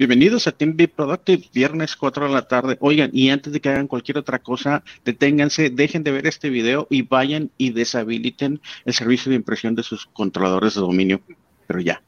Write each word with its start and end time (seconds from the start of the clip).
Bienvenidos 0.00 0.46
a 0.46 0.52
Team 0.52 0.78
Be 0.78 0.88
Productive, 0.88 1.44
viernes 1.52 1.94
4 1.94 2.28
de 2.28 2.32
la 2.32 2.48
tarde. 2.48 2.78
Oigan, 2.80 3.10
y 3.12 3.28
antes 3.28 3.52
de 3.52 3.60
que 3.60 3.68
hagan 3.68 3.86
cualquier 3.86 4.16
otra 4.16 4.38
cosa, 4.38 4.82
deténganse, 5.04 5.68
dejen 5.68 6.04
de 6.04 6.10
ver 6.10 6.26
este 6.26 6.48
video 6.48 6.86
y 6.88 7.02
vayan 7.02 7.50
y 7.58 7.72
deshabiliten 7.72 8.62
el 8.86 8.94
servicio 8.94 9.28
de 9.28 9.36
impresión 9.36 9.74
de 9.74 9.82
sus 9.82 10.06
controladores 10.06 10.74
de 10.74 10.80
dominio. 10.80 11.20
Pero 11.66 11.80
ya, 11.80 12.02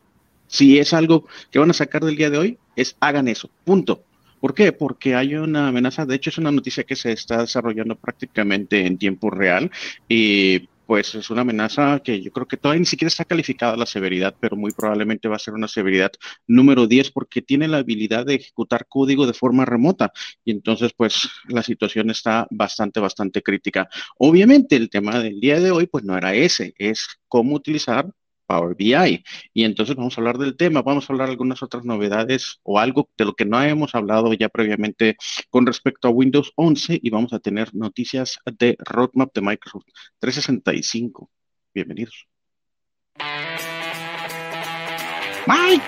si 0.47 0.79
es 0.79 0.95
algo 0.95 1.29
que 1.51 1.59
van 1.59 1.69
a 1.69 1.75
sacar 1.75 2.03
del 2.03 2.17
día 2.17 2.31
de 2.31 2.39
hoy, 2.39 2.59
es 2.77 2.97
hagan 2.99 3.29
eso, 3.29 3.51
punto. 3.63 4.03
¿Por 4.41 4.55
qué? 4.55 4.73
Porque 4.73 5.15
hay 5.15 5.35
una 5.35 5.69
amenaza, 5.69 6.07
de 6.07 6.15
hecho 6.15 6.31
es 6.31 6.39
una 6.39 6.51
noticia 6.51 6.85
que 6.85 6.97
se 6.97 7.13
está 7.13 7.43
desarrollando 7.43 7.97
prácticamente 7.97 8.87
en 8.87 8.97
tiempo 8.97 9.29
real 9.29 9.71
y 10.09 10.67
pues 10.93 11.15
es 11.15 11.31
una 11.31 11.41
amenaza 11.41 12.01
que 12.01 12.21
yo 12.21 12.31
creo 12.33 12.47
que 12.47 12.59
todavía 12.59 12.81
ni 12.81 12.85
siquiera 12.85 13.09
está 13.09 13.25
calificada 13.25 13.79
la 13.79 13.87
severidad, 13.87 14.37
pero 14.39 14.57
muy 14.57 14.73
probablemente 14.73 15.27
va 15.27 15.37
a 15.37 15.39
ser 15.39 15.55
una 15.55 15.67
severidad 15.67 16.13
número 16.47 16.87
10 16.87 17.13
porque 17.13 17.41
tiene 17.41 17.67
la 17.67 17.79
habilidad 17.79 18.27
de 18.27 18.35
ejecutar 18.35 18.87
código 18.87 19.27
de 19.27 19.33
forma 19.33 19.65
remota 19.65 20.13
y 20.45 20.51
entonces 20.51 20.93
pues 20.95 21.31
la 21.49 21.63
situación 21.63 22.11
está 22.11 22.47
bastante, 22.51 23.01
bastante 23.01 23.43
crítica. 23.43 23.89
Obviamente 24.19 24.77
el 24.77 24.91
tema 24.91 25.19
del 25.19 25.41
día 25.41 25.61
de 25.61 25.71
hoy 25.71 25.87
pues 25.87 26.05
no 26.05 26.15
era 26.15 26.35
ese, 26.35 26.75
es 26.77 27.09
cómo 27.27 27.55
utilizar 27.55 28.13
Power 28.53 28.77
BI. 28.77 29.25
Y 29.55 29.65
entonces 29.65 29.97
vamos 29.97 30.17
a 30.17 30.21
hablar 30.21 30.37
del 30.37 30.57
tema, 30.59 30.83
vamos 30.83 31.09
a 31.09 31.13
hablar 31.15 31.29
de 31.29 31.33
algunas 31.33 31.63
otras 31.63 31.85
novedades 31.87 32.61
o 32.63 32.79
algo 32.79 33.09
de 33.17 33.25
lo 33.25 33.33
que 33.33 33.47
no 33.47 33.63
hemos 33.63 33.95
hablado 33.95 34.35
ya 34.35 34.51
previamente 34.51 35.17
con 35.49 35.65
respecto 35.65 36.09
a 36.09 36.11
Windows 36.11 36.53
11 36.57 37.01
y 37.03 37.09
vamos 37.09 37.33
a 37.33 37.39
tener 37.39 37.75
noticias 37.75 38.39
de 38.59 38.77
roadmap 38.79 39.33
de 39.33 39.41
Microsoft 39.41 39.87
365. 40.19 41.31
Bienvenidos. 41.73 42.27
Mike. 45.47 45.85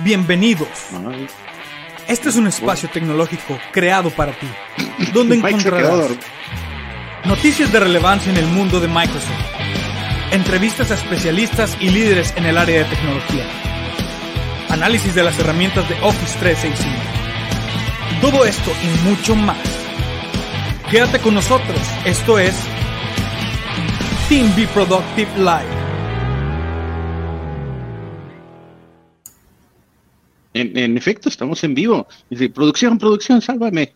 Bienvenidos. 0.00 0.68
Este 2.08 2.30
es 2.30 2.36
un 2.36 2.46
espacio 2.46 2.88
tecnológico 2.88 3.58
creado 3.70 4.08
para 4.08 4.32
ti, 4.32 4.46
donde 5.12 5.36
encontrarás 5.36 6.16
noticias 7.26 7.70
de 7.70 7.80
relevancia 7.80 8.32
en 8.32 8.38
el 8.38 8.46
mundo 8.46 8.80
de 8.80 8.88
Microsoft 8.88 9.57
entrevistas 10.30 10.90
a 10.90 10.94
especialistas 10.94 11.76
y 11.80 11.90
líderes 11.90 12.34
en 12.36 12.46
el 12.46 12.58
área 12.58 12.84
de 12.84 12.94
tecnología, 12.94 13.46
análisis 14.68 15.14
de 15.14 15.22
las 15.22 15.38
herramientas 15.38 15.88
de 15.88 15.94
Office 16.02 16.38
365. 16.38 16.96
Todo 18.20 18.44
esto 18.44 18.70
y 18.82 19.08
mucho 19.08 19.34
más. 19.34 19.58
Quédate 20.90 21.18
con 21.18 21.34
nosotros, 21.34 21.78
esto 22.04 22.38
es 22.38 22.54
Team 24.28 24.54
Be 24.56 24.66
Productive 24.68 25.30
Live. 25.38 25.78
En, 30.54 30.96
efecto, 30.96 31.28
estamos 31.28 31.62
en 31.62 31.74
vivo. 31.74 32.08
Producción, 32.52 32.98
producción, 32.98 33.40
sálvame. 33.40 33.92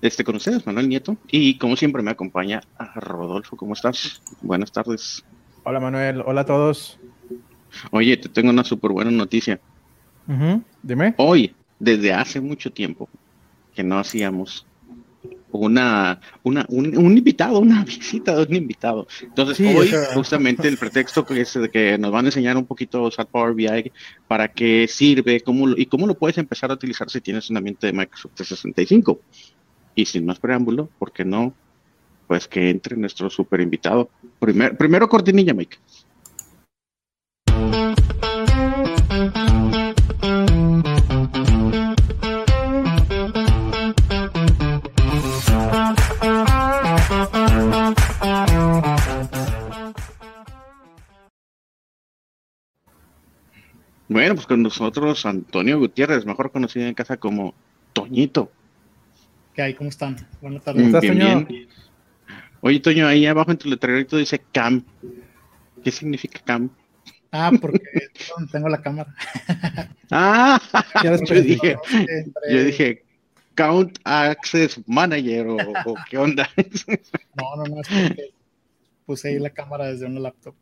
Este, 0.00 0.24
con 0.24 0.36
ustedes, 0.36 0.66
Manuel 0.66 0.88
Nieto. 0.88 1.18
Y 1.30 1.58
como 1.58 1.76
siempre 1.76 2.02
me 2.02 2.10
acompaña 2.10 2.62
a 2.78 2.98
Rodolfo. 3.00 3.56
¿Cómo 3.56 3.74
estás? 3.74 4.22
Buenas 4.40 4.72
tardes. 4.72 5.22
Hola 5.66 5.80
Manuel, 5.80 6.22
hola 6.26 6.42
a 6.42 6.44
todos. 6.44 6.98
Oye, 7.90 8.18
te 8.18 8.28
tengo 8.28 8.50
una 8.50 8.64
súper 8.64 8.90
buena 8.90 9.10
noticia. 9.10 9.58
Dime. 10.82 11.14
Hoy, 11.16 11.54
desde 11.78 12.12
hace 12.12 12.38
mucho 12.38 12.70
tiempo, 12.70 13.08
que 13.74 13.82
no 13.82 13.98
hacíamos 13.98 14.66
una, 15.50 16.20
una 16.42 16.66
un, 16.68 17.16
invitado, 17.16 17.60
una 17.60 17.82
visita 17.86 18.36
de 18.36 18.42
un 18.42 18.54
invitado. 18.54 19.06
Entonces, 19.22 19.58
hoy, 19.74 19.90
justamente 20.12 20.68
el 20.68 20.76
pretexto 20.76 21.24
que 21.24 21.40
es 21.40 21.54
de 21.54 21.70
que 21.70 21.96
nos 21.96 22.12
van 22.12 22.26
a 22.26 22.28
enseñar 22.28 22.58
un 22.58 22.66
poquito 22.66 23.10
SAT 23.10 23.30
Power 23.30 23.54
BI 23.54 23.90
para 24.28 24.48
qué 24.48 24.86
sirve 24.86 25.40
cómo, 25.40 25.70
y 25.70 25.86
cómo 25.86 26.06
lo 26.06 26.14
puedes 26.14 26.36
empezar 26.36 26.72
a 26.72 26.74
utilizar 26.74 27.08
si 27.08 27.22
tienes 27.22 27.48
un 27.48 27.56
ambiente 27.56 27.86
de 27.86 27.94
Microsoft 27.94 28.34
365. 28.34 29.18
Y 29.94 30.04
sin 30.04 30.26
más 30.26 30.38
preámbulo, 30.38 30.90
¿por 30.98 31.10
qué 31.10 31.24
no 31.24 31.54
pues 32.26 32.48
que 32.48 32.70
entre 32.70 32.96
nuestro 32.96 33.30
super 33.30 33.60
invitado. 33.60 34.08
primero 34.38 35.08
cortinilla, 35.08 35.54
Mike. 35.54 35.78
Bueno, 54.14 54.36
pues 54.36 54.46
con 54.46 54.62
nosotros 54.62 55.26
Antonio 55.26 55.78
Gutiérrez, 55.78 56.24
mejor 56.24 56.52
conocido 56.52 56.86
en 56.86 56.94
casa 56.94 57.16
como 57.16 57.52
Toñito. 57.92 58.50
¿Qué 59.54 59.62
hay? 59.62 59.74
¿Cómo 59.74 59.90
están? 59.90 60.16
Buenas 60.40 60.62
tardes. 60.62 61.00
Bien, 61.00 61.46
bien. 61.46 61.68
Oye, 62.66 62.80
Toño, 62.80 63.06
ahí 63.06 63.26
abajo 63.26 63.50
en 63.50 63.58
tu 63.58 63.68
letrerito 63.68 64.16
dice 64.16 64.40
CAM. 64.50 64.82
¿Qué 65.84 65.90
significa 65.90 66.40
CAM? 66.42 66.70
Ah, 67.30 67.52
porque 67.60 67.78
tengo 68.52 68.70
la 68.70 68.80
cámara. 68.80 69.14
ah, 70.10 70.58
yo 71.04 71.42
dije, 71.42 71.76
yo 72.50 72.64
dije 72.64 73.04
Count 73.54 73.98
Access 74.04 74.80
Manager 74.86 75.48
o, 75.48 75.94
qué 76.08 76.16
onda. 76.16 76.48
no, 77.36 77.56
no, 77.56 77.64
no, 77.64 77.80
es 77.82 77.88
porque 77.88 78.30
puse 79.04 79.28
ahí 79.28 79.38
la 79.38 79.50
cámara 79.50 79.88
desde 79.88 80.06
una 80.06 80.20
laptop. 80.20 80.54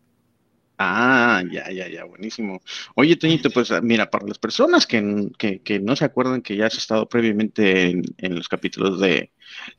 Ah, 0.79 1.43
ya, 1.51 1.71
ya, 1.71 1.89
ya, 1.89 2.05
buenísimo. 2.05 2.61
Oye, 2.95 3.17
Toñito, 3.17 3.51
pues 3.51 3.71
ah, 3.71 3.81
mira, 3.81 4.11
para 4.11 4.27
las 4.27 4.39
personas 4.39 4.87
que, 4.87 5.31
que, 5.39 5.81
no 5.81 5.95
se 5.97 6.05
acuerdan 6.05 6.43
que 6.43 6.57
ya 6.57 6.67
has 6.67 6.77
estado 6.77 7.09
previamente 7.09 7.91
en, 7.91 8.35
los 8.35 8.49
capítulos 8.49 8.99
de 8.99 9.31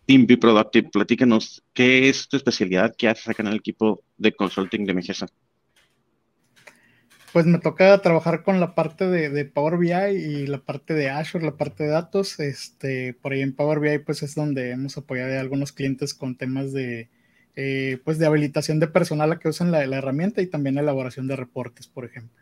Team 0.05 0.27
Be 0.27 0.37
Productive, 0.37 0.89
platícanos 0.89 1.63
qué 1.73 2.09
es 2.09 2.29
tu 2.29 2.37
especialidad, 2.37 2.95
qué 2.97 3.09
haces 3.09 3.27
acá 3.27 3.43
en 3.43 3.49
el 3.49 3.55
equipo 3.55 4.03
de 4.17 4.33
consulting 4.33 4.85
de 4.85 4.93
Mejesa. 4.93 5.27
Pues 7.33 7.47
me 7.47 7.57
toca 7.57 7.99
trabajar 8.01 8.43
con 8.43 8.59
la 8.59 8.75
parte 8.75 9.07
de, 9.07 9.29
de, 9.29 9.45
Power 9.45 9.77
BI 9.77 9.91
y 9.91 10.47
la 10.47 10.59
parte 10.59 10.93
de 10.93 11.09
Azure, 11.09 11.43
la 11.43 11.57
parte 11.57 11.83
de 11.83 11.89
datos. 11.89 12.39
Este, 12.39 13.15
por 13.15 13.33
ahí 13.33 13.41
en 13.41 13.55
Power 13.55 13.79
BI, 13.79 13.99
pues 13.99 14.21
es 14.21 14.35
donde 14.35 14.69
hemos 14.69 14.97
apoyado 14.97 15.35
a 15.35 15.41
algunos 15.41 15.71
clientes 15.71 16.13
con 16.13 16.37
temas 16.37 16.71
de 16.71 17.09
eh, 17.55 17.99
pues 18.03 18.17
de 18.17 18.25
habilitación 18.25 18.79
de 18.79 18.87
personal 18.87 19.31
a 19.31 19.39
que 19.39 19.47
usen 19.47 19.71
la, 19.71 19.83
herramienta 19.83 20.41
y 20.41 20.47
también 20.47 20.77
elaboración 20.77 21.27
de 21.27 21.35
reportes, 21.35 21.87
por 21.87 22.05
ejemplo. 22.05 22.41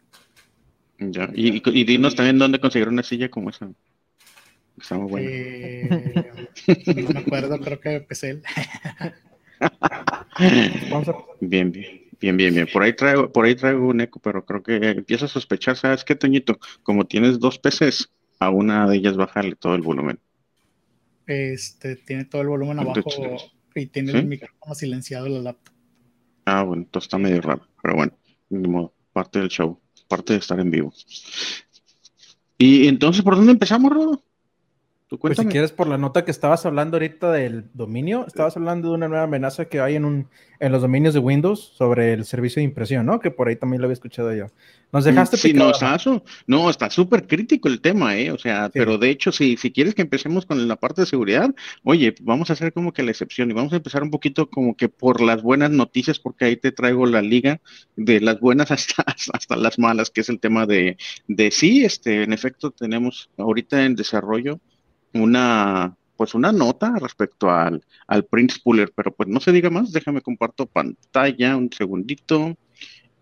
Ya, 1.00 1.30
y, 1.34 1.84
dinos 1.84 2.16
también 2.16 2.38
dónde 2.38 2.60
conseguir 2.60 2.88
una 2.88 3.04
silla 3.04 3.30
como 3.30 3.50
esa. 3.50 3.72
Está 4.80 4.98
muy 4.98 5.10
buena. 5.10 5.30
Eh, 5.30 6.14
no 6.96 7.10
me 7.10 7.20
acuerdo, 7.20 7.60
creo 7.60 7.80
que 7.80 8.02
PC. 8.02 8.42
Bien, 11.40 11.72
bien, 11.72 12.02
bien, 12.20 12.38
bien, 12.38 12.54
bien. 12.54 12.68
Por 12.72 12.84
ahí 12.84 12.94
traigo, 12.94 13.32
por 13.32 13.46
ahí 13.46 13.56
traigo 13.56 13.88
un 13.88 14.02
eco, 14.02 14.20
pero 14.20 14.46
creo 14.46 14.64
que 14.64 14.76
empiezo 14.76 15.26
a 15.26 15.28
sospechar, 15.28 15.76
¿sabes 15.76 16.04
qué, 16.04 16.16
Toñito? 16.16 16.60
Como 16.84 17.06
tienes 17.06 17.40
dos 17.40 17.60
PCs, 17.60 18.10
a 18.40 18.50
una 18.50 18.88
de 18.88 18.98
ellas 18.98 19.18
bajarle 19.18 19.56
todo 19.56 19.76
el 19.76 19.82
volumen. 19.82 20.20
Este, 21.28 21.96
tiene 21.96 22.26
todo 22.26 22.42
el 22.42 22.48
volumen 22.48 22.80
abajo 22.80 23.04
y 23.76 23.88
tiene 23.88 24.12
el 24.12 24.26
micrófono 24.26 24.76
silenciado 24.76 25.28
en 25.28 25.36
la 25.36 25.42
laptop. 25.42 25.74
Ah, 26.46 26.64
bueno, 26.64 26.84
entonces 26.84 27.08
está 27.08 27.18
medio 27.18 27.42
raro, 27.42 27.68
pero 27.82 27.96
bueno, 27.96 28.14
de 28.50 28.68
modo, 28.68 28.94
parte 29.14 29.40
del 29.40 29.50
show, 29.50 29.80
parte 30.08 30.34
de 30.34 30.40
estar 30.40 30.60
en 30.60 30.72
vivo. 30.72 30.94
Y 32.58 32.88
entonces, 32.88 33.24
¿por 33.24 33.36
dónde 33.36 33.54
empezamos, 33.54 33.92
Rodo? 33.92 34.24
Pues 35.20 35.38
si 35.38 35.46
quieres, 35.46 35.74
por 35.74 35.88
la 35.88 35.98
nota 35.98 36.24
que 36.24 36.32
estabas 36.32 36.66
hablando 36.66 36.96
ahorita 36.96 37.34
del 37.34 37.66
dominio, 37.74 38.26
estabas 38.26 38.56
hablando 38.56 38.88
de 38.88 38.96
una 38.96 39.10
nueva 39.10 39.26
amenaza 39.26 39.66
que 39.66 39.82
hay 39.82 39.98
en, 39.98 40.06
un, 40.06 40.30
en 40.62 40.72
los 40.72 40.82
dominios 40.82 41.14
de 41.14 41.20
Windows 41.20 41.74
sobre 41.76 42.14
el 42.14 42.24
servicio 42.24 42.62
de 42.62 42.64
impresión, 42.64 43.06
¿no? 43.06 43.20
Que 43.20 43.30
por 43.30 43.50
ahí 43.50 43.58
también 43.58 43.82
lo 43.82 43.88
había 43.88 43.96
escuchado 43.96 44.34
yo. 44.34 44.46
Nos 44.94 45.04
dejaste 45.04 45.36
sí, 45.36 45.52
no, 45.52 45.72
está, 45.72 45.98
no, 46.48 46.70
está 46.70 46.90
súper 46.90 47.28
crítico 47.28 47.68
el 47.68 47.82
tema, 47.82 48.18
¿eh? 48.18 48.32
O 48.32 48.38
sea, 48.38 48.70
pero 48.74 48.98
de 48.98 49.10
hecho, 49.10 49.34
si, 49.34 49.58
si 49.58 49.72
quieres 49.72 49.96
que 49.96 50.02
empecemos 50.02 50.46
con 50.46 50.66
la 50.66 50.78
parte 50.78 51.02
de 51.02 51.08
seguridad, 51.08 51.54
oye, 51.84 52.16
vamos 52.22 52.50
a 52.50 52.54
hacer 52.54 52.72
como 52.72 52.94
que 52.94 53.04
la 53.04 53.12
excepción 53.12 53.52
y 53.52 53.54
vamos 53.54 53.74
a 53.74 53.78
empezar 53.78 54.04
un 54.04 54.12
poquito 54.12 54.50
como 54.50 54.78
que 54.78 54.88
por 54.88 55.20
las 55.20 55.42
buenas 55.42 55.72
noticias, 55.72 56.20
porque 56.20 56.46
ahí 56.46 56.56
te 56.56 56.72
traigo 56.72 57.06
la 57.06 57.22
liga 57.22 57.60
de 57.98 58.22
las 58.22 58.40
buenas 58.40 58.72
hasta, 58.72 59.04
hasta 59.04 59.56
las 59.58 59.78
malas, 59.78 60.10
que 60.10 60.22
es 60.22 60.30
el 60.30 60.40
tema 60.40 60.66
de, 60.66 60.96
de 61.28 61.52
sí, 61.52 61.84
este, 61.84 62.24
en 62.24 62.32
efecto, 62.32 62.72
tenemos 62.72 63.30
ahorita 63.38 63.84
en 63.84 63.96
desarrollo 63.96 64.62
una 65.14 65.96
pues 66.22 66.36
una 66.36 66.52
nota 66.52 66.94
respecto 67.00 67.50
al, 67.50 67.84
al 68.06 68.26
Prince 68.26 68.60
Puller, 68.64 68.92
pero 68.96 69.12
pues 69.12 69.28
no 69.28 69.40
se 69.40 69.52
diga 69.52 69.72
más, 69.72 69.92
déjame 69.92 70.22
comparto 70.22 70.68
pantalla 70.68 71.58
un 71.58 71.72
segundito 71.72 72.56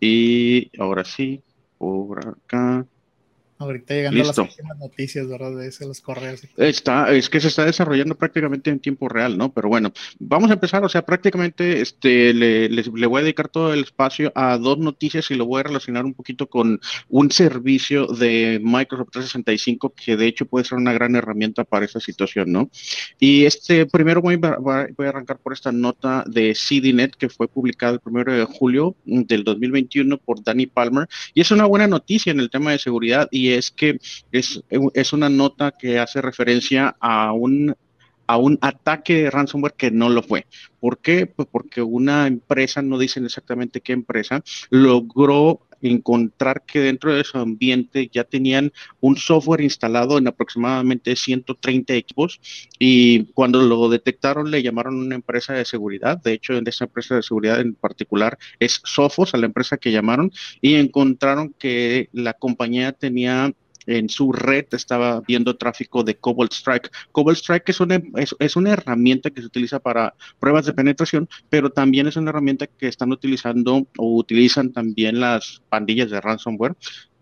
y 0.01 0.69
ahora 0.77 1.05
sí, 1.05 1.41
por 1.77 2.27
acá. 2.27 2.85
Ahorita 3.59 3.93
llegando 3.93 4.23
a 4.23 4.27
las 4.27 4.37
últimas 4.37 4.77
noticias, 4.77 5.27
¿verdad? 5.27 5.51
De 5.57 5.85
los 5.85 5.99
correos. 5.99 6.47
Está, 6.55 7.11
es 7.11 7.29
que 7.29 7.41
se 7.41 7.49
está 7.49 7.65
desarrollando 7.65 8.15
prácticamente 8.15 8.69
en 8.69 8.79
tiempo 8.79 9.09
real, 9.09 9.37
¿no? 9.37 9.51
Pero 9.51 9.67
bueno, 9.67 9.91
vamos 10.17 10.49
a 10.49 10.53
empezar, 10.53 10.81
o 10.85 10.87
sea, 10.87 11.05
prácticamente 11.05 11.81
este, 11.81 12.33
le, 12.33 12.69
le, 12.69 13.07
voy 13.07 13.19
a 13.19 13.23
dedicar 13.23 13.49
todo 13.49 13.73
el 13.73 13.81
espacio 13.81 14.31
a 14.33 14.57
dos 14.57 14.77
noticias 14.77 15.29
y 15.29 15.35
lo 15.35 15.45
voy 15.45 15.59
a 15.59 15.63
relacionar 15.63 16.05
un 16.05 16.13
poquito 16.13 16.47
con 16.47 16.79
un 17.09 17.31
servicio 17.31 18.07
de 18.07 18.61
Microsoft 18.63 19.09
365 19.11 19.93
que 19.93 20.15
de 20.15 20.27
hecho 20.27 20.45
puede 20.45 20.63
ser 20.63 20.77
una 20.77 20.93
gran 20.93 21.17
herramienta 21.17 21.65
para 21.65 21.83
esta 21.83 21.99
situación, 21.99 22.53
¿no? 22.53 22.69
Y 23.19 23.43
este, 23.43 23.85
primero 23.87 24.21
voy, 24.21 24.37
voy 24.37 25.05
a 25.05 25.09
arrancar 25.09 25.37
por 25.37 25.51
esta 25.51 25.73
nota 25.73 26.23
de 26.25 26.53
CDNet 26.53 27.15
que 27.15 27.27
fue 27.27 27.49
publicada 27.49 27.91
el 27.91 27.99
primero 27.99 28.31
de 28.31 28.45
julio 28.45 28.95
del 29.03 29.43
2021 29.43 30.17
por 30.17 30.41
Danny 30.41 30.65
Palmer 30.65 31.09
y 31.33 31.41
es 31.41 31.51
una 31.51 31.65
buena 31.65 31.87
noticia 31.87 32.31
en 32.31 32.39
el 32.39 32.49
tema 32.49 32.71
de 32.71 32.79
seguridad 32.79 33.27
y 33.31 33.48
es 33.53 33.71
que 33.71 33.99
es, 34.31 34.63
es 34.93 35.13
una 35.13 35.29
nota 35.29 35.71
que 35.71 35.99
hace 35.99 36.21
referencia 36.21 36.95
a 36.99 37.33
un 37.33 37.75
a 38.29 38.37
un 38.37 38.59
ataque 38.61 39.23
de 39.23 39.31
ransomware 39.31 39.73
que 39.73 39.89
no 39.89 40.07
lo 40.07 40.21
fue. 40.21 40.45
¿Por 40.79 40.99
qué? 40.99 41.25
Pues 41.25 41.47
porque 41.51 41.81
una 41.81 42.27
empresa, 42.27 42.83
no 42.83 42.99
dicen 42.99 43.25
exactamente 43.25 43.81
qué 43.81 43.91
empresa, 43.91 44.43
logró 44.69 45.61
encontrar 45.81 46.63
que 46.65 46.79
dentro 46.79 47.13
de 47.13 47.23
su 47.23 47.37
ambiente 47.37 48.09
ya 48.11 48.23
tenían 48.23 48.71
un 48.99 49.17
software 49.17 49.61
instalado 49.61 50.17
en 50.17 50.27
aproximadamente 50.27 51.15
130 51.15 51.93
equipos 51.93 52.39
y 52.77 53.25
cuando 53.33 53.61
lo 53.61 53.89
detectaron 53.89 54.51
le 54.51 54.63
llamaron 54.63 54.95
a 54.95 55.05
una 55.05 55.15
empresa 55.15 55.53
de 55.53 55.65
seguridad, 55.65 56.17
de 56.17 56.33
hecho 56.33 56.53
en 56.53 56.67
esa 56.67 56.85
empresa 56.85 57.15
de 57.15 57.23
seguridad 57.23 57.59
en 57.59 57.75
particular 57.75 58.37
es 58.59 58.81
Sophos, 58.83 59.33
a 59.33 59.37
la 59.37 59.45
empresa 59.45 59.77
que 59.77 59.91
llamaron 59.91 60.31
y 60.61 60.75
encontraron 60.75 61.53
que 61.57 62.09
la 62.13 62.33
compañía 62.33 62.91
tenía 62.91 63.53
en 63.89 64.07
su 64.07 64.31
red 64.31 64.65
estaba 64.71 65.21
viendo 65.21 65.57
tráfico 65.57 66.03
de 66.03 66.15
Cobalt 66.15 66.53
Strike. 66.53 66.91
Cobalt 67.11 67.39
Strike 67.39 67.69
es 67.69 67.79
una, 67.79 67.99
es, 68.15 68.55
una 68.55 68.71
herramienta 68.73 69.31
que 69.31 69.41
se 69.41 69.47
utiliza 69.47 69.79
para 69.79 70.13
pruebas 70.39 70.65
de 70.67 70.73
penetración, 70.73 71.27
pero 71.49 71.71
también 71.71 72.07
es 72.07 72.15
una 72.15 72.29
herramienta 72.29 72.67
que 72.67 72.87
están 72.87 73.11
utilizando 73.11 73.87
o 73.97 74.15
utilizan 74.15 74.71
también 74.71 75.19
las 75.19 75.63
pandillas 75.69 76.11
de 76.11 76.21
ransomware 76.21 76.75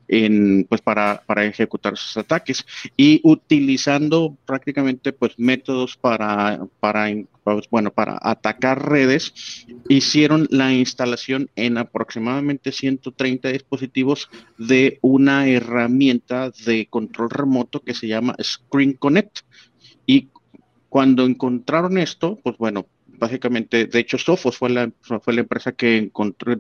en, 0.08 0.66
pues 0.70 0.82
para, 0.82 1.24
para, 1.26 1.46
ejecutar 1.46 1.98
sus 1.98 2.18
ataques 2.18 2.66
y 2.96 3.22
utilizando 3.24 4.38
prácticamente 4.46 5.14
pues 5.14 5.38
métodos 5.38 5.98
para, 5.98 6.66
para, 6.80 7.08
pues, 7.44 7.70
bueno, 7.70 7.92
para 7.92 8.18
atacar 8.22 8.90
redes, 8.90 9.66
hicieron 9.90 10.48
la 10.50 10.74
instalación 10.74 11.50
en 11.56 11.78
aproximadamente 11.78 12.72
130 12.72 13.50
dispositivos 13.50 14.30
de 14.58 15.00
una 15.02 15.48
herramienta 15.48 16.52
de 16.66 16.88
control 16.90 17.30
remoto 17.30 17.82
que 17.82 17.94
se 17.94 18.08
llama 18.08 18.36
Screen 18.42 18.94
Connect. 18.94 19.40
Y 20.06 20.30
cuando 20.90 21.26
encontraron 21.26 21.98
esto, 21.98 22.40
pues 22.44 22.58
bueno, 22.58 22.88
básicamente, 23.18 23.86
de 23.86 24.00
hecho, 24.00 24.18
Sophos 24.18 24.58
fue 24.58 24.70
la, 24.70 24.92
fue 25.02 25.34
la 25.34 25.42
empresa 25.42 25.72
que 25.72 25.98
encontró, 25.98 26.56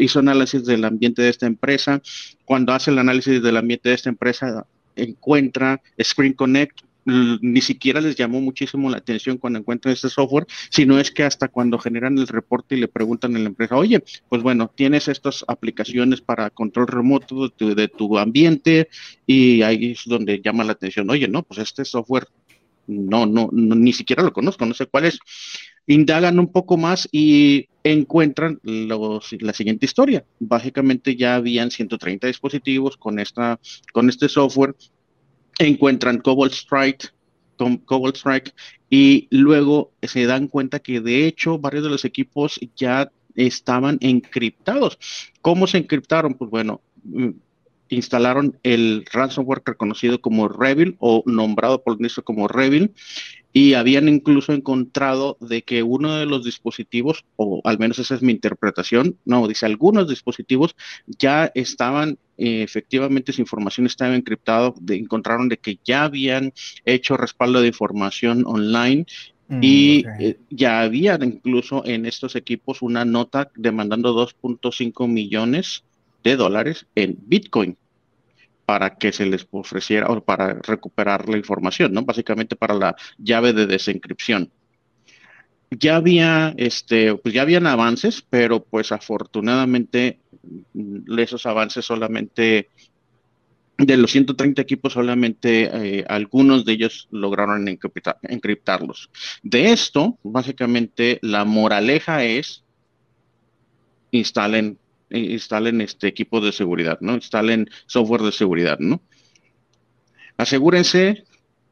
hizo 0.00 0.18
análisis 0.18 0.64
del 0.64 0.84
ambiente 0.84 1.22
de 1.22 1.30
esta 1.30 1.46
empresa. 1.46 2.00
Cuando 2.44 2.72
hace 2.72 2.90
el 2.90 2.98
análisis 2.98 3.42
del 3.42 3.56
ambiente 3.56 3.88
de 3.88 3.94
esta 3.94 4.08
empresa, 4.08 4.66
encuentra 4.96 5.82
Screen 6.02 6.32
Connect, 6.32 6.80
ni 7.06 7.60
siquiera 7.60 8.00
les 8.00 8.16
llamó 8.16 8.40
muchísimo 8.40 8.90
la 8.90 8.96
atención 8.96 9.38
cuando 9.38 9.60
encuentran 9.60 9.94
este 9.94 10.08
software, 10.08 10.46
sino 10.70 10.98
es 10.98 11.12
que 11.12 11.22
hasta 11.22 11.46
cuando 11.46 11.78
generan 11.78 12.18
el 12.18 12.26
reporte 12.26 12.74
y 12.74 12.80
le 12.80 12.88
preguntan 12.88 13.36
a 13.36 13.38
la 13.38 13.46
empresa, 13.46 13.76
oye, 13.76 14.02
pues 14.28 14.42
bueno, 14.42 14.72
tienes 14.74 15.06
estas 15.06 15.44
aplicaciones 15.46 16.20
para 16.20 16.50
control 16.50 16.88
remoto 16.88 17.48
de 17.48 17.88
tu, 17.88 18.18
ambiente 18.18 18.88
y 19.24 19.62
ahí 19.62 19.92
es 19.92 20.02
donde 20.06 20.40
llama 20.42 20.64
la 20.64 20.72
atención, 20.72 21.08
oye, 21.10 21.28
no, 21.28 21.44
pues 21.44 21.60
este 21.60 21.84
software 21.84 22.26
no, 22.88 23.26
no, 23.26 23.50
ni 23.52 23.92
siquiera 23.92 24.22
lo 24.22 24.32
conozco, 24.32 24.66
no 24.66 24.74
sé 24.74 24.86
cuál 24.86 25.06
es 25.06 25.18
indagan 25.86 26.38
un 26.38 26.50
poco 26.50 26.76
más 26.76 27.08
y 27.12 27.68
encuentran 27.84 28.60
la 28.62 29.52
siguiente 29.52 29.86
historia. 29.86 30.24
Básicamente 30.40 31.16
ya 31.16 31.36
habían 31.36 31.70
130 31.70 32.26
dispositivos 32.26 32.96
con, 32.96 33.18
esta, 33.18 33.60
con 33.92 34.08
este 34.08 34.28
software, 34.28 34.74
encuentran 35.58 36.18
Cobalt 36.18 36.52
Strike, 36.52 37.12
Cobalt 37.84 38.16
Strike 38.16 38.52
y 38.90 39.28
luego 39.30 39.92
se 40.02 40.26
dan 40.26 40.48
cuenta 40.48 40.80
que 40.80 41.00
de 41.00 41.26
hecho 41.26 41.58
varios 41.58 41.84
de 41.84 41.90
los 41.90 42.04
equipos 42.04 42.60
ya 42.76 43.10
estaban 43.34 43.98
encriptados. 44.00 44.98
¿Cómo 45.40 45.66
se 45.66 45.78
encriptaron? 45.78 46.34
Pues 46.34 46.50
bueno, 46.50 46.80
mm, 47.04 47.30
instalaron 47.88 48.58
el 48.62 49.04
ransomware 49.12 49.62
reconocido 49.64 50.20
como 50.20 50.48
Revil 50.48 50.96
o 50.98 51.22
nombrado 51.26 51.82
por 51.82 51.96
el 52.00 52.24
como 52.24 52.48
Revil 52.48 52.92
y 53.56 53.72
habían 53.72 54.06
incluso 54.06 54.52
encontrado 54.52 55.38
de 55.40 55.62
que 55.62 55.82
uno 55.82 56.16
de 56.16 56.26
los 56.26 56.44
dispositivos, 56.44 57.24
o 57.36 57.62
al 57.64 57.78
menos 57.78 57.98
esa 57.98 58.14
es 58.14 58.20
mi 58.20 58.30
interpretación, 58.32 59.16
no, 59.24 59.48
dice 59.48 59.64
algunos 59.64 60.10
dispositivos 60.10 60.76
ya 61.06 61.50
estaban, 61.54 62.18
eh, 62.36 62.62
efectivamente 62.62 63.32
su 63.32 63.40
información 63.40 63.86
estaba 63.86 64.14
encriptada, 64.14 64.74
encontraron 64.90 65.48
de 65.48 65.56
que 65.56 65.78
ya 65.82 66.02
habían 66.02 66.52
hecho 66.84 67.16
respaldo 67.16 67.62
de 67.62 67.68
información 67.68 68.44
online 68.46 69.06
mm, 69.48 69.60
y 69.62 70.04
eh, 70.20 70.38
ya 70.50 70.82
habían 70.82 71.22
incluso 71.22 71.82
en 71.86 72.04
estos 72.04 72.36
equipos 72.36 72.82
una 72.82 73.06
nota 73.06 73.50
demandando 73.56 74.14
2.5 74.14 75.08
millones 75.08 75.82
de 76.22 76.36
dólares 76.36 76.86
en 76.94 77.16
Bitcoin 77.26 77.78
para 78.66 78.96
que 78.96 79.12
se 79.12 79.24
les 79.24 79.46
ofreciera 79.50 80.08
o 80.08 80.22
para 80.22 80.54
recuperar 80.54 81.28
la 81.28 81.38
información, 81.38 81.92
¿no? 81.92 82.02
Básicamente 82.02 82.56
para 82.56 82.74
la 82.74 82.96
llave 83.16 83.52
de 83.52 83.66
desencripción. 83.66 84.50
Ya 85.70 85.96
había, 85.96 86.52
este, 86.56 87.14
pues 87.16 87.34
ya 87.34 87.42
habían 87.42 87.66
avances, 87.66 88.22
pero 88.28 88.64
pues 88.64 88.92
afortunadamente 88.92 90.20
mm, 90.74 91.18
esos 91.18 91.46
avances 91.46 91.84
solamente 91.84 92.68
de 93.78 93.96
los 93.96 94.10
130 94.10 94.62
equipos, 94.62 94.94
solamente 94.94 95.98
eh, 95.98 96.04
algunos 96.08 96.64
de 96.64 96.72
ellos 96.72 97.08
lograron 97.10 97.68
encriptarlos. 97.68 99.10
De 99.42 99.70
esto, 99.70 100.18
básicamente, 100.22 101.18
la 101.22 101.44
moraleja 101.44 102.24
es 102.24 102.64
instalen 104.10 104.78
instalen 105.10 105.80
este 105.80 106.08
equipo 106.08 106.40
de 106.40 106.52
seguridad, 106.52 106.98
¿no? 107.00 107.14
Instalen 107.14 107.68
software 107.86 108.22
de 108.22 108.32
seguridad, 108.32 108.78
¿no? 108.78 109.02
Asegúrense, 110.36 111.24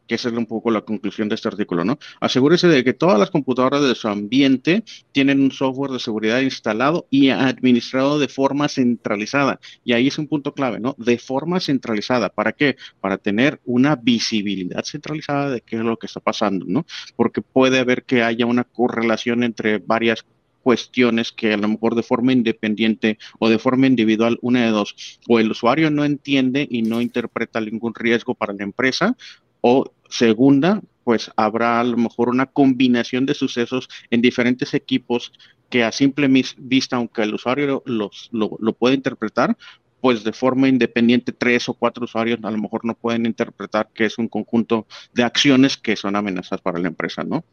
que 0.07 0.15
esa 0.15 0.29
es 0.29 0.35
un 0.35 0.47
poco 0.47 0.71
la 0.71 0.83
conclusión 0.83 1.29
de 1.29 1.35
este 1.35 1.49
artículo, 1.49 1.85
¿no? 1.85 1.99
Asegúrense 2.21 2.69
de 2.69 2.85
que 2.85 2.93
todas 2.93 3.19
las 3.19 3.31
computadoras 3.31 3.83
de 3.83 3.95
su 3.95 4.09
ambiente 4.09 4.85
tienen 5.13 5.41
un 5.41 5.51
software 5.51 5.91
de 5.91 5.99
seguridad 5.99 6.41
instalado 6.41 7.07
y 7.11 7.31
administrado 7.31 8.19
de 8.19 8.29
forma 8.29 8.69
centralizada. 8.69 9.61
Y 9.83 9.93
ahí 9.93 10.09
es 10.09 10.19
un 10.19 10.29
punto 10.29 10.55
clave, 10.55 10.81
¿no? 10.81 10.95
De 10.99 11.19
forma 11.19 11.61
centralizada. 11.61 12.29
¿Para 12.29 12.53
qué? 12.53 12.77
Para 13.01 13.19
tener 13.19 13.61
una 13.65 13.97
visibilidad 13.97 14.85
centralizada 14.85 15.51
de 15.51 15.61
qué 15.61 15.77
es 15.77 15.83
lo 15.83 15.97
que 15.97 16.07
está 16.07 16.21
pasando, 16.21 16.67
¿no? 16.69 16.87
Porque 17.17 17.41
puede 17.41 17.79
haber 17.79 18.05
que 18.05 18.23
haya 18.23 18.47
una 18.47 18.65
correlación 18.65 19.43
entre 19.43 19.79
varias 19.79 20.25
cuestiones 20.65 21.31
que 21.31 21.53
a 21.53 21.57
lo 21.59 21.69
mejor 21.69 21.95
de 21.95 22.03
forma 22.03 22.33
independiente 22.33 23.19
o 23.39 23.49
de 23.49 23.59
forma 23.59 23.87
individual, 23.87 24.39
una 24.41 24.65
de 24.65 24.71
dos, 24.71 25.21
o 25.29 25.39
el 25.39 25.51
usuario 25.51 25.91
no 25.91 26.05
entiende 26.05 26.67
y 26.69 26.83
no 26.83 27.01
interpreta 27.01 27.61
ningún 27.61 27.95
riesgo 27.95 28.35
para 28.35 28.55
la 28.55 28.65
empresa, 28.65 29.15
o 29.61 29.93
segunda, 30.09 30.83
pues 31.05 31.31
habrá 31.37 31.81
a 31.81 31.85
lo 31.85 31.99
mejor 31.99 32.31
una 32.31 32.47
combinación 32.47 33.27
de 33.27 33.35
sucesos 33.35 33.89
en 34.11 34.23
diferentes 34.23 34.73
equipos 34.75 35.33
que 35.69 35.85
a 35.85 35.93
simple 35.93 36.29
vista, 36.57 36.97
aunque 36.97 37.23
el 37.23 37.35
usuario 37.35 37.83
los, 37.85 38.31
lo, 38.33 38.57
lo 38.59 38.73
puede 38.73 38.95
interpretar, 38.95 39.57
pues 40.01 40.25
de 40.25 40.33
forma 40.33 40.69
independiente 40.69 41.33
tres 41.33 41.69
o 41.69 41.75
cuatro 41.75 42.05
usuarios 42.05 42.39
a 42.43 42.51
lo 42.51 42.59
mejor 42.59 42.85
no 42.85 42.95
pueden 42.95 43.27
interpretar 43.27 43.89
que 43.95 44.05
es 44.07 44.19
un 44.19 44.29
conjunto 44.29 44.87
de 45.15 45.23
acciones 45.23 45.77
que 45.77 45.97
son 45.97 46.17
amenazas 46.17 46.61
para 46.61 46.79
la 46.79 46.89
empresa, 46.89 47.25
¿no? 47.25 47.45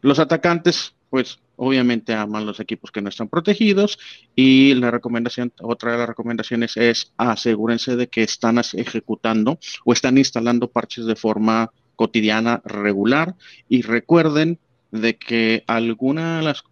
Los 0.00 0.18
atacantes, 0.18 0.94
pues 1.10 1.40
obviamente 1.56 2.14
aman 2.14 2.46
los 2.46 2.60
equipos 2.60 2.90
que 2.90 3.02
no 3.02 3.10
están 3.10 3.28
protegidos 3.28 3.98
y 4.34 4.74
la 4.74 4.90
recomendación, 4.90 5.52
otra 5.60 5.92
de 5.92 5.98
las 5.98 6.08
recomendaciones 6.08 6.76
es 6.76 7.12
asegúrense 7.18 7.96
de 7.96 8.08
que 8.08 8.22
están 8.22 8.58
ejecutando 8.58 9.58
o 9.84 9.92
están 9.92 10.16
instalando 10.16 10.70
parches 10.70 11.04
de 11.04 11.16
forma 11.16 11.72
cotidiana 11.96 12.62
regular 12.64 13.34
y 13.68 13.82
recuerden 13.82 14.58
de 14.90 15.16
que 15.16 15.64
alguna 15.66 16.42
las, 16.42 16.64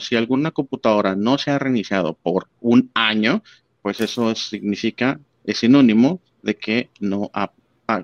si 0.00 0.16
alguna 0.16 0.50
computadora 0.50 1.14
no 1.14 1.38
se 1.38 1.50
ha 1.50 1.58
reiniciado 1.58 2.14
por 2.14 2.48
un 2.60 2.90
año, 2.94 3.42
pues 3.80 4.00
eso 4.00 4.34
significa, 4.34 5.20
es 5.44 5.58
sinónimo 5.58 6.20
de 6.42 6.56
que 6.56 6.90
no 7.00 7.30
ha 7.32 7.52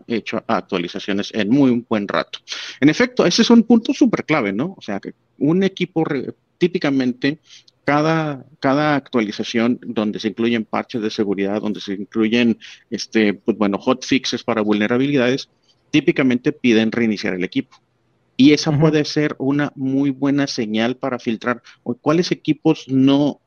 hecho 0.06 0.42
actualizaciones 0.46 1.32
en 1.34 1.48
muy 1.48 1.84
buen 1.88 2.06
rato. 2.08 2.40
En 2.80 2.88
efecto, 2.88 3.24
ese 3.24 3.42
es 3.42 3.50
un 3.50 3.62
punto 3.62 3.92
súper 3.94 4.24
clave, 4.24 4.52
¿no? 4.52 4.74
O 4.76 4.82
sea, 4.82 5.00
que 5.00 5.14
un 5.38 5.62
equipo 5.62 6.04
típicamente 6.58 7.38
cada, 7.84 8.44
cada 8.60 8.96
actualización 8.96 9.78
donde 9.82 10.20
se 10.20 10.28
incluyen 10.28 10.66
parches 10.66 11.00
de 11.00 11.10
seguridad, 11.10 11.62
donde 11.62 11.80
se 11.80 11.94
incluyen, 11.94 12.58
este, 12.90 13.32
pues 13.32 13.56
bueno, 13.56 13.78
hotfixes 13.78 14.44
para 14.44 14.60
vulnerabilidades, 14.60 15.48
típicamente 15.90 16.52
piden 16.52 16.92
reiniciar 16.92 17.34
el 17.34 17.44
equipo. 17.44 17.78
Y 18.36 18.52
esa 18.52 18.78
puede 18.78 19.04
ser 19.04 19.34
una 19.38 19.72
muy 19.74 20.10
buena 20.10 20.46
señal 20.46 20.96
para 20.96 21.18
filtrar 21.18 21.62
cuáles 22.02 22.30
equipos 22.30 22.86
no, 22.88 23.40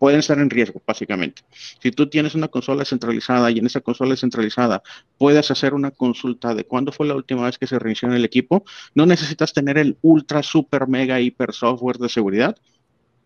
pueden 0.00 0.20
estar 0.20 0.38
en 0.38 0.48
riesgo, 0.48 0.80
básicamente. 0.86 1.42
Si 1.82 1.90
tú 1.90 2.08
tienes 2.08 2.34
una 2.34 2.48
consola 2.48 2.86
centralizada 2.86 3.50
y 3.50 3.58
en 3.58 3.66
esa 3.66 3.82
consola 3.82 4.16
centralizada 4.16 4.82
puedes 5.18 5.50
hacer 5.50 5.74
una 5.74 5.90
consulta 5.90 6.54
de 6.54 6.64
cuándo 6.64 6.90
fue 6.90 7.06
la 7.06 7.14
última 7.14 7.44
vez 7.44 7.58
que 7.58 7.66
se 7.66 7.78
reinició 7.78 8.08
en 8.08 8.14
el 8.14 8.24
equipo, 8.24 8.64
no 8.94 9.04
necesitas 9.04 9.52
tener 9.52 9.76
el 9.76 9.98
ultra, 10.00 10.42
super, 10.42 10.88
mega, 10.88 11.20
hiper 11.20 11.52
software 11.52 11.98
de 11.98 12.08
seguridad. 12.08 12.56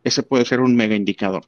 Ese 0.03 0.25
puede 0.25 0.45
ser 0.47 0.59
un 0.59 0.75
mega 0.75 0.97
indicador. 0.97 1.45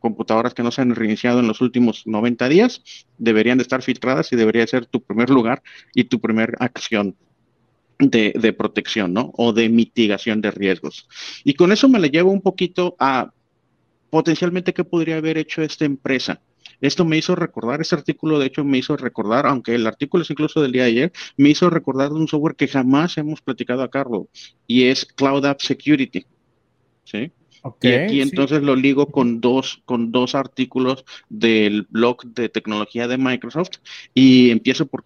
Computadoras 0.00 0.54
que 0.54 0.64
no 0.64 0.72
se 0.72 0.82
han 0.82 0.92
reiniciado 0.92 1.38
en 1.38 1.46
los 1.46 1.60
últimos 1.60 2.04
90 2.04 2.48
días 2.48 2.82
deberían 3.16 3.58
de 3.58 3.62
estar 3.62 3.82
filtradas 3.82 4.32
y 4.32 4.36
debería 4.36 4.66
ser 4.66 4.86
tu 4.86 5.00
primer 5.00 5.30
lugar 5.30 5.62
y 5.94 6.04
tu 6.04 6.20
primera 6.20 6.54
acción 6.58 7.14
de, 8.00 8.32
de, 8.34 8.52
protección, 8.52 9.12
¿no? 9.12 9.30
O 9.36 9.52
de 9.52 9.68
mitigación 9.68 10.40
de 10.40 10.50
riesgos. 10.50 11.08
Y 11.44 11.54
con 11.54 11.70
eso 11.70 11.88
me 11.88 12.00
le 12.00 12.10
llevo 12.10 12.32
un 12.32 12.42
poquito 12.42 12.96
a 12.98 13.30
potencialmente 14.10 14.72
qué 14.72 14.84
podría 14.84 15.16
haber 15.16 15.38
hecho 15.38 15.62
esta 15.62 15.84
empresa. 15.84 16.40
Esto 16.80 17.04
me 17.04 17.16
hizo 17.16 17.34
recordar, 17.34 17.80
este 17.80 17.96
artículo 17.96 18.38
de 18.38 18.46
hecho 18.46 18.64
me 18.64 18.78
hizo 18.78 18.96
recordar, 18.96 19.46
aunque 19.46 19.74
el 19.74 19.86
artículo 19.86 20.22
es 20.22 20.30
incluso 20.30 20.62
del 20.62 20.72
día 20.72 20.84
de 20.84 20.90
ayer, 20.90 21.12
me 21.36 21.50
hizo 21.50 21.70
recordar 21.70 22.10
de 22.10 22.16
un 22.16 22.28
software 22.28 22.54
que 22.54 22.68
jamás 22.68 23.18
hemos 23.18 23.40
platicado 23.40 23.82
a 23.82 23.90
Carlos 23.90 24.26
y 24.66 24.84
es 24.84 25.04
Cloud 25.04 25.44
App 25.44 25.60
Security. 25.60 26.24
¿Sí? 27.04 27.32
y 27.82 27.88
aquí 27.88 28.20
entonces 28.20 28.62
lo 28.62 28.76
ligo 28.76 29.06
con 29.06 29.40
dos, 29.40 29.82
con 29.84 30.12
dos 30.12 30.34
artículos 30.34 31.04
del 31.28 31.86
blog 31.90 32.22
de 32.24 32.48
tecnología 32.48 33.08
de 33.08 33.18
Microsoft 33.18 33.78
y 34.14 34.50
empiezo 34.50 34.86
por 34.86 35.04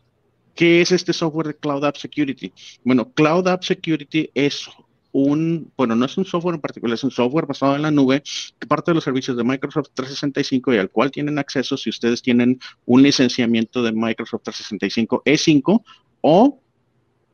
¿qué 0.55 0.81
es 0.81 0.93
este 0.93 1.13
software 1.13 1.49
de 1.49 1.57
Cloud 1.57 1.85
App 1.85 1.97
Security? 1.97 2.53
Bueno, 2.85 3.11
Cloud 3.13 3.49
App 3.49 3.63
Security 3.63 4.31
es 4.35 4.69
un, 5.13 5.71
bueno, 5.77 5.95
no 5.95 6.07
es 6.07 6.17
un 6.17 6.25
software 6.25 6.57
en 6.57 6.61
particular, 6.61 6.95
es 6.95 7.05
un 7.05 7.11
software 7.11 7.47
basado 7.47 7.77
en 7.77 7.83
la 7.83 7.91
nube 7.91 8.23
que 8.59 8.67
parte 8.67 8.91
de 8.91 8.95
los 8.95 9.05
servicios 9.05 9.37
de 9.37 9.45
Microsoft 9.45 9.91
365 9.95 10.75
y 10.75 10.79
al 10.79 10.91
cual 10.91 11.11
tienen 11.11 11.39
acceso 11.39 11.77
si 11.77 11.91
ustedes 11.91 12.23
tienen 12.23 12.59
un 12.87 13.03
licenciamiento 13.03 13.83
de 13.83 13.93
Microsoft 13.93 14.43
365 14.45 15.23
E5 15.25 15.83
o 16.23 16.61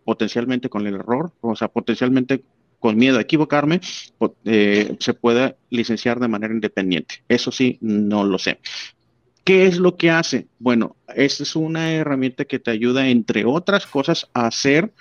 potencialmente 0.04 0.68
con 0.68 0.86
el 0.86 0.94
error, 0.94 1.32
o 1.40 1.54
sea, 1.54 1.68
potencialmente 1.68 2.42
con 2.80 2.96
miedo 2.96 3.18
a 3.18 3.22
equivocarme, 3.22 3.80
eh, 4.44 4.96
se 5.00 5.14
pueda 5.14 5.56
licenciar 5.70 6.20
de 6.20 6.28
manera 6.28 6.54
independiente. 6.54 7.22
Eso 7.28 7.52
sí, 7.52 7.78
no 7.80 8.24
lo 8.24 8.38
sé. 8.38 8.60
¿Qué 9.44 9.66
es 9.66 9.78
lo 9.78 9.96
que 9.96 10.10
hace? 10.10 10.46
Bueno, 10.58 10.96
esta 11.14 11.42
es 11.42 11.56
una 11.56 11.92
herramienta 11.92 12.44
que 12.44 12.58
te 12.58 12.70
ayuda, 12.70 13.08
entre 13.08 13.44
otras 13.44 13.86
cosas, 13.86 14.28
a 14.34 14.46
hacer, 14.46 14.92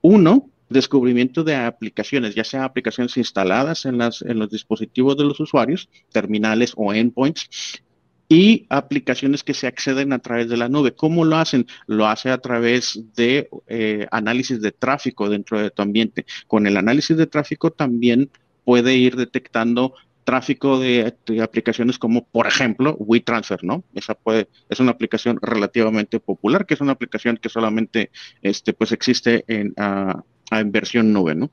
uno, 0.00 0.50
descubrimiento 0.68 1.44
de 1.44 1.56
aplicaciones, 1.56 2.34
ya 2.34 2.44
sea 2.44 2.64
aplicaciones 2.64 3.16
instaladas 3.16 3.84
en, 3.86 3.98
las, 3.98 4.22
en 4.22 4.38
los 4.38 4.50
dispositivos 4.50 5.16
de 5.16 5.24
los 5.24 5.40
usuarios, 5.40 5.88
terminales 6.12 6.72
o 6.76 6.92
endpoints, 6.92 7.82
y 8.28 8.66
aplicaciones 8.70 9.44
que 9.44 9.54
se 9.54 9.66
acceden 9.66 10.12
a 10.12 10.18
través 10.18 10.48
de 10.48 10.56
la 10.56 10.68
nube. 10.68 10.94
¿Cómo 10.94 11.24
lo 11.24 11.36
hacen? 11.36 11.66
Lo 11.86 12.06
hace 12.08 12.30
a 12.30 12.38
través 12.38 13.00
de 13.14 13.48
eh, 13.68 14.06
análisis 14.10 14.60
de 14.60 14.72
tráfico 14.72 15.28
dentro 15.28 15.60
de 15.60 15.70
tu 15.70 15.82
ambiente. 15.82 16.26
Con 16.46 16.66
el 16.66 16.76
análisis 16.76 17.16
de 17.16 17.26
tráfico 17.26 17.70
también 17.70 18.30
puede 18.64 18.96
ir 18.96 19.14
detectando 19.14 19.94
tráfico 20.24 20.80
de, 20.80 21.14
aplicaciones 21.40 22.00
como, 22.00 22.26
por 22.26 22.48
ejemplo, 22.48 22.96
WeTransfer, 22.98 23.62
¿no? 23.62 23.84
Esa 23.94 24.16
puede, 24.16 24.48
es 24.68 24.80
una 24.80 24.90
aplicación 24.90 25.38
relativamente 25.40 26.18
popular, 26.18 26.66
que 26.66 26.74
es 26.74 26.80
una 26.80 26.92
aplicación 26.92 27.36
que 27.36 27.48
solamente 27.48 28.10
este, 28.42 28.72
pues 28.72 28.90
existe 28.90 29.44
en, 29.46 29.72
uh, 29.78 30.20
en 30.50 30.72
versión 30.72 31.12
nube, 31.12 31.34
¿no? 31.34 31.50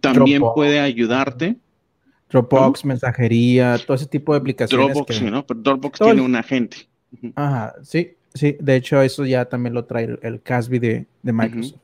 También 0.00 0.42
puede 0.54 0.80
ayudarte. 0.80 1.56
Dropbox, 2.30 2.84
mensajería, 2.84 3.78
todo 3.86 3.94
ese 3.94 4.06
tipo 4.06 4.34
de 4.34 4.40
aplicaciones. 4.40 4.88
Dropbox, 4.88 5.16
sí, 5.16 5.24
¿no? 5.24 5.46
Pero 5.46 5.60
Dropbox 5.60 5.98
tiene 5.98 6.20
un 6.20 6.36
agente. 6.36 6.88
Ajá, 7.34 7.74
sí, 7.82 8.16
sí. 8.34 8.56
De 8.60 8.76
hecho, 8.76 9.00
eso 9.00 9.24
ya 9.24 9.46
también 9.46 9.74
lo 9.74 9.86
trae 9.86 10.18
el, 10.20 10.42
Casby 10.42 10.78
de, 10.78 11.06
Microsoft. 11.22 11.80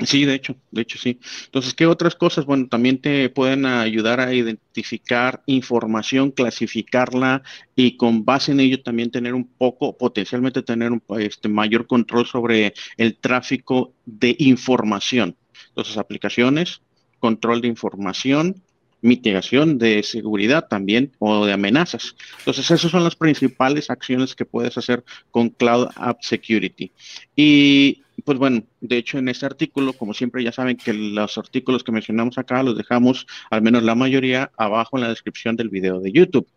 Sí, 0.00 0.26
de 0.26 0.34
hecho, 0.34 0.56
de 0.70 0.82
hecho 0.82 0.98
sí. 0.98 1.18
Entonces, 1.46 1.72
¿qué 1.72 1.86
otras 1.86 2.14
cosas? 2.14 2.44
Bueno, 2.44 2.68
también 2.68 3.00
te 3.00 3.30
pueden 3.30 3.64
ayudar 3.64 4.20
a 4.20 4.34
identificar 4.34 5.42
información, 5.46 6.30
clasificarla 6.30 7.42
y 7.74 7.96
con 7.96 8.24
base 8.24 8.52
en 8.52 8.60
ello 8.60 8.82
también 8.82 9.10
tener 9.10 9.34
un 9.34 9.46
poco, 9.46 9.96
potencialmente 9.96 10.62
tener 10.62 10.92
un 10.92 11.02
este, 11.18 11.48
mayor 11.48 11.86
control 11.86 12.26
sobre 12.26 12.74
el 12.98 13.16
tráfico 13.16 13.94
de 14.04 14.36
información. 14.38 15.34
Entonces, 15.68 15.96
aplicaciones, 15.96 16.82
control 17.18 17.62
de 17.62 17.68
información, 17.68 18.62
mitigación 19.00 19.78
de 19.78 20.02
seguridad 20.02 20.68
también 20.68 21.12
o 21.18 21.46
de 21.46 21.54
amenazas. 21.54 22.16
Entonces, 22.40 22.70
esas 22.70 22.90
son 22.90 23.02
las 23.02 23.16
principales 23.16 23.88
acciones 23.88 24.34
que 24.34 24.44
puedes 24.44 24.76
hacer 24.76 25.04
con 25.30 25.48
Cloud 25.48 25.88
App 25.96 26.22
Security. 26.22 26.92
Y 27.34 28.02
pues 28.26 28.38
bueno, 28.38 28.64
de 28.80 28.96
hecho 28.98 29.18
en 29.18 29.28
este 29.28 29.46
artículo, 29.46 29.92
como 29.92 30.12
siempre 30.12 30.42
ya 30.42 30.50
saben 30.50 30.76
que 30.76 30.92
los 30.92 31.38
artículos 31.38 31.84
que 31.84 31.92
mencionamos 31.92 32.36
acá 32.38 32.60
los 32.64 32.76
dejamos, 32.76 33.24
al 33.50 33.62
menos 33.62 33.84
la 33.84 33.94
mayoría, 33.94 34.50
abajo 34.58 34.96
en 34.96 35.04
la 35.04 35.10
descripción 35.10 35.54
del 35.54 35.68
video 35.68 36.00
de 36.00 36.10
YouTube. 36.10 36.48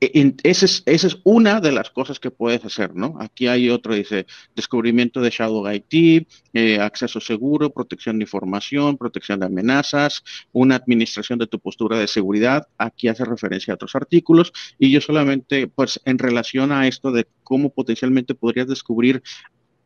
E, 0.00 0.34
esa 0.44 0.66
es, 0.86 1.18
una 1.24 1.60
de 1.60 1.72
las 1.72 1.90
cosas 1.90 2.20
que 2.20 2.30
puedes 2.30 2.64
hacer, 2.64 2.94
¿no? 2.94 3.16
Aquí 3.18 3.48
hay 3.48 3.70
otro, 3.70 3.92
dice, 3.92 4.26
descubrimiento 4.54 5.20
de 5.20 5.30
Shadow 5.30 5.68
IT, 5.68 6.28
eh, 6.52 6.78
acceso 6.78 7.20
seguro, 7.20 7.70
protección 7.70 8.18
de 8.18 8.24
información, 8.24 8.96
protección 8.96 9.40
de 9.40 9.46
amenazas, 9.46 10.22
una 10.52 10.76
administración 10.76 11.40
de 11.40 11.48
tu 11.48 11.58
postura 11.58 11.98
de 11.98 12.06
seguridad. 12.06 12.68
Aquí 12.78 13.08
hace 13.08 13.24
referencia 13.24 13.72
a 13.72 13.74
otros 13.74 13.96
artículos 13.96 14.52
y 14.78 14.92
yo 14.92 15.00
solamente, 15.00 15.66
pues, 15.66 16.00
en 16.04 16.18
relación 16.18 16.70
a 16.70 16.86
esto 16.86 17.10
de 17.10 17.26
cómo 17.42 17.70
potencialmente 17.70 18.36
podrías 18.36 18.68
descubrir 18.68 19.22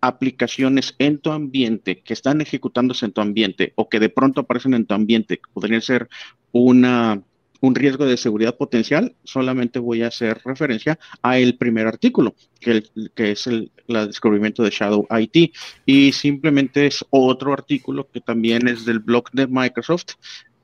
aplicaciones 0.01 0.95
en 0.99 1.19
tu 1.19 1.31
ambiente 1.31 2.01
que 2.01 2.13
están 2.13 2.41
ejecutándose 2.41 3.07
en 3.07 3.13
tu 3.13 3.21
ambiente 3.21 3.73
o 3.77 3.89
que 3.89 4.01
de 4.01 4.09
pronto 4.09 4.43
aparecen 4.43 4.75
en 4.75 4.87
tu 4.87 4.95
ambiente, 4.95 5.41
podrían 5.53 5.83
ser 5.83 6.09
una, 6.53 7.23
un 7.61 7.75
riesgo 7.75 8.07
de 8.07 8.17
seguridad 8.17 8.57
potencial, 8.57 9.15
solamente 9.25 9.79
voy 9.79 10.03
a 10.03 10.09
hacer 10.09 10.41
referencia 10.45 10.99
a 11.23 11.39
el 11.39 11.57
primer 11.57 11.87
artículo, 11.87 12.35
que, 12.61 12.85
que 13.15 13.33
es 13.33 13.47
el, 13.47 13.71
descubrimiento 13.87 14.63
de 14.63 14.71
Shadow 14.71 15.07
IT. 15.11 15.55
Y 15.87 16.13
simplemente 16.13 16.87
es 16.87 17.05
otro 17.11 17.53
artículo 17.53 18.09
que 18.11 18.21
también 18.21 18.69
es 18.69 18.85
del 18.85 18.99
blog 18.99 19.31
de 19.33 19.47
Microsoft 19.47 20.15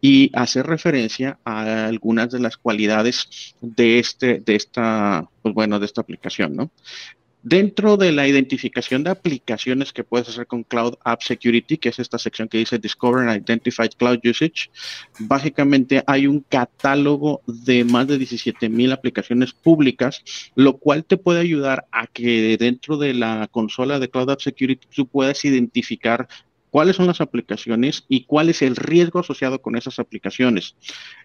y 0.00 0.30
hace 0.34 0.62
referencia 0.62 1.38
a 1.44 1.86
algunas 1.86 2.30
de 2.30 2.38
las 2.38 2.58
cualidades 2.58 3.54
de 3.62 3.98
este, 3.98 4.40
de 4.40 4.54
esta, 4.54 5.26
pues 5.40 5.54
bueno, 5.54 5.80
de 5.80 5.86
esta 5.86 6.02
aplicación, 6.02 6.54
¿no? 6.54 6.70
Dentro 7.46 7.98
de 7.98 8.10
la 8.10 8.26
identificación 8.26 9.04
de 9.04 9.10
aplicaciones 9.10 9.92
que 9.92 10.02
puedes 10.02 10.30
hacer 10.30 10.46
con 10.46 10.62
Cloud 10.62 10.94
App 11.04 11.20
Security, 11.20 11.76
que 11.76 11.90
es 11.90 11.98
esta 11.98 12.16
sección 12.16 12.48
que 12.48 12.56
dice 12.56 12.78
Discover 12.78 13.28
and 13.28 13.42
Identify 13.42 13.86
Cloud 13.90 14.20
Usage, 14.24 14.70
básicamente 15.18 16.02
hay 16.06 16.26
un 16.26 16.40
catálogo 16.40 17.42
de 17.46 17.84
más 17.84 18.06
de 18.06 18.16
17 18.16 18.70
mil 18.70 18.92
aplicaciones 18.92 19.52
públicas, 19.52 20.24
lo 20.54 20.78
cual 20.78 21.04
te 21.04 21.18
puede 21.18 21.40
ayudar 21.40 21.84
a 21.92 22.06
que 22.06 22.56
dentro 22.56 22.96
de 22.96 23.12
la 23.12 23.46
consola 23.52 23.98
de 23.98 24.08
Cloud 24.08 24.30
App 24.30 24.40
Security 24.40 24.88
tú 24.90 25.06
puedas 25.06 25.44
identificar 25.44 26.26
cuáles 26.74 26.96
son 26.96 27.06
las 27.06 27.20
aplicaciones 27.20 28.04
y 28.08 28.24
cuál 28.24 28.48
es 28.48 28.60
el 28.60 28.74
riesgo 28.74 29.20
asociado 29.20 29.62
con 29.62 29.76
esas 29.76 30.00
aplicaciones. 30.00 30.74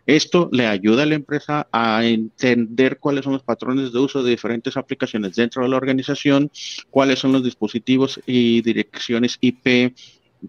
Esto 0.05 0.47
le 0.51 0.67
ayuda 0.67 1.01
a 1.01 1.05
la 1.07 1.15
empresa 1.15 1.67
a 1.71 2.05
entender 2.05 2.99
cuáles 2.99 3.23
son 3.23 3.33
los 3.33 3.41
patrones 3.41 3.91
de 3.91 3.97
uso 3.97 4.21
de 4.21 4.29
diferentes 4.29 4.77
aplicaciones 4.77 5.35
dentro 5.35 5.63
de 5.63 5.69
la 5.69 5.77
organización, 5.77 6.51
cuáles 6.91 7.17
son 7.17 7.31
los 7.31 7.43
dispositivos 7.43 8.21
y 8.27 8.61
direcciones 8.61 9.39
IP 9.41 9.95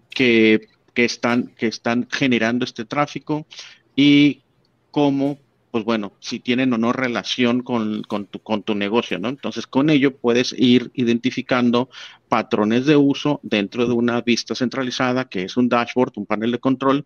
que, 0.07 0.67
están, 0.93 1.47
que 1.57 1.65
están 1.65 2.07
generando 2.11 2.63
este 2.63 2.85
tráfico 2.85 3.47
y 3.95 4.43
cómo 4.91 5.39
pues 5.71 5.85
bueno, 5.85 6.11
si 6.19 6.39
tienen 6.39 6.73
o 6.73 6.77
no 6.77 6.91
relación 6.91 7.63
con, 7.63 8.03
tu, 8.29 8.39
con 8.39 8.63
tu 8.63 8.75
negocio, 8.75 9.17
¿no? 9.19 9.29
Entonces, 9.29 9.65
con 9.65 9.89
ello 9.89 10.17
puedes 10.17 10.53
ir 10.57 10.91
identificando 10.93 11.89
patrones 12.27 12.85
de 12.85 12.97
uso 12.97 13.39
dentro 13.41 13.87
de 13.87 13.93
una 13.93 14.21
vista 14.21 14.53
centralizada, 14.53 15.29
que 15.29 15.43
es 15.43 15.55
un 15.57 15.69
dashboard, 15.69 16.13
un 16.17 16.25
panel 16.25 16.51
de 16.51 16.59
control, 16.59 17.05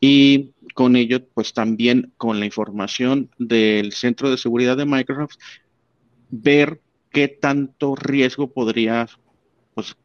y 0.00 0.50
con 0.74 0.96
ello, 0.96 1.24
pues 1.34 1.52
también 1.52 2.12
con 2.16 2.40
la 2.40 2.46
información 2.46 3.30
del 3.38 3.92
centro 3.92 4.30
de 4.30 4.38
seguridad 4.38 4.76
de 4.76 4.86
Microsoft, 4.86 5.36
ver 6.30 6.80
qué 7.10 7.28
tanto 7.28 7.94
riesgo 7.94 8.52
podría 8.52 9.06
pues, 9.74 9.96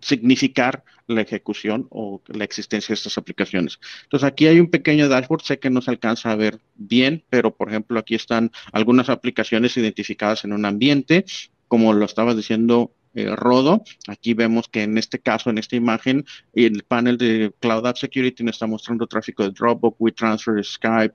significar 0.00 0.84
la 1.06 1.22
ejecución 1.22 1.86
o 1.90 2.22
la 2.26 2.44
existencia 2.44 2.88
de 2.88 2.94
estas 2.94 3.18
aplicaciones. 3.18 3.78
Entonces 4.04 4.26
aquí 4.26 4.46
hay 4.46 4.60
un 4.60 4.70
pequeño 4.70 5.08
dashboard, 5.08 5.42
sé 5.42 5.58
que 5.58 5.70
no 5.70 5.80
se 5.80 5.90
alcanza 5.90 6.30
a 6.30 6.36
ver 6.36 6.60
bien, 6.76 7.24
pero 7.30 7.54
por 7.54 7.68
ejemplo 7.68 7.98
aquí 7.98 8.14
están 8.14 8.50
algunas 8.72 9.08
aplicaciones 9.08 9.76
identificadas 9.76 10.44
en 10.44 10.52
un 10.52 10.64
ambiente, 10.64 11.24
como 11.68 11.92
lo 11.92 12.04
estaba 12.04 12.34
diciendo 12.34 12.92
eh, 13.14 13.34
Rodo. 13.36 13.82
Aquí 14.08 14.34
vemos 14.34 14.68
que 14.68 14.82
en 14.82 14.98
este 14.98 15.20
caso, 15.20 15.50
en 15.50 15.58
esta 15.58 15.76
imagen, 15.76 16.24
el 16.52 16.82
panel 16.82 17.16
de 17.16 17.52
Cloud 17.60 17.86
App 17.86 17.96
Security 17.96 18.42
nos 18.42 18.56
está 18.56 18.66
mostrando 18.66 19.06
tráfico 19.06 19.44
de 19.44 19.50
Dropbox, 19.50 19.96
WeTransfer, 20.00 20.64
Skype, 20.64 21.14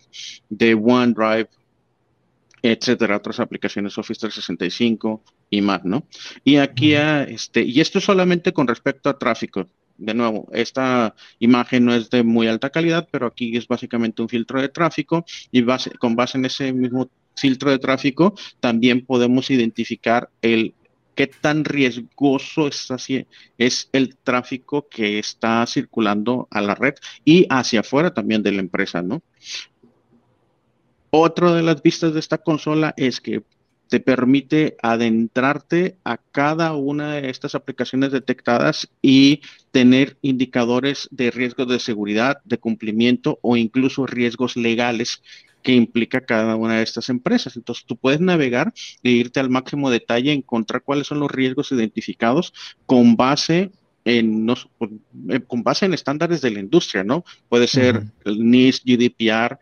de 0.49 0.73
OneDrive, 0.73 1.49
etcétera, 2.61 3.17
otras 3.17 3.39
aplicaciones 3.39 3.97
Office 3.97 4.19
365 4.19 5.23
y 5.49 5.61
más, 5.61 5.83
¿no? 5.83 6.05
Y 6.43 6.57
aquí, 6.57 6.93
este, 6.93 7.63
y 7.63 7.81
esto 7.81 7.99
solamente 7.99 8.53
con 8.53 8.67
respecto 8.67 9.09
a 9.09 9.17
tráfico. 9.17 9.67
De 9.97 10.13
nuevo, 10.13 10.47
esta 10.53 11.13
imagen 11.39 11.85
no 11.85 11.93
es 11.93 12.09
de 12.09 12.23
muy 12.23 12.47
alta 12.47 12.69
calidad, 12.69 13.09
pero 13.11 13.27
aquí 13.27 13.57
es 13.57 13.67
básicamente 13.67 14.21
un 14.21 14.29
filtro 14.29 14.61
de 14.61 14.69
tráfico 14.69 15.25
y 15.51 15.61
base, 15.61 15.91
con 15.91 16.15
base 16.15 16.37
en 16.37 16.45
ese 16.45 16.71
mismo 16.71 17.09
filtro 17.35 17.71
de 17.71 17.79
tráfico 17.79 18.35
también 18.59 19.05
podemos 19.05 19.49
identificar 19.49 20.29
el 20.41 20.73
qué 21.15 21.27
tan 21.27 21.65
riesgoso 21.65 22.67
es, 22.67 22.91
así, 22.91 23.27
es 23.57 23.89
el 23.91 24.15
tráfico 24.15 24.87
que 24.87 25.19
está 25.19 25.65
circulando 25.67 26.47
a 26.49 26.61
la 26.61 26.75
red 26.75 26.93
y 27.25 27.45
hacia 27.49 27.81
afuera 27.81 28.13
también 28.13 28.41
de 28.41 28.53
la 28.53 28.61
empresa, 28.61 29.01
¿no? 29.01 29.21
Otra 31.09 31.53
de 31.53 31.63
las 31.63 31.81
vistas 31.81 32.13
de 32.13 32.21
esta 32.21 32.37
consola 32.37 32.93
es 32.95 33.19
que 33.19 33.43
te 33.89 33.99
permite 33.99 34.77
adentrarte 34.81 35.97
a 36.03 36.17
cada 36.17 36.73
una 36.73 37.15
de 37.15 37.29
estas 37.29 37.55
aplicaciones 37.55 38.11
detectadas 38.11 38.87
y 39.01 39.41
tener 39.71 40.17
indicadores 40.21 41.07
de 41.11 41.31
riesgos 41.31 41.67
de 41.67 41.79
seguridad, 41.79 42.39
de 42.45 42.59
cumplimiento 42.59 43.39
o 43.41 43.57
incluso 43.57 44.05
riesgos 44.05 44.55
legales 44.55 45.21
que 45.63 45.73
implica 45.73 46.21
cada 46.21 46.55
una 46.55 46.77
de 46.77 46.83
estas 46.83 47.09
empresas. 47.09 47.57
Entonces 47.57 47.85
tú 47.85 47.97
puedes 47.97 48.21
navegar 48.21 48.73
e 49.03 49.09
irte 49.09 49.39
al 49.39 49.49
máximo 49.49 49.89
detalle, 49.89 50.31
encontrar 50.31 50.83
cuáles 50.83 51.07
son 51.07 51.19
los 51.19 51.31
riesgos 51.31 51.71
identificados 51.71 52.53
con 52.85 53.15
base 53.15 53.71
en, 54.05 54.49
eh, 54.49 55.39
con 55.45 55.63
base 55.63 55.85
en 55.85 55.93
estándares 55.93 56.41
de 56.41 56.51
la 56.51 56.59
industria, 56.59 57.03
¿no? 57.03 57.25
Puede 57.49 57.67
ser 57.67 58.03
el 58.23 58.49
NIST, 58.49 58.85
GDPR, 58.85 59.59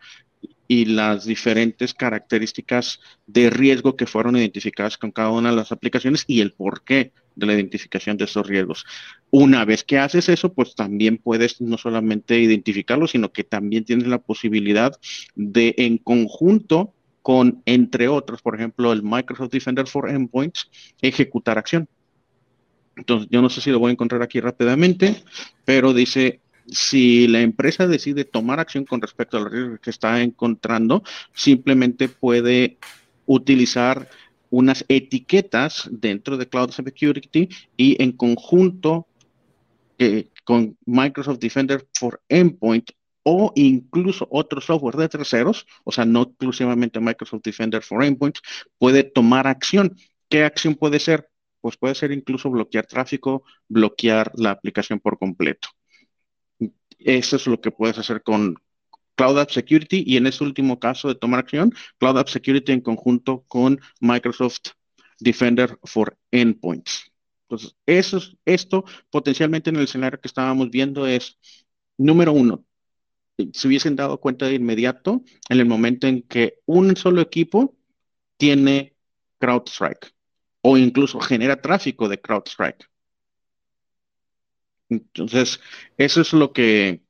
y 0.68 0.84
las 0.84 1.24
diferentes 1.24 1.94
características 1.94 3.00
de 3.26 3.48
riesgo 3.48 3.96
que 3.96 4.06
fueron 4.06 4.36
identificadas 4.36 4.98
con 4.98 5.10
cada 5.10 5.30
una 5.30 5.50
de 5.50 5.56
las 5.56 5.72
aplicaciones 5.72 6.24
y 6.26 6.42
el 6.42 6.52
porqué 6.52 7.12
de 7.34 7.46
la 7.46 7.54
identificación 7.54 8.18
de 8.18 8.26
esos 8.26 8.46
riesgos. 8.46 8.84
Una 9.30 9.64
vez 9.64 9.82
que 9.82 9.98
haces 9.98 10.28
eso, 10.28 10.52
pues 10.52 10.74
también 10.74 11.16
puedes 11.16 11.60
no 11.62 11.78
solamente 11.78 12.38
identificarlo, 12.38 13.06
sino 13.06 13.32
que 13.32 13.44
también 13.44 13.84
tienes 13.84 14.06
la 14.06 14.18
posibilidad 14.18 14.92
de 15.34 15.74
en 15.78 15.96
conjunto 15.96 16.92
con, 17.22 17.62
entre 17.64 18.08
otros, 18.08 18.42
por 18.42 18.54
ejemplo, 18.54 18.92
el 18.92 19.02
Microsoft 19.02 19.50
Defender 19.50 19.86
for 19.86 20.10
Endpoints, 20.10 20.70
ejecutar 21.00 21.58
acción. 21.58 21.88
Entonces, 22.96 23.28
yo 23.30 23.40
no 23.40 23.48
sé 23.48 23.60
si 23.60 23.70
lo 23.70 23.78
voy 23.78 23.90
a 23.90 23.92
encontrar 23.92 24.22
aquí 24.22 24.40
rápidamente, 24.40 25.22
pero 25.64 25.94
dice 25.94 26.40
si 26.70 27.26
la 27.28 27.40
empresa 27.40 27.86
decide 27.86 28.24
tomar 28.24 28.60
acción 28.60 28.84
con 28.84 29.00
respecto 29.00 29.36
al 29.36 29.50
riesgo 29.50 29.78
que 29.78 29.90
está 29.90 30.22
encontrando, 30.22 31.02
simplemente 31.32 32.08
puede 32.08 32.78
utilizar 33.26 34.08
unas 34.50 34.84
etiquetas 34.88 35.88
dentro 35.90 36.36
de 36.36 36.48
Cloud 36.48 36.70
Security 36.70 37.48
y 37.76 38.02
en 38.02 38.12
conjunto 38.12 39.06
eh, 39.98 40.28
con 40.44 40.76
Microsoft 40.86 41.38
Defender 41.38 41.86
for 41.92 42.20
Endpoint 42.28 42.90
o 43.24 43.52
incluso 43.56 44.26
otro 44.30 44.60
software 44.60 44.96
de 44.96 45.08
terceros, 45.08 45.66
o 45.84 45.92
sea, 45.92 46.06
no 46.06 46.22
exclusivamente 46.22 47.00
Microsoft 47.00 47.42
Defender 47.42 47.82
for 47.82 48.02
Endpoint, 48.02 48.38
puede 48.78 49.04
tomar 49.04 49.46
acción. 49.46 49.96
¿Qué 50.30 50.44
acción 50.44 50.74
puede 50.76 50.98
ser? 50.98 51.28
Pues 51.60 51.76
puede 51.76 51.94
ser 51.94 52.12
incluso 52.12 52.48
bloquear 52.48 52.86
tráfico, 52.86 53.44
bloquear 53.68 54.32
la 54.34 54.52
aplicación 54.52 55.00
por 55.00 55.18
completo. 55.18 55.68
Eso 56.98 57.36
es 57.36 57.46
lo 57.46 57.60
que 57.60 57.70
puedes 57.70 57.98
hacer 57.98 58.22
con 58.22 58.56
Cloud 59.14 59.38
App 59.38 59.50
Security 59.50 60.04
y 60.06 60.16
en 60.16 60.26
ese 60.26 60.44
último 60.44 60.78
caso 60.78 61.08
de 61.08 61.14
tomar 61.14 61.40
acción, 61.40 61.74
Cloud 61.98 62.18
App 62.18 62.28
Security 62.28 62.72
en 62.72 62.80
conjunto 62.80 63.44
con 63.48 63.80
Microsoft 64.00 64.70
Defender 65.18 65.78
for 65.84 66.16
Endpoints. 66.30 67.10
Entonces, 67.42 67.74
eso, 67.86 68.20
esto 68.44 68.84
potencialmente 69.10 69.70
en 69.70 69.76
el 69.76 69.84
escenario 69.84 70.20
que 70.20 70.28
estábamos 70.28 70.70
viendo 70.70 71.06
es, 71.06 71.38
número 71.96 72.32
uno, 72.32 72.64
se 73.52 73.68
hubiesen 73.68 73.96
dado 73.96 74.20
cuenta 74.20 74.46
de 74.46 74.54
inmediato 74.54 75.22
en 75.48 75.58
el 75.58 75.66
momento 75.66 76.06
en 76.06 76.22
que 76.22 76.60
un 76.66 76.96
solo 76.96 77.20
equipo 77.20 77.76
tiene 78.36 78.94
CrowdStrike 79.38 80.12
o 80.60 80.76
incluso 80.76 81.20
genera 81.20 81.60
tráfico 81.60 82.08
de 82.08 82.20
CrowdStrike. 82.20 82.86
Entonces, 84.88 85.60
eso 85.96 86.20
es 86.20 86.32
lo 86.32 86.52
que, 86.52 87.02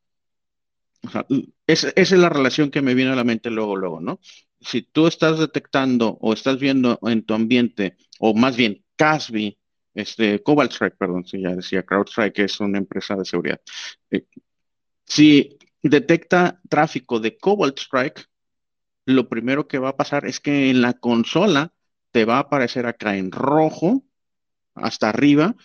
esa 1.67 1.93
es 1.95 2.13
la 2.13 2.29
relación 2.29 2.71
que 2.71 2.83
me 2.83 2.95
viene 2.95 3.13
a 3.13 3.17
la 3.17 3.25
mente 3.25 3.51
luego, 3.51 3.77
luego, 3.77 4.01
¿no? 4.01 4.21
Si 4.61 4.83
tú 4.83 5.07
estás 5.07 5.39
detectando 5.39 6.19
o 6.21 6.33
estás 6.33 6.59
viendo 6.59 6.99
en 7.03 7.25
tu 7.25 7.35
ambiente, 7.35 7.97
o 8.19 8.35
más 8.35 8.57
bien 8.57 8.85
Casby, 8.97 9.59
este, 9.95 10.43
Cobalt 10.43 10.73
Strike, 10.73 10.97
perdón, 10.97 11.25
si 11.25 11.41
ya 11.41 11.55
decía 11.55 11.85
CrowdStrike, 11.85 12.41
es 12.41 12.61
una 12.61 12.79
empresa 12.79 13.15
de 13.17 13.25
seguridad. 13.25 13.61
Eh, 14.11 14.27
si 15.05 15.59
detecta 15.83 16.61
tráfico 16.69 17.21
de 17.21 17.39
Cobalt 17.39 17.79
Strike, 17.79 18.29
lo 19.07 19.29
primero 19.29 19.69
que 19.69 19.79
va 19.79 19.91
a 19.91 19.97
pasar 19.97 20.27
es 20.27 20.41
que 20.41 20.71
en 20.71 20.83
la 20.83 20.95
consola 20.95 21.73
te 22.11 22.25
va 22.25 22.37
a 22.37 22.41
aparecer 22.41 22.87
acá 22.87 23.17
en 23.17 23.31
rojo, 23.33 24.05
hasta 24.75 25.09
arriba, 25.09 25.57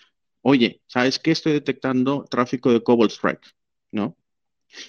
oye, 0.44 0.82
¿sabes 0.88 1.20
qué? 1.20 1.32
Estoy 1.32 1.54
detectando 1.54 2.26
tráfico 2.30 2.72
de 2.72 2.84
Cobalt 2.84 3.12
Strike, 3.12 3.56
¿no? 3.92 4.16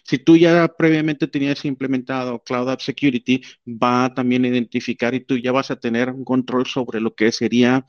Si 0.02 0.18
tú 0.18 0.36
ya 0.36 0.68
previamente 0.68 1.28
tenías 1.28 1.64
implementado 1.64 2.42
Cloud 2.42 2.70
App 2.70 2.80
Security, 2.80 3.42
va 3.66 4.06
a 4.06 4.14
también 4.14 4.44
identificar 4.44 5.14
y 5.14 5.20
tú 5.24 5.36
ya 5.38 5.52
vas 5.52 5.70
a 5.70 5.76
tener 5.76 6.10
un 6.10 6.24
control 6.24 6.66
sobre 6.66 7.00
lo 7.00 7.14
que 7.14 7.32
sería, 7.32 7.84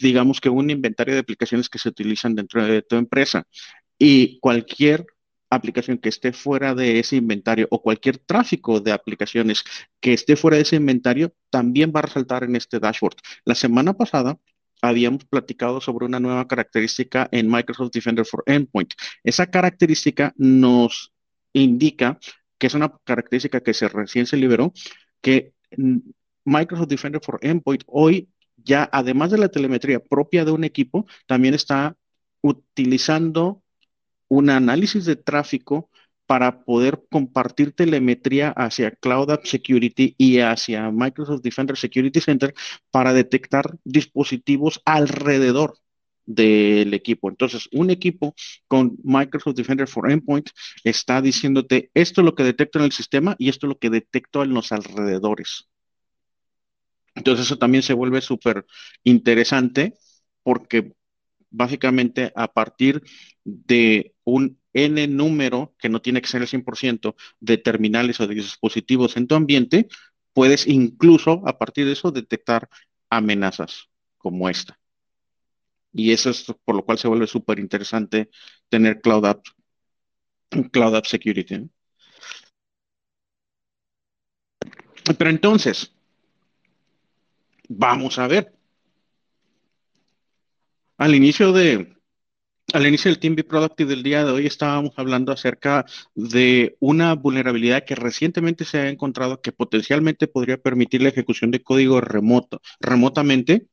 digamos 0.00 0.40
que 0.40 0.48
un 0.48 0.70
inventario 0.70 1.14
de 1.14 1.20
aplicaciones 1.20 1.68
que 1.68 1.78
se 1.78 1.90
utilizan 1.90 2.34
dentro 2.34 2.64
de 2.64 2.82
tu 2.82 2.96
empresa. 2.96 3.46
Y 3.98 4.38
cualquier 4.40 5.06
aplicación 5.50 5.98
que 5.98 6.08
esté 6.08 6.32
fuera 6.32 6.74
de 6.74 7.00
ese 7.00 7.16
inventario 7.16 7.66
o 7.70 7.82
cualquier 7.82 8.18
tráfico 8.18 8.80
de 8.80 8.92
aplicaciones 8.92 9.64
que 10.00 10.14
esté 10.14 10.36
fuera 10.36 10.56
de 10.56 10.62
ese 10.62 10.76
inventario 10.76 11.34
también 11.50 11.92
va 11.94 12.00
a 12.00 12.04
resaltar 12.04 12.44
en 12.44 12.56
este 12.56 12.78
dashboard. 12.78 13.16
La 13.44 13.54
semana 13.54 13.92
pasada 13.94 14.38
habíamos 14.82 15.24
platicado 15.24 15.80
sobre 15.80 16.06
una 16.06 16.20
nueva 16.20 16.46
característica 16.46 17.28
en 17.32 17.48
Microsoft 17.48 17.92
Defender 17.92 18.24
for 18.24 18.42
Endpoint. 18.46 18.94
Esa 19.24 19.46
característica 19.46 20.32
nos 20.36 21.12
indica 21.52 22.18
que 22.58 22.66
es 22.66 22.74
una 22.74 22.92
característica 23.04 23.60
que 23.60 23.74
se 23.74 23.88
recién 23.88 24.26
se 24.26 24.36
liberó, 24.36 24.72
que 25.20 25.54
Microsoft 26.44 26.88
Defender 26.88 27.20
for 27.24 27.38
Endpoint 27.42 27.82
hoy 27.86 28.28
ya, 28.56 28.88
además 28.92 29.30
de 29.30 29.38
la 29.38 29.48
telemetría 29.48 30.00
propia 30.00 30.44
de 30.44 30.52
un 30.52 30.64
equipo, 30.64 31.06
también 31.26 31.54
está 31.54 31.96
utilizando 32.42 33.62
un 34.28 34.50
análisis 34.50 35.04
de 35.04 35.16
tráfico 35.16 35.89
para 36.30 36.62
poder 36.62 37.02
compartir 37.10 37.72
telemetría 37.72 38.50
hacia 38.50 38.92
Cloud 38.92 39.32
App 39.32 39.46
Security 39.46 40.14
y 40.16 40.38
hacia 40.38 40.88
Microsoft 40.92 41.42
Defender 41.42 41.76
Security 41.76 42.20
Center 42.20 42.54
para 42.92 43.12
detectar 43.12 43.76
dispositivos 43.82 44.80
alrededor 44.84 45.76
del 46.26 46.94
equipo. 46.94 47.30
Entonces, 47.30 47.68
un 47.72 47.90
equipo 47.90 48.36
con 48.68 48.96
Microsoft 49.02 49.56
Defender 49.56 49.88
for 49.88 50.08
Endpoint 50.08 50.50
está 50.84 51.20
diciéndote 51.20 51.90
esto 51.94 52.20
es 52.20 52.24
lo 52.24 52.36
que 52.36 52.44
detecto 52.44 52.78
en 52.78 52.84
el 52.84 52.92
sistema 52.92 53.34
y 53.36 53.48
esto 53.48 53.66
es 53.66 53.70
lo 53.70 53.78
que 53.80 53.90
detecto 53.90 54.44
en 54.44 54.54
los 54.54 54.70
alrededores. 54.70 55.68
Entonces, 57.16 57.46
eso 57.46 57.58
también 57.58 57.82
se 57.82 57.94
vuelve 57.94 58.20
súper 58.20 58.64
interesante 59.02 59.94
porque 60.44 60.92
básicamente 61.50 62.32
a 62.36 62.46
partir 62.46 63.02
de 63.44 64.14
un 64.22 64.59
N 64.72 65.06
número, 65.08 65.74
que 65.78 65.88
no 65.88 66.00
tiene 66.00 66.20
que 66.22 66.28
ser 66.28 66.42
el 66.42 66.48
100%, 66.48 67.16
de 67.40 67.58
terminales 67.58 68.20
o 68.20 68.26
de 68.26 68.34
dispositivos 68.34 69.16
en 69.16 69.26
tu 69.26 69.34
ambiente, 69.34 69.88
puedes 70.32 70.66
incluso 70.66 71.42
a 71.46 71.58
partir 71.58 71.86
de 71.86 71.92
eso 71.92 72.10
detectar 72.10 72.68
amenazas 73.08 73.88
como 74.18 74.48
esta. 74.48 74.78
Y 75.92 76.12
eso 76.12 76.30
es 76.30 76.46
por 76.64 76.76
lo 76.76 76.84
cual 76.84 76.98
se 76.98 77.08
vuelve 77.08 77.26
súper 77.26 77.58
interesante 77.58 78.30
tener 78.68 79.00
Cloud 79.00 79.26
App, 79.26 79.44
Cloud 80.70 80.94
App 80.94 81.06
Security. 81.06 81.68
Pero 85.18 85.30
entonces, 85.30 85.92
vamos 87.68 88.18
a 88.18 88.28
ver. 88.28 88.54
Al 90.98 91.14
inicio 91.14 91.52
de, 91.52 91.96
al 92.72 92.86
inicio 92.86 93.10
del 93.10 93.18
Team 93.18 93.34
Be 93.34 93.44
Productive 93.44 93.90
del 93.90 94.02
día 94.02 94.24
de 94.24 94.32
hoy 94.32 94.46
estábamos 94.46 94.92
hablando 94.96 95.32
acerca 95.32 95.86
de 96.14 96.76
una 96.80 97.14
vulnerabilidad 97.14 97.84
que 97.84 97.94
recientemente 97.94 98.64
se 98.64 98.78
ha 98.78 98.88
encontrado 98.88 99.40
que 99.40 99.52
potencialmente 99.52 100.28
podría 100.28 100.58
permitir 100.58 101.02
la 101.02 101.08
ejecución 101.08 101.50
de 101.50 101.62
código 101.62 102.00
remoto, 102.00 102.60
remotamente. 102.80 103.66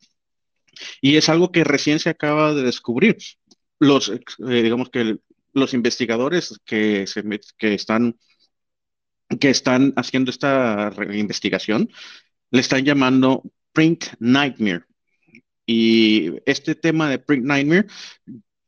Y 1.01 1.17
es 1.17 1.29
algo 1.29 1.51
que 1.51 1.63
recién 1.63 1.99
se 1.99 2.09
acaba 2.09 2.53
de 2.53 2.63
descubrir. 2.63 3.17
Los, 3.79 4.09
eh, 4.09 4.21
digamos 4.63 4.89
que 4.89 5.17
los 5.53 5.73
investigadores 5.73 6.59
que, 6.65 7.07
se, 7.07 7.23
que, 7.57 7.73
están, 7.73 8.17
que 9.39 9.49
están 9.49 9.93
haciendo 9.95 10.31
esta 10.31 10.91
investigación 11.11 11.89
le 12.51 12.61
están 12.61 12.85
llamando 12.85 13.43
Print 13.73 14.05
Nightmare. 14.19 14.85
Y 15.65 16.31
este 16.45 16.75
tema 16.75 17.09
de 17.09 17.19
Print 17.19 17.45
Nightmare 17.45 17.87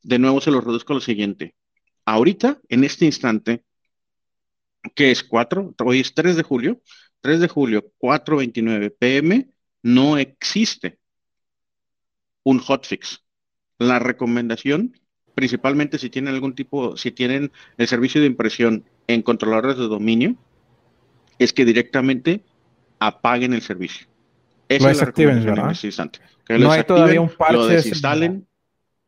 de 0.04 0.20
nuevo 0.20 0.42
se 0.42 0.52
lo 0.52 0.62
reduzco 0.62 0.94
a 0.94 0.96
lo 0.96 1.02
siguiente. 1.02 1.56
Ahorita, 2.06 2.60
en 2.70 2.84
este 2.84 3.06
instante, 3.06 3.64
que 4.96 5.12
es 5.12 5.24
4, 5.24 5.76
hoy 5.84 6.00
es 6.00 6.14
3 6.14 6.36
de 6.36 6.44
julio, 6.44 6.82
3 7.22 7.40
de 7.40 7.48
julio, 7.48 7.92
4.29 8.00 8.96
pm, 8.98 9.50
no 9.84 10.18
existe 10.18 11.00
un 12.44 12.60
hotfix. 12.60 13.24
La 13.78 14.00
recomendación, 14.00 15.00
principalmente 15.36 15.98
si 16.00 16.10
tienen 16.10 16.34
algún 16.34 16.56
tipo, 16.56 16.98
si 16.98 17.12
tienen 17.12 17.52
el 17.78 17.88
servicio 17.88 18.22
de 18.22 18.28
impresión 18.28 18.86
en 19.08 19.22
controladores 19.22 19.78
de 19.78 19.88
dominio, 19.88 20.36
es 21.38 21.54
que 21.54 21.66
directamente 21.66 22.44
apaguen 23.00 23.54
el 23.54 23.62
servicio. 23.62 24.08
Eso 24.68 24.90
es 24.90 25.00
¿verdad? 25.16 25.76
no 26.50 26.72
hay 26.72 26.84
todavía 26.84 27.22
un 27.22 27.30
parche. 27.30 27.54
Lo 27.54 27.68
desinstalen 27.68 28.49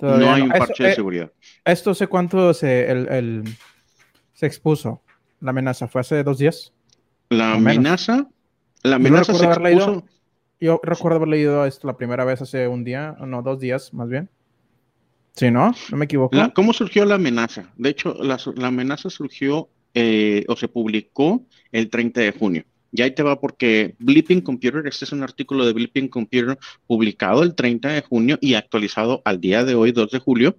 no 0.02 0.34
hay 0.34 0.42
un 0.42 0.50
parche 0.50 0.84
de 0.84 0.92
eh, 0.92 0.96
seguridad. 0.96 1.32
¿Esto 1.64 1.94
sé 1.94 2.08
cuánto 2.08 2.54
se, 2.54 2.90
el, 2.92 3.44
se 4.34 4.46
expuso? 4.46 5.02
La 5.40 5.52
amenaza, 5.52 5.88
¿fue 5.88 6.02
hace 6.02 6.24
dos 6.24 6.38
días? 6.38 6.74
La 7.30 7.54
amenaza, 7.54 8.28
la 8.84 8.96
amenaza 8.96 9.34
se 9.34 9.46
expuso... 9.46 10.06
yo 10.60 10.80
recuerdo 10.84 11.18
haber 11.18 11.30
leído 11.30 11.66
esto 11.66 11.88
la 11.88 11.98
primera 11.98 12.26
vez 12.26 12.42
hace 12.42 12.68
un 12.68 12.84
día, 12.84 13.16
no, 13.20 13.42
dos 13.42 13.60
días 13.60 13.94
más 13.94 14.10
bien. 14.10 14.30
Sí, 15.34 15.50
¿no? 15.50 15.74
No 15.90 15.98
me 15.98 16.06
equivoco. 16.06 16.38
¿Cómo 16.54 16.74
surgió 16.74 17.06
la 17.06 17.16
amenaza? 17.16 17.72
De 17.78 17.90
hecho, 17.90 18.16
la, 18.22 18.38
amenaza 18.68 19.10
surgió 19.10 19.70
eh, 19.94 20.44
o 20.48 20.56
se 20.56 20.68
publicó 20.68 21.46
el 21.72 21.90
30 21.90 22.22
de 22.22 22.32
junio. 22.32 22.64
Y 22.92 23.02
ahí 23.02 23.12
te 23.12 23.24
va 23.24 23.40
porque 23.40 23.96
Blipping 24.00 24.42
Computer, 24.42 24.86
este 24.86 25.06
es 25.06 25.12
un 25.12 25.24
artículo 25.24 25.66
de 25.66 25.74
Blipping 25.74 26.10
Computer 26.10 26.58
publicado 26.88 27.44
el 27.44 27.56
30 27.56 27.90
de 27.90 28.02
junio 28.02 28.38
y 28.42 28.56
actualizado 28.56 29.22
al 29.24 29.40
día 29.40 29.64
de 29.64 29.76
hoy, 29.76 29.92
2 29.92 30.12
de 30.12 30.20
julio. 30.20 30.58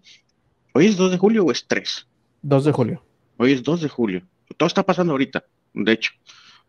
¿Hoy 0.73 0.87
es 0.87 0.97
2 0.97 1.11
de 1.11 1.19
julio 1.19 1.45
o 1.45 1.53
es 1.53 1.67
3? 1.67 2.07
2 2.43 2.65
de 2.65 2.73
julio. 2.73 3.05
Hoy 3.37 3.53
es 3.53 3.63
2 3.63 3.83
de 3.83 3.89
julio. 3.89 4.23
Todo 4.57 4.67
está 4.67 4.83
pasando 4.83 5.13
ahorita, 5.13 5.45
de 5.75 5.93
hecho. 5.93 6.13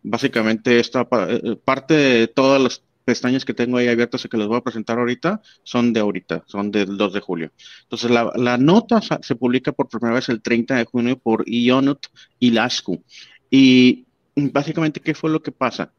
Básicamente 0.02 0.80
esta 0.80 1.02
eh, 1.02 1.42
eh, 1.44 1.56
parte 1.64 1.94
de 1.94 2.28
todas 2.28 2.62
las 2.62 2.84
pestañas 3.06 3.46
que 3.46 3.54
tengo 3.54 3.78
ahí 3.78 3.88
abiertas 3.88 4.26
y 4.26 4.30
que 4.30 4.38
les 4.38 4.48
voy 4.48 4.58
a 4.58 4.62
presentar 4.62 4.98
ahorita 4.98 5.42
son 5.64 5.94
de 5.94 6.02
ahorita, 6.02 6.44
son 6.46 6.72
del 6.72 6.98
2 6.98 7.14
de 7.14 7.20
julio. 7.22 7.52
Entonces 7.84 8.12
la, 8.12 8.32
la 8.36 8.58
nota 8.58 9.02
se 9.02 9.36
publica 9.36 9.72
por 9.72 9.88
primera 9.88 10.16
vez 10.16 10.28
el 10.28 10.42
30 10.42 10.76
de 10.76 10.86
junio 10.86 11.18
por 11.18 11.48
Ionut 11.48 12.06
y 12.40 12.52
Lascu. 12.52 13.02
Y 13.50 14.06
básicamente, 14.36 15.00
¿qué 15.00 15.14
fue 15.14 15.30
lo 15.30 15.42
que 15.42 15.52
pasa? 15.52 15.94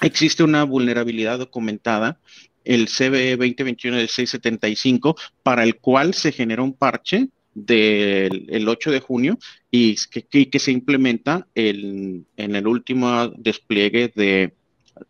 Existe 0.00 0.42
una 0.42 0.64
vulnerabilidad 0.64 1.38
documentada, 1.38 2.18
el 2.64 2.88
CBE 2.88 3.36
2021 3.36 3.96
de 3.98 4.08
675, 4.08 5.16
para 5.42 5.62
el 5.62 5.76
cual 5.76 6.14
se 6.14 6.32
genera 6.32 6.62
un 6.62 6.72
parche 6.74 7.28
del 7.54 8.66
8 8.66 8.90
de 8.90 9.00
junio 9.00 9.38
y 9.70 9.96
que, 10.10 10.58
se 10.58 10.72
implementa 10.72 11.46
en 11.54 12.26
el 12.36 12.66
último 12.66 13.28
despliegue 13.28 14.12
de, 14.14 14.54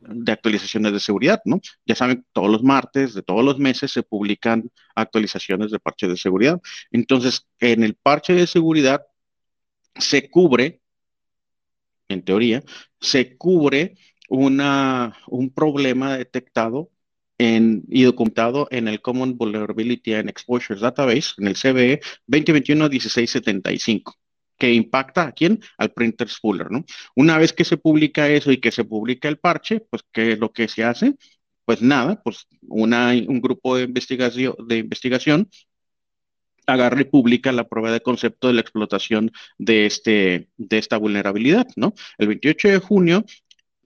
de 0.00 0.32
actualizaciones 0.32 0.92
de 0.92 1.00
seguridad, 1.00 1.40
¿no? 1.44 1.60
Ya 1.86 1.94
saben, 1.94 2.24
todos 2.32 2.50
los 2.50 2.62
martes 2.62 3.14
de 3.14 3.22
todos 3.22 3.44
los 3.44 3.58
meses 3.58 3.90
se 3.92 4.02
publican 4.02 4.70
actualizaciones 4.94 5.70
de 5.70 5.78
parche 5.78 6.08
de 6.08 6.16
seguridad. 6.16 6.60
Entonces, 6.90 7.46
en 7.60 7.82
el 7.82 7.94
parche 7.94 8.34
de 8.34 8.46
seguridad 8.46 9.02
se 9.96 10.28
cubre 10.28 10.80
en 12.08 12.22
teoría, 12.22 12.62
se 13.00 13.36
cubre 13.36 13.96
una, 14.28 15.16
un 15.28 15.50
problema 15.50 16.16
detectado 16.16 16.90
en, 17.38 17.84
y 17.88 18.04
documentado 18.04 18.68
en 18.70 18.88
el 18.88 19.00
Common 19.00 19.36
Vulnerability 19.36 20.14
and 20.14 20.28
Exposures 20.28 20.80
Database, 20.80 21.32
en 21.38 21.48
el 21.48 21.56
CVE 21.56 22.00
2021-1675 22.28 24.14
que 24.58 24.72
impacta 24.72 25.24
a 25.24 25.32
quién? 25.32 25.60
Al 25.78 25.92
printer 25.92 26.28
spooler, 26.28 26.70
¿no? 26.70 26.84
Una 27.16 27.38
vez 27.38 27.52
que 27.52 27.64
se 27.64 27.76
publica 27.76 28.28
eso 28.28 28.52
y 28.52 28.58
que 28.60 28.70
se 28.70 28.84
publica 28.84 29.28
el 29.28 29.38
parche, 29.38 29.80
pues, 29.80 30.02
¿qué 30.12 30.32
es 30.32 30.38
lo 30.38 30.52
que 30.52 30.68
se 30.68 30.84
hace? 30.84 31.16
Pues 31.64 31.82
nada, 31.82 32.22
pues 32.22 32.46
una, 32.62 33.12
un 33.26 33.40
grupo 33.40 33.76
de 33.76 33.84
investigación, 33.84 34.54
de 34.68 34.78
investigación 34.78 35.48
agarra 36.66 37.00
y 37.02 37.04
publica 37.04 37.52
la 37.52 37.68
prueba 37.68 37.92
de 37.92 38.00
concepto 38.00 38.48
de 38.48 38.54
la 38.54 38.60
explotación 38.60 39.32
de, 39.58 39.86
este, 39.86 40.48
de 40.56 40.78
esta 40.78 40.96
vulnerabilidad, 40.96 41.66
¿no? 41.76 41.94
El 42.18 42.28
28 42.28 42.68
de 42.68 42.78
junio, 42.78 43.24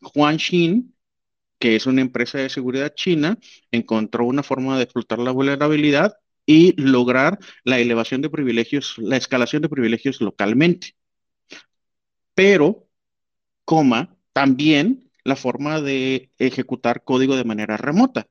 Juan 0.02 0.38
Xin, 0.38 0.94
que 1.58 1.76
es 1.76 1.86
una 1.86 2.00
empresa 2.00 2.38
de 2.38 2.48
seguridad 2.48 2.94
china, 2.94 3.38
encontró 3.72 4.24
una 4.24 4.42
forma 4.42 4.76
de 4.76 4.84
explotar 4.84 5.18
la 5.18 5.32
vulnerabilidad 5.32 6.14
y 6.46 6.80
lograr 6.80 7.38
la 7.64 7.78
elevación 7.78 8.22
de 8.22 8.30
privilegios, 8.30 8.94
la 8.98 9.16
escalación 9.16 9.62
de 9.62 9.68
privilegios 9.68 10.20
localmente. 10.20 10.94
Pero, 12.34 12.88
coma, 13.64 14.16
también 14.32 15.10
la 15.24 15.36
forma 15.36 15.80
de 15.80 16.30
ejecutar 16.38 17.04
código 17.04 17.36
de 17.36 17.44
manera 17.44 17.76
remota. 17.76 18.28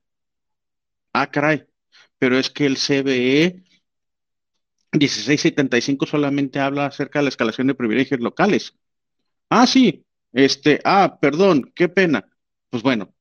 Ah, 1.12 1.30
caray, 1.30 1.64
pero 2.18 2.38
es 2.38 2.50
que 2.50 2.66
el 2.66 2.76
CVE 2.76 3.62
1675 4.92 6.06
solamente 6.06 6.60
habla 6.60 6.86
acerca 6.86 7.18
de 7.18 7.24
la 7.24 7.28
escalación 7.30 7.66
de 7.66 7.74
privilegios 7.74 8.20
locales. 8.20 8.74
Ah, 9.50 9.66
sí, 9.66 10.04
este, 10.32 10.80
ah, 10.84 11.18
perdón, 11.20 11.72
qué 11.74 11.88
pena. 11.88 12.28
Pues 12.70 12.82
bueno, 12.82 13.14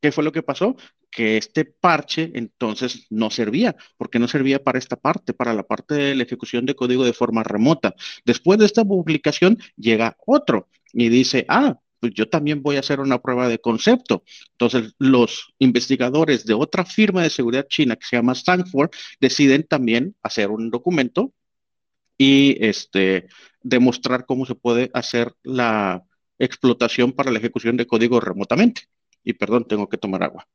¿qué 0.00 0.12
fue 0.12 0.24
lo 0.24 0.32
que 0.32 0.42
pasó? 0.42 0.76
Que 1.10 1.36
este 1.38 1.64
parche 1.64 2.32
entonces 2.34 3.06
no 3.10 3.30
servía, 3.30 3.76
porque 3.96 4.18
no 4.18 4.28
servía 4.28 4.62
para 4.62 4.78
esta 4.78 4.96
parte, 4.96 5.34
para 5.34 5.54
la 5.54 5.64
parte 5.64 5.94
de 5.94 6.14
la 6.14 6.24
ejecución 6.24 6.66
de 6.66 6.74
código 6.76 7.04
de 7.04 7.12
forma 7.12 7.42
remota. 7.44 7.94
Después 8.24 8.58
de 8.58 8.66
esta 8.66 8.84
publicación 8.84 9.58
llega 9.76 10.16
otro 10.26 10.68
y 10.92 11.08
dice, 11.08 11.46
ah, 11.48 11.78
pues 12.00 12.12
yo 12.14 12.28
también 12.28 12.62
voy 12.62 12.76
a 12.76 12.80
hacer 12.80 13.00
una 13.00 13.20
prueba 13.20 13.48
de 13.48 13.58
concepto. 13.58 14.22
Entonces, 14.52 14.94
los 14.98 15.54
investigadores 15.58 16.44
de 16.44 16.54
otra 16.54 16.84
firma 16.84 17.22
de 17.22 17.30
seguridad 17.30 17.66
china 17.68 17.96
que 17.96 18.06
se 18.06 18.16
llama 18.16 18.32
Stanford 18.32 18.90
deciden 19.20 19.64
también 19.64 20.14
hacer 20.22 20.50
un 20.50 20.70
documento 20.70 21.32
y 22.18 22.56
este, 22.64 23.28
demostrar 23.62 24.26
cómo 24.26 24.46
se 24.46 24.54
puede 24.54 24.90
hacer 24.94 25.34
la 25.42 26.04
explotación 26.38 27.12
para 27.12 27.30
la 27.30 27.38
ejecución 27.38 27.76
de 27.76 27.86
código 27.86 28.20
remotamente. 28.20 28.82
Y 29.24 29.34
perdón, 29.34 29.66
tengo 29.66 29.88
que 29.88 29.98
tomar 29.98 30.22
agua. 30.22 30.46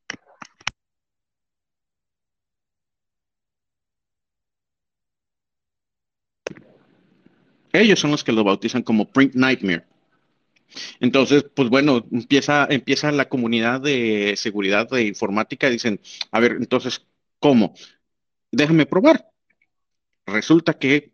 Ellos 7.74 8.00
son 8.00 8.12
los 8.12 8.24
que 8.24 8.32
lo 8.32 8.44
bautizan 8.44 8.84
como 8.84 9.12
Print 9.12 9.34
Nightmare. 9.34 9.93
Entonces, 11.00 11.46
pues 11.56 11.70
bueno, 11.70 12.06
empieza, 12.12 12.68
empieza 12.70 13.12
la 13.12 13.30
comunidad 13.30 13.82
de 13.82 14.36
seguridad 14.38 14.90
de 14.90 15.04
informática 15.06 15.70
dicen, 15.70 16.00
a 16.32 16.40
ver, 16.40 16.54
entonces, 16.54 17.06
¿cómo? 17.40 17.74
Déjame 18.52 18.86
probar. 18.86 19.28
Resulta 20.26 20.74
que 20.74 21.14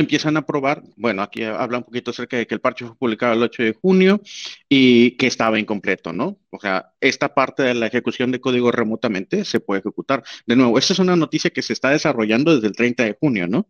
empiezan 0.00 0.36
a 0.36 0.44
probar, 0.44 0.82
bueno, 0.96 1.22
aquí 1.22 1.42
habla 1.42 1.78
un 1.78 1.84
poquito 1.84 2.10
acerca 2.10 2.36
de 2.36 2.46
que 2.46 2.54
el 2.54 2.60
parche 2.60 2.86
fue 2.86 2.96
publicado 2.96 3.32
el 3.32 3.42
8 3.42 3.62
de 3.62 3.72
junio 3.72 4.20
y 4.68 5.12
que 5.12 5.26
estaba 5.26 5.58
incompleto, 5.58 6.12
¿no? 6.12 6.38
O 6.50 6.60
sea, 6.60 6.92
esta 7.00 7.34
parte 7.34 7.62
de 7.62 7.74
la 7.74 7.86
ejecución 7.86 8.30
de 8.30 8.40
código 8.40 8.70
remotamente 8.70 9.44
se 9.44 9.60
puede 9.60 9.80
ejecutar. 9.80 10.22
De 10.46 10.56
nuevo, 10.56 10.78
esta 10.78 10.92
es 10.92 10.98
una 10.98 11.16
noticia 11.16 11.50
que 11.50 11.62
se 11.62 11.72
está 11.72 11.90
desarrollando 11.90 12.54
desde 12.54 12.68
el 12.68 12.76
30 12.76 13.04
de 13.04 13.16
junio, 13.18 13.46
¿no? 13.48 13.68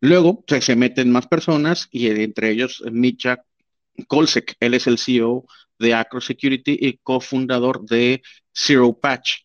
Luego 0.00 0.44
se, 0.46 0.60
se 0.60 0.76
meten 0.76 1.10
más 1.10 1.26
personas 1.26 1.88
y 1.90 2.08
entre 2.08 2.50
ellos 2.50 2.82
Micha 2.92 3.44
Kolsek, 4.08 4.56
él 4.60 4.74
es 4.74 4.86
el 4.86 4.98
CEO 4.98 5.44
de 5.78 5.94
Acro 5.94 6.20
Security 6.20 6.76
y 6.80 6.98
cofundador 6.98 7.84
de 7.84 8.22
Zero 8.52 8.98
Patch. 8.98 9.42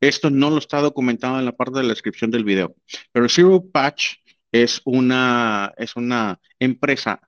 Esto 0.00 0.30
no 0.30 0.50
lo 0.50 0.58
está 0.58 0.80
documentado 0.80 1.38
en 1.38 1.44
la 1.44 1.52
parte 1.52 1.78
de 1.78 1.84
la 1.84 1.90
descripción 1.90 2.30
del 2.30 2.44
video, 2.44 2.74
pero 3.12 3.28
Zero 3.28 3.64
Patch 3.70 4.16
es 4.50 4.80
una, 4.84 5.72
es 5.76 5.96
una 5.96 6.40
empresa 6.58 7.20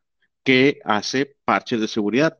que 0.44 0.78
hace 0.84 1.37
parches 1.44 1.80
de 1.80 1.88
seguridad. 1.88 2.38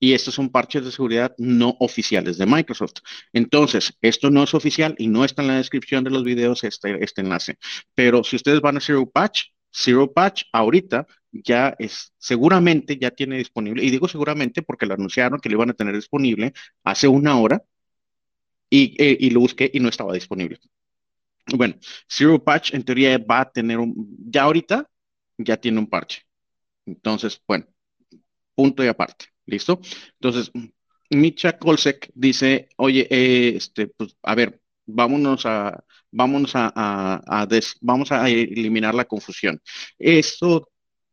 Y 0.00 0.12
estos 0.12 0.34
son 0.34 0.50
parches 0.50 0.84
de 0.84 0.92
seguridad 0.92 1.34
no 1.38 1.76
oficiales 1.80 2.38
de 2.38 2.46
Microsoft. 2.46 3.00
Entonces, 3.32 3.98
esto 4.00 4.30
no 4.30 4.44
es 4.44 4.54
oficial 4.54 4.94
y 4.96 5.08
no 5.08 5.24
está 5.24 5.42
en 5.42 5.48
la 5.48 5.56
descripción 5.56 6.04
de 6.04 6.10
los 6.10 6.22
videos 6.22 6.62
este, 6.62 7.02
este 7.02 7.22
enlace. 7.22 7.58
Pero 7.94 8.22
si 8.22 8.36
ustedes 8.36 8.60
van 8.60 8.76
a 8.76 8.80
Zero 8.80 9.10
Patch, 9.10 9.46
Zero 9.72 10.12
Patch 10.12 10.44
ahorita 10.52 11.06
ya 11.32 11.74
es, 11.78 12.12
seguramente 12.18 12.98
ya 12.98 13.10
tiene 13.10 13.38
disponible, 13.38 13.84
y 13.84 13.90
digo 13.90 14.08
seguramente 14.08 14.62
porque 14.62 14.86
lo 14.86 14.94
anunciaron 14.94 15.40
que 15.40 15.48
lo 15.48 15.56
iban 15.56 15.70
a 15.70 15.74
tener 15.74 15.94
disponible 15.94 16.52
hace 16.84 17.08
una 17.08 17.38
hora 17.38 17.62
y, 18.70 18.94
eh, 19.02 19.16
y 19.20 19.30
lo 19.30 19.40
busqué 19.40 19.70
y 19.72 19.80
no 19.80 19.88
estaba 19.88 20.12
disponible. 20.14 20.58
Bueno, 21.54 21.76
Zero 22.08 22.42
Patch 22.42 22.74
en 22.74 22.84
teoría 22.84 23.18
va 23.18 23.40
a 23.40 23.50
tener 23.50 23.78
un, 23.78 24.16
ya 24.30 24.42
ahorita 24.42 24.88
ya 25.38 25.56
tiene 25.56 25.78
un 25.78 25.86
parche. 25.86 26.22
Entonces, 26.86 27.40
bueno, 27.46 27.66
punto 28.54 28.84
y 28.84 28.88
aparte. 28.88 29.26
¿Listo? 29.46 29.80
Entonces, 30.20 30.50
Micha 31.10 31.58
Kolsek 31.58 32.10
dice, 32.14 32.68
oye, 32.76 33.06
eh, 33.10 33.56
este, 33.56 33.86
pues, 33.88 34.14
a 34.22 34.34
ver, 34.34 34.60
vámonos 34.84 35.46
a, 35.46 35.84
vámonos 36.10 36.52
a, 36.54 37.46
vamos 37.80 38.12
a 38.12 38.28
eliminar 38.28 38.94
la 38.94 39.06
confusión. 39.06 39.60
Eso, 39.98 40.68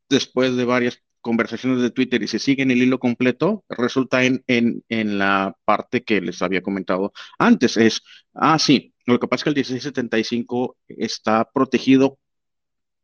después 0.09 0.55
de 0.55 0.65
varias 0.65 1.01
conversaciones 1.21 1.81
de 1.81 1.91
Twitter 1.91 2.21
y 2.21 2.27
se 2.27 2.39
sigue 2.39 2.63
en 2.63 2.71
el 2.71 2.83
hilo 2.83 2.99
completo, 2.99 3.65
resulta 3.69 4.23
en, 4.23 4.43
en, 4.47 4.83
en 4.89 5.17
la 5.17 5.57
parte 5.65 6.03
que 6.03 6.21
les 6.21 6.41
había 6.41 6.61
comentado 6.61 7.13
antes. 7.39 7.77
Es, 7.77 8.03
ah, 8.33 8.59
sí, 8.59 8.93
lo 9.05 9.19
que 9.19 9.27
pasa 9.27 9.41
es 9.41 9.43
que 9.43 9.49
el 9.49 9.55
1675 9.55 10.77
está 10.87 11.49
protegido 11.51 12.19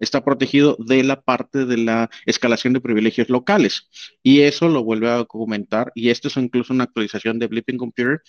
está 0.01 0.23
protegido 0.25 0.75
de 0.79 1.03
la 1.03 1.21
parte 1.21 1.65
de 1.65 1.77
la 1.77 2.09
escalación 2.25 2.73
de 2.73 2.81
privilegios 2.81 3.29
locales. 3.29 3.87
Y 4.23 4.41
eso 4.41 4.67
lo 4.67 4.83
vuelve 4.83 5.07
a 5.07 5.15
documentar, 5.17 5.91
y 5.95 6.09
esto 6.09 6.27
es 6.27 6.37
incluso 6.37 6.73
una 6.73 6.85
actualización 6.85 7.39
de 7.39 7.47
Blipping 7.47 7.77
Computer, 7.77 8.21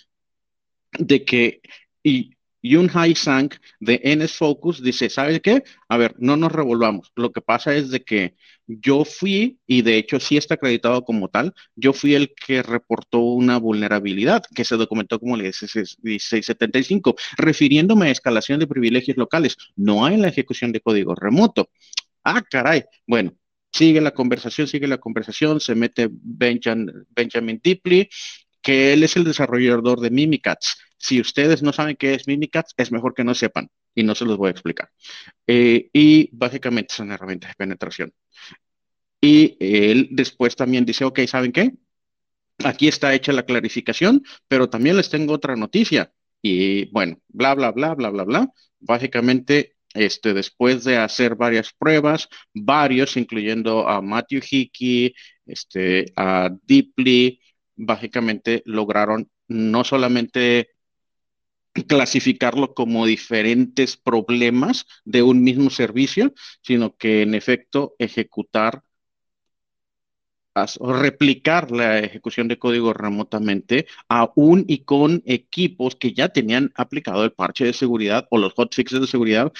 de 0.98 1.24
que 1.24 1.62
y 2.02 2.36
Yun 2.62 2.88
Hai 2.94 3.14
Sang 3.14 3.50
de 3.80 4.00
NS 4.04 4.36
Focus 4.36 4.82
dice, 4.82 5.10
¿sabes 5.10 5.40
qué? 5.40 5.64
A 5.88 5.96
ver, 5.96 6.14
no 6.18 6.36
nos 6.36 6.52
revolvamos. 6.52 7.10
Lo 7.16 7.32
que 7.32 7.40
pasa 7.40 7.74
es 7.74 7.90
de 7.90 8.02
que 8.04 8.36
yo 8.66 9.04
fui, 9.04 9.58
y 9.66 9.82
de 9.82 9.96
hecho 9.98 10.20
sí 10.20 10.36
está 10.36 10.54
acreditado 10.54 11.04
como 11.04 11.28
tal, 11.28 11.52
yo 11.74 11.92
fui 11.92 12.14
el 12.14 12.32
que 12.34 12.62
reportó 12.62 13.18
una 13.18 13.58
vulnerabilidad 13.58 14.44
que 14.54 14.64
se 14.64 14.76
documentó 14.76 15.18
como 15.18 15.34
el 15.36 15.42
1675, 15.42 17.16
refiriéndome 17.36 18.06
a 18.06 18.10
escalación 18.10 18.60
de 18.60 18.66
privilegios 18.66 19.16
locales, 19.16 19.56
no 19.76 20.06
hay 20.06 20.16
la 20.16 20.28
ejecución 20.28 20.72
de 20.72 20.80
código 20.80 21.14
remoto. 21.14 21.70
Ah, 22.24 22.42
caray. 22.48 22.84
Bueno, 23.06 23.34
sigue 23.72 24.00
la 24.00 24.12
conversación, 24.12 24.68
sigue 24.68 24.86
la 24.86 24.98
conversación, 24.98 25.60
se 25.60 25.74
mete 25.74 26.08
Benjamin, 26.10 27.06
Benjamin 27.10 27.60
Dipley, 27.62 28.08
que 28.62 28.92
él 28.92 29.02
es 29.02 29.16
el 29.16 29.24
desarrollador 29.24 30.00
de 30.00 30.10
Mimikatz 30.10 30.76
si 31.02 31.20
ustedes 31.20 31.62
no 31.64 31.72
saben 31.72 31.96
qué 31.96 32.14
es 32.14 32.28
Mimikatz, 32.28 32.74
es 32.76 32.92
mejor 32.92 33.12
que 33.12 33.24
no 33.24 33.34
sepan 33.34 33.68
y 33.92 34.04
no 34.04 34.14
se 34.14 34.24
los 34.24 34.36
voy 34.36 34.48
a 34.48 34.50
explicar. 34.52 34.88
Eh, 35.48 35.90
y 35.92 36.30
básicamente 36.32 36.94
son 36.94 37.10
herramientas 37.10 37.50
de 37.50 37.54
penetración. 37.56 38.12
Y 39.20 39.56
él 39.58 40.10
después 40.12 40.54
también 40.54 40.84
dice, 40.84 41.04
ok, 41.04 41.20
¿saben 41.26 41.50
qué? 41.50 41.72
Aquí 42.64 42.86
está 42.86 43.12
hecha 43.14 43.32
la 43.32 43.44
clarificación, 43.44 44.22
pero 44.46 44.70
también 44.70 44.96
les 44.96 45.10
tengo 45.10 45.34
otra 45.34 45.56
noticia. 45.56 46.12
Y 46.40 46.84
bueno, 46.92 47.18
bla, 47.26 47.56
bla, 47.56 47.72
bla, 47.72 47.94
bla, 47.94 48.10
bla, 48.10 48.22
bla. 48.22 48.52
Básicamente, 48.78 49.74
este, 49.94 50.34
después 50.34 50.84
de 50.84 50.98
hacer 50.98 51.34
varias 51.34 51.72
pruebas, 51.72 52.28
varios, 52.54 53.16
incluyendo 53.16 53.88
a 53.88 54.00
Matthew 54.00 54.42
Hickey, 54.48 55.14
este, 55.46 56.12
a 56.14 56.48
Deeply, 56.62 57.40
básicamente 57.76 58.62
lograron 58.66 59.30
no 59.48 59.84
solamente 59.84 60.70
clasificarlo 61.88 62.74
como 62.74 63.06
diferentes 63.06 63.96
problemas 63.96 64.86
de 65.04 65.22
un 65.22 65.42
mismo 65.42 65.70
servicio, 65.70 66.34
sino 66.62 66.96
que 66.96 67.22
en 67.22 67.34
efecto 67.34 67.94
ejecutar 67.98 68.82
o 70.80 70.92
replicar 70.92 71.70
la 71.70 71.98
ejecución 72.00 72.48
de 72.48 72.58
código 72.58 72.92
remotamente 72.92 73.86
aún 74.08 74.64
y 74.68 74.84
con 74.84 75.22
equipos 75.24 75.96
que 75.96 76.12
ya 76.12 76.28
tenían 76.28 76.72
aplicado 76.74 77.24
el 77.24 77.32
parche 77.32 77.64
de 77.64 77.72
seguridad 77.72 78.26
o 78.30 78.38
los 78.38 78.52
hotfixes 78.54 79.00
de 79.00 79.06
seguridad 79.06 79.52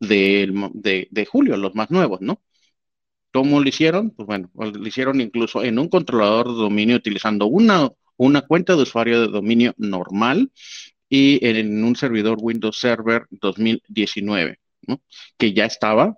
de, 0.00 1.08
de, 1.10 1.26
julio, 1.26 1.56
los 1.56 1.74
más 1.74 1.90
nuevos, 1.90 2.20
¿no? 2.20 2.40
¿Cómo 3.36 3.60
lo 3.60 3.68
hicieron? 3.68 4.12
Pues 4.12 4.26
bueno, 4.26 4.50
lo 4.54 4.88
hicieron 4.88 5.20
incluso 5.20 5.62
en 5.62 5.78
un 5.78 5.90
controlador 5.90 6.48
de 6.48 6.54
dominio 6.54 6.96
utilizando 6.96 7.44
una, 7.44 7.90
una 8.16 8.40
cuenta 8.40 8.74
de 8.74 8.80
usuario 8.80 9.20
de 9.20 9.28
dominio 9.28 9.74
normal 9.76 10.50
y 11.10 11.46
en 11.46 11.84
un 11.84 11.96
servidor 11.96 12.38
Windows 12.40 12.78
Server 12.78 13.26
2019, 13.30 14.58
que 15.36 15.52
ya 15.52 15.66
estaba, 15.66 16.16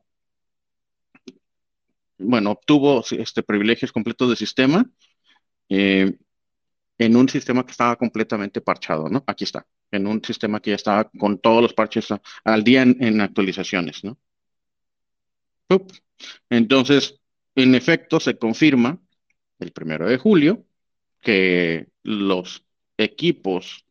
bueno, 2.19 2.53
obtuvo 2.53 3.05
este, 3.11 3.43
privilegios 3.43 3.91
completos 3.91 4.31
de 4.31 4.37
sistema 4.37 4.89
eh, 5.69 6.17
en 6.99 7.17
un 7.17 7.29
sistema 7.29 7.67
que 7.67 7.73
estaba 7.73 7.97
completamente 7.97 8.61
parchado, 8.61 9.09
¿no? 9.09 9.25
Aquí 9.27 9.43
está, 9.43 9.67
en 9.91 10.07
un 10.07 10.23
sistema 10.23 10.61
que 10.61 10.71
ya 10.71 10.77
estaba 10.77 11.11
con 11.19 11.41
todos 11.41 11.63
los 11.63 11.75
parches 11.75 12.07
al 12.45 12.63
día 12.63 12.83
en, 12.83 13.21
actualizaciones, 13.21 14.05
¿no? 14.05 14.17
Entonces, 16.51 17.21
en 17.55 17.75
efecto, 17.75 18.21
se 18.21 18.39
confirma 18.39 19.01
el 19.59 19.73
primero 19.73 20.09
de 20.09 20.19
julio 20.19 20.65
que 21.21 21.89
los 22.03 22.65
equipos 22.97 23.85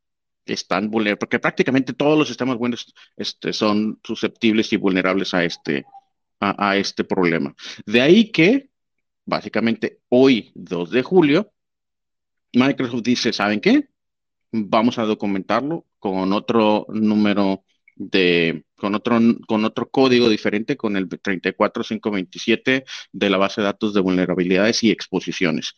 están 0.46 0.90
vulnerables, 0.90 1.20
porque 1.20 1.40
prácticamente 1.40 1.94
todos 1.94 2.18
los 2.18 2.28
sistemas 2.28 2.58
Windows 2.60 2.94
este, 3.16 3.54
son 3.54 4.00
susceptibles 4.04 4.72
y 4.74 4.78
vulnerables 4.78 5.34
a 5.34 5.44
este, 5.44 5.86
a, 6.40 6.78
este 6.78 7.04
problema. 7.04 7.56
De 7.86 8.02
ahí 8.02 8.32
que, 8.32 8.70
básicamente, 9.26 10.00
hoy, 10.10 10.52
2 10.56 10.92
de 10.92 11.04
julio, 11.04 11.52
Microsoft 12.54 13.04
dice, 13.04 13.34
¿saben 13.34 13.60
qué? 13.60 13.90
Vamos 14.52 14.98
a 14.98 15.04
documentarlo 15.04 15.86
con 16.00 16.32
otro 16.34 16.86
número 16.90 17.66
de, 17.96 18.64
con 18.78 18.96
otro, 18.96 19.20
con 19.48 19.66
otro 19.66 19.90
código 19.90 20.30
diferente, 20.30 20.78
con 20.78 20.96
el 20.96 21.08
34527 21.08 22.86
de 23.12 23.30
la 23.30 23.38
base 23.38 23.62
de 23.62 23.66
datos 23.66 23.94
de 23.94 24.02
vulnerabilidades 24.02 24.84
y 24.84 24.92
exposiciones. 24.92 25.76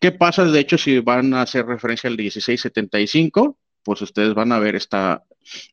¿Qué 0.00 0.12
pasa, 0.12 0.44
de 0.44 0.60
hecho, 0.60 0.78
si 0.78 0.98
van 1.00 1.34
a 1.34 1.42
hacer 1.42 1.66
referencia 1.66 2.08
al 2.08 2.16
1675? 2.16 3.58
pues 3.82 4.02
ustedes 4.02 4.34
van 4.34 4.52
a 4.52 4.58
ver 4.58 4.76
esta, 4.76 5.24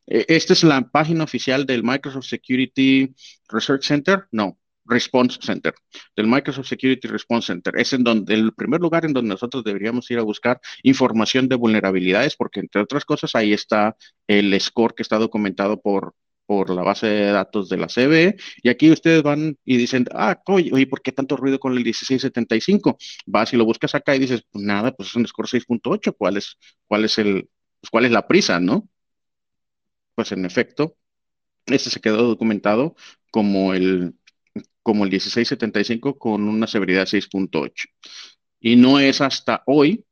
e, 0.06 0.24
esta 0.28 0.52
es 0.52 0.64
la 0.64 0.80
página 0.82 1.24
oficial 1.24 1.66
del 1.66 1.82
Microsoft 1.82 2.26
Security 2.26 3.14
Research 3.48 3.84
Center, 3.84 4.26
no, 4.32 4.58
Response 4.84 5.38
Center, 5.40 5.74
del 6.16 6.26
Microsoft 6.26 6.66
Security 6.66 7.06
Response 7.06 7.46
Center. 7.48 7.74
Es 7.76 7.92
en 7.92 8.02
donde, 8.02 8.34
el 8.34 8.52
primer 8.52 8.80
lugar 8.80 9.04
en 9.04 9.12
donde 9.12 9.28
nosotros 9.28 9.62
deberíamos 9.62 10.10
ir 10.10 10.18
a 10.18 10.22
buscar 10.22 10.60
información 10.82 11.48
de 11.48 11.56
vulnerabilidades, 11.56 12.36
porque 12.36 12.60
entre 12.60 12.82
otras 12.82 13.04
cosas 13.04 13.34
ahí 13.34 13.52
está 13.52 13.96
el 14.26 14.58
score 14.60 14.94
que 14.94 15.02
está 15.02 15.18
documentado 15.18 15.80
por, 15.80 16.14
por 16.50 16.68
la 16.70 16.82
base 16.82 17.06
de 17.06 17.30
datos 17.30 17.68
de 17.68 17.76
la 17.76 17.86
CBE. 17.86 18.34
Y 18.60 18.70
aquí 18.70 18.90
ustedes 18.90 19.22
van 19.22 19.56
y 19.64 19.76
dicen, 19.76 20.06
ah, 20.12 20.42
oye, 20.46 20.84
¿por 20.88 21.00
qué 21.00 21.12
tanto 21.12 21.36
ruido 21.36 21.60
con 21.60 21.70
el 21.70 21.84
1675? 21.84 22.98
Vas 23.26 23.52
y 23.52 23.56
lo 23.56 23.64
buscas 23.64 23.94
acá 23.94 24.16
y 24.16 24.18
dices, 24.18 24.42
pues 24.50 24.64
nada, 24.64 24.90
pues 24.92 25.10
es 25.10 25.14
un 25.14 25.28
score 25.28 25.46
6.8. 25.46 26.12
¿Cuál 26.18 26.38
es, 26.38 26.58
cuál 26.88 27.04
es 27.04 27.18
el, 27.18 27.48
pues, 27.80 27.90
¿cuál 27.90 28.06
es 28.06 28.10
la 28.10 28.26
prisa, 28.26 28.58
no? 28.58 28.88
Pues 30.16 30.32
en 30.32 30.44
efecto, 30.44 30.96
este 31.66 31.88
se 31.88 32.00
quedó 32.00 32.26
documentado 32.26 32.96
como 33.30 33.72
el, 33.72 34.14
como 34.82 35.04
el 35.04 35.10
1675 35.10 36.18
con 36.18 36.48
una 36.48 36.66
severidad 36.66 37.06
6.8. 37.06 37.90
Y 38.58 38.74
no 38.74 38.98
es 38.98 39.20
hasta 39.20 39.62
hoy 39.66 40.04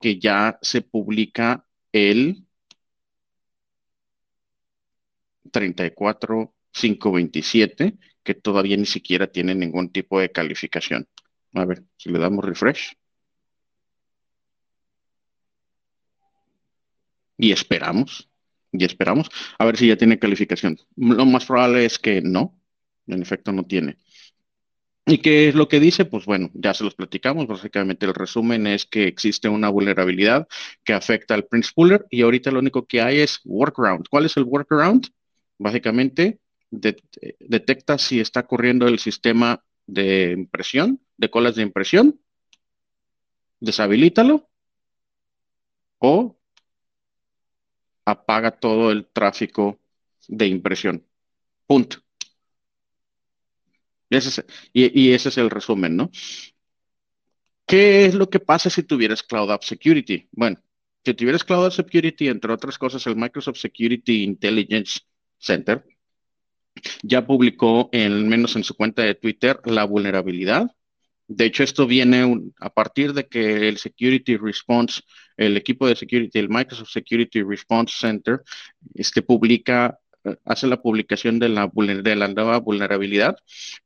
que 0.00 0.18
ya 0.18 0.58
se 0.62 0.80
publica 0.80 1.66
el 1.92 2.46
34527, 5.52 7.98
que 8.24 8.34
todavía 8.34 8.76
ni 8.76 8.86
siquiera 8.86 9.26
tiene 9.26 9.54
ningún 9.54 9.90
tipo 9.92 10.20
de 10.20 10.32
calificación. 10.32 11.06
A 11.54 11.64
ver, 11.64 11.84
si 11.96 12.10
le 12.10 12.18
damos 12.18 12.44
refresh. 12.44 12.96
y 17.42 17.50
esperamos, 17.50 18.30
y 18.70 18.84
esperamos 18.84 19.28
a 19.58 19.64
ver 19.64 19.76
si 19.76 19.88
ya 19.88 19.96
tiene 19.96 20.18
calificación. 20.18 20.78
Lo 20.96 21.26
más 21.26 21.44
probable 21.44 21.84
es 21.84 21.98
que 21.98 22.22
no, 22.22 22.56
en 23.08 23.20
efecto 23.20 23.52
no 23.52 23.64
tiene. 23.64 23.98
¿Y 25.04 25.18
qué 25.18 25.48
es 25.48 25.56
lo 25.56 25.66
que 25.66 25.80
dice? 25.80 26.04
Pues 26.04 26.24
bueno, 26.24 26.50
ya 26.54 26.72
se 26.72 26.84
los 26.84 26.94
platicamos. 26.94 27.48
Básicamente 27.48 28.06
el 28.06 28.14
resumen 28.14 28.68
es 28.68 28.86
que 28.86 29.08
existe 29.08 29.48
una 29.48 29.68
vulnerabilidad 29.68 30.46
que 30.84 30.92
afecta 30.92 31.34
al 31.34 31.46
Prince 31.46 31.72
Puller 31.74 32.06
y 32.08 32.22
ahorita 32.22 32.52
lo 32.52 32.60
único 32.60 32.86
que 32.86 33.00
hay 33.00 33.18
es 33.18 33.40
workaround. 33.44 34.06
¿Cuál 34.08 34.26
es 34.26 34.36
el 34.36 34.44
workaround? 34.44 35.08
Básicamente 35.62 36.40
detecta 36.70 37.98
si 37.98 38.18
está 38.18 38.46
corriendo 38.46 38.88
el 38.88 38.98
sistema 38.98 39.62
de 39.86 40.32
impresión, 40.32 41.00
de 41.16 41.30
colas 41.30 41.54
de 41.54 41.62
impresión 41.62 42.18
deshabilítalo 43.62 44.50
o 45.98 46.36
apaga 48.04 48.50
todo 48.50 48.90
el 48.90 49.06
tráfico 49.06 49.78
de 50.26 50.48
impresión. 50.48 51.06
Punto. 51.66 51.98
Y 54.10 54.16
ese, 54.16 54.44
y 54.72 55.12
ese 55.12 55.28
es 55.28 55.38
el 55.38 55.48
resumen, 55.48 55.96
¿no? 55.96 56.10
¿Qué 57.64 58.04
es 58.04 58.14
lo 58.14 58.28
que 58.28 58.40
pasa 58.40 58.68
si 58.68 58.82
tuvieras 58.82 59.22
Cloud 59.22 59.52
App 59.52 59.62
Security? 59.62 60.28
Bueno, 60.32 60.58
si 61.04 61.14
tuvieras 61.14 61.44
Cloud 61.44 61.66
App 61.66 61.72
Security, 61.72 62.28
entre 62.28 62.52
otras 62.52 62.76
cosas, 62.76 63.06
el 63.06 63.16
Microsoft 63.16 63.58
Security 63.58 64.24
Intelligence 64.24 65.00
Center 65.42 65.84
ya 67.02 67.26
publicó, 67.26 67.88
en 67.92 68.28
menos 68.28 68.56
en 68.56 68.64
su 68.64 68.74
cuenta 68.74 69.02
de 69.02 69.14
Twitter, 69.14 69.60
la 69.64 69.84
vulnerabilidad. 69.84 70.70
De 71.28 71.46
hecho, 71.46 71.62
esto 71.62 71.86
viene 71.86 72.50
a 72.60 72.70
partir 72.70 73.12
de 73.12 73.26
que 73.26 73.68
el 73.68 73.78
Security 73.78 74.36
Response, 74.36 75.02
el 75.36 75.56
equipo 75.56 75.86
de 75.86 75.96
Security, 75.96 76.38
el 76.38 76.48
Microsoft 76.48 76.90
Security 76.90 77.42
Response 77.42 77.94
Center, 77.98 78.42
este, 78.94 79.22
publica 79.22 79.98
hace 80.44 80.66
la 80.66 80.80
publicación 80.80 81.38
de 81.38 81.48
la, 81.48 81.68
nueva 82.28 82.58
vulnerabilidad, 82.60 83.36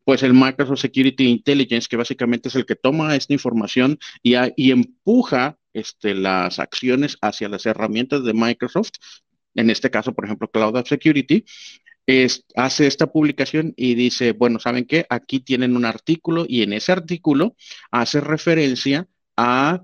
pues 0.04 0.22
el 0.22 0.34
Microsoft 0.34 0.80
Security 0.80 1.28
Intelligence, 1.28 1.88
que 1.88 1.96
básicamente 1.96 2.48
es 2.48 2.54
el 2.56 2.66
que 2.66 2.76
toma 2.76 3.16
esta 3.16 3.32
información 3.32 3.98
y, 4.22 4.34
y 4.56 4.70
empuja 4.70 5.58
este, 5.72 6.14
las 6.14 6.58
acciones 6.58 7.16
hacia 7.22 7.48
las 7.48 7.64
herramientas 7.64 8.24
de 8.24 8.34
Microsoft, 8.34 8.92
en 9.56 9.70
este 9.70 9.90
caso, 9.90 10.14
por 10.14 10.24
ejemplo, 10.24 10.50
Cloud 10.50 10.76
App 10.76 10.86
Security, 10.86 11.44
hace 12.54 12.86
esta 12.86 13.10
publicación 13.10 13.74
y 13.76 13.94
dice, 13.94 14.32
bueno, 14.32 14.60
¿saben 14.60 14.86
qué? 14.86 15.06
Aquí 15.10 15.40
tienen 15.40 15.76
un 15.76 15.84
artículo 15.84 16.44
y 16.48 16.62
en 16.62 16.72
ese 16.72 16.92
artículo 16.92 17.56
hace 17.90 18.20
referencia 18.20 19.08
a, 19.36 19.82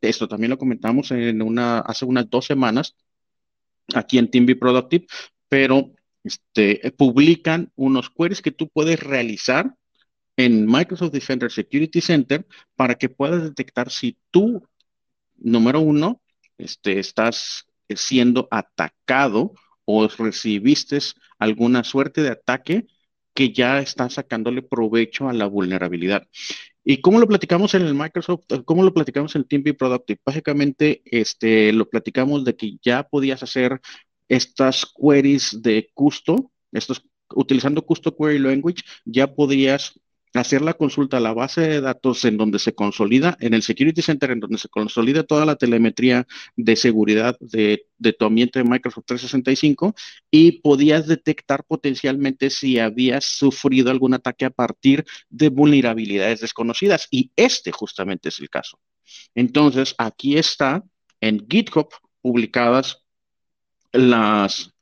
esto 0.00 0.28
también 0.28 0.50
lo 0.50 0.58
comentamos 0.58 1.10
en 1.10 1.42
una, 1.42 1.80
hace 1.80 2.04
unas 2.04 2.30
dos 2.30 2.46
semanas, 2.46 2.94
aquí 3.94 4.18
en 4.18 4.30
Team 4.30 4.46
Productive, 4.58 5.06
pero 5.48 5.92
este, 6.22 6.92
publican 6.96 7.72
unos 7.74 8.08
queries 8.10 8.40
que 8.40 8.52
tú 8.52 8.68
puedes 8.68 9.00
realizar 9.00 9.74
en 10.36 10.66
Microsoft 10.66 11.12
Defender 11.12 11.50
Security 11.50 12.00
Center 12.00 12.46
para 12.76 12.94
que 12.94 13.08
puedas 13.08 13.42
detectar 13.42 13.90
si 13.90 14.16
tú, 14.30 14.66
número 15.38 15.80
uno, 15.80 16.22
este, 16.56 17.00
estás 17.00 17.66
siendo 17.96 18.48
atacado 18.50 19.52
o 19.84 20.08
recibiste 20.08 20.98
alguna 21.38 21.84
suerte 21.84 22.22
de 22.22 22.30
ataque 22.30 22.86
que 23.34 23.52
ya 23.52 23.80
está 23.80 24.10
sacándole 24.10 24.62
provecho 24.62 25.28
a 25.28 25.32
la 25.32 25.46
vulnerabilidad. 25.46 26.26
¿Y 26.84 27.00
cómo 27.00 27.20
lo 27.20 27.28
platicamos 27.28 27.74
en 27.74 27.82
el 27.82 27.94
Microsoft? 27.94 28.44
¿Cómo 28.64 28.82
lo 28.82 28.92
platicamos 28.92 29.36
en 29.36 29.44
TeamViewer 29.44 29.76
Productive? 29.76 30.20
Básicamente, 30.24 31.02
este, 31.04 31.72
lo 31.72 31.88
platicamos 31.88 32.44
de 32.44 32.56
que 32.56 32.76
ya 32.82 33.04
podías 33.04 33.42
hacer 33.42 33.80
estas 34.28 34.86
queries 34.86 35.62
de 35.62 35.90
custo, 35.94 36.50
estos, 36.72 37.04
utilizando 37.34 37.82
Custo 37.82 38.16
Query 38.16 38.38
Language, 38.38 38.82
ya 39.04 39.32
podrías 39.32 39.98
hacer 40.34 40.62
la 40.62 40.74
consulta 40.74 41.18
a 41.18 41.20
la 41.20 41.34
base 41.34 41.60
de 41.60 41.80
datos 41.80 42.24
en 42.24 42.36
donde 42.36 42.58
se 42.58 42.74
consolida, 42.74 43.36
en 43.40 43.54
el 43.54 43.62
Security 43.62 44.02
Center, 44.02 44.30
en 44.30 44.40
donde 44.40 44.58
se 44.58 44.68
consolida 44.68 45.24
toda 45.24 45.44
la 45.44 45.56
telemetría 45.56 46.26
de 46.56 46.76
seguridad 46.76 47.36
de, 47.40 47.86
de, 47.98 48.12
tu 48.12 48.24
ambiente 48.24 48.58
de 48.58 48.64
Microsoft 48.64 49.04
365 49.06 49.94
y 50.30 50.60
podías 50.60 51.06
detectar 51.06 51.64
potencialmente 51.64 52.50
si 52.50 52.78
habías 52.78 53.24
sufrido 53.24 53.90
algún 53.90 54.14
ataque 54.14 54.44
a 54.44 54.50
partir 54.50 55.04
de 55.28 55.48
vulnerabilidades 55.50 56.40
desconocidas. 56.40 57.08
Y 57.10 57.30
este 57.36 57.72
justamente 57.72 58.30
es 58.30 58.40
el 58.40 58.48
caso. 58.48 58.78
Entonces, 59.34 59.94
aquí 59.98 60.38
está 60.38 60.82
en 61.20 61.46
GitHub 61.48 61.88
publicadas 62.22 63.02
las, 63.92 64.72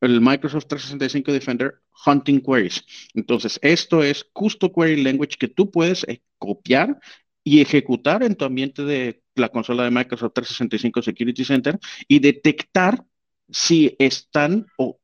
el 0.00 0.20
Microsoft 0.20 0.66
365 0.68 1.32
Defender 1.32 1.83
Hunting 2.06 2.40
Queries. 2.40 2.84
Entonces, 3.14 3.58
esto 3.62 4.02
es 4.02 4.24
Custom 4.32 4.70
Query 4.74 5.02
Language 5.02 5.36
que 5.38 5.48
tú 5.48 5.70
puedes 5.70 6.04
eh, 6.08 6.22
copiar 6.38 6.98
y 7.42 7.60
ejecutar 7.60 8.22
en 8.22 8.34
tu 8.34 8.44
ambiente 8.44 8.82
de 8.82 9.22
la 9.34 9.48
consola 9.48 9.84
de 9.84 9.90
Microsoft 9.90 10.32
365 10.34 11.02
Security 11.02 11.44
Center 11.44 11.78
y 12.08 12.18
detectar 12.18 13.04
si 13.50 13.94
están 13.98 14.66
o 14.78 14.98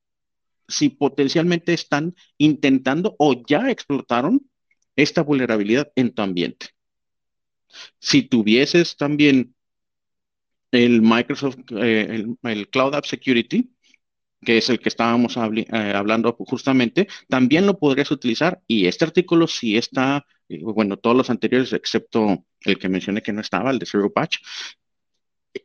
si 0.68 0.88
potencialmente 0.88 1.74
están 1.74 2.14
intentando 2.38 3.14
o 3.18 3.42
ya 3.46 3.70
explotaron 3.70 4.48
esta 4.96 5.22
vulnerabilidad 5.22 5.90
en 5.96 6.14
tu 6.14 6.22
ambiente. 6.22 6.68
Si 7.98 8.22
tuvieses 8.22 8.96
también 8.96 9.54
el 10.70 11.02
Microsoft, 11.02 11.58
eh, 11.76 12.24
el, 12.42 12.68
Cloud 12.68 12.94
App 12.94 13.04
Security, 13.04 13.70
que 14.42 14.58
es 14.58 14.70
el 14.70 14.80
que 14.80 14.88
estábamos 14.88 15.36
eh, 15.36 15.92
hablando 15.94 16.32
justamente, 16.38 17.08
también 17.28 17.66
lo 17.66 17.78
podrías 17.78 18.10
utilizar 18.10 18.60
y 18.66 18.86
este 18.86 19.04
artículo 19.04 19.46
sí 19.46 19.76
está, 19.76 20.24
eh, 20.48 20.60
bueno, 20.62 20.96
todos 20.96 21.16
los 21.16 21.30
anteriores, 21.30 21.72
excepto 21.72 22.44
el 22.60 22.78
que 22.78 22.88
mencioné 22.88 23.22
que 23.22 23.32
no 23.32 23.40
estaba, 23.40 23.70
el 23.70 23.78
de 23.78 23.86
Zero 23.86 24.12
Patch, 24.12 24.38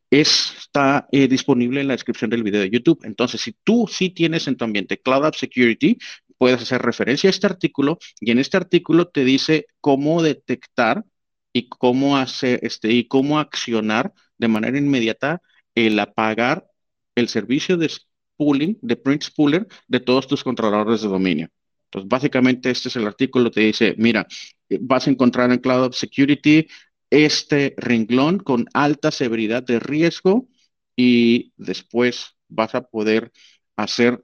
está 0.09 1.07
disponible 1.11 1.81
en 1.81 1.87
la 1.87 1.93
descripción 1.93 2.29
del 2.29 2.43
video 2.43 2.61
de 2.61 2.69
YouTube. 2.69 3.01
Entonces, 3.03 3.41
si 3.41 3.55
tú 3.63 3.87
sí 3.87 4.09
tienes 4.09 4.47
en 4.47 4.55
tu 4.55 4.65
ambiente 4.65 4.99
Cloud 4.99 5.25
App 5.25 5.35
Security, 5.35 5.97
puedes 6.37 6.61
hacer 6.61 6.81
referencia 6.81 7.29
a 7.29 7.31
este 7.31 7.47
artículo 7.47 7.97
y 8.19 8.31
en 8.31 8.39
este 8.39 8.57
artículo 8.57 9.07
te 9.07 9.23
dice 9.23 9.67
cómo 9.81 10.21
detectar 10.21 11.05
y 11.53 11.69
cómo 11.69 12.17
hacer 12.17 12.59
este 12.63 12.91
y 12.91 13.07
cómo 13.07 13.39
accionar 13.39 14.13
de 14.37 14.47
manera 14.47 14.77
inmediata 14.77 15.41
el 15.75 15.99
apagar 15.99 16.67
el 17.15 17.29
servicio 17.29 17.77
de 17.77 17.89
spooling, 18.35 18.77
de 18.81 18.95
print 18.95 19.23
spooler 19.23 19.67
de 19.87 19.99
todos 19.99 20.27
tus 20.27 20.43
controladores 20.43 21.01
de 21.01 21.07
dominio. 21.07 21.49
Entonces, 21.85 22.09
básicamente 22.09 22.69
este 22.69 22.89
es 22.89 22.95
el 22.95 23.07
artículo, 23.07 23.51
te 23.51 23.61
dice, 23.61 23.95
mira, 23.97 24.27
vas 24.81 25.07
a 25.07 25.11
encontrar 25.11 25.51
en 25.51 25.59
Cloud 25.59 25.93
Security 25.93 26.67
este 27.09 27.73
renglón 27.77 28.39
con 28.39 28.65
alta 28.73 29.11
severidad 29.11 29.63
de 29.63 29.79
riesgo 29.79 30.49
y 30.95 31.53
después 31.57 32.35
vas 32.49 32.75
a 32.75 32.81
poder 32.81 33.31
hacer 33.77 34.23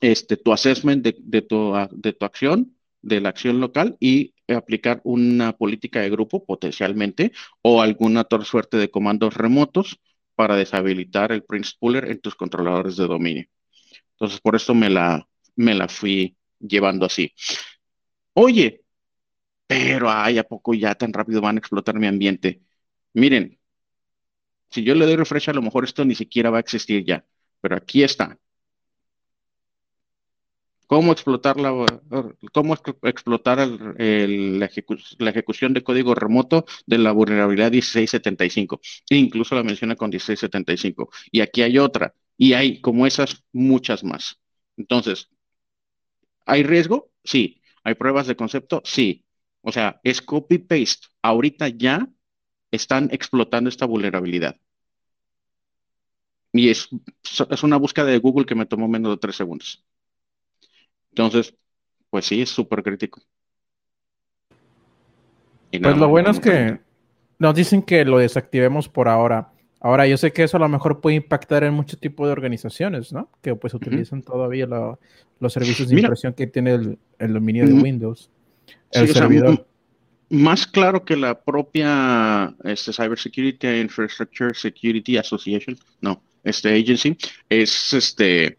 este, 0.00 0.36
tu 0.36 0.52
assessment 0.52 1.04
de, 1.04 1.42
tu, 1.42 1.72
de 1.92 2.12
tu 2.12 2.24
acción, 2.24 2.76
de 3.02 3.20
la 3.20 3.30
acción 3.30 3.60
local 3.60 3.96
y 4.00 4.34
aplicar 4.48 5.00
una 5.04 5.56
política 5.56 6.00
de 6.00 6.10
grupo 6.10 6.44
potencialmente 6.44 7.32
o 7.62 7.80
alguna 7.80 8.22
otra 8.22 8.44
suerte 8.44 8.76
de 8.76 8.90
comandos 8.90 9.34
remotos 9.34 10.00
para 10.36 10.56
deshabilitar 10.56 11.32
el 11.32 11.44
print 11.44 11.66
spooler 11.66 12.10
en 12.10 12.20
tus 12.20 12.34
controladores 12.36 12.96
de 12.96 13.06
dominio. 13.06 13.46
Entonces, 14.12 14.40
por 14.40 14.56
eso 14.56 14.74
me 14.74 14.90
la, 14.90 15.26
me 15.56 15.74
la 15.74 15.88
fui 15.88 16.36
llevando 16.60 17.06
así. 17.06 17.32
Oye, 18.34 18.84
pero 19.66 20.10
ay, 20.10 20.38
¿a 20.38 20.44
poco 20.44 20.74
ya 20.74 20.94
tan 20.94 21.12
rápido 21.12 21.40
van 21.40 21.56
a 21.56 21.58
explotar 21.60 21.96
mi 21.98 22.06
ambiente? 22.06 22.62
Miren, 23.14 23.58
si 24.70 24.84
yo 24.84 24.94
le 24.94 25.06
doy 25.06 25.16
refresh, 25.16 25.50
a 25.50 25.52
lo 25.52 25.62
mejor 25.62 25.84
esto 25.84 26.04
ni 26.04 26.14
siquiera 26.14 26.50
va 26.50 26.58
a 26.58 26.60
existir 26.60 27.04
ya, 27.04 27.24
pero 27.60 27.76
aquí 27.76 28.02
está 28.02 28.38
cómo 30.86 31.12
explotar 31.12 31.58
la, 31.58 31.72
cómo 32.52 32.76
explotar 33.02 33.58
la, 33.58 34.66
ejecución 35.30 35.74
de 35.74 35.82
código 35.82 36.14
remoto 36.14 36.64
de 36.86 36.98
la 36.98 37.12
vulnerabilidad 37.12 37.70
1675. 37.72 38.80
E 39.10 39.16
incluso 39.16 39.54
la 39.54 39.62
menciona 39.62 39.96
con 39.96 40.10
1675. 40.10 41.10
Y 41.30 41.40
aquí 41.40 41.62
hay 41.62 41.78
otra. 41.78 42.14
Y 42.38 42.52
hay 42.54 42.80
como 42.80 43.06
esas 43.06 43.44
muchas 43.52 44.04
más. 44.04 44.38
Entonces, 44.76 45.30
¿hay 46.44 46.62
riesgo? 46.62 47.10
Sí. 47.24 47.62
¿Hay 47.84 47.94
pruebas 47.94 48.26
de 48.26 48.36
concepto? 48.36 48.82
Sí. 48.84 49.24
O 49.62 49.72
sea, 49.72 50.00
es 50.04 50.22
copy-paste. 50.22 51.08
Ahorita 51.22 51.68
ya 51.68 52.08
están 52.70 53.08
explotando 53.12 53.68
esta 53.70 53.86
vulnerabilidad. 53.86 54.56
Y 56.52 56.70
es, 56.70 56.88
es 57.50 57.62
una 57.62 57.76
búsqueda 57.76 58.06
de 58.06 58.18
Google 58.18 58.46
que 58.46 58.54
me 58.54 58.66
tomó 58.66 58.88
menos 58.88 59.12
de 59.12 59.18
tres 59.18 59.36
segundos. 59.36 59.85
Entonces, 61.16 61.54
pues 62.10 62.26
sí, 62.26 62.42
es 62.42 62.50
súper 62.50 62.82
crítico. 62.82 63.22
pues 65.70 65.96
lo 65.96 66.08
bueno 66.08 66.30
es 66.30 66.38
que 66.38 66.78
nos 67.38 67.54
dicen 67.54 67.82
que 67.82 68.04
lo 68.04 68.18
desactivemos 68.18 68.90
por 68.90 69.08
ahora. 69.08 69.50
Ahora, 69.80 70.06
yo 70.06 70.18
sé 70.18 70.32
que 70.32 70.42
eso 70.42 70.58
a 70.58 70.60
lo 70.60 70.68
mejor 70.68 71.00
puede 71.00 71.16
impactar 71.16 71.64
en 71.64 71.72
muchos 71.72 71.98
tipos 71.98 72.26
de 72.26 72.32
organizaciones, 72.32 73.14
¿no? 73.14 73.30
Que 73.40 73.54
pues 73.54 73.72
utilizan 73.72 74.22
todavía 74.22 74.66
los 74.66 75.52
servicios 75.52 75.88
de 75.88 76.00
impresión 76.00 76.34
que 76.34 76.46
tiene 76.46 76.96
el, 77.18 77.32
dominio 77.32 77.66
de 77.66 77.72
Windows, 77.72 78.30
el 78.92 79.08
servidor. 79.08 79.66
más 80.28 80.66
claro 80.66 81.02
que 81.02 81.16
la 81.16 81.40
propia 81.40 82.54
este, 82.64 82.92
Cybersecurity 82.92 83.80
Infrastructure 83.80 84.52
Security 84.54 85.16
Association, 85.16 85.78
no, 86.02 86.20
este 86.44 86.74
agency, 86.74 87.16
es 87.48 87.94
este 87.94 88.58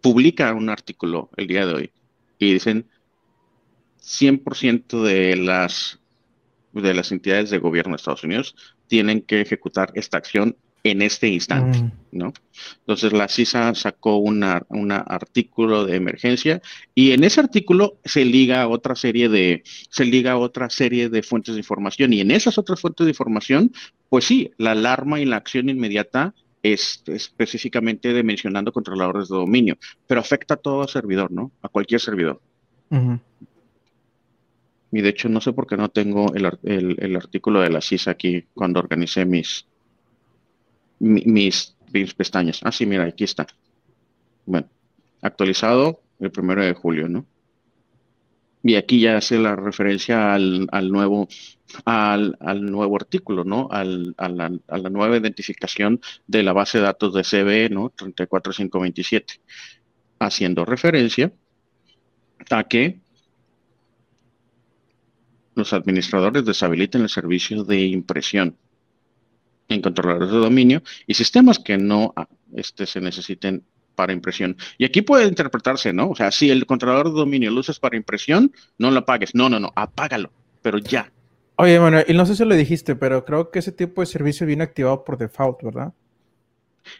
publica 0.00 0.52
un 0.54 0.68
artículo 0.68 1.30
el 1.36 1.46
día 1.46 1.66
de 1.66 1.74
hoy 1.74 1.90
y 2.38 2.52
dicen 2.54 2.86
100% 4.02 5.02
de 5.02 5.36
las 5.36 5.98
de 6.72 6.94
las 6.94 7.10
entidades 7.10 7.50
de 7.50 7.58
gobierno 7.58 7.92
de 7.92 7.96
Estados 7.96 8.24
Unidos 8.24 8.54
tienen 8.86 9.22
que 9.22 9.40
ejecutar 9.40 9.90
esta 9.94 10.18
acción 10.18 10.56
en 10.82 11.02
este 11.02 11.28
instante, 11.28 11.78
mm. 11.78 11.92
¿no? 12.12 12.32
Entonces 12.80 13.12
la 13.12 13.28
CISA 13.28 13.74
sacó 13.74 14.16
un 14.16 14.42
artículo 14.42 15.84
de 15.84 15.96
emergencia 15.96 16.62
y 16.94 17.12
en 17.12 17.24
ese 17.24 17.40
artículo 17.40 17.98
se 18.04 18.24
liga 18.24 18.62
a 18.62 18.68
otra 18.68 18.94
serie 18.94 19.28
de, 19.28 19.62
se 19.90 20.04
liga 20.04 20.32
a 20.32 20.38
otra 20.38 20.70
serie 20.70 21.08
de 21.08 21.22
fuentes 21.22 21.54
de 21.54 21.60
información 21.60 22.12
y 22.12 22.20
en 22.20 22.30
esas 22.30 22.56
otras 22.56 22.80
fuentes 22.80 23.04
de 23.04 23.10
información, 23.10 23.72
pues 24.08 24.24
sí, 24.24 24.52
la 24.56 24.72
alarma 24.72 25.20
y 25.20 25.26
la 25.26 25.36
acción 25.36 25.68
inmediata 25.68 26.34
es 26.62 27.02
específicamente 27.06 28.12
de 28.12 28.22
mencionando 28.22 28.72
controladores 28.72 29.28
de 29.28 29.36
dominio, 29.36 29.78
pero 30.06 30.20
afecta 30.20 30.54
a 30.54 30.58
todo 30.58 30.86
servidor, 30.86 31.30
¿no? 31.30 31.52
A 31.62 31.68
cualquier 31.68 32.00
servidor. 32.00 32.40
Y 34.92 35.00
de 35.00 35.08
hecho 35.08 35.28
no 35.28 35.40
sé 35.40 35.52
por 35.52 35.66
qué 35.66 35.76
no 35.76 35.88
tengo 35.88 36.34
el, 36.34 36.96
el 36.98 37.16
artículo 37.16 37.60
de 37.60 37.70
la 37.70 37.80
CISA 37.80 38.10
aquí 38.10 38.44
cuando 38.54 38.80
organicé 38.80 39.24
mis, 39.24 39.66
mis, 41.00 41.74
pestañas. 42.16 42.60
Ah, 42.62 42.72
sí, 42.72 42.86
mira, 42.86 43.04
aquí 43.04 43.24
está. 43.24 43.46
Bueno, 44.46 44.68
actualizado 45.22 46.00
el 46.20 46.30
primero 46.30 46.64
de 46.64 46.74
julio, 46.74 47.08
¿no? 47.08 47.26
Y 48.62 48.74
aquí 48.74 49.00
ya 49.00 49.16
hace 49.16 49.38
la 49.38 49.56
referencia 49.56 50.34
al, 50.34 50.68
nuevo, 50.90 51.28
al, 51.84 52.36
nuevo 52.60 52.96
artículo, 52.96 53.44
¿no? 53.44 53.68
Al, 53.70 54.14
a, 54.18 54.28
la, 54.28 54.52
a, 54.68 54.78
la, 54.78 54.90
nueva 54.90 55.16
identificación 55.16 56.00
de 56.26 56.42
la 56.42 56.52
base 56.52 56.78
de 56.78 56.84
datos 56.84 57.14
de 57.14 57.22
CB, 57.22 57.72
¿no? 57.72 57.90
34527. 57.90 59.40
Haciendo 60.18 60.66
referencia 60.66 61.32
a 62.50 62.64
que 62.64 63.00
los 65.54 65.72
administradores 65.72 66.44
deshabiliten 66.44 67.02
el 67.02 67.08
servicio 67.08 67.64
de 67.64 67.80
impresión 67.80 68.56
en 69.68 69.82
controladores 69.82 70.30
de 70.30 70.38
dominio 70.38 70.82
y 71.06 71.14
sistemas 71.14 71.58
que 71.58 71.78
no 71.78 72.12
ah, 72.16 72.28
este, 72.54 72.86
se 72.86 73.00
necesiten 73.00 73.64
para 74.00 74.14
impresión. 74.14 74.56
Y 74.78 74.86
aquí 74.86 75.02
puede 75.02 75.26
interpretarse, 75.26 75.92
¿no? 75.92 76.08
O 76.08 76.16
sea, 76.16 76.30
si 76.30 76.48
el 76.48 76.64
controlador 76.64 77.12
de 77.12 77.18
dominio 77.18 77.50
lo 77.50 77.60
usas 77.60 77.78
para 77.78 77.98
impresión, 77.98 78.50
no 78.78 78.90
lo 78.90 79.00
apagues. 79.00 79.34
No, 79.34 79.50
no, 79.50 79.60
no, 79.60 79.70
apágalo, 79.76 80.32
pero 80.62 80.78
ya. 80.78 81.12
Oye, 81.56 81.78
Manuel, 81.78 82.06
y 82.08 82.14
no 82.14 82.24
sé 82.24 82.34
si 82.34 82.46
lo 82.46 82.54
dijiste, 82.54 82.96
pero 82.96 83.26
creo 83.26 83.50
que 83.50 83.58
ese 83.58 83.72
tipo 83.72 84.00
de 84.00 84.06
servicio 84.06 84.46
viene 84.46 84.64
activado 84.64 85.04
por 85.04 85.18
default, 85.18 85.62
¿verdad? 85.62 85.92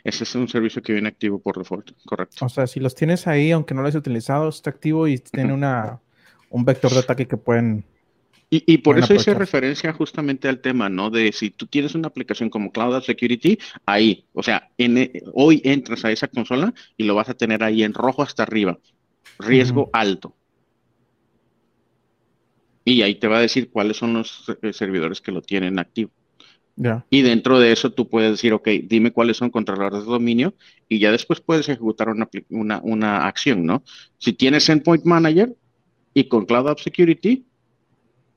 Ese 0.04 0.24
es 0.24 0.34
un 0.34 0.46
servicio 0.46 0.82
que 0.82 0.92
viene 0.92 1.08
activo 1.08 1.38
por 1.38 1.56
default, 1.56 1.92
correcto. 2.04 2.44
O 2.44 2.50
sea, 2.50 2.66
si 2.66 2.80
los 2.80 2.94
tienes 2.94 3.26
ahí, 3.26 3.50
aunque 3.50 3.72
no 3.72 3.80
lo 3.80 3.86
hayas 3.86 4.00
utilizado, 4.00 4.50
está 4.50 4.68
activo 4.68 5.08
y 5.08 5.16
tiene 5.16 5.54
una, 5.54 6.00
un 6.50 6.66
vector 6.66 6.90
de 6.90 6.98
ataque 6.98 7.26
que 7.26 7.38
pueden 7.38 7.86
y, 8.52 8.78
por 8.78 8.98
eso 8.98 9.14
hice 9.14 9.32
referencia 9.32 9.92
justamente 9.92 10.48
al 10.48 10.60
tema, 10.60 10.88
¿no? 10.88 11.08
De 11.08 11.30
si 11.30 11.50
tú 11.50 11.68
tienes 11.68 11.94
una 11.94 12.08
aplicación 12.08 12.50
como 12.50 12.72
Cloud 12.72 12.96
App 12.96 13.04
Security, 13.04 13.56
ahí, 13.86 14.24
o 14.32 14.42
sea, 14.42 14.68
e, 14.76 15.22
hoy 15.34 15.62
entras 15.64 16.04
a 16.04 16.10
esa 16.10 16.26
consola 16.26 16.74
y 16.96 17.04
lo 17.04 17.14
vas 17.14 17.28
a 17.28 17.34
tener 17.34 17.62
ahí 17.62 17.84
en 17.84 17.94
rojo 17.94 18.22
hasta 18.22 18.42
arriba. 18.42 18.76
Riesgo 19.38 19.88
alto. 19.92 20.34
Y 22.84 23.02
ahí 23.02 23.14
te 23.14 23.28
va 23.28 23.38
a 23.38 23.42
decir 23.42 23.70
cuáles 23.70 23.98
son 23.98 24.14
los 24.14 24.44
eh, 24.62 24.72
servidores 24.72 25.20
que 25.20 25.30
lo 25.30 25.42
tienen 25.42 25.78
activo. 25.78 26.10
Y 27.10 27.22
dentro 27.22 27.60
de 27.60 27.72
eso 27.72 27.92
tú 27.92 28.08
puedes 28.08 28.30
decir, 28.32 28.52
ok, 28.54 28.66
dime 28.84 29.12
cuáles 29.12 29.36
son 29.36 29.50
controladores 29.50 30.06
de 30.06 30.10
dominio 30.10 30.54
y 30.88 30.98
ya 30.98 31.12
después 31.12 31.40
puedes 31.40 31.68
ejecutar 31.68 32.08
una, 32.08 32.28
una, 32.48 32.80
una 32.82 33.26
acción, 33.26 33.66
¿no? 33.66 33.84
Si 34.18 34.32
tienes 34.32 34.68
Endpoint 34.68 35.04
Manager 35.04 35.54
y 36.14 36.24
con 36.24 36.46
Cloud 36.46 36.68
App 36.68 36.78
Security, 36.78 37.44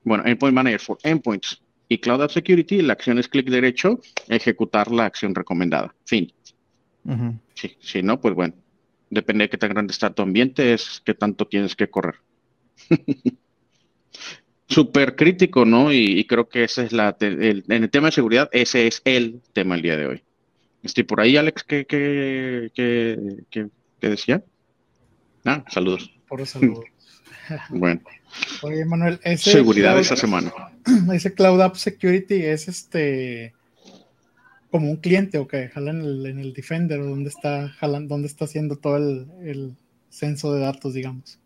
bueno, 0.04 0.24
Endpoint 0.26 0.54
Manager 0.54 0.80
for 0.80 0.98
Endpoints 1.02 1.60
y 1.88 1.98
Cloud 1.98 2.22
App 2.22 2.30
Security, 2.30 2.82
la 2.82 2.94
acción 2.94 3.18
es 3.18 3.28
clic 3.28 3.48
derecho, 3.48 4.00
ejecutar 4.28 4.90
la 4.90 5.06
acción 5.06 5.34
recomendada. 5.34 5.94
Fin. 6.04 6.32
Sí, 7.54 7.76
si 7.80 8.02
no, 8.02 8.20
pues 8.20 8.34
bueno, 8.34 8.54
depende 9.10 9.44
de 9.44 9.50
qué 9.50 9.58
tan 9.58 9.70
grande 9.70 9.92
está 9.92 10.10
tu 10.10 10.22
ambiente, 10.22 10.72
es 10.72 11.02
qué 11.04 11.14
tanto 11.14 11.46
tienes 11.46 11.76
que 11.76 11.88
correr. 11.88 12.14
Súper 14.66 15.14
crítico, 15.14 15.66
¿no? 15.66 15.92
Y, 15.92 16.24
creo 16.26 16.48
que 16.48 16.64
ese 16.64 16.84
es 16.86 16.92
la, 16.92 17.14
en 17.20 17.62
el 17.68 17.90
tema 17.90 18.08
de 18.08 18.12
seguridad, 18.12 18.48
ese 18.52 18.86
es 18.86 19.02
el 19.04 19.42
tema 19.52 19.74
el 19.74 19.82
día 19.82 19.96
de 19.96 20.06
hoy. 20.06 20.22
Estoy 20.82 21.04
por 21.04 21.20
ahí, 21.20 21.36
Alex, 21.36 21.64
¿qué, 21.64 21.86
qué, 21.86 22.70
qué, 22.74 23.70
decía? 24.00 24.42
Ah, 25.44 25.64
saludos. 25.68 26.10
Por 26.28 26.46
saludos. 26.46 26.84
bueno. 27.70 28.00
Oye, 28.62 28.84
Manuel, 28.84 29.20
ese 29.22 29.52
seguridad 29.52 29.98
esta 29.98 30.16
semana. 30.16 30.52
Ese 31.14 31.32
Cloud 31.32 31.62
App 31.62 31.76
Security 31.76 32.42
es 32.42 32.68
este 32.68 33.54
como 34.70 34.90
un 34.90 34.96
cliente 34.96 35.38
o 35.38 35.46
que 35.46 35.68
jala 35.68 35.92
en 35.92 36.38
el, 36.38 36.52
Defender 36.52 37.00
o 37.00 37.06
donde 37.06 37.30
está 37.30 37.68
jalan, 37.78 38.08
donde 38.08 38.26
está 38.26 38.44
haciendo 38.44 38.76
todo 38.76 38.96
el, 38.96 39.26
el 39.42 39.76
censo 40.10 40.52
de 40.52 40.60
datos, 40.60 40.94
digamos. 40.94 41.38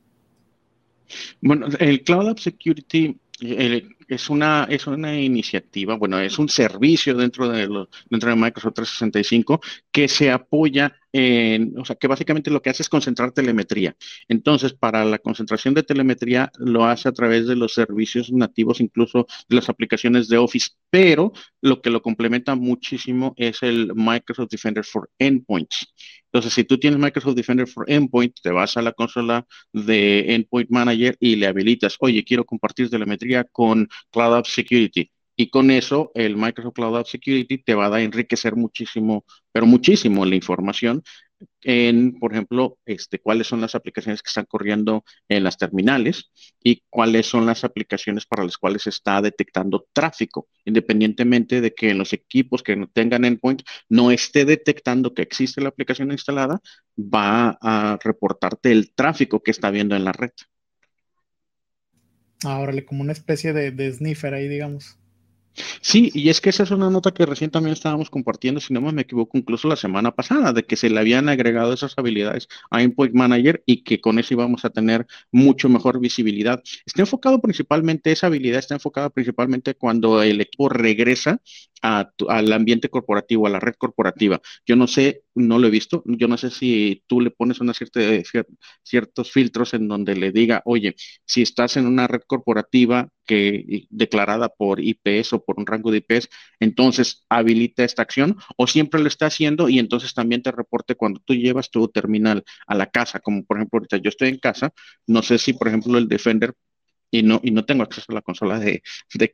Bueno, 1.41 1.69
el 1.79 2.03
Cloud 2.03 2.31
App 2.31 2.39
Security 2.39 3.17
es 3.41 4.31
una, 4.31 4.67
es 4.69 4.87
una 4.87 5.21
iniciativa, 5.21 5.95
bueno, 5.95 6.19
es 6.19 6.39
un 6.39 6.49
servicio 6.49 7.15
dentro 7.15 7.49
de, 7.49 7.69
dentro 8.11 8.31
de 8.31 8.37
Microsoft 8.37 8.75
365 8.75 9.61
que 9.93 10.09
se 10.09 10.31
apoya 10.31 10.97
o 11.13 11.85
sea, 11.85 11.97
que 11.97 12.07
básicamente 12.07 12.51
lo 12.51 12.63
que 12.63 12.71
hace 12.71 12.83
es 12.83 12.89
concentrar 12.89 13.33
telemetría. 13.33 13.97
Entonces, 14.29 14.75
para 14.75 15.05
la 15.05 15.19
concentración 15.19 15.75
de 15.75 15.83
telemetría 15.83 16.51
lo 16.59 16.85
hace 16.85 17.09
a 17.09 17.13
través 17.13 17.47
de 17.47 17.57
los 17.57 17.75
servicios 17.75 18.31
nativos, 18.31 18.81
incluso 18.81 19.27
de 19.49 19.57
las 19.57 19.69
aplicaciones 19.69 20.29
de 20.29 20.39
Office, 20.39 20.71
pero 20.91 21.33
lo 21.61 21.81
que 21.81 21.91
lo 21.91 22.03
complementa 22.03 22.55
muchísimo 22.55 23.35
es 23.37 23.63
el 23.63 23.93
Microsoft 23.95 24.51
Defender 24.51 24.85
for 24.85 25.11
Endpoints. 25.19 25.95
Entonces, 26.33 26.53
si 26.53 26.65
tú 26.65 26.79
tienes 26.79 26.99
Microsoft 27.01 27.37
Defender 27.37 27.67
for 27.67 27.91
Endpoint, 27.91 28.35
te 28.43 28.51
vas 28.51 28.77
a 28.77 28.83
la 28.83 28.93
consola 28.93 29.47
de 29.73 30.35
Endpoint 30.35 30.71
Manager 30.71 31.17
y 31.21 31.37
le 31.37 31.47
habilitas, 31.47 31.97
oye, 32.01 32.23
quiero 32.25 32.45
compartir 32.45 32.91
telemetría 32.91 33.45
con 33.45 33.89
Cloud 34.11 34.35
App 34.35 34.47
Security. 34.47 35.11
Y 35.41 35.51
con 35.51 35.71
eso, 35.71 36.11
el 36.17 36.37
Microsoft 36.37 36.75
Cloud 36.75 36.97
App 36.97 37.07
Security 37.07 37.59
te 37.59 37.77
va 37.77 37.95
a 37.95 38.03
enriquecer 38.03 38.57
muchísimo, 38.57 39.25
pero 39.53 39.67
muchísimo 39.67 40.27
la 40.27 40.35
información 40.35 41.05
en, 41.63 42.19
por 42.19 42.33
ejemplo, 42.33 42.79
este, 42.85 43.21
cuáles 43.21 43.47
son 43.47 43.61
las 43.61 43.77
aplicaciones 43.77 44.21
que 44.21 44.31
están 44.31 44.47
corriendo 44.47 45.05
en 45.29 45.45
las 45.45 45.57
terminales 45.57 46.33
y 46.61 46.83
cuáles 46.91 47.27
son 47.27 47.47
las 47.47 47.63
aplicaciones 47.63 48.27
para 48.27 48.43
las 48.43 48.59
cuales 48.59 48.89
está 48.89 49.23
detectando 49.23 49.87
tráfico, 49.93 50.49
independientemente 50.65 51.61
de 51.61 51.73
que 51.73 51.91
en 51.91 51.99
los 51.99 52.13
equipos 52.13 52.65
que 52.65 52.75
no 52.75 52.89
tengan 52.89 53.25
endpoint 53.25 53.63
no 53.89 54.11
esté 54.11 54.45
detectando 54.45 55.15
que 55.15 55.23
existe 55.23 55.61
la 55.61 55.69
aplicación 55.69 56.11
instalada, 56.11 56.61
va 56.99 57.57
a 57.63 57.97
reportarte 58.03 58.73
el 58.73 58.93
tráfico 58.93 59.41
que 59.41 59.53
está 59.53 59.71
viendo 59.71 59.95
en 59.95 60.03
la 60.03 60.11
red. 60.11 60.33
Ahora, 62.43 62.73
como 62.85 63.03
una 63.03 63.13
especie 63.13 63.53
de 63.53 63.93
sniffer 63.93 64.35
ahí, 64.35 64.49
digamos. 64.49 64.99
Sí, 65.81 66.11
y 66.15 66.29
es 66.29 66.41
que 66.41 66.51
esa 66.51 66.63
es 66.63 66.71
una 66.71 66.91
nota 66.91 67.13
que 67.13 67.27
recién 67.27 67.51
también 67.51 67.73
estábamos 67.73 68.11
compartiendo, 68.11 68.61
si 68.61 68.73
no 68.73 68.81
me 68.81 69.03
equivoco, 69.03 69.37
incluso 69.39 69.69
la 69.69 69.77
semana 69.77 70.15
pasada, 70.15 70.53
de 70.53 70.65
que 70.65 70.77
se 70.77 70.91
le 70.91 71.01
habían 71.01 71.29
agregado 71.29 71.73
esas 71.73 71.95
habilidades 71.97 72.49
a 72.71 72.83
Endpoint 72.83 73.15
Manager 73.15 73.63
y 73.67 73.83
que 73.83 74.01
con 74.01 74.19
eso 74.19 74.35
íbamos 74.35 74.65
a 74.65 74.71
tener 74.71 75.07
mucho 75.33 75.69
mejor 75.69 76.01
visibilidad. 76.01 76.63
Está 76.87 77.03
enfocado 77.03 77.41
principalmente, 77.41 78.13
esa 78.13 78.29
habilidad 78.29 78.59
está 78.61 78.75
enfocada 78.75 79.11
principalmente 79.11 79.75
cuando 79.75 80.23
el 80.23 80.41
equipo 80.41 80.69
regresa 80.69 81.41
al 81.83 82.53
ambiente 82.53 82.89
corporativo, 82.89 83.47
a 83.47 83.51
la 83.51 83.61
red 83.61 83.75
corporativa. 83.79 84.41
Yo 84.67 84.77
no 84.77 84.87
sé, 84.87 85.23
no 85.35 85.59
lo 85.59 85.67
he 85.69 85.71
visto, 85.71 86.03
yo 86.07 86.29
no 86.29 86.37
sé 86.37 86.51
si 86.51 87.03
tú 87.07 87.21
le 87.21 87.31
pones 87.31 87.61
una 87.61 87.75
cierta, 87.75 88.01
ciertos 88.83 89.33
filtros 89.33 89.75
en 89.75 89.89
donde 89.89 90.15
le 90.17 90.33
diga, 90.33 90.63
oye, 90.65 90.95
si 91.25 91.43
estás 91.43 91.77
en 91.77 91.87
una 91.87 92.07
red 92.07 92.23
corporativa 92.27 93.09
que 93.27 93.87
declarada 93.91 94.49
por 94.49 94.81
IPS 94.81 95.35
o 95.35 95.45
por 95.45 95.59
un 95.59 95.67
rango 95.67 95.91
de 95.91 95.99
IPS, 95.99 96.29
entonces 96.61 97.25
habilita 97.29 97.85
esta 97.85 98.03
acción 98.03 98.37
o 98.57 98.67
siempre 98.67 99.01
lo 99.01 99.09
está 99.09 99.27
haciendo 99.27 99.69
y 99.69 99.79
entonces 99.79 100.15
también 100.15 100.43
te 100.43 100.51
reporte 100.53 100.95
cuando 100.95 101.21
tú 101.25 101.35
llevas 101.35 101.71
tu 101.71 101.89
terminal 101.89 102.43
a 102.67 102.75
la 102.75 102.87
casa, 102.87 103.21
como 103.21 103.45
por 103.45 103.59
ejemplo 103.59 103.79
ahorita 103.79 103.99
yo 103.99 104.09
estoy 104.09 104.29
en 104.31 104.39
casa, 104.39 104.73
no 105.07 105.23
sé 105.23 105.39
si 105.39 105.53
por 105.53 105.69
ejemplo 105.69 105.99
el 105.99 106.09
Defender 106.09 106.55
y 107.11 107.23
no, 107.23 107.41
y 107.43 107.51
no 107.51 107.65
tengo 107.65 107.83
acceso 107.83 108.07
a 108.09 108.15
la 108.15 108.23
consola 108.23 108.59
de, 108.59 108.83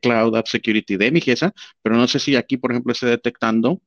Cloud 0.01 0.35
App 0.35 0.47
Security 0.47 0.97
de 0.97 1.11
mi 1.11 1.21
GESA, 1.21 1.53
pero 1.81 1.95
no 1.95 2.07
sé 2.07 2.19
si 2.19 2.35
aquí, 2.35 2.57
por 2.57 2.71
ejemplo, 2.71 2.93
esté 2.93 3.07
detectando 3.07 3.81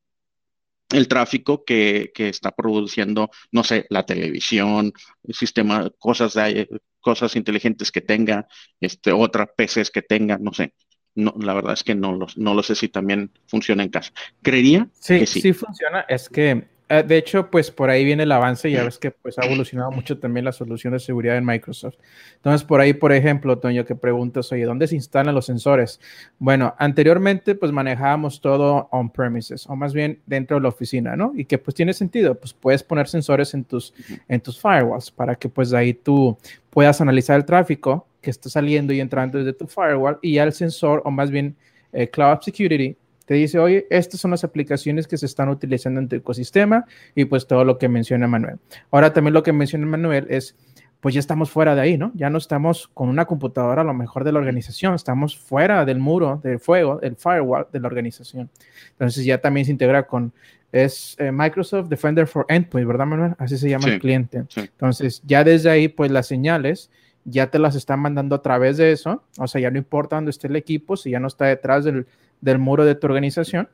el 0.90 1.06
tráfico 1.06 1.64
que, 1.64 2.12
está 2.16 2.50
produciendo, 2.50 3.30
no 3.52 3.62
sé, 3.62 3.86
la 3.90 4.06
televisión, 4.06 4.92
el 5.22 5.34
sistema, 5.34 5.90
cosas, 5.98 6.34
de, 6.34 6.68
cosas 7.00 7.36
inteligentes 7.36 7.92
que 7.92 8.00
tenga, 8.00 8.48
este, 8.80 9.12
otras 9.12 9.48
PCs 9.56 9.90
que 9.90 10.02
tenga, 10.02 10.38
no 10.38 10.52
sé. 10.52 10.74
No, 11.14 11.34
la 11.40 11.52
verdad 11.52 11.72
es 11.72 11.82
que 11.82 11.96
no 11.96 12.12
lo, 12.12 12.28
no 12.36 12.54
lo 12.54 12.62
sé 12.62 12.76
si 12.76 12.88
también 12.88 13.32
funciona 13.48 13.82
en 13.82 13.88
casa. 13.88 14.12
Creería 14.40 14.88
que 15.04 15.26
sí. 15.26 15.40
Sí 15.40 15.52
funciona, 15.52 16.02
es 16.08 16.28
que 16.28 16.68
Eh, 16.90 17.02
de 17.02 17.18
hecho, 17.18 17.50
pues 17.50 17.70
por 17.70 17.90
ahí 17.90 18.04
viene 18.04 18.22
el 18.22 18.32
avance, 18.32 18.70
ya 18.70 18.82
ves 18.82 18.98
que 18.98 19.10
pues 19.10 19.38
ha 19.38 19.44
evolucionado 19.44 19.90
mucho 19.90 20.18
también 20.18 20.44
la 20.44 20.52
solución 20.52 20.94
de 20.94 20.98
seguridad 21.00 21.36
en 21.36 21.44
Microsoft. 21.44 21.96
Entonces, 22.36 22.64
por 22.66 22.80
ahí, 22.80 22.94
por 22.94 23.12
ejemplo, 23.12 23.58
Toño, 23.58 23.84
que 23.84 23.94
preguntas, 23.94 24.50
oye, 24.52 24.64
¿dónde 24.64 24.86
se 24.86 24.94
instalan 24.94 25.34
los 25.34 25.44
sensores? 25.46 26.00
Bueno, 26.38 26.74
anteriormente 26.78 27.54
pues 27.54 27.72
manejábamos 27.72 28.40
todo 28.40 28.88
on-premises, 28.90 29.66
o 29.66 29.76
más 29.76 29.92
bien 29.92 30.20
dentro 30.26 30.56
de 30.56 30.62
la 30.62 30.68
oficina, 30.68 31.14
¿no? 31.14 31.32
Y 31.36 31.44
que 31.44 31.58
pues 31.58 31.74
tiene 31.74 31.92
sentido, 31.92 32.34
pues 32.34 32.54
puedes 32.54 32.82
poner 32.82 33.06
sensores 33.06 33.52
en 33.52 33.64
tus, 33.64 33.92
en 34.26 34.40
tus 34.40 34.60
firewalls 34.60 35.10
para 35.10 35.34
que 35.34 35.48
pues 35.48 35.74
ahí 35.74 35.92
tú 35.92 36.38
puedas 36.70 37.00
analizar 37.00 37.36
el 37.36 37.44
tráfico 37.44 38.06
que 38.22 38.30
está 38.30 38.48
saliendo 38.48 38.92
y 38.94 39.00
entrando 39.00 39.38
desde 39.38 39.52
tu 39.52 39.66
firewall 39.66 40.18
y 40.22 40.34
ya 40.34 40.44
el 40.44 40.52
sensor, 40.52 41.02
o 41.04 41.10
más 41.10 41.30
bien 41.30 41.54
eh, 41.92 42.08
Cloud 42.08 42.40
Security, 42.40 42.96
te 43.28 43.34
dice, 43.34 43.58
oye, 43.58 43.86
estas 43.90 44.18
son 44.20 44.30
las 44.30 44.42
aplicaciones 44.42 45.06
que 45.06 45.18
se 45.18 45.26
están 45.26 45.50
utilizando 45.50 46.00
en 46.00 46.08
tu 46.08 46.16
ecosistema 46.16 46.86
y 47.14 47.26
pues 47.26 47.46
todo 47.46 47.62
lo 47.62 47.76
que 47.76 47.86
menciona 47.86 48.26
Manuel. 48.26 48.56
Ahora 48.90 49.12
también 49.12 49.34
lo 49.34 49.42
que 49.42 49.52
menciona 49.52 49.84
Manuel 49.84 50.26
es, 50.30 50.56
pues 51.00 51.14
ya 51.14 51.20
estamos 51.20 51.50
fuera 51.50 51.74
de 51.74 51.82
ahí, 51.82 51.98
¿no? 51.98 52.10
Ya 52.14 52.30
no 52.30 52.38
estamos 52.38 52.88
con 52.94 53.10
una 53.10 53.26
computadora 53.26 53.82
a 53.82 53.84
lo 53.84 53.92
mejor 53.92 54.24
de 54.24 54.32
la 54.32 54.38
organización, 54.38 54.94
estamos 54.94 55.36
fuera 55.36 55.84
del 55.84 55.98
muro, 55.98 56.40
del 56.42 56.58
fuego, 56.58 57.00
del 57.00 57.16
firewall 57.16 57.66
de 57.70 57.80
la 57.80 57.88
organización. 57.88 58.48
Entonces 58.92 59.26
ya 59.26 59.36
también 59.36 59.66
se 59.66 59.72
integra 59.72 60.06
con, 60.06 60.32
es 60.72 61.14
eh, 61.18 61.30
Microsoft 61.30 61.90
Defender 61.90 62.26
for 62.26 62.46
Endpoint, 62.48 62.88
¿verdad, 62.88 63.04
Manuel? 63.04 63.34
Así 63.36 63.58
se 63.58 63.68
llama 63.68 63.88
el 63.88 64.00
cliente. 64.00 64.44
Entonces 64.56 65.20
ya 65.26 65.44
desde 65.44 65.68
ahí, 65.68 65.88
pues 65.88 66.10
las 66.10 66.26
señales 66.26 66.90
ya 67.26 67.50
te 67.50 67.58
las 67.58 67.74
están 67.74 68.00
mandando 68.00 68.36
a 68.36 68.40
través 68.40 68.78
de 68.78 68.90
eso, 68.90 69.22
o 69.36 69.46
sea, 69.46 69.60
ya 69.60 69.70
no 69.70 69.76
importa 69.76 70.16
dónde 70.16 70.30
esté 70.30 70.46
el 70.46 70.56
equipo, 70.56 70.96
si 70.96 71.10
ya 71.10 71.20
no 71.20 71.28
está 71.28 71.44
detrás 71.44 71.84
del 71.84 72.06
del 72.40 72.58
muro 72.58 72.84
de 72.84 72.94
tu 72.94 73.06
organización, 73.06 73.68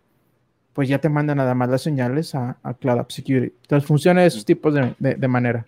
pues 0.73 0.89
ya 0.89 0.99
te 0.99 1.09
manda 1.09 1.35
nada 1.35 1.55
más 1.55 1.69
las 1.69 1.83
señales 1.83 2.35
a, 2.35 2.59
Cloud 2.81 2.99
App 2.99 3.11
Security. 3.11 3.55
Entonces 3.63 3.87
funciona 3.87 4.23
de 4.23 4.27
esos 4.27 4.45
tipos 4.45 4.75
de, 4.75 4.95
de 4.99 5.29
manera. 5.29 5.67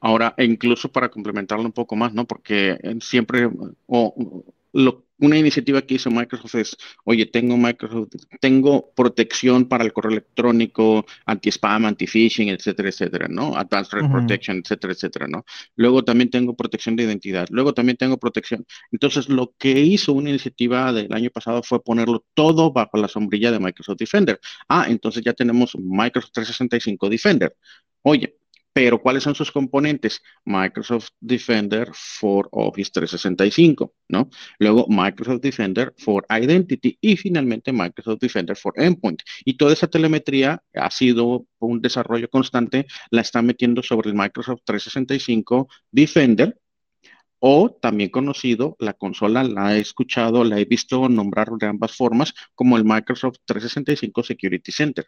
Ahora, 0.00 0.34
e 0.36 0.44
incluso 0.44 0.90
para 0.90 1.08
complementarlo 1.08 1.64
un 1.64 1.72
poco 1.72 1.96
más, 1.96 2.12
¿no? 2.12 2.24
Porque 2.24 2.78
siempre, 3.00 3.48
o, 3.86 4.44
lo, 4.72 5.04
una 5.20 5.36
iniciativa 5.38 5.82
que 5.82 5.94
hizo 5.94 6.10
Microsoft 6.10 6.54
es, 6.56 6.76
oye, 7.04 7.26
tengo 7.26 7.56
Microsoft, 7.56 8.14
tengo 8.40 8.92
protección 8.94 9.66
para 9.66 9.84
el 9.84 9.92
correo 9.92 10.12
electrónico, 10.12 11.06
anti-spam, 11.26 11.86
anti-phishing, 11.86 12.48
etcétera, 12.48 12.88
etcétera, 12.88 13.28
¿no? 13.28 13.56
Advanced 13.56 13.98
Protection, 14.10 14.58
etcétera, 14.58 14.92
etcétera, 14.92 15.26
¿no? 15.28 15.44
Luego 15.76 16.04
también 16.04 16.30
tengo 16.30 16.56
protección 16.56 16.96
de 16.96 17.04
identidad, 17.04 17.46
luego 17.50 17.74
también 17.74 17.96
tengo 17.96 18.18
protección. 18.18 18.66
Entonces, 18.92 19.28
lo 19.28 19.54
que 19.58 19.80
hizo 19.80 20.12
una 20.12 20.30
iniciativa 20.30 20.92
del 20.92 21.12
año 21.12 21.30
pasado 21.30 21.62
fue 21.62 21.82
ponerlo 21.82 22.24
todo 22.34 22.72
bajo 22.72 22.96
la 22.98 23.08
sombrilla 23.08 23.52
de 23.52 23.60
Microsoft 23.60 23.98
Defender. 23.98 24.40
Ah, 24.68 24.86
entonces 24.88 25.22
ya 25.24 25.32
tenemos 25.32 25.76
Microsoft 25.76 26.32
365 26.32 27.08
Defender. 27.08 27.56
Oye, 28.02 28.39
pero 28.72 29.00
¿cuáles 29.00 29.22
son 29.22 29.34
sus 29.34 29.50
componentes? 29.50 30.22
Microsoft 30.44 31.08
Defender 31.20 31.90
for 31.92 32.48
Office 32.52 32.90
365, 32.92 33.94
¿no? 34.08 34.30
Luego 34.58 34.86
Microsoft 34.88 35.40
Defender 35.40 35.92
for 35.98 36.24
Identity 36.30 36.96
y 37.00 37.16
finalmente 37.16 37.72
Microsoft 37.72 38.20
Defender 38.20 38.56
for 38.56 38.74
Endpoint. 38.76 39.22
Y 39.44 39.54
toda 39.56 39.72
esa 39.72 39.88
telemetría 39.88 40.62
ha 40.74 40.90
sido 40.90 41.46
un 41.58 41.80
desarrollo 41.80 42.28
constante, 42.30 42.86
la 43.10 43.22
está 43.22 43.42
metiendo 43.42 43.82
sobre 43.82 44.10
el 44.10 44.16
Microsoft 44.16 44.60
365 44.64 45.68
Defender, 45.90 46.56
o 47.40 47.70
también 47.70 48.10
conocido, 48.10 48.76
la 48.78 48.92
consola 48.92 49.42
la 49.44 49.76
he 49.76 49.80
escuchado, 49.80 50.44
la 50.44 50.60
he 50.60 50.66
visto 50.66 51.08
nombrar 51.08 51.48
de 51.58 51.66
ambas 51.66 51.96
formas 51.96 52.34
como 52.54 52.76
el 52.76 52.84
Microsoft 52.84 53.38
365 53.46 54.22
Security 54.22 54.72
Center. 54.72 55.06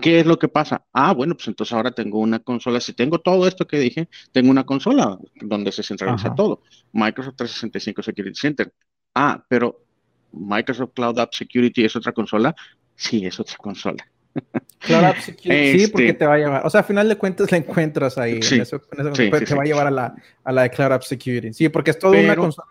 ¿Qué 0.00 0.20
es 0.20 0.26
lo 0.26 0.38
que 0.38 0.48
pasa? 0.48 0.84
Ah, 0.92 1.12
bueno, 1.12 1.34
pues 1.34 1.48
entonces 1.48 1.72
ahora 1.72 1.90
tengo 1.90 2.18
una 2.18 2.38
consola. 2.38 2.80
Si 2.80 2.92
tengo 2.92 3.20
todo 3.20 3.46
esto 3.46 3.66
que 3.66 3.78
dije, 3.78 4.08
tengo 4.32 4.50
una 4.50 4.64
consola 4.64 5.18
donde 5.40 5.72
se 5.72 5.82
centraliza 5.82 6.34
todo. 6.34 6.62
Microsoft 6.92 7.36
365 7.36 8.02
Security 8.02 8.38
Center. 8.38 8.72
Ah, 9.14 9.44
pero 9.48 9.84
Microsoft 10.32 10.92
Cloud 10.94 11.18
App 11.18 11.34
Security 11.34 11.84
es 11.84 11.96
otra 11.96 12.12
consola. 12.12 12.54
Sí, 12.94 13.24
es 13.24 13.38
otra 13.40 13.56
consola. 13.56 14.06
Cloud 14.78 15.04
App 15.04 15.18
Security, 15.18 15.78
sí, 15.78 15.86
porque 15.88 16.06
este 16.08 16.18
te 16.20 16.26
va 16.26 16.34
a 16.34 16.38
llevar. 16.38 16.66
O 16.66 16.70
sea, 16.70 16.80
a 16.80 16.84
final 16.84 17.08
de 17.08 17.16
cuentas 17.16 17.50
la 17.50 17.58
encuentras 17.58 18.16
ahí. 18.16 18.42
Sí, 18.42 18.60
eso, 18.60 18.80
te 18.80 19.54
va 19.54 19.62
a 19.62 19.66
llevar 19.66 19.86
a 19.86 19.90
la, 19.90 20.14
a 20.44 20.52
la 20.52 20.62
de 20.62 20.70
Cloud 20.70 20.92
App 20.92 21.02
Security. 21.02 21.52
Sí, 21.52 21.68
porque 21.68 21.90
es 21.90 21.98
toda 21.98 22.18
una 22.18 22.36
consola. 22.36 22.68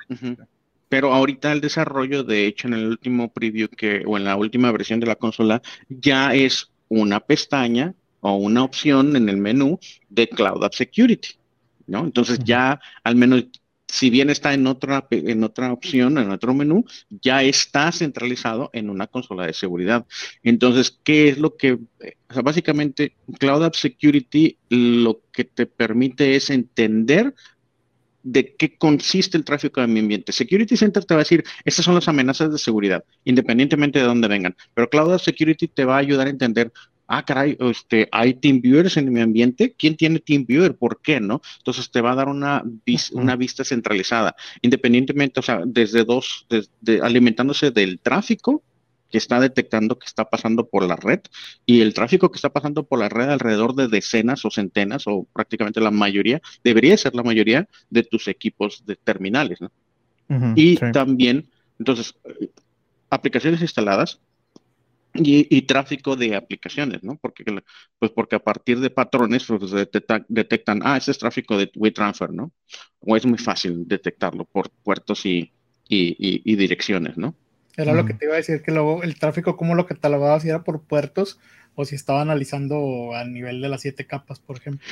Pero 0.90 1.14
ahorita 1.14 1.52
el 1.52 1.62
desarrollo, 1.62 2.24
de 2.24 2.48
hecho, 2.48 2.68
en 2.68 2.74
el 2.74 2.88
último 2.88 3.32
preview 3.32 3.68
que, 3.70 4.04
o 4.08 4.18
en 4.18 4.24
la 4.24 4.36
última 4.36 4.72
versión 4.72 5.00
de 5.00 5.06
la 5.06 5.16
consola, 5.16 5.62
ya 5.88 6.34
es 6.34 6.72
una 6.90 7.22
pestaña 7.22 7.96
o 8.20 8.36
una 8.36 8.64
opción 8.64 9.16
en 9.16 9.30
el 9.30 9.38
menú 9.38 9.80
de 10.10 10.28
Cloud 10.28 10.64
App 10.64 10.74
Security, 10.74 11.30
¿no? 11.88 12.04
Entonces 12.04 12.40
ya 12.44 12.80
al 13.04 13.16
menos 13.16 13.46
si 13.90 14.10
bien 14.10 14.30
está 14.30 14.54
en 14.54 14.68
otra, 14.68 15.08
en 15.10 15.44
otra 15.44 15.74
opción, 15.74 16.18
en 16.20 16.30
otro 16.30 16.54
menú, 16.54 16.86
ya 17.10 17.42
está 17.42 17.92
centralizado 17.92 18.70
en 18.72 18.90
una 18.90 19.08
consola 19.08 19.48
de 19.48 19.54
seguridad. 19.54 20.06
Entonces, 20.44 21.00
¿qué 21.04 21.30
es 21.30 21.40
lo 21.40 21.58
que, 21.58 21.74
o 21.74 22.34
sea, 22.34 22.44
básicamente, 22.44 23.16
Cloud 23.40 23.64
App 23.64 23.74
Security 23.74 24.58
lo 24.70 25.22
que 25.32 25.44
te 25.44 25.66
permite 25.66 26.36
es 26.36 26.52
entender 26.52 27.34
de 28.24 28.56
qué 28.56 28.78
consiste 28.78 29.38
el 29.38 29.46
tráfico 29.46 29.82
de 29.82 29.88
mi 29.88 30.00
ambiente. 30.00 30.32
Security 30.32 30.78
Center 30.78 31.06
te 31.06 31.14
va 31.14 31.22
a 31.22 31.24
decir, 31.24 31.44
estas 31.66 31.86
son 31.86 31.96
las 31.96 32.08
amenazas 32.08 32.52
de 32.52 32.58
seguridad, 32.58 33.04
independientemente 33.24 34.00
de 34.00 34.06
dónde 34.06 34.28
vengan. 34.28 34.56
Pero 34.74 34.90
Cloud 34.90 35.18
Security 35.20 35.68
te 35.68 35.86
va 35.86 35.96
a 35.96 36.00
ayudar 36.00 36.28
a 36.28 36.30
entender, 36.30 36.72
ah, 37.08 37.24
caray, 37.26 37.58
este, 37.60 38.08
hay 38.12 38.34
TeamViewers 38.34 38.98
en 38.98 39.12
mi 39.12 39.22
ambiente. 39.22 39.74
¿Quién 39.78 39.96
tiene 39.96 40.20
TeamViewer? 40.20 40.76
¿Por 40.76 41.02
qué 41.02 41.20
no? 41.20 41.42
Entonces 41.58 41.90
te 41.92 42.02
va 42.02 42.12
a 42.12 42.16
dar 42.16 42.28
una, 42.28 42.64
una 43.14 43.36
vista 43.36 43.64
centralizada, 43.64 44.36
independientemente, 44.62 45.40
o 45.40 45.44
sea, 45.44 45.62
desde 45.66 46.04
dos, 46.04 46.46
alimentándose 47.02 47.72
del 47.72 48.00
tráfico 48.00 48.64
que 49.10 49.18
está 49.18 49.40
detectando 49.40 49.98
que 49.98 50.06
está 50.06 50.26
pasando 50.26 50.68
por 50.68 50.88
la 50.88 50.96
red 50.96 51.22
y 51.66 51.82
el 51.82 51.94
tráfico 51.94 52.32
que 52.32 52.38
está 52.38 52.50
pasando 52.50 52.84
por 52.84 53.00
la 53.00 53.10
red 53.10 53.30
alrededor 53.30 53.76
de 53.76 53.88
decenas 53.88 54.46
o 54.46 54.52
centenas 54.52 55.08
o 55.08 55.28
prácticamente 55.34 55.82
la 55.82 55.92
mayoría, 55.92 56.42
debería 56.64 56.98
ser 56.98 57.16
la 57.16 57.24
mayoría 57.24 57.68
de 57.90 58.04
tus 58.04 58.28
equipos 58.28 58.86
de 58.86 58.96
terminales. 58.96 59.62
¿no? 59.62 59.72
y 60.56 60.78
también, 60.78 61.50
entonces, 61.80 62.16
aplicaciones 63.10 63.62
instaladas 63.62 64.20
y, 65.16 65.62
tráfico 65.64 66.16
de 66.16 66.36
aplicaciones, 66.36 67.04
¿no? 67.04 67.18
Porque, 67.18 67.44
pues 67.98 68.12
porque 68.12 68.36
a 68.36 68.40
partir 68.40 68.80
de 68.80 68.92
patrones 68.92 69.46
pues, 69.46 69.72
detectan, 70.28 70.82
ah, 70.84 70.98
ese 70.98 71.12
es 71.12 71.18
tráfico 71.18 71.58
de 71.58 71.72
WeTransfer, 71.76 72.32
¿no? 72.32 72.52
O 73.00 73.18
es 73.18 73.26
muy 73.26 73.40
fácil 73.40 73.88
detectarlo 73.88 74.46
por 74.46 74.70
puertos 74.70 75.26
y, 75.26 75.52
y 75.88 76.56
direcciones, 76.56 77.18
¿no? 77.18 77.36
Era 77.80 77.94
lo 77.94 78.06
que 78.06 78.14
te 78.14 78.26
iba 78.26 78.34
a 78.34 78.38
decir, 78.38 78.62
que 78.62 78.72
luego 78.72 79.04
el 79.04 79.18
tráfico, 79.18 79.56
¿cómo 79.56 79.74
lo 79.74 79.86
catalogaba? 79.86 80.40
Si 80.40 80.50
era 80.50 80.64
por 80.64 80.82
puertos 80.82 81.40
o 81.76 81.86
si 81.86 81.96
estaba 81.96 82.22
analizando 82.22 83.16
a 83.16 83.24
nivel 83.24 83.62
de 83.62 83.70
las 83.70 83.82
siete 83.82 84.06
capas, 84.06 84.40
por 84.40 84.58
ejemplo. 84.58 84.86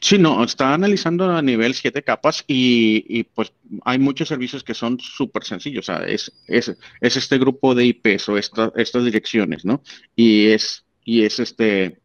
Sí, 0.00 0.18
no, 0.18 0.42
está 0.44 0.74
analizando 0.74 1.30
a 1.30 1.42
nivel 1.42 1.74
siete 1.74 2.02
capas 2.02 2.44
y, 2.46 3.24
pues 3.34 3.52
hay 3.84 3.98
muchos 3.98 4.28
servicios 4.28 4.64
que 4.64 4.74
son 4.74 4.98
súper 5.00 5.44
sencillos. 5.44 5.88
O 5.88 5.92
sea, 5.92 6.04
es, 6.06 6.32
es, 6.46 6.76
este 7.00 7.38
grupo 7.38 7.74
de 7.74 7.86
IPs 7.86 8.28
o 8.28 8.38
estas 8.38 9.04
direcciones, 9.04 9.64
¿no? 9.64 9.82
Y 10.14 10.48
es, 10.48 10.84
y 11.04 11.24
es 11.24 11.38
este, 11.38 12.00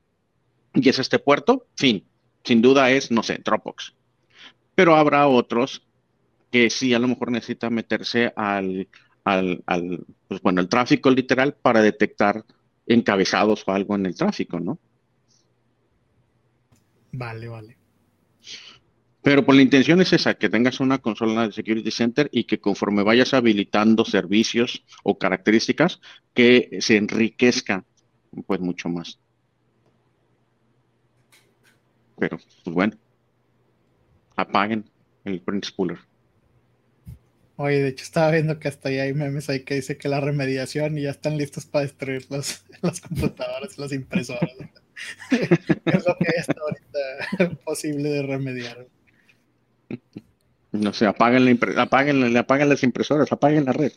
y 0.73 0.89
es 0.89 0.99
este 0.99 1.19
puerto, 1.19 1.67
fin. 1.75 2.03
Sin 2.43 2.61
duda 2.61 2.91
es, 2.91 3.11
no 3.11 3.23
sé, 3.23 3.41
Dropbox. 3.43 3.93
Pero 4.75 4.95
habrá 4.95 5.27
otros 5.27 5.83
que 6.51 6.69
sí 6.69 6.93
a 6.93 6.99
lo 6.99 7.07
mejor 7.07 7.31
necesita 7.31 7.69
meterse 7.69 8.31
al, 8.35 8.87
al, 9.27 9.61
al 9.65 10.05
pues 10.27 10.41
bueno, 10.41 10.61
el 10.61 10.69
tráfico 10.69 11.09
literal 11.09 11.53
para 11.61 11.81
detectar 11.81 12.45
encabezados 12.85 13.63
o 13.67 13.71
algo 13.71 13.95
en 13.95 14.05
el 14.05 14.15
tráfico, 14.15 14.59
¿no? 14.59 14.79
Vale, 17.11 17.47
vale. 17.49 17.77
Pero 19.21 19.45
por 19.45 19.55
la 19.55 19.61
intención 19.61 19.99
es 19.99 20.13
esa, 20.13 20.35
que 20.35 20.47
tengas 20.47 20.79
una 20.79 20.99
consola 20.99 21.47
de 21.47 21.51
Security 21.51 21.91
Center 21.91 22.29
y 22.31 22.45
que 22.45 22.61
conforme 22.61 23.03
vayas 23.03 23.33
habilitando 23.33 24.05
servicios 24.05 24.85
o 25.03 25.17
características, 25.17 25.99
que 26.33 26.77
se 26.79 26.95
enriquezca 26.95 27.83
pues 28.45 28.61
mucho 28.61 28.87
más. 28.87 29.19
Pero, 32.17 32.37
pues 32.63 32.73
bueno, 32.73 32.93
apaguen 34.37 34.89
el 35.25 35.41
print 35.41 35.65
spooler. 35.65 35.99
Oye, 37.59 37.81
de 37.81 37.89
hecho 37.89 38.03
estaba 38.03 38.31
viendo 38.31 38.59
que 38.59 38.67
hasta 38.67 38.89
ahí 38.89 38.99
hay 38.99 39.13
memes 39.13 39.49
ahí 39.49 39.63
que 39.63 39.75
dice 39.75 39.97
que 39.97 40.09
la 40.09 40.21
remediación 40.21 40.97
y 40.97 41.03
ya 41.03 41.09
están 41.09 41.37
listos 41.37 41.65
para 41.65 41.83
destruir 41.85 42.25
los, 42.29 42.63
las 42.81 43.01
computadoras 43.01 43.77
las 43.77 43.91
impresoras. 43.91 44.51
es 45.31 46.05
lo 46.05 46.17
que 46.17 46.27
hay 46.29 46.39
hasta 46.39 46.55
ahorita 46.59 47.59
posible 47.65 48.09
de 48.09 48.21
remediar. 48.23 48.87
No 50.71 50.93
sé, 50.93 51.07
apaguen, 51.07 51.45
la 51.45 51.81
apaguen, 51.81 52.37
apaguen 52.37 52.69
las 52.69 52.83
impresoras, 52.83 53.31
apaguen 53.31 53.65
la 53.65 53.73
red. 53.73 53.91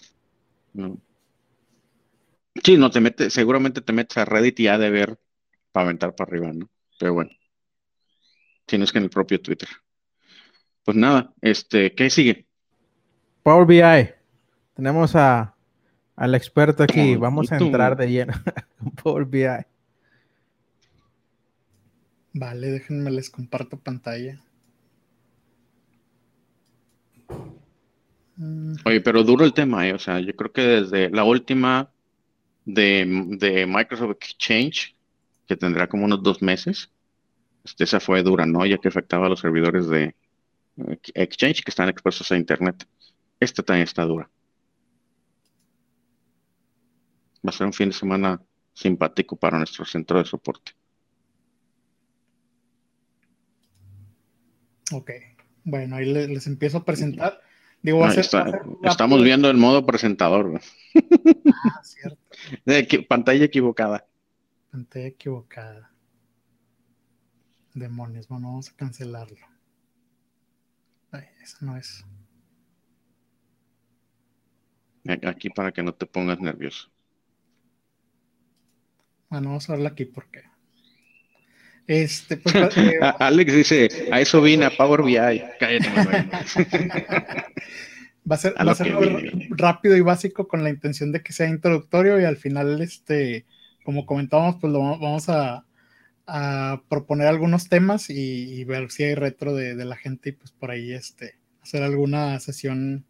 Sí, 2.64 2.76
no 2.78 2.90
te 2.90 3.00
metes, 3.00 3.32
seguramente 3.32 3.80
te 3.82 3.92
metes 3.92 4.16
a 4.18 4.24
Reddit 4.24 4.60
y 4.60 4.64
ya 4.64 4.78
de 4.78 4.90
ver 4.90 5.18
para 5.72 5.84
aventar 5.86 6.14
para 6.14 6.30
arriba, 6.30 6.52
¿no? 6.52 6.70
Pero 6.98 7.14
bueno, 7.14 7.30
tienes 8.66 8.92
que 8.92 8.98
en 8.98 9.04
el 9.04 9.10
propio 9.10 9.40
Twitter. 9.40 9.68
Pues 10.84 10.96
nada, 10.96 11.32
este, 11.40 11.94
¿qué 11.94 12.10
sigue? 12.10 12.46
Power 13.42 13.66
BI. 13.66 14.10
Tenemos 14.74 15.16
a, 15.16 15.54
al 16.16 16.34
experto 16.34 16.82
aquí. 16.82 17.16
Vamos 17.16 17.50
a 17.52 17.58
entrar 17.58 17.96
de 17.96 18.10
lleno 18.10 18.34
con 18.78 18.90
Power 18.92 19.24
BI. 19.24 19.46
Vale, 22.32 22.68
déjenme 22.68 23.10
les 23.10 23.28
comparto 23.30 23.78
pantalla. 23.78 24.40
Mm. 28.36 28.74
Oye, 28.84 29.00
pero 29.00 29.24
duro 29.24 29.44
el 29.44 29.52
tema, 29.52 29.86
¿eh? 29.88 29.92
O 29.92 29.98
sea, 29.98 30.20
yo 30.20 30.34
creo 30.34 30.52
que 30.52 30.62
desde 30.62 31.10
la 31.10 31.24
última 31.24 31.90
de, 32.64 33.04
de 33.38 33.66
Microsoft 33.66 34.12
Exchange, 34.12 34.94
que 35.46 35.56
tendrá 35.56 35.88
como 35.88 36.04
unos 36.04 36.22
dos 36.22 36.40
meses, 36.40 36.90
este, 37.64 37.84
esa 37.84 38.00
fue 38.00 38.22
dura, 38.22 38.46
¿no? 38.46 38.64
Ya 38.64 38.78
que 38.78 38.88
afectaba 38.88 39.26
a 39.26 39.28
los 39.28 39.40
servidores 39.40 39.88
de 39.88 40.14
eh, 40.76 40.98
Exchange 41.14 41.62
que 41.62 41.70
están 41.70 41.88
expuestos 41.88 42.30
a 42.32 42.36
Internet. 42.36 42.86
Esta 43.40 43.62
también 43.62 43.84
está 43.84 44.04
dura. 44.04 44.30
Va 47.44 47.48
a 47.48 47.52
ser 47.52 47.66
un 47.66 47.72
fin 47.72 47.88
de 47.88 47.94
semana 47.94 48.40
simpático 48.74 49.36
para 49.36 49.56
nuestro 49.56 49.86
centro 49.86 50.18
de 50.18 50.26
soporte. 50.26 50.72
Ok, 54.92 55.10
bueno, 55.64 55.96
ahí 55.96 56.12
les, 56.12 56.46
empiezo 56.46 56.78
a 56.78 56.84
presentar. 56.84 57.40
Digo, 57.82 58.06
estamos 58.06 59.22
viendo 59.22 59.48
el 59.48 59.56
modo 59.56 59.86
presentador. 59.86 60.60
Ah, 61.64 61.82
cierto. 61.82 63.06
pantalla 63.08 63.44
equivocada. 63.44 64.06
Pantalla 64.70 65.06
equivocada. 65.06 65.90
Demonios, 67.72 68.28
bueno, 68.28 68.48
vamos 68.48 68.68
a 68.68 68.76
cancelarlo. 68.76 69.46
Ay, 71.12 71.24
eso 71.42 71.58
no 71.60 71.76
es. 71.76 72.04
Aquí 75.26 75.50
para 75.50 75.72
que 75.72 75.82
no 75.82 75.94
te 75.94 76.06
pongas 76.06 76.40
nervioso. 76.40 76.90
Bueno, 79.30 79.48
vamos 79.48 79.68
a 79.68 79.72
verla 79.74 79.90
aquí 79.90 80.04
porque. 80.04 80.42
Este, 81.86 82.36
pues, 82.36 82.54
eh, 82.76 82.98
Alex 83.18 83.54
dice, 83.54 83.88
a 84.12 84.20
eso 84.20 84.42
vine 84.42 84.66
a 84.66 84.70
Power 84.70 85.02
BI. 85.02 85.16
Cállate, 85.58 85.88
va 88.30 88.34
a 88.34 88.38
ser, 88.38 88.54
va 88.54 88.72
a 88.72 88.74
ser 88.74 88.94
rápido 89.50 89.96
y 89.96 90.00
básico 90.00 90.46
con 90.46 90.62
la 90.62 90.70
intención 90.70 91.12
de 91.12 91.22
que 91.22 91.32
sea 91.32 91.48
introductorio 91.48 92.20
y 92.20 92.24
al 92.24 92.36
final, 92.36 92.80
este, 92.80 93.46
como 93.84 94.06
comentábamos, 94.06 94.56
pues 94.60 94.72
lo 94.72 94.80
vamos 94.80 95.28
a, 95.28 95.64
a 96.26 96.82
proponer 96.88 97.26
algunos 97.26 97.68
temas 97.68 98.10
y, 98.10 98.62
ver 98.64 98.90
si 98.90 99.04
hay 99.04 99.14
retro 99.14 99.54
de, 99.54 99.74
de, 99.74 99.84
la 99.84 99.96
gente 99.96 100.28
y 100.28 100.32
pues 100.32 100.52
por 100.52 100.70
ahí 100.70 100.92
este, 100.92 101.34
hacer 101.62 101.82
alguna 101.82 102.38
sesión 102.38 103.04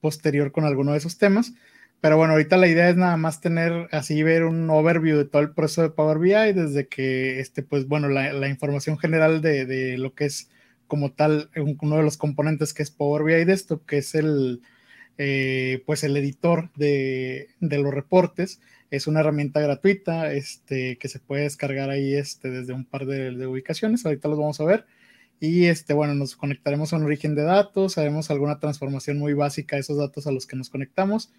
posterior 0.00 0.52
con 0.52 0.64
alguno 0.64 0.92
de 0.92 0.98
esos 0.98 1.18
temas. 1.18 1.52
Pero 2.00 2.16
bueno, 2.18 2.34
ahorita 2.34 2.56
la 2.56 2.68
idea 2.68 2.88
es 2.90 2.96
nada 2.96 3.16
más 3.16 3.40
tener 3.40 3.88
así, 3.90 4.22
ver 4.22 4.44
un 4.44 4.68
overview 4.70 5.16
de 5.16 5.24
todo 5.24 5.42
el 5.42 5.52
proceso 5.52 5.82
de 5.82 5.90
Power 5.90 6.18
BI, 6.18 6.52
desde 6.52 6.88
que, 6.88 7.40
este, 7.40 7.62
pues 7.62 7.88
bueno, 7.88 8.08
la, 8.08 8.48
información 8.48 8.98
general 8.98 9.40
de, 9.40 9.96
lo 9.98 10.14
que 10.14 10.26
es 10.26 10.50
como 10.86 11.12
tal 11.12 11.50
uno 11.56 11.96
de 11.96 12.02
los 12.04 12.16
componentes 12.16 12.74
que 12.74 12.82
es 12.82 12.90
Power 12.90 13.24
BI 13.24 13.44
Desktop, 13.44 13.84
que 13.86 13.98
es 13.98 14.14
el, 14.14 14.62
eh, 15.18 15.82
pues 15.86 16.04
el 16.04 16.16
editor 16.16 16.70
de, 16.76 17.48
los 17.60 17.92
reportes. 17.94 18.60
Es 18.90 19.06
una 19.06 19.20
herramienta 19.20 19.60
gratuita 19.60 20.32
este, 20.32 20.98
que 20.98 21.08
se 21.08 21.18
puede 21.18 21.42
descargar 21.42 21.90
ahí 21.90 22.14
este, 22.14 22.50
desde 22.50 22.72
un 22.72 22.84
par 22.84 23.06
de, 23.06 23.32
de 23.32 23.46
ubicaciones. 23.46 24.04
Ahorita 24.06 24.28
los 24.28 24.38
vamos 24.38 24.60
a 24.60 24.64
ver. 24.64 24.86
Y 25.40 25.66
este, 25.66 25.92
bueno, 25.92 26.14
nos 26.14 26.36
conectaremos 26.36 26.92
a 26.92 26.96
un 26.96 27.04
origen 27.04 27.34
de 27.34 27.42
datos, 27.42 27.98
haremos 27.98 28.30
alguna 28.30 28.58
transformación 28.58 29.18
muy 29.18 29.34
básica 29.34 29.76
de 29.76 29.80
esos 29.80 29.98
datos 29.98 30.26
a 30.26 30.32
los 30.32 30.46
que 30.46 30.56
nos 30.56 30.70
conectamos 30.70 31.30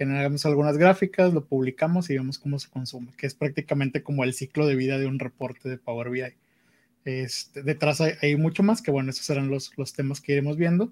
generamos 0.00 0.46
algunas 0.46 0.78
gráficas, 0.78 1.34
lo 1.34 1.44
publicamos 1.44 2.08
y 2.08 2.14
vemos 2.14 2.38
cómo 2.38 2.58
se 2.58 2.70
consume, 2.70 3.12
que 3.18 3.26
es 3.26 3.34
prácticamente 3.34 4.02
como 4.02 4.24
el 4.24 4.32
ciclo 4.32 4.66
de 4.66 4.74
vida 4.74 4.96
de 4.96 5.06
un 5.06 5.18
reporte 5.18 5.68
de 5.68 5.76
Power 5.76 6.08
BI. 6.08 6.22
Este, 7.04 7.62
detrás 7.62 8.00
hay, 8.00 8.34
mucho 8.36 8.62
más, 8.62 8.80
que 8.80 8.90
bueno, 8.90 9.10
esos 9.10 9.26
serán 9.26 9.50
los, 9.50 9.76
los 9.76 9.92
temas 9.92 10.22
que 10.22 10.32
iremos 10.32 10.56
viendo. 10.56 10.90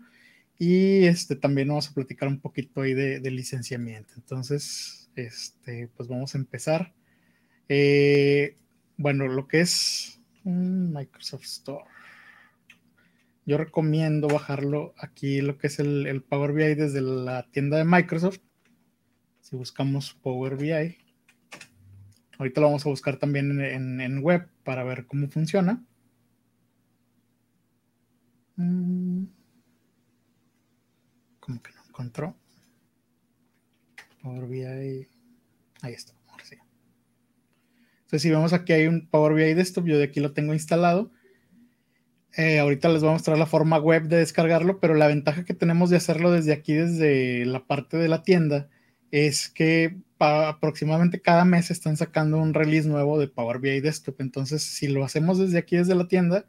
Y 0.59 1.07
este, 1.07 1.37
también 1.37 1.69
vamos 1.69 1.89
a 1.89 1.95
platicar 1.95 2.29
un 2.29 2.39
poquito 2.39 2.83
ahí 2.83 2.93
de, 2.93 3.31
licenciamiento. 3.31 4.13
Entonces, 4.15 5.09
este, 5.17 5.89
pues 5.97 6.07
vamos 6.07 6.35
a 6.35 6.39
empezar. 6.39 6.93
Eh, 7.71 8.57
bueno, 8.99 9.27
lo 9.27 9.49
que 9.49 9.61
es 9.61 10.21
Microsoft 10.45 11.45
Store. 11.45 11.85
Yo 13.49 13.57
recomiendo 13.57 14.29
bajarlo 14.29 14.93
aquí, 14.99 15.41
lo 15.41 15.57
que 15.57 15.69
es 15.69 15.79
el, 15.79 16.23
Power 16.23 16.53
BI 16.53 16.75
desde 16.75 17.01
la 17.01 17.45
tienda 17.51 17.79
de 17.79 17.87
Microsoft 17.87 18.41
si 19.41 19.57
buscamos 19.57 20.13
Power 20.13 20.59
BI, 20.59 20.99
ahorita 22.37 22.61
lo 22.61 22.67
vamos 22.67 22.85
a 22.85 22.91
buscar 22.91 23.17
también 23.17 23.59
en, 23.59 24.19
web 24.19 24.51
para 24.65 24.85
ver 24.85 25.07
cómo 25.07 25.29
funciona. 25.29 25.83
Mm. 28.57 29.25
Como 31.41 31.63
que 31.63 31.73
no 31.73 31.83
encontró. 31.89 32.37
Power 34.21 34.47
BI. 34.47 35.09
Ahí 35.81 35.95
está. 35.95 36.13
Entonces, 38.01 38.21
si 38.23 38.29
vemos 38.29 38.53
aquí 38.53 38.75
hay 38.75 38.87
un 38.87 39.09
Power 39.09 39.33
BI 39.33 39.55
Desktop, 39.55 39.87
yo 39.87 39.97
de 39.97 40.05
aquí 40.05 40.21
lo 40.21 40.35
tengo 40.35 40.53
instalado. 40.53 41.11
Eh, 42.37 42.59
ahorita 42.59 42.89
les 42.89 43.01
voy 43.01 43.11
a 43.11 43.15
mostrar 43.15 43.39
la 43.39 43.47
forma 43.47 43.79
web 43.79 44.05
de 44.05 44.19
descargarlo, 44.19 44.79
pero 44.81 44.95
la 44.95 45.09
ventaja 45.09 45.45
que 45.45 45.55
tenemos 45.55 45.91
de 45.91 45.97
hacerlo 45.97 46.31
desde 46.31 46.53
aquí, 46.53 46.75
desde 46.75 47.45
la 47.47 47.67
parte 47.67 47.97
de 47.97 48.09
la 48.09 48.23
tienda, 48.23 48.69
es 49.11 49.49
que 49.49 49.97
aproximadamente 50.19 51.21
cada 51.21 51.45
mes 51.45 51.71
están 51.71 51.97
sacando 51.97 52.39
un 52.39 52.55
release 52.55 52.89
nuevo 52.89 53.19
de 53.19 53.29
Power 53.29 53.59
BI 53.59 53.81
Desktop. 53.81 54.21
Entonces, 54.21 54.63
si 54.63 54.89
lo 54.89 55.05
hacemos 55.05 55.39
desde 55.39 55.59
aquí, 55.59 55.77
desde 55.77 55.95
la 55.95 56.09
tienda, 56.09 56.47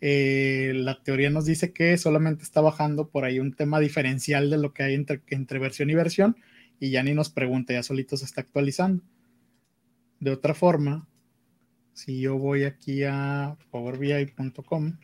eh, 0.00 0.72
la 0.74 1.02
teoría 1.02 1.30
nos 1.30 1.46
dice 1.46 1.72
que 1.72 1.96
solamente 1.96 2.42
está 2.42 2.60
bajando 2.60 3.08
por 3.08 3.24
ahí 3.24 3.38
un 3.38 3.54
tema 3.54 3.80
diferencial 3.80 4.50
de 4.50 4.58
lo 4.58 4.74
que 4.74 4.82
hay 4.82 4.94
entre, 4.94 5.22
entre 5.28 5.58
versión 5.58 5.90
y 5.90 5.94
versión 5.94 6.36
y 6.80 6.90
ya 6.90 7.02
ni 7.04 7.14
nos 7.14 7.30
pregunta, 7.30 7.72
ya 7.72 7.84
solito 7.84 8.16
se 8.16 8.24
está 8.24 8.40
actualizando. 8.40 9.04
De 10.18 10.32
otra 10.32 10.54
forma, 10.54 11.06
si 11.92 12.20
yo 12.20 12.38
voy 12.38 12.64
aquí 12.64 13.04
a 13.04 13.56
powerbi.com. 13.70 14.98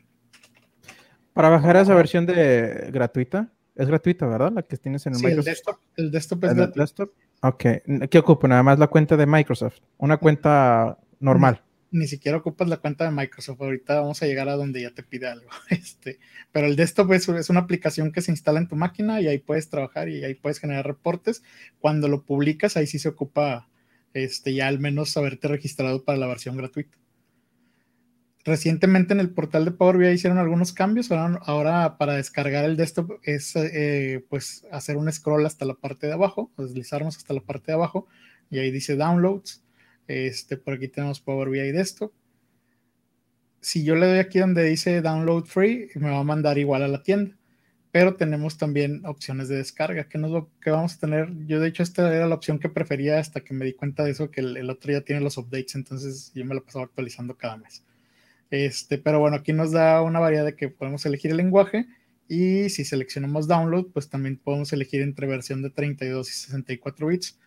Para 1.39 1.51
bajar 1.51 1.77
esa 1.77 1.95
versión 1.95 2.27
de 2.27 2.91
gratuita, 2.91 3.53
es 3.77 3.87
gratuita, 3.87 4.27
¿verdad? 4.27 4.51
La 4.53 4.65
que 4.65 4.77
tienes 4.77 5.07
en 5.07 5.13
el 5.13 5.21
sí, 5.21 5.27
El 5.27 5.45
desktop, 5.45 5.77
el 5.97 6.11
desktop 6.11 6.45
es 6.47 6.55
gratuito. 6.55 6.81
Desktop? 6.81 7.13
Ok. 7.43 7.65
¿Qué 8.11 8.19
ocupa? 8.19 8.49
Nada 8.49 8.65
más 8.65 8.81
la 8.81 8.89
cuenta 8.89 9.17
de 9.17 9.25
Microsoft. 9.25 9.77
Una 9.99 10.17
cuenta 10.17 10.99
normal. 11.21 11.63
Ni, 11.93 12.09
siquiera 12.09 12.39
ocupas 12.39 12.67
la 12.67 12.79
cuenta 12.79 13.05
de 13.05 13.13
Microsoft. 13.13 13.61
Ahorita 13.61 14.01
vamos 14.01 14.21
a 14.21 14.27
llegar 14.27 14.49
a 14.49 14.57
donde 14.57 14.83
ya 14.83 14.91
te 14.91 15.05
pide 15.05 15.29
algo. 15.29 15.47
Este, 15.71 16.19
pero 16.51 16.67
el 16.67 16.75
desktop 16.75 17.13
es, 17.13 17.29
es, 17.29 17.51
una 17.51 17.61
aplicación 17.61 18.11
que 18.11 18.21
se 18.21 18.33
instala 18.33 18.59
en 18.59 18.67
tu 18.67 18.75
máquina 18.75 19.21
y 19.21 19.29
ahí 19.29 19.39
puedes 19.39 19.71
trabajar 19.71 20.09
y 20.09 20.25
ahí 20.25 20.35
puedes 20.35 20.59
generar 20.59 20.89
reportes. 20.89 21.45
Cuando 21.79 22.09
lo 22.09 22.25
publicas, 22.25 22.77
ahí 22.77 22.89
sí 22.89 22.99
se 22.99 23.11
ocupa 23.11 23.69
este, 24.13 24.55
ya 24.55 24.67
al 24.67 24.81
menos 24.81 25.17
haberte 25.17 25.47
registrado 25.47 26.03
para 26.03 26.19
la 26.19 26.27
versión 26.27 26.57
gratuita. 26.57 26.99
Recientemente 28.45 29.13
en 29.13 29.21
el 29.21 29.31
portal 29.31 29.65
de 29.65 29.73
Power 29.73 29.99
BI 29.99 30.09
hicieron 30.09 30.39
algunos 30.39 30.73
cambios. 30.73 31.11
Ahora, 31.11 31.99
para 31.99 32.15
descargar 32.15 32.65
el 32.65 32.77
desktop 32.77 33.19
es 33.23 33.55
eh, 33.57 34.25
pues 34.29 34.65
hacer 34.71 34.97
un 34.97 35.11
scroll 35.13 35.45
hasta 35.45 35.65
la 35.65 35.75
parte 35.75 36.07
de 36.07 36.15
abajo, 36.15 36.51
deslizarnos 36.57 37.17
hasta 37.17 37.35
la 37.35 37.41
parte 37.41 37.73
de 37.73 37.75
abajo 37.75 38.07
y 38.51 38.59
ahí 38.59 38.71
dice 38.71 38.97
downloads. 38.97 39.63
Este, 40.07 40.57
por 40.57 40.75
aquí 40.75 40.89
tenemos 40.89 41.21
Power 41.21 41.51
BI 41.51 41.73
Desktop. 41.73 42.13
Si 43.61 43.85
yo 43.85 43.97
le 43.97 44.07
doy 44.07 44.19
aquí 44.19 44.39
donde 44.39 44.65
dice 44.65 45.03
download 45.03 45.45
free, 45.45 45.91
me 45.97 46.11
va 46.11 46.21
a 46.21 46.25
mandar 46.25 46.59
igual 46.59 46.83
a 46.83 46.89
la 46.89 47.03
tienda. 47.03 47.37
Pero 47.91 48.17
tenemos 48.17 48.57
también 48.57 49.05
opciones 49.05 49.49
de 49.49 49.57
descarga. 49.57 50.09
que 50.09 50.19
nos 50.19 50.47
que 50.61 50.71
vamos 50.71 50.95
a 50.95 51.01
tener? 51.01 51.29
Yo 51.47 51.61
de 51.61 51.69
hecho 51.69 51.83
esta 51.83 52.15
era 52.15 52.27
la 52.27 52.35
opción 52.35 52.59
que 52.59 52.69
prefería 52.69 53.19
hasta 53.19 53.41
que 53.41 53.53
me 53.55 53.65
di 53.65 53.75
cuenta 53.75 54.05
de 54.05 54.13
eso, 54.13 54.31
que 54.31 54.41
el, 54.41 54.57
el 54.57 54.71
otro 54.71 54.93
ya 54.93 55.01
tiene 55.03 55.21
los 55.21 55.37
updates, 55.39 55.75
entonces 55.75 56.33
yo 56.35 56.45
me 56.45 56.55
lo 56.55 56.65
pasaba 56.65 56.85
actualizando 56.85 57.37
cada 57.37 57.57
mes. 57.57 57.83
Este, 58.51 58.99
pero 58.99 59.21
bueno, 59.21 59.37
aquí 59.37 59.53
nos 59.53 59.73
da 59.73 60.01
una 60.03 60.21
variedad 60.21 60.45
de 60.45 60.57
que 60.57 60.69
podemos 60.69 61.05
elegir 61.07 61.31
el 61.31 61.37
lenguaje 61.37 61.87
y 62.29 62.69
si 62.69 62.85
seleccionamos 62.85 63.49
download, 63.49 63.87
pues 63.93 64.11
también 64.11 64.37
podemos 64.37 64.73
elegir 64.73 65.01
entre 65.01 65.27
versión 65.27 65.63
de 65.63 65.71
32 65.71 66.29
y 66.29 66.33
64 66.33 67.07
bits. 67.07 67.39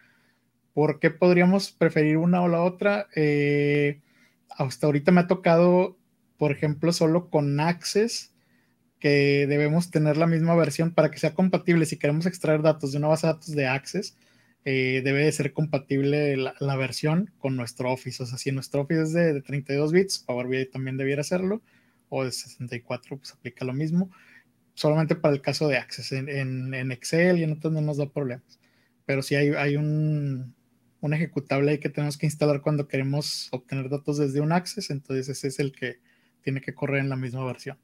¿Por 0.74 1.00
qué 1.00 1.12
podríamos 1.12 1.72
preferir 1.72 2.18
una 2.18 2.42
o 2.42 2.48
la 2.48 2.64
otra? 2.64 3.08
Eh, 3.16 4.00
hasta 4.50 4.88
ahorita 4.88 5.12
me 5.12 5.22
ha 5.22 5.28
tocado, 5.28 5.98
por 6.38 6.52
ejemplo, 6.52 6.94
solo 6.94 7.30
con 7.30 7.60
Access, 7.60 8.34
que 9.00 9.46
debemos 9.48 9.92
tener 9.92 10.18
la 10.18 10.28
misma 10.28 10.56
versión 10.56 10.92
para 10.92 11.12
que 11.12 11.20
sea 11.20 11.34
compatible. 11.34 11.86
Si 11.86 11.98
queremos 11.98 12.26
extraer 12.26 12.62
datos 12.62 12.92
de 12.92 13.00
una 13.00 13.08
base 13.08 13.28
de 13.28 13.34
datos 13.34 13.52
de 13.52 13.68
Access, 13.68 14.18
eh, 14.64 15.02
debe 15.04 15.26
de 15.26 15.32
ser 15.32 15.54
compatible 15.54 16.38
la, 16.38 16.76
versión 16.76 17.32
con 17.40 17.56
nuestro 17.56 17.92
Office. 17.92 18.22
O 18.22 18.26
sea, 18.26 18.38
si 18.38 18.52
nuestro 18.52 18.82
Office 18.82 19.02
es 19.02 19.14
de, 19.14 19.42
32 19.42 19.92
bits, 19.92 20.20
Power 20.20 20.48
BI 20.48 20.66
también 20.68 20.98
debiera 20.98 21.22
hacerlo, 21.22 21.62
o 22.10 22.24
de 22.24 22.32
64, 22.32 23.18
pues 23.18 23.32
aplica 23.32 23.66
lo 23.66 23.74
mismo. 23.74 24.12
Solamente 24.76 25.16
para 25.16 25.34
el 25.34 25.42
caso 25.42 25.68
de 25.68 25.78
Access. 25.78 26.12
En, 26.12 26.92
Excel 26.92 27.40
y 27.40 27.44
en 27.44 27.54
otros 27.54 27.74
no 27.74 27.82
nos 27.82 27.98
da 27.98 28.10
problemas. 28.10 28.60
Pero 29.06 29.24
si 29.24 29.36
hay, 29.36 29.76
un 29.76 30.54
ejecutable 31.02 31.72
ahí 31.72 31.78
que 31.80 31.90
tenemos 31.90 32.18
que 32.18 32.28
instalar 32.28 32.62
cuando 32.62 32.88
queremos 32.88 33.50
obtener 33.52 33.90
datos 33.90 34.18
desde 34.18 34.42
un 34.42 34.52
Access, 34.52 34.92
entonces 34.92 35.30
ese 35.30 35.48
es 35.48 35.60
el 35.60 35.72
que 35.72 36.00
tiene 36.44 36.62
que 36.62 36.76
correr 36.76 37.00
en 37.00 37.10
la 37.10 37.16
misma 37.16 37.44
versión. 37.46 37.78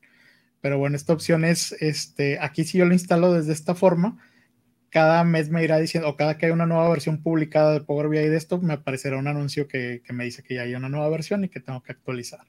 Pero 0.62 0.78
bueno, 0.78 0.96
esta 0.96 1.14
opción 1.14 1.44
es, 1.44 1.72
este, 1.80 2.40
aquí 2.40 2.64
si 2.64 2.78
yo 2.78 2.86
lo 2.86 2.94
instalo 2.94 3.34
desde 3.34 3.54
esta 3.54 3.76
forma, 3.76 4.18
cada 4.90 5.24
mes 5.24 5.50
me 5.50 5.64
irá 5.64 5.78
diciendo, 5.80 6.10
o 6.10 6.16
cada 6.16 6.38
que 6.38 6.46
hay 6.46 6.52
una 6.52 6.66
nueva 6.66 6.90
versión 6.90 7.22
publicada 7.22 7.74
de 7.74 7.82
Power 7.82 8.08
BI 8.10 8.30
de 8.30 8.38
esto, 8.38 8.60
me 8.60 8.74
aparecerá 8.74 9.18
un 9.18 9.28
anuncio 9.28 9.68
que, 9.68 10.02
me 10.10 10.26
dice 10.26 10.44
que 10.44 10.56
ya 10.56 10.62
hay 10.62 10.76
una 10.76 10.90
nueva 10.90 11.10
versión 11.10 11.44
y 11.44 11.50
que 11.50 11.60
tengo 11.60 11.84
que 11.84 11.92
actualizar. 11.92 12.42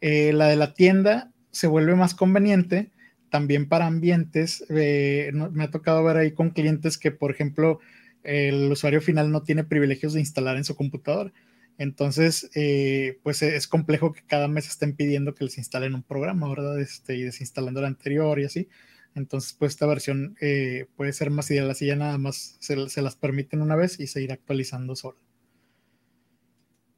Eh, 0.00 0.32
la 0.32 0.48
de 0.48 0.56
la 0.56 0.74
tienda 0.74 1.32
se 1.50 1.66
vuelve 1.66 1.94
más 1.94 2.14
conveniente 2.14 2.90
también 3.30 3.68
para 3.68 3.86
ambientes. 3.86 4.64
Eh, 4.68 5.32
me 5.32 5.64
ha 5.64 5.70
tocado 5.70 6.04
ver 6.04 6.16
ahí 6.18 6.32
con 6.32 6.50
clientes 6.50 6.98
que, 6.98 7.10
por 7.10 7.30
ejemplo, 7.30 7.80
el 8.22 8.70
usuario 8.70 9.00
final 9.00 9.32
no 9.32 9.42
tiene 9.42 9.64
privilegios 9.64 10.12
de 10.12 10.20
instalar 10.20 10.56
en 10.56 10.64
su 10.64 10.76
computadora. 10.76 11.32
Entonces, 11.78 12.50
eh, 12.54 13.18
pues 13.22 13.42
es 13.42 13.66
complejo 13.66 14.12
que 14.12 14.22
cada 14.26 14.46
mes 14.46 14.68
estén 14.68 14.94
pidiendo 14.94 15.34
que 15.34 15.44
les 15.44 15.58
instalen 15.58 15.94
un 15.94 16.02
programa, 16.02 16.48
¿verdad? 16.48 16.80
Este, 16.80 17.16
y 17.16 17.22
desinstalando 17.22 17.80
el 17.80 17.86
anterior 17.86 18.38
y 18.38 18.44
así. 18.44 18.68
Entonces, 19.14 19.52
pues 19.52 19.72
esta 19.72 19.86
versión 19.86 20.36
eh, 20.40 20.86
puede 20.96 21.12
ser 21.12 21.30
más 21.30 21.50
ideal, 21.50 21.70
así 21.70 21.86
ya 21.86 21.96
nada 21.96 22.18
más 22.18 22.56
se, 22.60 22.76
las 22.76 23.16
permiten 23.16 23.62
una 23.62 23.76
vez 23.76 24.00
y 24.00 24.08
se 24.08 24.22
irá 24.22 24.34
actualizando 24.34 24.96
sola. 24.96 25.18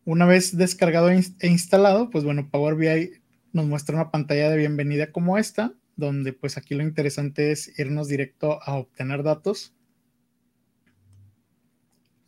Una 0.04 0.24
vez 0.24 0.56
descargado 0.56 1.10
e, 1.10 1.22
e 1.40 1.48
instalado, 1.48 2.10
pues 2.10 2.24
bueno, 2.24 2.48
Power 2.50 2.74
BI 2.76 3.20
nos 3.52 3.66
muestra 3.66 3.96
una 3.96 4.10
pantalla 4.10 4.48
de 4.48 4.56
bienvenida 4.56 5.12
como 5.12 5.36
esta, 5.36 5.74
donde 5.96 6.32
pues 6.32 6.56
aquí 6.56 6.74
lo 6.74 6.82
interesante 6.82 7.52
es 7.52 7.78
irnos 7.78 8.08
directo 8.08 8.62
a 8.62 8.76
obtener 8.76 9.22
datos. 9.22 9.74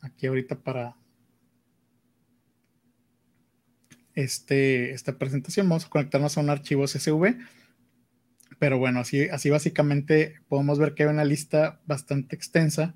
Aquí 0.01 0.27
ahorita 0.27 0.61
para 0.61 0.97
este, 4.15 4.91
esta 4.93 5.17
presentación 5.17 5.69
vamos 5.69 5.87
a 5.87 5.91
conectarnos 5.91 6.37
a 6.37 6.41
un 6.41 6.51
archivo 6.51 6.85
CSV 6.85 7.37
pero 8.59 8.79
bueno, 8.79 9.01
así, 9.01 9.29
así 9.29 9.51
básicamente 9.51 10.37
podemos 10.49 10.79
ver 10.79 10.95
que 10.95 11.05
hay 11.05 11.09
una 11.09 11.25
lista 11.25 11.81
bastante 11.87 12.35
extensa 12.35 12.95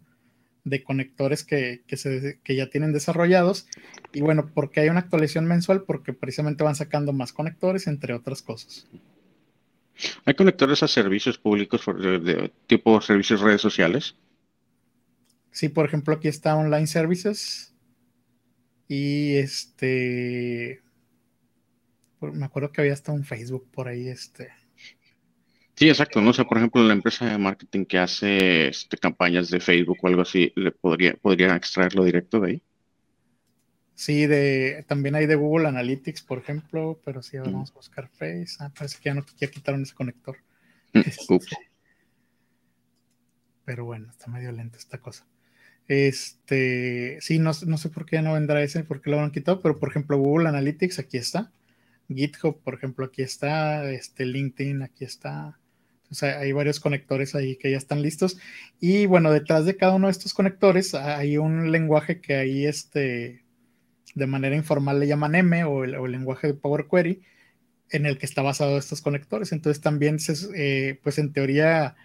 de 0.64 0.82
conectores 0.82 1.44
que, 1.44 1.82
se, 1.96 2.40
ya 2.46 2.70
tienen 2.70 2.92
desarrollados. 2.92 3.66
Y 4.12 4.20
bueno, 4.20 4.50
porque 4.52 4.80
hay 4.80 4.88
una 4.88 5.00
actualización 5.00 5.46
mensual? 5.46 5.82
Porque 5.82 6.12
precisamente 6.12 6.64
van 6.64 6.76
sacando 6.76 7.12
más 7.12 7.32
conectores, 7.32 7.86
entre 7.86 8.14
otras 8.14 8.42
cosas. 8.42 8.86
¿Hay 10.24 10.34
conectores 10.34 10.82
a 10.82 10.88
servicios 10.88 11.38
públicos 11.38 11.84
de, 11.86 12.50
tipo 12.66 13.00
servicios 13.00 13.40
redes 13.40 13.60
sociales? 13.60 14.16
Sí, 15.50 15.68
por 15.68 15.84
ejemplo, 15.84 16.14
aquí 16.14 16.28
está 16.28 16.56
Online 16.56 16.86
Services. 16.86 17.74
Y 18.88 19.36
este. 19.36 20.82
Me 22.20 22.44
acuerdo 22.44 22.70
que 22.70 22.80
había 22.80 22.92
hasta 22.92 23.12
un 23.12 23.24
Facebook 23.24 23.68
por 23.70 23.88
ahí, 23.88 24.08
este. 24.08 24.50
Sí, 25.82 25.88
exacto. 25.88 26.20
No 26.20 26.32
sé, 26.32 26.44
por 26.44 26.58
ejemplo, 26.58 26.80
la 26.84 26.92
empresa 26.92 27.26
de 27.26 27.38
marketing 27.38 27.86
que 27.86 27.98
hace 27.98 28.68
este, 28.68 28.96
campañas 28.96 29.50
de 29.50 29.58
Facebook 29.58 29.98
o 30.00 30.06
algo 30.06 30.22
así, 30.22 30.52
¿le 30.54 30.70
podría, 30.70 31.14
podría 31.14 31.56
extraerlo 31.56 32.04
directo 32.04 32.38
de 32.38 32.50
ahí? 32.50 32.62
Sí, 33.96 34.28
de, 34.28 34.84
también 34.86 35.16
hay 35.16 35.26
de 35.26 35.34
Google 35.34 35.66
Analytics, 35.66 36.22
por 36.22 36.38
ejemplo, 36.38 37.00
pero 37.04 37.20
sí, 37.20 37.36
vamos 37.38 37.72
a 37.72 37.74
buscar 37.74 38.08
Face. 38.10 38.58
Ah, 38.60 38.70
parece 38.72 38.98
que 38.98 39.06
ya 39.06 39.14
no 39.14 39.26
ya 39.40 39.50
quitaron 39.50 39.82
ese 39.82 39.96
conector. 39.96 40.36
Mm, 40.92 41.00
este, 41.04 41.56
pero 43.64 43.84
bueno, 43.84 44.08
está 44.08 44.28
medio 44.28 44.52
lenta 44.52 44.78
esta 44.78 44.98
cosa. 44.98 45.26
Este, 45.88 47.18
sí, 47.20 47.40
no, 47.40 47.50
no 47.66 47.76
sé 47.76 47.88
por 47.88 48.06
qué 48.06 48.16
ya 48.16 48.22
no 48.22 48.34
vendrá 48.34 48.62
ese, 48.62 48.84
por 48.84 49.02
qué 49.02 49.10
lo 49.10 49.18
han 49.18 49.32
quitado, 49.32 49.60
pero 49.60 49.80
por 49.80 49.88
ejemplo, 49.88 50.16
Google 50.16 50.48
Analytics 50.48 51.00
aquí 51.00 51.16
está. 51.16 51.50
GitHub, 52.08 52.62
por 52.62 52.74
ejemplo, 52.74 53.04
aquí 53.04 53.22
está. 53.22 53.90
Este, 53.90 54.26
LinkedIn, 54.26 54.82
aquí 54.82 55.04
está 55.04 55.58
hay 56.20 56.52
varios 56.52 56.80
conectores 56.80 57.34
ahí 57.34 57.56
que 57.56 57.70
ya 57.70 57.76
están 57.76 58.02
listos. 58.02 58.38
Y 58.80 59.06
bueno, 59.06 59.32
detrás 59.32 59.64
de 59.64 59.76
cada 59.76 59.94
uno 59.94 60.08
de 60.08 60.12
estos 60.12 60.34
conectores 60.34 60.94
hay 60.94 61.38
un 61.38 61.72
lenguaje 61.72 62.20
que 62.20 62.34
ahí 62.34 62.66
este, 62.66 63.44
de 64.14 64.26
manera 64.26 64.56
informal 64.56 65.00
le 65.00 65.06
llaman 65.06 65.34
M 65.34 65.64
o 65.64 65.84
el, 65.84 65.92
lenguaje 66.12 66.48
de 66.48 66.54
Power 66.54 66.86
Query 66.90 67.22
en 67.90 68.06
el 68.06 68.18
que 68.18 68.26
está 68.26 68.42
basado 68.42 68.78
estos 68.78 69.02
conectores. 69.02 69.52
Entonces 69.52 69.82
también, 69.82 70.18
eh, 70.54 70.98
pues 71.02 71.18
en 71.18 71.32
teoría, 71.32 71.96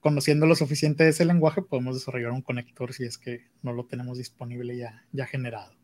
conociendo 0.00 0.46
lo 0.46 0.54
suficiente 0.54 1.04
de 1.04 1.10
ese 1.10 1.24
lenguaje, 1.24 1.62
podemos 1.62 1.94
desarrollar 1.94 2.32
un 2.32 2.42
conector 2.42 2.92
si 2.92 3.04
es 3.04 3.18
que 3.18 3.46
no 3.62 3.72
lo 3.72 3.86
tenemos 3.86 4.18
disponible 4.18 4.76
ya, 4.76 5.04
ya 5.12 5.26
generado. 5.26 5.74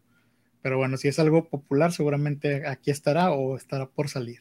Pero 0.60 0.76
bueno, 0.76 0.96
si 0.96 1.08
es 1.08 1.18
algo 1.18 1.48
popular, 1.48 1.92
seguramente 1.92 2.66
aquí 2.66 2.90
estará 2.90 3.30
o 3.30 3.56
estará 3.56 3.88
por 3.88 4.08
salir. 4.08 4.40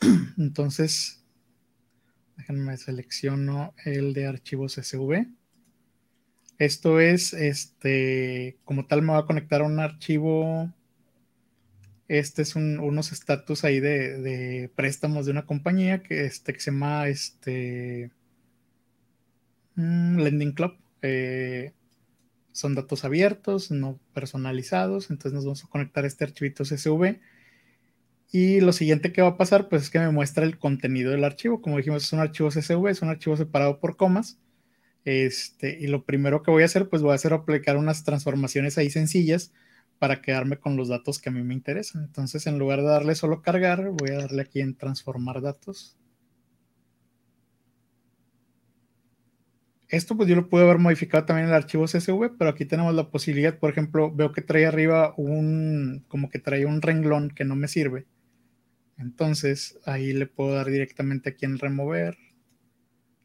Entonces, 0.38 1.17
Déjenme 2.38 2.76
selecciono 2.76 3.74
el 3.84 4.14
de 4.14 4.26
archivos 4.26 4.74
SV. 4.74 5.26
Esto 6.58 7.00
es, 7.00 7.32
este, 7.32 8.56
como 8.64 8.86
tal 8.86 9.02
me 9.02 9.12
va 9.12 9.18
a 9.18 9.26
conectar 9.26 9.60
a 9.60 9.64
un 9.64 9.80
archivo. 9.80 10.72
Este 12.06 12.42
es 12.42 12.54
unos 12.54 13.12
estatus 13.12 13.64
ahí 13.64 13.80
de, 13.80 14.70
préstamos 14.76 15.26
de 15.26 15.32
una 15.32 15.46
compañía 15.46 16.02
que, 16.02 16.26
este, 16.26 16.52
que 16.54 16.60
se 16.60 16.70
llama 16.70 17.08
este, 17.08 18.12
mm, 19.74 20.18
Lending 20.18 20.52
Club. 20.52 20.76
Eh, 21.02 21.72
son 22.52 22.76
datos 22.76 23.04
abiertos, 23.04 23.72
no 23.72 23.98
personalizados. 24.14 25.10
Entonces 25.10 25.32
nos 25.32 25.44
vamos 25.44 25.64
a 25.64 25.68
conectar 25.68 26.04
a 26.04 26.06
este 26.06 26.24
archivito 26.24 26.64
CSV 26.64 27.18
y 28.30 28.60
lo 28.60 28.72
siguiente 28.72 29.12
que 29.12 29.22
va 29.22 29.28
a 29.28 29.36
pasar, 29.38 29.68
pues 29.68 29.82
es 29.82 29.90
que 29.90 29.98
me 29.98 30.10
muestra 30.10 30.44
el 30.44 30.58
contenido 30.58 31.10
del 31.12 31.24
archivo. 31.24 31.62
Como 31.62 31.78
dijimos, 31.78 32.04
es 32.04 32.12
un 32.12 32.20
archivo 32.20 32.50
CSV, 32.50 32.88
es 32.88 33.00
un 33.02 33.08
archivo 33.08 33.36
separado 33.36 33.80
por 33.80 33.96
comas. 33.96 34.38
Este, 35.04 35.78
y 35.80 35.86
lo 35.86 36.04
primero 36.04 36.42
que 36.42 36.50
voy 36.50 36.62
a 36.62 36.66
hacer, 36.66 36.88
pues 36.90 37.02
voy 37.02 37.12
a 37.12 37.14
hacer 37.14 37.32
aplicar 37.32 37.78
unas 37.78 38.04
transformaciones 38.04 38.76
ahí 38.76 38.90
sencillas 38.90 39.52
para 39.98 40.20
quedarme 40.22 40.58
con 40.58 40.76
los 40.76 40.88
datos 40.88 41.18
que 41.20 41.30
a 41.30 41.32
mí 41.32 41.42
me 41.42 41.54
interesan. 41.54 42.04
Entonces, 42.04 42.46
en 42.46 42.58
lugar 42.58 42.80
de 42.80 42.88
darle 42.88 43.14
solo 43.14 43.42
cargar, 43.42 43.90
voy 43.90 44.10
a 44.10 44.18
darle 44.18 44.42
aquí 44.42 44.60
en 44.60 44.76
transformar 44.76 45.40
datos. 45.40 45.96
Esto 49.88 50.16
pues 50.16 50.28
yo 50.28 50.36
lo 50.36 50.50
puedo 50.50 50.64
haber 50.64 50.78
modificado 50.78 51.24
también 51.24 51.46
en 51.46 51.50
el 51.54 51.56
archivo 51.56 51.86
CSV, 51.86 52.36
pero 52.38 52.50
aquí 52.50 52.66
tenemos 52.66 52.94
la 52.94 53.10
posibilidad, 53.10 53.58
por 53.58 53.70
ejemplo, 53.70 54.14
veo 54.14 54.32
que 54.32 54.42
trae 54.42 54.66
arriba 54.66 55.14
un, 55.16 56.04
como 56.08 56.28
que 56.28 56.38
trae 56.38 56.66
un 56.66 56.82
renglón 56.82 57.30
que 57.30 57.44
no 57.46 57.56
me 57.56 57.68
sirve 57.68 58.06
entonces 58.98 59.78
ahí 59.84 60.12
le 60.12 60.26
puedo 60.26 60.54
dar 60.54 60.66
directamente 60.66 61.30
aquí 61.30 61.46
en 61.46 61.58
remover 61.58 62.18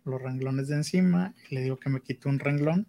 los 0.05 0.21
renglones 0.21 0.67
de 0.67 0.75
encima 0.75 1.33
y 1.49 1.55
le 1.55 1.61
digo 1.61 1.79
que 1.79 1.89
me 1.89 2.01
quite 2.01 2.29
un 2.29 2.39
renglón. 2.39 2.87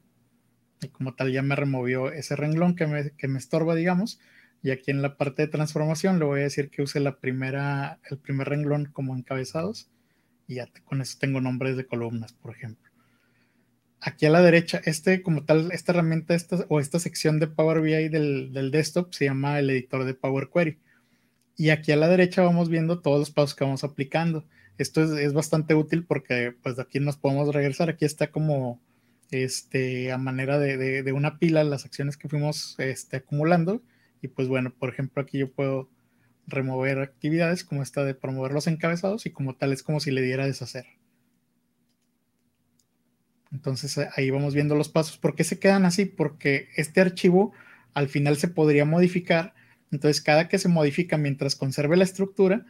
Y 0.83 0.89
como 0.89 1.15
tal 1.15 1.33
ya 1.33 1.43
me 1.43 1.57
removió 1.57 2.13
ese 2.13 2.37
renglón 2.37 2.77
que 2.77 2.87
me, 2.87 3.11
que 3.13 3.29
me 3.29 3.39
estorba, 3.39 3.75
digamos. 3.75 4.21
Y 4.63 4.71
aquí 4.71 4.91
en 4.91 5.03
la 5.03 5.17
parte 5.17 5.43
de 5.43 5.49
transformación 5.49 6.19
le 6.19 6.27
voy 6.27 6.41
a 6.41 6.45
decir 6.45 6.71
que 6.71 6.83
use 6.83 7.01
la 7.01 7.21
primera, 7.21 8.01
el 8.11 8.19
primer 8.19 8.49
renglón 8.49 8.87
como 8.93 9.17
encabezados. 9.17 9.91
Y 10.47 10.57
ya 10.57 10.69
con 10.85 11.01
eso 11.01 11.17
tengo 11.19 11.41
nombres 11.41 11.77
de 11.77 11.87
columnas, 11.87 12.35
por 12.35 12.55
ejemplo. 12.55 12.91
Aquí 14.01 14.27
a 14.27 14.31
la 14.31 14.43
derecha, 14.43 14.83
este 14.85 15.23
como 15.23 15.45
tal, 15.47 15.73
esta 15.73 15.93
herramienta 15.93 16.35
esta, 16.35 16.67
o 16.69 16.81
esta 16.81 16.99
sección 16.99 17.41
de 17.41 17.47
Power 17.47 17.81
BI 17.81 18.11
del, 18.11 18.53
del 18.53 18.71
desktop 18.71 19.15
se 19.15 19.25
llama 19.25 19.59
el 19.59 19.71
editor 19.71 20.05
de 20.05 20.13
Power 20.13 20.51
Query. 20.53 20.79
Y 21.57 21.71
aquí 21.71 21.93
a 21.93 21.97
la 21.97 22.09
derecha 22.09 22.43
vamos 22.43 22.69
viendo 22.69 23.01
todos 23.01 23.19
los 23.19 23.31
pasos 23.31 23.55
que 23.55 23.65
vamos 23.65 23.85
aplicando. 23.85 24.45
Esto 24.77 25.03
es, 25.17 25.33
bastante 25.33 25.75
útil 25.75 26.05
porque 26.05 26.53
pues 26.63 26.77
de 26.77 26.83
aquí 26.83 26.99
nos 26.99 27.17
podemos 27.17 27.55
regresar. 27.55 27.89
Aquí 27.89 28.05
está 28.05 28.31
como 28.31 28.81
este, 29.31 30.11
a 30.11 30.19
manera 30.19 30.59
de, 30.59 31.13
una 31.13 31.39
pila 31.39 31.63
las 31.63 31.85
acciones 31.85 32.17
que 32.17 32.29
fuimos 32.29 32.75
este, 32.79 33.19
acumulando. 33.19 33.83
Y 34.21 34.29
pues 34.29 34.49
bueno, 34.49 34.75
por 34.77 34.89
ejemplo, 34.89 35.23
aquí 35.23 35.39
yo 35.39 35.53
puedo 35.53 35.91
remover 36.47 36.99
actividades 36.99 37.65
como 37.65 37.83
esta 37.83 38.05
de 38.05 38.15
promover 38.15 38.53
los 38.53 38.67
encabezados 38.67 39.27
y 39.27 39.31
como 39.31 39.55
tal 39.55 39.73
es 39.73 39.83
como 39.83 40.01
si 40.01 40.11
le 40.11 40.23
diera 40.23 40.47
deshacer. 40.47 40.87
Entonces 43.53 43.97
ahí 44.17 44.31
vamos 44.31 44.55
viendo 44.55 44.75
los 44.75 44.89
pasos. 44.89 45.19
¿Por 45.19 45.37
qué 45.37 45.45
se 45.45 45.61
quedan 45.61 45.85
así? 45.85 46.05
Porque 46.05 46.69
este 46.77 47.01
archivo 47.01 47.53
al 47.93 48.09
final 48.09 48.37
se 48.37 48.49
podría 48.49 48.85
modificar 48.85 49.55
entonces, 49.95 50.21
cada 50.21 50.49
que 50.49 50.59
se 50.59 50.69
modifica 50.69 51.17
mientras 51.19 51.55
conserve 51.55 51.97
la 51.97 52.03
estructura, 52.03 52.67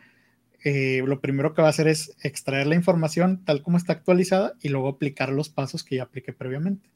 eh, 0.62 1.02
lo 1.06 1.20
primero 1.22 1.54
que 1.54 1.62
va 1.62 1.68
a 1.68 1.70
hacer 1.70 1.88
es 1.88 2.14
extraer 2.22 2.66
la 2.66 2.74
información 2.74 3.44
tal 3.44 3.62
como 3.62 3.78
está 3.78 3.94
actualizada 3.94 4.54
y 4.60 4.68
luego 4.68 4.88
aplicar 4.88 5.30
los 5.30 5.48
pasos 5.48 5.84
que 5.84 5.96
ya 5.96 6.02
apliqué 6.02 6.34
previamente. 6.34 6.90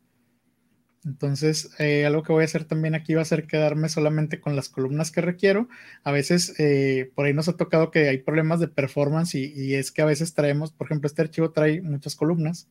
Entonces, 1.05 1.71
eh, 1.79 2.05
algo 2.05 2.23
que 2.23 2.33
voy 2.33 2.43
a 2.43 2.45
hacer 2.45 2.65
también 2.65 2.95
aquí 2.95 3.15
va 3.15 3.23
a 3.23 3.25
ser 3.25 3.47
quedarme 3.47 3.89
solamente 3.89 4.39
con 4.41 4.55
las 4.55 4.69
columnas 4.69 5.11
que 5.11 5.23
requiero. 5.23 5.69
A 6.05 6.13
veces, 6.13 6.55
eh, 6.59 7.11
por 7.15 7.25
ahí 7.25 7.33
nos 7.33 7.49
ha 7.49 7.57
tocado 7.57 7.91
que 7.91 8.09
hay 8.09 8.19
problemas 8.19 8.61
de 8.61 8.69
performance 8.69 9.35
y, 9.35 9.75
es 9.75 9.91
que 9.93 10.03
a 10.03 10.07
veces 10.07 10.35
traemos, 10.35 10.73
por 10.73 10.87
ejemplo, 10.89 11.07
este 11.07 11.23
archivo 11.23 11.53
trae 11.53 11.81
muchas 11.81 12.17
columnas. 12.17 12.69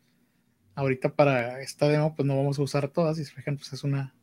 Ahorita 0.76 1.16
para 1.16 1.62
esta 1.62 1.88
demo, 1.88 2.14
pues 2.16 2.28
no 2.28 2.38
vamos 2.38 2.60
a 2.60 2.62
usar 2.62 2.89
todas. 2.89 3.18
Y 3.18 3.26
fijan, 3.26 3.58
pues 3.58 3.74
es 3.74 3.84
una, 3.84 4.14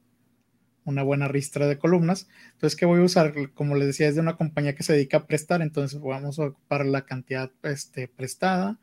una 0.85 1.03
buena 1.03 1.29
ristra 1.29 1.67
de 1.67 1.79
columnas. 1.79 2.29
Entonces, 2.53 2.77
¿qué 2.79 2.87
voy 2.87 3.01
a 3.01 3.05
usar? 3.05 3.35
Como 3.55 3.75
les 3.77 3.89
decía, 3.89 4.09
es 4.09 4.15
de 4.15 4.21
una 4.21 4.37
compañía 4.37 4.75
que 4.75 4.83
se 4.83 4.93
dedica 4.93 5.19
a 5.19 5.27
prestar. 5.27 5.63
Entonces, 5.63 6.01
vamos 6.01 6.39
a 6.39 6.47
ocupar 6.47 6.87
la 6.87 7.05
cantidad 7.07 7.51
este, 7.63 8.09
prestada. 8.09 8.79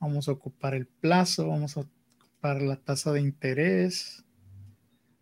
Vamos 0.00 0.28
a 0.28 0.32
ocupar 0.32 0.74
el 0.74 0.86
plazo. 0.86 1.48
Vamos 1.48 1.76
a 1.76 1.80
ocupar 1.80 2.62
la 2.62 2.76
tasa 2.76 3.12
de 3.12 3.20
interés 3.20 4.24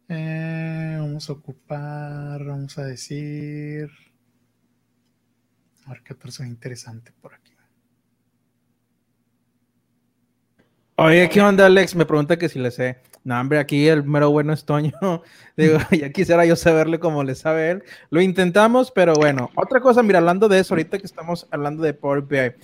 eh, 0.09 0.97
vamos 1.01 1.29
a 1.29 1.33
ocupar, 1.33 2.45
vamos 2.45 2.79
a 2.79 2.85
decir. 2.85 3.91
A 5.85 5.91
ver 5.91 6.03
qué 6.03 6.12
otro 6.14 6.31
es 6.31 6.41
interesante 6.41 7.12
por 7.20 7.35
aquí. 7.35 7.53
Oye, 10.99 11.29
¿qué 11.29 11.43
onda, 11.43 11.66
Alex? 11.66 11.95
Me 11.95 12.07
pregunta 12.07 12.39
que 12.39 12.49
si 12.49 12.59
le 12.59 12.70
sé. 12.70 12.97
No, 13.27 13.41
hombre, 13.41 13.59
aquí 13.59 13.89
el 13.89 14.05
mero 14.05 14.31
bueno 14.31 14.53
es 14.53 14.64
Toño. 14.64 14.93
Digo, 15.57 15.79
ya 15.91 16.11
quisiera 16.11 16.47
yo 16.47 16.55
saberle 16.55 17.01
cómo 17.01 17.24
le 17.24 17.35
sabe 17.35 17.72
él. 17.72 17.83
Lo 18.09 18.20
intentamos, 18.20 18.93
pero 18.93 19.14
bueno. 19.14 19.51
Otra 19.57 19.81
cosa, 19.81 20.05
mira, 20.05 20.20
hablando 20.20 20.49
de 20.49 20.61
eso, 20.61 20.74
ahorita 20.74 20.99
que 20.99 21.07
estamos 21.07 21.49
hablando 21.51 21.83
de 21.83 21.93
Power 21.93 22.22
BI, 22.22 22.55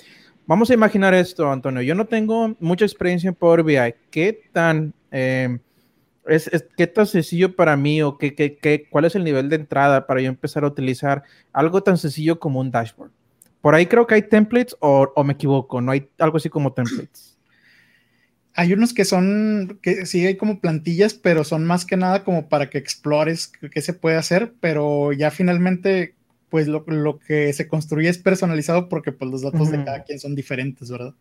vamos 0.47 0.71
a 0.71 0.75
imaginar 0.75 1.15
esto, 1.15 1.51
Antonio. 1.51 1.83
Yo 1.83 1.97
no 1.97 2.07
tengo 2.07 2.55
mucha 2.61 2.85
experiencia 2.85 3.27
en 3.27 3.35
Power 3.35 3.65
BI. 3.65 3.93
¿Qué 4.13 4.41
tan 4.53 4.95
eh, 5.11 5.59
es, 6.27 6.49
¿qué 6.77 6.87
tan 6.87 7.09
sencillo 7.09 7.57
para 7.57 7.77
mí 7.77 8.01
o 8.01 8.17
qué, 8.17 8.33
qué, 8.33 8.87
cuál 8.89 9.07
es 9.07 9.17
el 9.17 9.25
nivel 9.25 9.49
de 9.49 9.57
entrada 9.57 10.07
para 10.07 10.21
yo 10.21 10.29
empezar 10.29 10.63
a 10.63 10.69
utilizar 10.69 11.25
algo 11.53 11.83
tan 11.83 11.99
sencillo 11.99 12.39
como 12.39 12.61
un 12.61 12.71
dashboard? 12.71 13.11
Por 13.61 13.75
ahí 13.75 13.87
creo 13.87 14.07
que 14.07 14.15
hay 14.15 14.23
templates 14.23 14.77
o, 14.79 15.11
o 15.13 15.25
me 15.25 15.33
equivoco, 15.33 15.81
no 15.81 15.91
hay 15.91 16.09
algo 16.21 16.37
así 16.37 16.49
como 16.49 16.73
templates. 16.73 17.32
Hay 18.55 18.73
unos 18.73 18.93
que 18.93 19.05
son, 19.05 19.79
que 19.83 20.07
sí 20.07 20.27
hay 20.27 20.37
como 20.37 20.61
plantillas, 20.61 21.15
pero 21.15 21.45
son 21.45 21.65
más 21.65 21.85
que 21.85 21.97
nada 21.97 22.25
como 22.25 22.49
para 22.49 22.69
que 22.69 22.79
explores 22.79 23.53
qué 23.71 23.81
se 23.81 23.95
puede 23.95 24.17
hacer, 24.17 24.53
pero 24.61 25.13
ya 25.13 25.31
finalmente, 25.31 26.15
pues 26.51 26.69
lo, 26.69 26.85
lo 26.87 27.19
que 27.19 27.53
se 27.53 27.67
construye 27.67 28.09
es 28.09 28.19
personalizado 28.19 28.89
porque 28.89 29.13
pues 29.13 29.31
los 29.31 29.43
datos 29.43 29.71
de 29.71 29.85
cada 29.85 30.05
quien 30.05 30.19
son 30.19 30.35
diferentes, 30.35 30.91
¿verdad? 30.91 31.15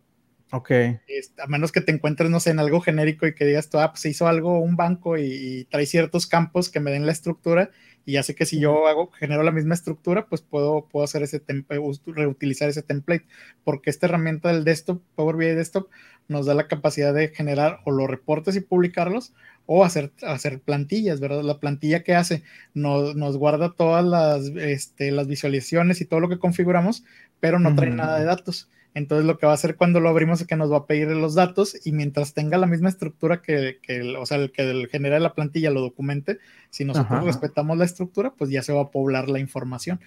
Ok. 0.52 0.70
a 0.70 1.46
menos 1.48 1.72
que 1.72 1.80
te 1.80 1.92
encuentres, 1.92 2.28
no 2.28 2.38
sé, 2.38 2.50
en 2.50 2.58
algo 2.58 2.82
genérico 2.82 3.26
y 3.26 3.34
que 3.34 3.46
digas 3.46 3.70
tú, 3.70 3.78
ah, 3.78 3.90
pues 3.90 4.02
se 4.02 4.10
hizo 4.10 4.28
algo, 4.28 4.60
un 4.60 4.76
banco 4.76 5.16
y, 5.16 5.66
trae 5.70 5.86
ciertos 5.86 6.26
campos 6.26 6.68
que 6.68 6.78
me 6.78 6.90
den 6.90 7.06
la 7.06 7.12
estructura 7.12 7.70
y 8.04 8.12
ya 8.12 8.22
sé 8.22 8.34
que 8.34 8.46
si 8.46 8.58
yo 8.60 8.86
hago, 8.88 9.10
genero 9.12 9.42
la 9.42 9.52
misma 9.52 9.74
estructura, 9.74 10.26
pues 10.26 10.42
puedo, 10.42 10.86
puedo 10.90 11.04
hacer 11.04 11.22
ese 11.22 11.40
template, 11.40 11.82
reutilizar 12.06 12.68
ese 12.68 12.82
template, 12.82 13.26
porque 13.64 13.90
esta 13.90 14.06
herramienta 14.06 14.52
del 14.52 14.64
desktop, 14.64 15.02
Power 15.14 15.36
BI 15.36 15.46
Desktop, 15.54 15.88
nos 16.28 16.46
da 16.46 16.54
la 16.54 16.68
capacidad 16.68 17.14
de 17.14 17.28
generar 17.28 17.80
o 17.84 17.90
los 17.90 18.08
reportes 18.08 18.56
y 18.56 18.60
publicarlos 18.60 19.32
o 19.66 19.84
hacer, 19.84 20.12
hacer 20.22 20.60
plantillas, 20.60 21.20
¿verdad? 21.20 21.42
La 21.42 21.58
plantilla 21.58 22.02
que 22.02 22.14
hace 22.14 22.42
nos, 22.74 23.14
nos 23.14 23.36
guarda 23.36 23.74
todas 23.76 24.04
las, 24.04 24.46
este, 24.56 25.12
las 25.12 25.28
visualizaciones 25.28 26.00
y 26.00 26.04
todo 26.04 26.20
lo 26.20 26.28
que 26.28 26.38
configuramos, 26.38 27.04
pero 27.40 27.58
no 27.58 27.74
trae 27.74 27.90
nada 27.90 28.18
de 28.18 28.24
datos. 28.24 28.68
Entonces 28.94 29.26
lo 29.26 29.38
que 29.38 29.46
va 29.46 29.52
a 29.52 29.54
hacer 29.54 29.76
cuando 29.76 30.00
lo 30.00 30.10
abrimos 30.10 30.40
es 30.40 30.46
que 30.46 30.56
nos 30.56 30.70
va 30.70 30.78
a 30.78 30.86
pedir 30.86 31.08
los 31.08 31.34
datos 31.34 31.76
y 31.84 31.92
mientras 31.92 32.34
tenga 32.34 32.58
la 32.58 32.66
misma 32.66 32.90
estructura 32.90 33.40
que, 33.40 33.78
que 33.82 34.02
o 34.16 34.26
sea, 34.26 34.36
el 34.36 34.52
que 34.52 34.62
el 34.62 34.88
genera 34.88 35.18
la 35.18 35.34
plantilla 35.34 35.70
lo 35.70 35.80
documente, 35.80 36.38
si 36.68 36.84
nosotros 36.84 37.24
respetamos 37.24 37.78
la 37.78 37.86
estructura, 37.86 38.34
pues 38.34 38.50
ya 38.50 38.62
se 38.62 38.72
va 38.72 38.82
a 38.82 38.90
poblar 38.90 39.28
la 39.28 39.38
información. 39.38 40.00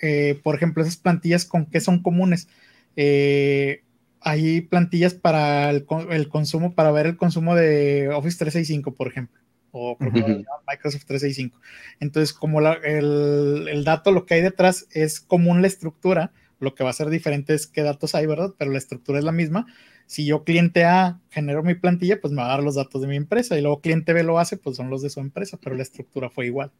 Eh, 0.00 0.40
por 0.42 0.54
ejemplo, 0.54 0.82
esas 0.82 0.96
plantillas 0.96 1.44
con 1.44 1.66
qué 1.66 1.80
son 1.80 2.02
comunes. 2.02 2.48
Eh, 2.96 3.82
hay 4.22 4.62
plantillas 4.62 5.14
para 5.14 5.70
el, 5.70 5.84
consumo, 5.84 6.74
para 6.74 6.90
ver 6.92 7.06
el 7.06 7.16
consumo 7.16 7.54
de 7.54 8.08
Office 8.08 8.38
365, 8.38 8.94
por 8.94 9.08
ejemplo, 9.08 9.40
o 9.70 9.96
Microsoft 10.00 11.06
365. 11.06 11.58
Entonces, 12.00 12.32
como 12.34 12.60
el, 12.60 13.68
el 13.68 13.84
dato, 13.84 14.12
lo 14.12 14.26
que 14.26 14.34
hay 14.34 14.42
detrás 14.42 14.86
es 14.92 15.20
común 15.20 15.62
la 15.62 15.68
estructura, 15.68 16.32
lo 16.60 16.74
que 16.74 16.84
va 16.84 16.90
a 16.90 16.94
ser 16.94 17.08
diferente 17.08 17.54
es 17.54 17.66
qué 17.66 17.82
datos 17.82 18.14
hay, 18.14 18.26
¿verdad? 18.26 18.54
Pero 18.58 18.70
la 18.70 18.78
estructura 18.78 19.18
es 19.18 19.24
la 19.24 19.32
misma. 19.32 19.66
Si 20.06 20.26
yo 20.26 20.44
cliente 20.44 20.84
A 20.84 21.20
genero 21.30 21.62
mi 21.62 21.74
plantilla, 21.74 22.20
pues 22.20 22.32
me 22.32 22.42
va 22.42 22.46
a 22.46 22.56
dar 22.56 22.62
los 22.62 22.74
datos 22.74 23.00
de 23.00 23.08
mi 23.08 23.16
empresa 23.16 23.58
y 23.58 23.62
luego 23.62 23.80
cliente 23.80 24.12
B 24.12 24.22
lo 24.22 24.38
hace, 24.38 24.56
pues 24.56 24.76
son 24.76 24.90
los 24.90 25.02
de 25.02 25.10
su 25.10 25.20
empresa, 25.20 25.58
pero 25.62 25.76
la 25.76 25.82
estructura 25.82 26.30
fue 26.30 26.46
igual. 26.46 26.70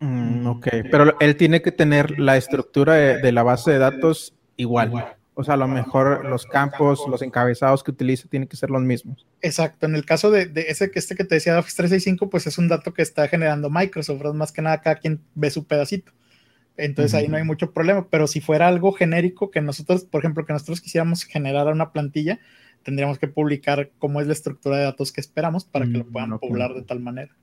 Mm, 0.00 0.46
ok, 0.46 0.68
pero 0.90 1.16
él 1.20 1.36
tiene 1.36 1.62
que 1.62 1.70
tener 1.70 2.18
la 2.18 2.36
estructura 2.36 2.94
de, 2.94 3.32
la 3.32 3.42
base 3.42 3.70
de 3.70 3.78
datos 3.78 4.34
igual. 4.56 4.92
O 5.34 5.44
sea, 5.44 5.54
a 5.54 5.56
lo 5.56 5.66
mejor 5.66 6.26
los 6.26 6.44
campos, 6.44 7.04
los 7.08 7.22
encabezados 7.22 7.82
que 7.82 7.90
utiliza 7.90 8.28
tienen 8.28 8.48
que 8.48 8.56
ser 8.56 8.70
los 8.70 8.82
mismos. 8.82 9.26
Exacto. 9.40 9.86
En 9.86 9.94
el 9.94 10.04
caso 10.04 10.30
de, 10.30 10.50
ese 10.68 10.90
que 10.90 10.98
este 10.98 11.14
que 11.14 11.24
te 11.24 11.36
decía 11.36 11.54
de 11.54 11.60
Office 11.60 11.76
365, 11.76 12.28
pues 12.28 12.46
es 12.46 12.58
un 12.58 12.68
dato 12.68 12.92
que 12.92 13.02
está 13.02 13.28
generando 13.28 13.70
Microsoft, 13.70 14.22
más 14.34 14.52
que 14.52 14.60
nada 14.60 14.82
cada 14.82 14.96
quien 14.96 15.20
ve 15.34 15.50
su 15.50 15.66
pedacito. 15.66 16.12
Entonces 16.76 17.14
ahí 17.14 17.28
no 17.28 17.36
hay 17.36 17.44
mucho 17.44 17.72
problema, 17.72 18.08
pero 18.08 18.26
si 18.26 18.40
fuera 18.40 18.68
algo 18.68 18.92
genérico 18.92 19.50
que 19.50 19.60
nosotros, 19.60 20.04
por 20.04 20.20
ejemplo, 20.20 20.46
que 20.46 20.52
nosotros 20.52 20.80
quisiéramos 20.80 21.24
generar 21.24 21.66
una 21.68 21.92
plantilla, 21.92 22.40
tendríamos 22.82 23.18
que 23.18 23.28
publicar 23.28 23.90
cómo 23.98 24.20
es 24.20 24.26
la 24.26 24.32
estructura 24.32 24.78
de 24.78 24.84
datos 24.84 25.12
que 25.12 25.20
esperamos 25.20 25.64
para 25.64 25.84
que 25.84 25.92
lo 25.92 26.06
puedan 26.06 26.30
mm, 26.30 26.38
poblar 26.38 26.74
de 26.74 26.82
tal 26.82 27.00
manera. 27.00 27.36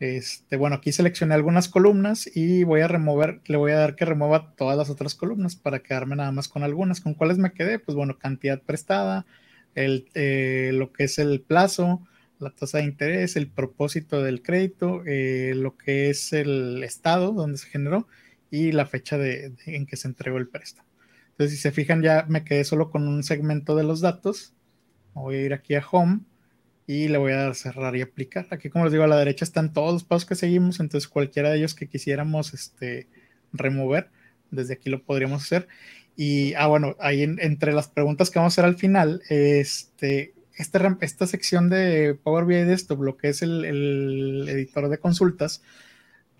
Este, 0.00 0.56
bueno, 0.56 0.76
aquí 0.76 0.92
seleccioné 0.92 1.34
algunas 1.34 1.68
columnas 1.68 2.30
y 2.32 2.62
voy 2.62 2.82
a 2.82 2.88
remover, 2.88 3.40
le 3.46 3.56
voy 3.56 3.72
a 3.72 3.78
dar 3.78 3.96
que 3.96 4.04
remueva 4.04 4.54
todas 4.54 4.78
las 4.78 4.90
otras 4.90 5.16
columnas 5.16 5.56
para 5.56 5.80
quedarme 5.80 6.14
nada 6.14 6.30
más 6.30 6.46
con 6.46 6.62
algunas. 6.62 7.00
¿Con 7.00 7.14
cuáles 7.14 7.38
me 7.38 7.52
quedé? 7.52 7.80
Pues 7.80 7.96
bueno, 7.96 8.16
cantidad 8.16 8.62
prestada, 8.62 9.26
el, 9.74 10.08
eh, 10.14 10.70
lo 10.72 10.92
que 10.92 11.04
es 11.04 11.18
el 11.18 11.40
plazo, 11.40 12.06
la 12.38 12.50
tasa 12.50 12.78
de 12.78 12.84
interés, 12.84 13.36
el 13.36 13.48
propósito 13.48 14.22
del 14.22 14.42
crédito, 14.42 15.02
eh, 15.06 15.52
lo 15.56 15.76
que 15.76 16.10
es 16.10 16.32
el 16.32 16.82
estado 16.84 17.32
donde 17.32 17.58
se 17.58 17.68
generó 17.68 18.06
y 18.50 18.72
la 18.72 18.86
fecha 18.86 19.18
de, 19.18 19.52
en 19.66 19.86
que 19.86 19.96
se 19.96 20.08
entregó 20.08 20.38
el 20.38 20.48
préstamo. 20.48 20.88
Entonces, 21.30 21.56
si 21.56 21.62
se 21.62 21.72
fijan, 21.72 22.02
ya 22.02 22.26
me 22.28 22.44
quedé 22.44 22.64
solo 22.64 22.90
con 22.90 23.06
un 23.06 23.22
segmento 23.22 23.76
de 23.76 23.84
los 23.84 24.00
datos. 24.00 24.54
Voy 25.14 25.36
a 25.36 25.42
ir 25.42 25.54
aquí 25.54 25.74
a 25.74 25.84
Home 25.90 26.20
y 26.86 27.08
le 27.08 27.18
voy 27.18 27.32
a 27.32 27.36
dar 27.36 27.54
cerrar 27.54 27.94
y 27.96 28.02
aplicar. 28.02 28.46
Aquí, 28.50 28.70
como 28.70 28.84
les 28.84 28.92
digo, 28.92 29.04
a 29.04 29.08
la 29.08 29.18
derecha 29.18 29.44
están 29.44 29.72
todos 29.72 29.92
los 29.92 30.04
pasos 30.04 30.26
que 30.26 30.34
seguimos, 30.34 30.80
entonces 30.80 31.08
cualquiera 31.08 31.50
de 31.50 31.58
ellos 31.58 31.74
que 31.74 31.86
quisiéramos 31.86 32.54
este, 32.54 33.08
remover, 33.52 34.10
desde 34.50 34.74
aquí 34.74 34.90
lo 34.90 35.02
podríamos 35.02 35.42
hacer. 35.42 35.68
Y, 36.16 36.54
ah, 36.54 36.66
bueno, 36.66 36.96
ahí 36.98 37.22
entre 37.22 37.72
las 37.72 37.88
preguntas 37.88 38.30
que 38.30 38.38
vamos 38.38 38.52
a 38.52 38.54
hacer 38.54 38.64
al 38.64 38.76
final, 38.76 39.22
este, 39.28 40.34
esta, 40.58 41.26
sección 41.26 41.70
de 41.70 42.16
Power 42.22 42.44
BI 42.44 42.64
Desktop, 42.64 43.00
lo 43.02 43.16
que 43.16 43.28
es 43.28 43.42
el, 43.42 44.46
editor 44.48 44.88
de 44.88 44.98
consultas, 44.98 45.62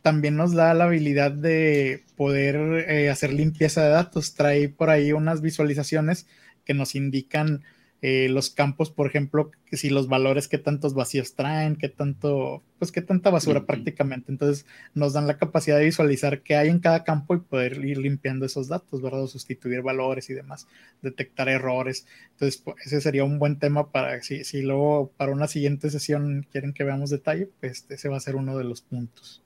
también 0.02 0.36
nos 0.36 0.52
da 0.54 0.74
la 0.74 0.84
habilidad 0.84 1.32
de 1.32 2.04
poder 2.16 2.56
eh, 2.88 3.10
hacer 3.10 3.32
limpieza 3.32 3.82
de 3.82 3.90
datos. 3.90 4.34
Trae 4.34 4.68
por 4.68 4.90
ahí 4.90 5.12
unas 5.12 5.40
visualizaciones 5.40 6.26
que 6.64 6.74
nos 6.74 6.94
indican 6.94 7.62
eh, 8.00 8.28
los 8.28 8.50
campos, 8.50 8.90
por 8.90 9.08
ejemplo, 9.08 9.50
si 9.72 9.90
los 9.90 10.06
valores, 10.06 10.46
qué 10.46 10.58
tantos 10.58 10.94
vacíos 10.94 11.34
traen, 11.34 11.74
qué 11.74 11.88
tanto, 11.88 12.62
pues 12.78 12.92
qué 12.92 13.02
tanta 13.02 13.30
basura 13.30 13.66
prácticamente. 13.66 14.30
Entonces 14.30 14.66
nos 14.94 15.14
dan 15.14 15.26
la 15.26 15.36
capacidad 15.36 15.78
de 15.78 15.86
visualizar 15.86 16.42
qué 16.42 16.54
hay 16.54 16.68
en 16.68 16.78
cada 16.78 17.02
campo 17.02 17.34
y 17.34 17.40
poder 17.40 17.84
ir 17.84 17.98
limpiando 17.98 18.46
esos 18.46 18.68
datos, 18.68 19.02
¿verdad? 19.02 19.26
sustituir 19.26 19.82
valores 19.82 20.30
y 20.30 20.34
demás, 20.34 20.68
detectar 21.02 21.48
errores. 21.48 22.06
Entonces, 22.32 22.62
pues, 22.64 22.76
ese 22.86 23.00
sería 23.00 23.24
un 23.24 23.40
buen 23.40 23.58
tema 23.58 23.90
para, 23.90 24.22
si, 24.22 24.44
si 24.44 24.62
luego 24.62 25.10
para 25.16 25.32
una 25.32 25.48
siguiente 25.48 25.90
sesión 25.90 26.46
quieren 26.52 26.72
que 26.72 26.84
veamos 26.84 27.10
detalle, 27.10 27.48
pues 27.58 27.84
ese 27.88 28.08
va 28.08 28.16
a 28.16 28.20
ser 28.20 28.36
uno 28.36 28.56
de 28.56 28.64
los 28.64 28.80
puntos. 28.80 29.42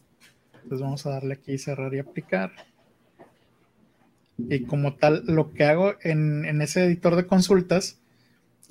Entonces 0.63 0.81
vamos 0.81 1.07
a 1.07 1.11
darle 1.11 1.35
aquí 1.35 1.57
cerrar 1.57 1.95
y 1.95 2.01
aplicar. 2.01 2.53
Y 4.37 4.65
como 4.65 4.97
tal, 4.97 5.23
lo 5.27 5.55
que 5.55 5.65
hago 5.65 5.95
en, 6.03 6.45
en 6.45 6.61
ese 6.61 6.85
editor 6.85 7.17
de 7.17 7.27
consultas, 7.27 8.02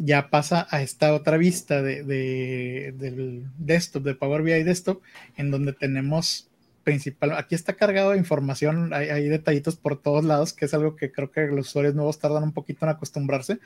ya 0.04 0.30
pasa 0.30 0.68
a 0.72 0.82
esta 0.82 1.14
otra 1.14 1.38
vista 1.38 1.82
de, 1.82 2.04
del 2.04 3.46
desktop, 3.58 4.04
de 4.04 4.16
Power 4.16 4.42
BI 4.42 4.64
Desktop, 4.64 5.02
en 5.38 5.52
donde 5.52 5.74
tenemos 5.74 6.50
principal, 6.84 7.34
aquí 7.34 7.54
está 7.54 7.74
cargado 7.74 8.12
de 8.12 8.18
información, 8.18 8.92
hay, 8.94 9.30
detallitos 9.30 9.76
por 9.76 10.02
todos 10.02 10.26
lados, 10.26 10.54
que 10.54 10.66
es 10.66 10.74
algo 10.74 10.96
que 10.96 11.12
creo 11.12 11.32
que 11.32 11.46
los 11.46 11.68
usuarios 11.68 11.94
nuevos 11.94 12.18
tardan 12.18 12.42
un 12.42 12.54
poquito 12.54 12.86
en 12.86 12.90
acostumbrarse, 12.90 13.60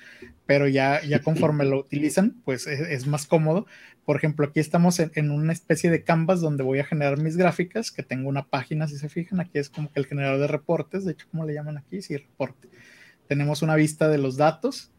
pero 0.45 0.67
ya, 0.67 1.01
ya 1.01 1.21
conforme 1.21 1.63
lo 1.63 1.79
utilizan, 1.79 2.35
pues 2.43 2.67
es, 2.67 3.07
más 3.07 3.25
cómodo. 3.25 3.65
Por 4.03 4.17
ejemplo, 4.17 4.45
aquí 4.45 4.59
estamos 4.59 4.99
en, 4.99 5.31
una 5.31 5.53
especie 5.53 5.89
de 5.89 6.03
canvas 6.03 6.41
donde 6.41 6.63
voy 6.63 6.79
a 6.79 6.85
generar 6.85 7.17
mis 7.17 7.37
gráficas, 7.37 7.91
que 7.91 8.03
tengo 8.03 8.27
una 8.27 8.43
página, 8.43 8.89
si 8.89 8.97
se 8.97 9.07
fijan, 9.07 9.39
aquí 9.39 9.59
es 9.59 9.69
como 9.69 9.89
que 9.89 10.01
el 10.01 10.05
generador 10.05 10.39
de 10.41 10.47
reportes, 10.47 11.05
de 11.05 11.13
hecho, 11.13 11.27
¿cómo 11.31 11.45
le 11.45 11.53
llaman 11.53 11.77
aquí? 11.77 12.01
Sí, 12.01 12.17
reporte. 12.17 12.67
Tenemos 13.29 13.61
una 13.61 13.75
vista 13.75 14.09
de 14.09 14.17
los 14.17 14.35
datos, 14.35 14.91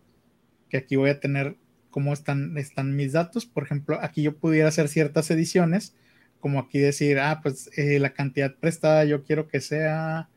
que 0.69 0.77
aquí 0.79 0.97
voy 0.97 1.11
a 1.11 1.21
tener 1.21 1.57
cómo 1.91 2.13
están, 2.13 2.59
están 2.59 2.95
mis 2.95 3.13
datos. 3.13 3.47
Por 3.47 3.65
ejemplo, 3.65 3.99
aquí 4.03 4.23
yo 4.23 4.37
pudiera 4.37 4.69
hacer 4.69 4.89
ciertas 4.89 5.31
ediciones, 5.31 5.95
como 6.41 6.61
aquí 6.61 6.79
decir, 6.79 7.19
ah, 7.19 7.41
pues 7.43 7.71
eh, 7.77 7.99
la 7.99 8.13
cantidad 8.13 8.55
prestada 8.55 9.05
yo 9.05 9.25
quiero 9.25 9.49
que 9.49 9.61
sea 9.61 10.29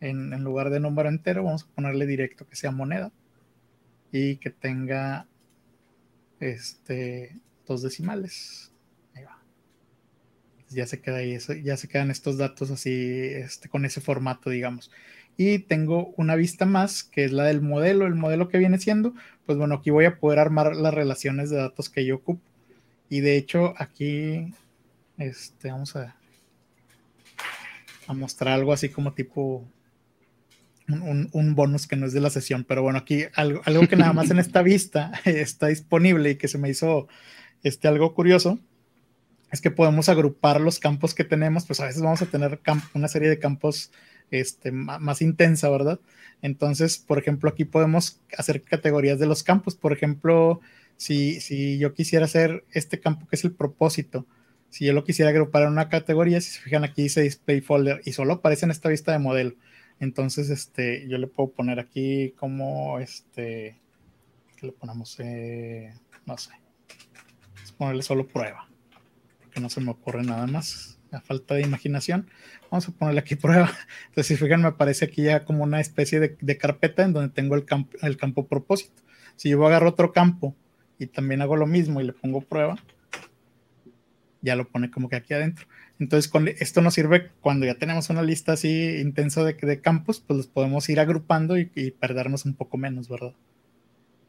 en, 0.00 0.30
lugar 0.44 0.70
de 0.70 0.80
número 0.80 1.08
entero, 1.08 1.44
vamos 1.44 1.64
a 1.64 1.74
ponerle 1.74 2.06
directo 2.06 2.46
que 2.46 2.56
sea 2.56 2.70
moneda 2.70 3.12
y 4.12 4.36
que 4.36 4.50
tenga 4.50 5.26
este 6.40 7.40
dos 7.66 7.82
decimales. 7.82 8.72
Ahí 9.14 9.24
va. 9.24 9.42
Ya 10.68 10.86
se 10.86 11.00
queda 11.00 11.16
ahí, 11.16 11.38
ya 11.62 11.76
se 11.76 11.88
quedan 11.88 12.10
estos 12.10 12.38
datos 12.38 12.70
así, 12.70 12.92
este, 13.34 13.68
con 13.68 13.84
ese 13.84 14.00
formato, 14.00 14.50
digamos. 14.50 14.90
Y 15.36 15.60
tengo 15.60 16.14
una 16.16 16.36
vista 16.36 16.64
más, 16.64 17.02
que 17.02 17.24
es 17.24 17.32
la 17.32 17.44
del 17.44 17.60
modelo, 17.60 18.06
el 18.06 18.14
modelo 18.14 18.48
que 18.48 18.58
viene 18.58 18.78
siendo, 18.78 19.14
pues 19.46 19.58
bueno, 19.58 19.76
aquí 19.76 19.90
voy 19.90 20.04
a 20.04 20.18
poder 20.18 20.38
armar 20.38 20.76
las 20.76 20.94
relaciones 20.94 21.50
de 21.50 21.56
datos 21.56 21.88
que 21.88 22.04
yo 22.04 22.16
ocupo. 22.16 22.42
Y 23.08 23.20
de 23.20 23.36
hecho, 23.36 23.74
aquí, 23.76 24.52
este, 25.18 25.70
vamos 25.70 25.94
a, 25.96 26.16
a 28.06 28.12
mostrar 28.14 28.54
algo 28.54 28.72
así 28.72 28.88
como 28.88 29.12
tipo 29.12 29.66
un, 30.88 31.54
bonus 31.54 31.86
que 31.86 31.96
no 31.96 32.06
es 32.06 32.12
de 32.12 32.20
la 32.20 32.30
sesión, 32.30 32.64
pero 32.64 32.82
bueno, 32.82 32.98
aquí 32.98 33.24
algo, 33.34 33.62
algo 33.64 33.86
que 33.88 33.96
nada 33.96 34.12
más 34.12 34.30
en 34.30 34.38
esta 34.38 34.62
vista 34.62 35.12
está 35.24 35.68
disponible 35.68 36.30
y 36.30 36.36
que 36.36 36.48
se 36.48 36.58
me 36.58 36.68
hizo 36.68 37.08
este, 37.62 37.88
algo 37.88 38.14
curioso, 38.14 38.58
es 39.50 39.60
que 39.60 39.70
podemos 39.70 40.08
agrupar 40.08 40.60
los 40.60 40.78
campos 40.78 41.14
que 41.14 41.24
tenemos, 41.24 41.64
pues 41.66 41.80
a 41.80 41.86
veces 41.86 42.02
vamos 42.02 42.20
a 42.22 42.26
tener 42.26 42.60
una 42.92 43.08
serie 43.08 43.28
de 43.28 43.38
campos 43.38 43.92
este, 44.40 44.72
más 44.72 45.22
intensa, 45.22 45.68
¿verdad? 45.70 46.00
Entonces, 46.42 46.98
por 46.98 47.18
ejemplo, 47.18 47.48
aquí 47.48 47.64
podemos 47.64 48.20
hacer 48.36 48.62
categorías 48.62 49.18
de 49.18 49.26
los 49.26 49.42
campos. 49.42 49.74
Por 49.76 49.92
ejemplo, 49.92 50.60
si, 50.96 51.40
si 51.40 51.78
yo 51.78 51.94
quisiera 51.94 52.26
hacer 52.26 52.64
este 52.72 53.00
campo 53.00 53.26
que 53.26 53.36
es 53.36 53.44
el 53.44 53.52
propósito, 53.52 54.26
si 54.68 54.84
yo 54.84 54.92
lo 54.92 55.04
quisiera 55.04 55.30
agrupar 55.30 55.62
en 55.62 55.68
una 55.68 55.88
categoría, 55.88 56.40
si 56.40 56.50
se 56.50 56.60
fijan 56.60 56.84
aquí 56.84 57.04
dice 57.04 57.22
display 57.22 57.60
folder 57.60 58.02
y 58.04 58.12
solo 58.12 58.34
aparece 58.34 58.64
en 58.66 58.72
esta 58.72 58.88
vista 58.88 59.12
de 59.12 59.20
modelo. 59.20 59.54
Entonces, 60.00 60.50
este, 60.50 61.06
yo 61.08 61.16
le 61.18 61.28
puedo 61.28 61.50
poner 61.50 61.78
aquí 61.78 62.32
como 62.36 62.98
este, 62.98 63.80
¿qué 64.56 64.66
le 64.66 64.72
ponemos? 64.72 65.18
Eh, 65.20 65.94
no 66.26 66.36
sé. 66.36 66.50
Ponerle 67.78 68.02
solo 68.02 68.26
prueba, 68.26 68.68
porque 69.40 69.60
no 69.60 69.70
se 69.70 69.80
me 69.80 69.92
ocurre 69.92 70.22
nada 70.22 70.46
más. 70.46 70.98
A 71.14 71.20
falta 71.20 71.54
de 71.54 71.62
imaginación, 71.62 72.28
vamos 72.70 72.88
a 72.88 72.92
ponerle 72.92 73.20
aquí 73.20 73.36
prueba. 73.36 73.70
Entonces, 74.08 74.26
si 74.26 74.36
fijan, 74.36 74.62
me 74.62 74.68
aparece 74.68 75.04
aquí 75.04 75.22
ya 75.22 75.44
como 75.44 75.64
una 75.64 75.80
especie 75.80 76.20
de, 76.20 76.58
carpeta 76.58 77.04
en 77.04 77.12
donde 77.12 77.32
tengo 77.32 77.54
el 77.54 77.64
campo, 77.64 77.96
el 78.02 78.16
campo 78.16 78.46
propósito. 78.46 79.02
Si 79.36 79.50
yo 79.50 79.66
agarro 79.66 79.88
otro 79.90 80.12
campo 80.12 80.54
y 80.98 81.06
también 81.06 81.42
hago 81.42 81.56
lo 81.56 81.66
mismo 81.66 82.00
y 82.00 82.04
le 82.04 82.12
pongo 82.12 82.40
prueba, 82.40 82.76
ya 84.44 84.56
lo 84.56 84.68
pone 84.68 84.90
como 84.90 85.08
que 85.08 85.16
aquí 85.16 85.34
adentro. 85.34 85.66
Entonces, 85.98 86.30
con, 86.30 86.48
esto 86.48 86.82
nos 86.82 86.94
sirve 86.94 87.30
cuando 87.40 87.66
ya 87.66 87.76
tenemos 87.76 88.10
una 88.10 88.22
lista 88.22 88.52
así 88.52 88.98
intensa 89.00 89.42
de, 89.42 89.54
de 89.54 89.80
campos, 89.80 90.20
pues 90.20 90.36
los 90.36 90.46
podemos 90.46 90.88
ir 90.88 91.00
agrupando 91.00 91.56
y, 91.56 91.66
perdernos 91.98 92.44
un 92.44 92.54
poco 92.54 92.76
menos, 92.76 93.08
¿verdad? 93.08 93.34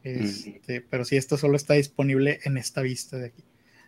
Este, 0.02 0.80
Pero 0.80 1.04
si 1.04 1.16
esto 1.16 1.36
solo 1.36 1.56
está 1.56 1.74
disponible 1.74 2.38
en 2.44 2.56
esta 2.56 2.80
vista 2.80 3.16
de 3.16 3.26
aquí. 3.26 3.44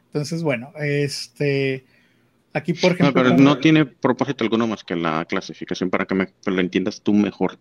Entonces, 0.07 0.43
bueno, 0.43 0.73
este, 0.81 1.85
aquí 2.53 2.73
por 2.73 2.93
ejemplo... 2.93 3.23
No, 3.23 3.31
pero 3.31 3.43
no 3.43 3.59
tiene 3.59 3.87
propósito 3.87 4.45
alguno 4.45 4.67
más 4.67 4.85
que 4.85 4.97
la 4.97 5.25
clasificación 5.25 5.91
para 5.91 6.07
que 6.07 6.15
me, 6.15 6.29
lo 6.47 6.61
entiendas 6.61 7.03
tú 7.03 7.13
mejor. 7.13 7.59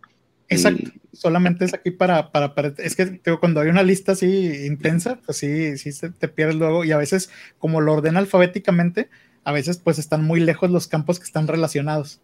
Exacto, 0.50 0.90
mm. 0.90 1.16
solamente 1.16 1.66
es 1.66 1.74
aquí 1.74 1.92
para, 1.92 2.32
para, 2.32 2.54
es 2.78 2.96
que 2.96 3.20
cuando 3.40 3.60
hay 3.60 3.70
una 3.70 3.84
lista 3.84 4.14
así 4.14 4.66
intensa, 4.66 5.20
pues 5.26 5.38
sí, 5.38 5.78
sí 5.78 5.92
se 5.92 6.10
te 6.10 6.28
pierdes 6.28 6.56
luego 6.56 6.86
y 6.86 6.92
a 6.92 6.98
veces 6.98 7.30
como 7.58 7.82
lo 7.82 7.94
ordena 7.94 8.20
alfabéticamente, 8.20 9.10
a 9.44 9.52
veces 9.52 9.78
pues 9.78 10.00
están 10.00 10.24
muy 10.24 10.40
lejos 10.40 10.72
los 10.72 10.88
campos 10.88 11.20
que 11.20 11.26
están 11.26 11.48
relacionados. 11.48 12.22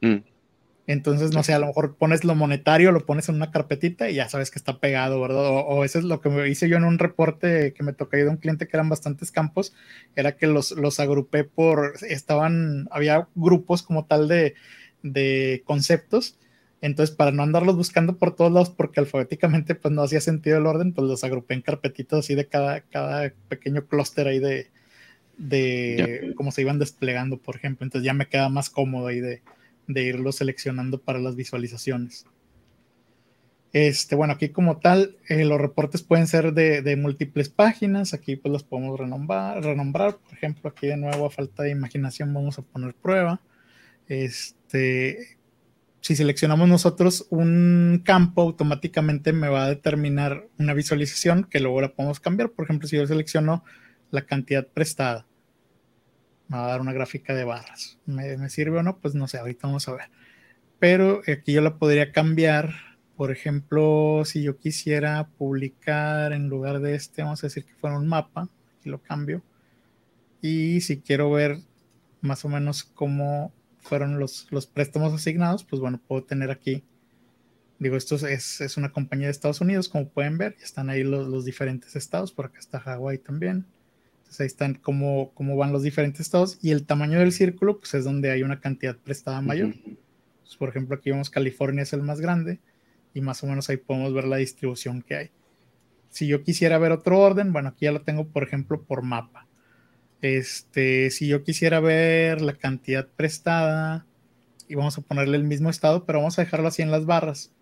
Mm. 0.00 0.18
Entonces, 0.86 1.32
no 1.32 1.42
sé, 1.42 1.54
a 1.54 1.58
lo 1.58 1.66
mejor 1.66 1.96
pones 1.96 2.24
lo 2.24 2.34
monetario, 2.34 2.92
lo 2.92 3.06
pones 3.06 3.28
en 3.30 3.36
una 3.36 3.50
carpetita 3.50 4.10
y 4.10 4.16
ya 4.16 4.28
sabes 4.28 4.50
que 4.50 4.58
está 4.58 4.80
pegado, 4.80 5.18
¿verdad? 5.20 5.44
O, 5.46 5.82
eso 5.82 5.98
es 5.98 6.04
lo 6.04 6.20
que 6.20 6.28
me 6.28 6.46
hice 6.48 6.68
yo 6.68 6.76
en 6.76 6.84
un 6.84 6.98
reporte 6.98 7.72
que 7.72 7.82
me 7.82 7.94
tocó 7.94 8.18
de 8.18 8.28
un 8.28 8.36
cliente 8.36 8.68
que 8.68 8.76
eran 8.76 8.90
bastantes 8.90 9.30
campos, 9.30 9.74
era 10.14 10.36
que 10.36 10.46
los, 10.46 10.72
los 10.72 11.00
agrupé 11.00 11.44
por, 11.44 11.94
estaban, 12.06 12.86
había 12.90 13.28
grupos 13.34 13.82
como 13.82 14.04
tal 14.04 14.28
de, 14.28 14.54
de 15.02 15.62
conceptos, 15.64 16.36
entonces 16.82 17.16
para 17.16 17.30
no 17.30 17.42
andarlos 17.42 17.76
buscando 17.76 18.18
por 18.18 18.36
todos 18.36 18.52
lados, 18.52 18.68
porque 18.68 19.00
alfabéticamente 19.00 19.74
pues 19.74 19.94
no 19.94 20.02
hacía 20.02 20.20
sentido 20.20 20.58
el 20.58 20.66
orden, 20.66 20.92
pues 20.92 21.08
los 21.08 21.24
agrupé 21.24 21.54
en 21.54 21.62
carpetitas 21.62 22.18
así 22.18 22.34
de 22.34 22.46
cada, 22.46 22.82
cada 22.82 23.32
pequeño 23.48 23.86
clúster 23.86 24.28
ahí 24.28 24.38
de, 24.38 24.70
de 25.38 26.34
cómo 26.36 26.52
se 26.52 26.60
iban 26.60 26.78
desplegando, 26.78 27.38
por 27.38 27.56
ejemplo. 27.56 27.86
Entonces 27.86 28.04
ya 28.04 28.12
me 28.12 28.28
queda 28.28 28.50
más 28.50 28.68
cómodo 28.68 29.06
ahí 29.06 29.20
de, 29.20 29.40
de 29.86 30.04
irlo 30.04 30.32
seleccionando 30.32 31.00
para 31.00 31.18
las 31.18 31.36
visualizaciones. 31.36 32.26
Este, 33.74 34.14
bueno, 34.14 34.34
aquí 34.34 34.50
como 34.50 34.78
tal, 34.78 35.16
eh, 35.28 35.44
los 35.44 35.60
reportes 35.60 36.02
pueden 36.02 36.28
ser 36.28 36.54
de, 36.54 36.96
múltiples 36.96 37.48
páginas. 37.48 38.14
Aquí 38.14 38.36
pues 38.36 38.52
los 38.52 38.62
podemos 38.62 38.98
renombrar, 38.98 39.64
renombrar. 39.64 40.16
Por 40.16 40.32
ejemplo, 40.32 40.70
aquí 40.70 40.86
de 40.86 40.96
nuevo 40.96 41.26
a 41.26 41.30
falta 41.30 41.64
de 41.64 41.70
imaginación 41.70 42.32
vamos 42.32 42.56
a 42.56 42.62
poner 42.62 42.94
prueba. 42.94 43.40
Este, 44.06 45.38
si 46.00 46.14
seleccionamos 46.14 46.68
nosotros 46.68 47.26
un 47.30 48.00
campo, 48.04 48.42
automáticamente 48.42 49.32
me 49.32 49.48
va 49.48 49.64
a 49.64 49.68
determinar 49.70 50.46
una 50.56 50.72
visualización 50.72 51.42
que 51.42 51.58
luego 51.58 51.80
la 51.80 51.94
podemos 51.94 52.20
cambiar. 52.20 52.50
Por 52.50 52.66
ejemplo, 52.66 52.86
si 52.86 52.96
yo 52.96 53.04
selecciono 53.08 53.64
la 54.12 54.24
cantidad 54.24 54.68
prestada. 54.68 55.26
Me 56.48 56.58
va 56.58 56.66
a 56.66 56.68
dar 56.68 56.80
una 56.80 56.92
gráfica 56.92 57.34
de 57.34 57.44
barras. 57.44 57.98
¿Me, 58.06 58.48
sirve 58.50 58.78
o 58.78 58.82
no? 58.82 58.98
Pues 58.98 59.14
no 59.14 59.28
sé, 59.28 59.38
ahorita 59.38 59.66
vamos 59.66 59.88
a 59.88 59.92
ver. 59.92 60.10
Pero 60.78 61.22
aquí 61.26 61.52
yo 61.52 61.60
la 61.60 61.76
podría 61.76 62.12
cambiar. 62.12 62.70
Por 63.16 63.30
ejemplo, 63.30 64.22
si 64.24 64.42
yo 64.42 64.58
quisiera 64.58 65.28
publicar 65.38 66.32
en 66.32 66.48
lugar 66.48 66.80
de 66.80 66.94
este, 66.94 67.22
vamos 67.22 67.42
a 67.44 67.46
decir 67.46 67.64
que 67.64 67.74
fuera 67.74 67.98
un 67.98 68.08
mapa, 68.08 68.48
aquí 68.78 68.90
lo 68.90 69.00
cambio. 69.00 69.42
Y 70.42 70.80
si 70.80 71.00
quiero 71.00 71.30
ver 71.30 71.58
más 72.20 72.44
o 72.44 72.48
menos 72.48 72.84
cómo 72.84 73.52
fueron 73.80 74.18
los, 74.18 74.48
los 74.50 74.66
préstamos 74.66 75.12
asignados, 75.12 75.64
pues 75.64 75.80
bueno, 75.80 76.00
puedo 76.06 76.24
tener 76.24 76.50
aquí 76.50 76.84
Digo, 77.78 77.96
esto 77.96 78.14
es, 78.14 78.60
es, 78.60 78.76
una 78.76 78.92
compañía 78.92 79.26
de 79.26 79.32
Estados 79.32 79.60
Unidos, 79.60 79.88
como 79.88 80.08
pueden 80.08 80.38
ver, 80.38 80.56
están 80.62 80.90
ahí 80.90 81.02
los, 81.02 81.26
los, 81.26 81.44
diferentes 81.44 81.96
estados, 81.96 82.32
por 82.32 82.46
acá 82.46 82.60
está 82.60 82.78
Hawái 82.78 83.18
también 83.18 83.66
ahí 84.40 84.46
están 84.46 84.74
cómo, 84.74 85.32
cómo 85.34 85.56
van 85.56 85.72
los 85.72 85.82
diferentes 85.82 86.20
estados 86.20 86.58
y 86.62 86.70
el 86.70 86.84
tamaño 86.84 87.18
del 87.18 87.32
círculo, 87.32 87.78
pues 87.78 87.94
es 87.94 88.04
donde 88.04 88.30
hay 88.30 88.42
una 88.42 88.60
cantidad 88.60 88.96
prestada 88.96 89.40
mayor. 89.40 89.74
por 90.58 90.68
ejemplo, 90.68 90.96
aquí 90.96 91.10
vemos 91.10 91.30
California 91.30 91.82
es 91.82 91.92
el 91.92 92.02
más 92.02 92.20
grande 92.20 92.60
y 93.12 93.20
más 93.20 93.42
o 93.42 93.46
menos 93.46 93.68
ahí 93.70 93.76
podemos 93.76 94.12
ver 94.12 94.24
la 94.24 94.36
distribución 94.36 95.02
que 95.02 95.16
hay. 95.16 95.30
Si 96.10 96.26
yo 96.26 96.42
quisiera 96.42 96.78
ver 96.78 96.92
otro 96.92 97.18
orden, 97.18 97.52
bueno, 97.52 97.70
aquí 97.70 97.86
ya 97.86 97.92
lo 97.92 98.02
tengo, 98.02 98.28
por 98.28 98.44
ejemplo, 98.44 98.82
por 98.82 99.02
mapa. 99.02 99.46
Este, 100.20 101.10
si 101.10 101.26
yo 101.26 101.42
quisiera 101.42 101.80
ver 101.80 102.40
la 102.40 102.54
cantidad 102.54 103.06
prestada, 103.06 104.06
y 104.68 104.74
vamos 104.74 104.96
a 104.98 105.02
ponerle 105.02 105.36
el 105.36 105.44
mismo 105.44 105.70
estado, 105.70 106.04
pero 106.04 106.18
vamos 106.18 106.38
a 106.38 106.42
dejarlo 106.42 106.68
así 106.68 106.82
en 106.82 106.90
las 106.90 107.06
barras. 107.06 107.52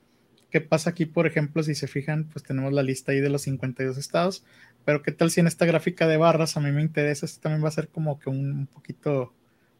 ¿Qué 0.50 0.60
pasa 0.60 0.90
aquí, 0.90 1.06
por 1.06 1.26
ejemplo, 1.26 1.62
si 1.62 1.74
se 1.74 1.88
fijan, 1.88 2.24
pues 2.24 2.44
tenemos 2.44 2.72
la 2.72 2.82
lista 2.82 3.12
ahí 3.12 3.20
de 3.20 3.30
los 3.30 3.42
52 3.42 3.96
estados, 3.96 4.44
pero 4.84 5.02
qué 5.02 5.12
tal 5.12 5.30
si 5.30 5.40
en 5.40 5.46
esta 5.46 5.66
gráfica 5.66 6.06
de 6.06 6.16
barras 6.16 6.56
a 6.56 6.60
mí 6.60 6.70
me 6.72 6.82
interesa, 6.82 7.26
esto 7.26 7.40
también 7.40 7.64
va 7.64 7.68
a 7.68 7.72
ser 7.72 7.88
como 7.88 8.18
que 8.18 8.30
un, 8.30 8.66
poquito, 8.66 9.32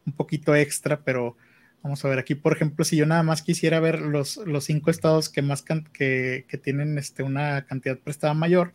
un 0.05 0.13
poquito 0.13 0.55
extra, 0.55 1.01
pero 1.03 1.37
vamos 1.81 2.03
a 2.03 2.09
ver 2.09 2.19
aquí, 2.19 2.35
por 2.35 2.53
ejemplo, 2.53 2.85
si 2.85 2.95
yo 2.95 3.05
nada 3.05 3.23
más 3.23 3.41
quisiera 3.41 3.79
ver 3.79 3.99
los, 4.01 4.37
los 4.37 4.65
cinco 4.65 4.91
estados 4.91 5.29
que 5.29 5.41
más 5.41 5.61
que, 5.61 6.45
que, 6.47 6.57
tienen 6.57 6.97
este, 6.97 7.23
una 7.23 7.65
cantidad 7.65 7.99
prestada 7.99 8.33
mayor, 8.33 8.73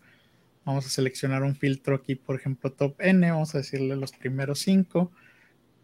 vamos 0.64 0.86
a 0.86 0.90
seleccionar 0.90 1.42
un 1.42 1.56
filtro 1.56 1.96
aquí, 1.96 2.14
por 2.14 2.36
ejemplo, 2.36 2.72
top 2.72 3.00
N, 3.00 3.30
vamos 3.30 3.54
a 3.54 3.58
decirle 3.58 3.96
los 3.96 4.12
primeros 4.12 4.60
cinco, 4.60 5.10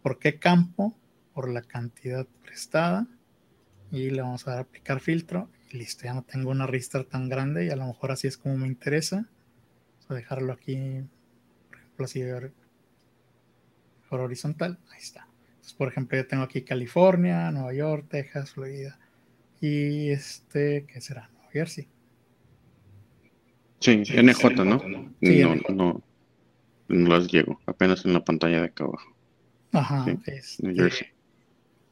¿por 0.03 0.19
qué 0.19 0.39
campo? 0.39 0.95
Por 1.33 1.49
la 1.49 1.63
cantidad 1.63 2.27
prestada, 2.45 3.07
y 3.91 4.11
le 4.11 4.21
vamos 4.21 4.47
a 4.47 4.51
dar 4.51 4.59
a 4.59 4.63
aplicar 4.63 5.01
filtro, 5.01 5.49
y 5.71 5.79
listo, 5.79 6.05
ya 6.05 6.13
no 6.13 6.23
tengo 6.23 6.51
una 6.51 6.67
ristra 6.67 7.05
tan 7.05 7.31
grande, 7.31 7.65
y 7.65 7.71
a 7.71 7.77
lo 7.77 7.87
mejor 7.87 8.13
así 8.13 8.27
es 8.27 8.37
como 8.37 8.59
me 8.59 8.67
interesa 8.67 9.31
a 10.09 10.15
dejarlo 10.15 10.53
aquí, 10.53 11.03
por 11.71 11.79
ejemplo, 11.79 12.05
así 12.05 12.23
por 14.09 14.21
horizontal. 14.21 14.79
Ahí 14.93 15.01
está. 15.01 15.27
Entonces, 15.49 15.75
por 15.75 15.89
ejemplo, 15.89 16.19
yo 16.19 16.27
tengo 16.27 16.43
aquí 16.43 16.63
California, 16.63 17.51
Nueva 17.51 17.75
York, 17.75 18.07
Texas, 18.09 18.53
Florida. 18.53 18.99
Y 19.61 20.11
este, 20.11 20.87
¿qué 20.87 21.01
será? 21.01 21.31
Nueva 21.33 21.51
Jersey. 21.53 21.89
Sí, 23.81 23.97
NJ, 23.97 24.65
¿no? 24.65 24.81
Sí, 25.21 25.43
no, 25.43 25.75
no, 25.75 26.03
no 26.89 27.09
las 27.09 27.31
llego, 27.31 27.61
apenas 27.67 28.05
en 28.05 28.15
la 28.15 28.25
pantalla 28.25 28.61
de 28.61 28.67
acá 28.67 28.85
abajo. 28.85 29.15
Ajá, 29.73 30.07
este, 30.27 31.13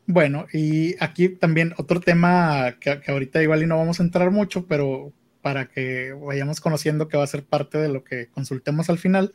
Bueno, 0.07 0.47
y 0.53 0.95
aquí 1.03 1.29
también 1.31 1.75
otro 1.77 2.01
tema 2.01 2.77
que, 2.81 3.01
que, 3.01 3.11
ahorita 3.11 3.43
igual 3.43 3.63
y 3.63 3.67
no 3.67 3.77
vamos 3.77 3.99
a 3.99 4.05
entrar 4.05 4.31
mucho, 4.31 4.67
pero 4.67 5.13
para 5.43 5.67
que 5.67 6.13
vayamos 6.13 6.61
conociendo 6.61 7.09
que 7.09 7.17
va 7.17 7.25
a 7.25 7.29
ser 7.29 7.45
parte 7.45 7.79
de 7.79 7.89
lo 7.89 8.05
que 8.05 8.29
consultemos 8.29 8.89
al 8.89 8.99
final. 8.99 9.33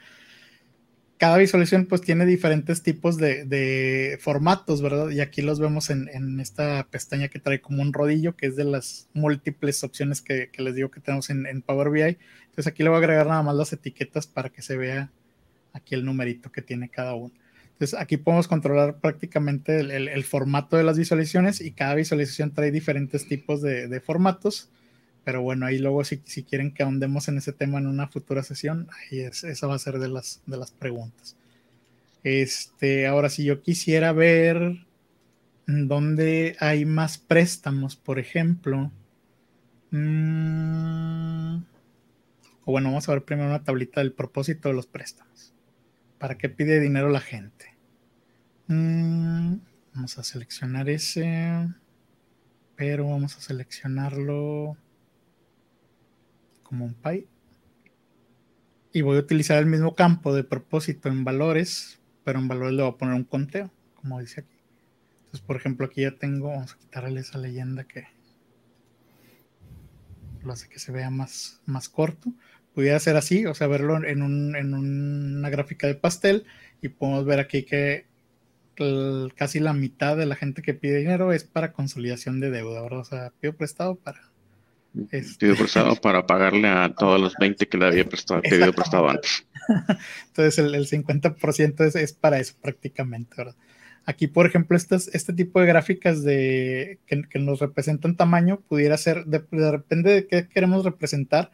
Cada 1.18 1.38
visualización 1.38 1.88
pues 1.88 2.02
tiene 2.02 2.26
diferentes 2.26 2.84
tipos 2.84 3.18
de, 3.18 4.18
formatos, 4.22 4.82
¿verdad? 4.82 5.10
Y 5.10 5.20
aquí 5.20 5.42
los 5.42 5.60
vemos 5.60 5.90
en, 5.90 6.40
esta 6.40 6.88
pestaña 6.90 7.28
que 7.28 7.40
trae 7.40 7.60
como 7.60 7.82
un 7.82 7.92
rodillo, 7.92 8.36
que 8.36 8.46
es 8.48 8.56
de 8.56 8.64
las 8.64 9.10
múltiples 9.14 9.84
opciones 9.84 10.22
que, 10.22 10.50
les 10.58 10.76
digo 10.76 10.92
que 10.92 11.02
tenemos 11.02 11.30
en, 11.30 11.62
Power 11.64 11.90
BI. 11.90 12.18
Entonces 12.46 12.68
aquí 12.68 12.84
le 12.84 12.90
voy 12.90 12.98
a 12.98 13.00
agregar 13.00 13.28
nada 13.28 13.44
más 13.44 13.56
las 13.56 13.74
etiquetas 13.74 14.28
para 14.28 14.50
que 14.50 14.62
se 14.62 14.78
vea 14.78 15.12
aquí 15.74 15.96
el 15.96 16.06
numerito 16.06 16.52
que 16.52 16.62
tiene 16.62 16.90
cada 16.90 17.16
uno. 17.16 17.34
Entonces 17.78 18.00
aquí 18.00 18.18
podemos 18.18 18.48
controlar 18.48 19.00
prácticamente 19.00 19.80
el, 19.80 20.24
formato 20.24 20.78
de 20.78 20.84
las 20.84 20.98
visualizaciones 20.98 21.62
y 21.62 21.74
cada 21.74 21.94
visualización 21.94 22.52
trae 22.52 22.72
diferentes 22.72 23.28
tipos 23.28 23.62
de, 23.62 24.02
formatos. 24.04 24.72
Pero 25.28 25.42
bueno, 25.42 25.66
ahí 25.66 25.78
luego 25.78 26.06
si, 26.06 26.22
si, 26.24 26.44
quieren 26.46 26.74
que 26.74 26.84
ahondemos 26.84 27.28
en 27.28 27.38
ese 27.38 27.52
tema 27.52 27.80
en 27.80 27.88
una 27.88 28.08
futura 28.08 28.44
sesión, 28.44 28.88
ahí 28.94 29.20
es, 29.20 29.44
esa 29.44 29.68
va 29.68 29.76
a 29.76 29.80
ser 29.80 30.00
de 30.00 30.08
las, 30.08 30.42
de 30.46 30.56
las 30.56 30.72
preguntas. 30.72 31.36
Este, 32.24 33.08
ahora 33.08 33.28
si 33.28 33.44
yo 33.44 33.62
quisiera 33.62 34.14
ver 34.14 34.86
dónde 35.66 36.56
hay 36.62 36.86
más 36.86 37.18
préstamos, 37.18 37.98
por 37.98 38.20
ejemplo. 38.20 38.90
Mm, 39.92 41.58
o 42.64 42.72
bueno, 42.72 42.88
vamos 42.88 43.10
a 43.10 43.12
ver 43.12 43.26
primero 43.26 43.50
una 43.50 43.66
tablita 43.66 44.00
del 44.00 44.14
propósito 44.14 44.70
de 44.70 44.76
los 44.76 44.88
préstamos. 44.88 45.54
¿Para 46.20 46.38
qué 46.38 46.48
pide 46.48 46.80
dinero 46.80 47.10
la 47.10 47.20
gente? 47.20 47.76
Mm, 48.68 49.56
vamos 49.94 50.18
a 50.18 50.24
seleccionar 50.24 50.88
ese, 50.90 51.68
pero 52.78 53.10
vamos 53.10 53.36
a 53.36 53.42
seleccionarlo 53.42 54.78
como 56.68 56.86
un 56.86 56.94
pie. 56.94 57.28
Y 58.94 59.02
voy 59.02 59.18
a 59.18 59.22
utilizar 59.22 59.58
el 59.60 59.66
mismo 59.66 59.96
campo 59.96 60.34
de 60.34 60.44
propósito 60.44 61.10
en 61.10 61.24
valores, 61.24 62.00
pero 62.24 62.40
en 62.40 62.48
valores 62.48 62.74
le 62.74 62.84
voy 62.84 62.92
a 62.92 62.98
poner 62.98 63.16
un 63.16 63.24
conteo, 63.24 63.72
como 63.96 64.20
dice 64.20 64.42
aquí. 64.42 64.56
Entonces, 65.18 65.42
por 65.42 65.56
ejemplo, 65.56 65.86
aquí 65.86 66.02
ya 66.02 66.12
tengo, 66.12 66.50
vamos 66.50 66.74
a 66.74 66.78
quitarle 66.78 67.20
esa 67.20 67.38
leyenda 67.38 67.84
que 67.84 68.08
lo 70.44 70.54
hace 70.54 70.70
que 70.70 70.80
se 70.80 70.92
vea 70.92 71.10
más, 71.10 71.62
más 71.66 71.90
corto 71.90 72.32
pudiera 72.78 73.00
ser 73.00 73.18
así, 73.18 73.44
o 73.48 73.56
sea, 73.56 73.66
verlo 73.66 74.06
en, 74.06 74.22
una 74.22 75.50
gráfica 75.50 75.88
de 75.88 75.96
pastel 75.96 76.46
y 76.80 76.90
podemos 76.90 77.26
ver 77.26 77.40
aquí 77.40 77.64
que 77.64 78.06
casi 79.36 79.60
la 79.60 79.74
mitad 79.74 80.16
de 80.16 80.28
la 80.28 80.36
gente 80.36 80.62
que 80.62 80.76
pide 80.76 81.00
dinero 81.00 81.34
es 81.34 81.44
para 81.44 81.74
consolidación 81.74 82.40
de 82.40 82.52
deuda, 82.52 82.84
¿verdad? 82.84 83.00
O 83.00 83.04
sea, 83.04 83.34
pido 83.40 83.54
prestado 83.54 83.96
para... 83.96 84.30
Este... 85.12 85.54
Prestado 85.56 85.96
para 85.96 86.26
pagarle 86.26 86.68
a 86.68 86.94
todos 86.94 87.20
los 87.20 87.34
20 87.40 87.68
que 87.68 87.78
le 87.78 87.86
había 87.86 88.06
prestado, 88.06 88.42
pedido 88.42 88.74
prestado 88.74 89.10
antes. 89.10 89.46
Entonces 90.28 90.58
el, 90.58 90.88
50% 90.88 91.86
es, 91.86 91.96
es, 91.96 92.14
para 92.14 92.40
eso 92.40 92.56
prácticamente, 92.62 93.36
¿verdad? 93.38 93.56
Aquí, 94.10 94.28
por 94.28 94.46
ejemplo, 94.46 94.78
este 94.78 95.34
tipo 95.34 95.60
de 95.60 95.66
gráficas 95.66 96.24
de, 96.24 96.98
que, 97.08 97.40
nos 97.40 97.60
representan 97.60 98.16
tamaño 98.16 98.62
pudiera 98.62 98.98
ser, 98.98 99.26
de, 99.26 99.44
depende 99.52 100.14
de 100.14 100.28
qué 100.28 100.48
queremos 100.48 100.86
representar, 100.86 101.52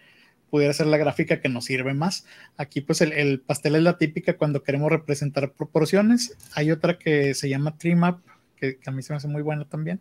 pudiera 0.52 0.72
ser 0.72 0.86
la 0.86 0.98
gráfica 0.98 1.42
que 1.42 1.50
nos 1.50 1.66
sirve 1.66 1.96
más. 1.96 2.28
Aquí 2.56 2.82
pues 2.82 3.02
el, 3.02 3.40
pastel 3.40 3.76
es 3.76 3.82
la 3.82 3.98
típica 3.98 4.38
cuando 4.38 4.62
queremos 4.62 4.92
representar 4.92 5.54
proporciones. 5.54 6.38
Hay 6.54 6.70
otra 6.70 7.00
que 7.00 7.34
se 7.34 7.50
llama 7.50 7.76
Trimap, 7.76 8.20
que, 8.56 8.78
que 8.78 8.88
a 8.88 8.94
mí 8.94 9.02
se 9.02 9.14
me 9.14 9.18
hace 9.18 9.28
muy 9.28 9.42
buena 9.42 9.66
también, 9.66 10.00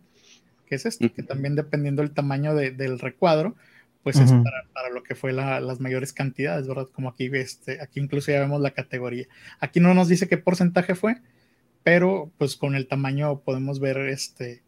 que 0.73 0.77
es 0.77 0.85
esta, 0.87 1.07
que 1.09 1.21
también 1.21 1.55
dependiendo 1.55 2.01
del 2.01 2.11
tamaño 2.11 2.55
del 2.55 2.97
recuadro, 2.97 3.55
pues 4.01 4.17
es 4.17 4.31
para, 4.31 4.89
lo 4.89 5.03
que 5.03 5.13
fue 5.13 5.31
las 5.31 5.79
mayores 5.79 6.13
cantidades, 6.13 6.67
¿verdad? 6.67 6.87
Como 6.91 7.09
aquí, 7.09 7.29
este, 7.31 7.79
aquí 7.79 7.99
incluso 7.99 8.31
ya 8.31 8.39
vemos 8.39 8.59
la 8.59 8.71
categoría. 8.71 9.27
Aquí 9.59 9.79
no 9.79 9.93
nos 9.93 10.07
dice 10.07 10.27
qué 10.27 10.37
porcentaje 10.37 10.95
fue, 10.95 11.17
pero 11.83 12.31
pues 12.39 12.57
con 12.57 12.75
el 12.75 12.87
tamaño 12.87 13.41
podemos 13.41 13.79
ver 13.79 13.97
este, 13.97 14.63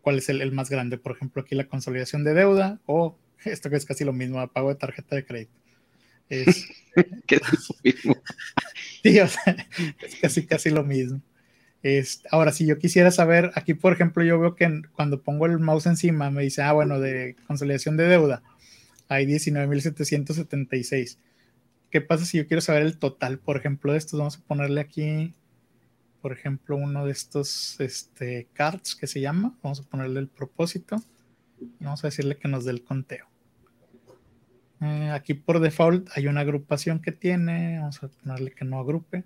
cuál 0.00 0.18
es 0.18 0.28
el, 0.28 0.40
el 0.40 0.52
más 0.52 0.70
grande. 0.70 0.96
Por 0.96 1.12
ejemplo, 1.12 1.42
aquí 1.42 1.56
la 1.56 1.66
consolidación 1.66 2.22
de 2.22 2.34
deuda 2.34 2.78
o 2.86 3.18
esto 3.44 3.68
que 3.68 3.76
es 3.76 3.84
casi 3.84 4.04
lo 4.04 4.12
mismo, 4.12 4.46
pago 4.48 4.68
de 4.68 4.76
tarjeta 4.76 5.16
de 5.16 5.24
crédito. 5.24 5.52
Es, 6.30 6.66
¿Qué 7.26 7.36
es 7.36 7.42
lo 7.42 7.76
mismo? 7.82 8.16
sí, 9.02 9.18
o 9.18 9.26
sea, 9.26 9.66
es 10.02 10.16
casi, 10.20 10.46
casi 10.46 10.68
lo 10.68 10.84
mismo. 10.84 11.22
Es, 11.82 12.22
ahora, 12.30 12.52
si 12.52 12.66
yo 12.66 12.78
quisiera 12.78 13.10
saber, 13.10 13.52
aquí 13.54 13.74
por 13.74 13.92
ejemplo, 13.92 14.24
yo 14.24 14.38
veo 14.40 14.54
que 14.56 14.82
cuando 14.92 15.22
pongo 15.22 15.46
el 15.46 15.58
mouse 15.58 15.86
encima 15.86 16.30
me 16.30 16.42
dice, 16.42 16.62
ah, 16.62 16.72
bueno, 16.72 16.98
de 16.98 17.36
consolidación 17.46 17.96
de 17.96 18.08
deuda, 18.08 18.42
hay 19.08 19.26
19.776. 19.26 21.18
¿Qué 21.90 22.00
pasa 22.00 22.24
si 22.24 22.38
yo 22.38 22.46
quiero 22.46 22.60
saber 22.60 22.82
el 22.82 22.98
total, 22.98 23.38
por 23.38 23.56
ejemplo, 23.56 23.92
de 23.92 23.98
estos? 23.98 24.18
Vamos 24.18 24.36
a 24.36 24.46
ponerle 24.46 24.80
aquí, 24.80 25.34
por 26.20 26.32
ejemplo, 26.32 26.76
uno 26.76 27.06
de 27.06 27.12
estos 27.12 27.80
este, 27.80 28.48
cards 28.52 28.94
que 28.94 29.06
se 29.06 29.20
llama. 29.20 29.56
Vamos 29.62 29.80
a 29.80 29.84
ponerle 29.84 30.20
el 30.20 30.28
propósito. 30.28 31.02
Vamos 31.80 32.04
a 32.04 32.08
decirle 32.08 32.36
que 32.36 32.48
nos 32.48 32.64
dé 32.64 32.72
el 32.72 32.84
conteo. 32.84 33.26
Eh, 34.80 35.10
aquí 35.12 35.34
por 35.34 35.60
default 35.60 36.08
hay 36.14 36.26
una 36.26 36.42
agrupación 36.42 37.00
que 37.00 37.12
tiene. 37.12 37.78
Vamos 37.78 38.02
a 38.02 38.08
ponerle 38.08 38.52
que 38.52 38.66
no 38.66 38.78
agrupe. 38.78 39.24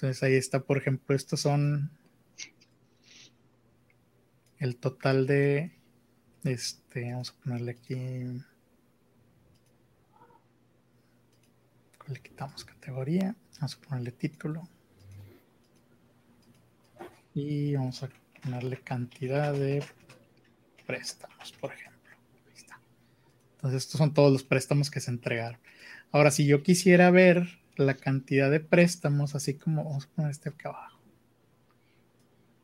Entonces 0.00 0.22
ahí 0.22 0.34
está, 0.34 0.60
por 0.60 0.78
ejemplo, 0.78 1.14
estos 1.14 1.40
son 1.40 1.90
el 4.56 4.76
total 4.76 5.26
de 5.26 5.72
este. 6.42 7.12
Vamos 7.12 7.28
a 7.36 7.44
ponerle 7.44 7.72
aquí. 7.72 7.94
Le 12.06 12.22
quitamos 12.22 12.64
categoría. 12.64 13.36
Vamos 13.56 13.74
a 13.74 13.80
ponerle 13.86 14.12
título. 14.12 14.66
Y 17.34 17.74
vamos 17.74 18.02
a 18.02 18.08
ponerle 18.42 18.80
cantidad 18.80 19.52
de 19.52 19.84
préstamos, 20.86 21.52
por 21.60 21.74
ejemplo. 21.74 22.10
Ahí 22.46 22.54
está. 22.54 22.80
Entonces, 23.56 23.82
estos 23.82 23.98
son 23.98 24.14
todos 24.14 24.32
los 24.32 24.44
préstamos 24.44 24.90
que 24.90 25.00
se 25.00 25.10
entregaron. 25.10 25.60
Ahora, 26.10 26.30
si 26.30 26.46
yo 26.46 26.62
quisiera 26.62 27.10
ver 27.10 27.59
la 27.76 27.94
cantidad 27.94 28.50
de 28.50 28.60
préstamos, 28.60 29.34
así 29.34 29.54
como, 29.54 29.84
vamos 29.84 30.06
a 30.06 30.14
poner 30.14 30.30
este 30.30 30.48
acá 30.48 30.70
abajo. 30.70 31.00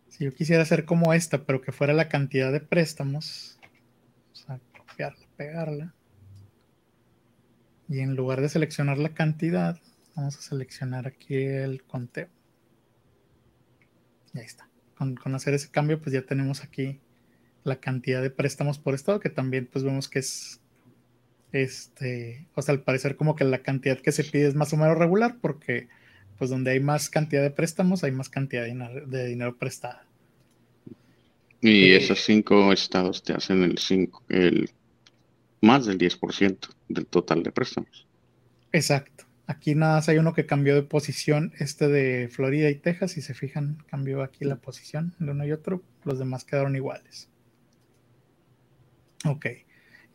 Si 0.08 0.24
yo 0.24 0.34
quisiera 0.34 0.62
hacer 0.62 0.84
como 0.84 1.12
esta, 1.12 1.44
pero 1.44 1.60
que 1.60 1.72
fuera 1.72 1.92
la 1.92 2.08
cantidad 2.08 2.50
de 2.50 2.60
préstamos, 2.60 3.58
vamos 4.24 4.50
a 4.50 4.78
copiarla, 4.78 5.26
pegarla. 5.36 5.94
Y 7.88 8.00
en 8.00 8.16
lugar 8.16 8.40
de 8.40 8.48
seleccionar 8.48 8.98
la 8.98 9.10
cantidad, 9.10 9.78
vamos 10.14 10.38
a 10.38 10.40
seleccionar 10.40 11.06
aquí 11.06 11.36
el 11.36 11.84
conteo. 11.84 12.28
Y 14.32 14.38
ahí 14.38 14.46
está. 14.46 14.68
Con, 14.96 15.14
con, 15.16 15.34
hacer 15.34 15.54
ese 15.54 15.70
cambio, 15.70 16.00
pues 16.00 16.14
ya 16.14 16.22
tenemos 16.22 16.64
aquí 16.64 17.00
la 17.62 17.80
cantidad 17.80 18.22
de 18.22 18.30
préstamos 18.30 18.78
por 18.78 18.94
estado, 18.94 19.20
que 19.20 19.28
también 19.28 19.68
pues 19.70 19.84
vemos 19.84 20.08
que 20.08 20.20
es, 20.20 20.60
este, 21.52 22.46
o 22.54 22.62
sea, 22.62 22.74
al 22.74 22.82
parecer 22.82 23.16
como 23.16 23.36
que 23.36 23.44
la 23.44 23.62
cantidad 23.62 23.98
que 23.98 24.12
se 24.12 24.24
pide 24.24 24.48
es 24.48 24.54
más 24.54 24.72
o 24.72 24.76
menos 24.76 24.98
regular, 24.98 25.36
porque 25.40 25.88
pues 26.38 26.50
donde 26.50 26.72
hay 26.72 26.80
más 26.80 27.08
cantidad 27.08 27.42
de 27.42 27.50
préstamos, 27.50 28.04
hay 28.04 28.12
más 28.12 28.28
cantidad 28.28 28.64
de 28.64 29.26
dinero, 29.26 29.56
prestado. 29.56 30.00
Y 31.60 31.92
eh, 31.92 31.96
esos 31.96 32.20
cinco 32.20 32.72
estados 32.72 33.22
te 33.22 33.32
hacen 33.32 33.62
el, 33.62 33.78
cinco, 33.78 34.22
el 34.28 34.70
más 35.62 35.86
del 35.86 35.98
10% 35.98 36.68
del 36.88 37.06
total 37.06 37.42
de 37.42 37.52
préstamos. 37.52 38.06
Exacto. 38.72 39.24
Aquí 39.46 39.74
nada 39.74 39.96
más 39.96 40.08
hay 40.08 40.18
uno 40.18 40.34
que 40.34 40.44
cambió 40.44 40.74
de 40.74 40.82
posición, 40.82 41.52
este 41.58 41.88
de 41.88 42.28
Florida 42.28 42.68
y 42.68 42.74
Texas, 42.74 43.12
si 43.12 43.22
se 43.22 43.32
fijan, 43.32 43.82
cambió 43.86 44.22
aquí 44.22 44.44
la 44.44 44.56
posición 44.56 45.14
de 45.18 45.30
uno 45.30 45.46
y 45.46 45.52
otro, 45.52 45.82
los 46.04 46.18
demás 46.18 46.44
quedaron 46.44 46.74
iguales. 46.74 47.28
Ok. 49.24 49.46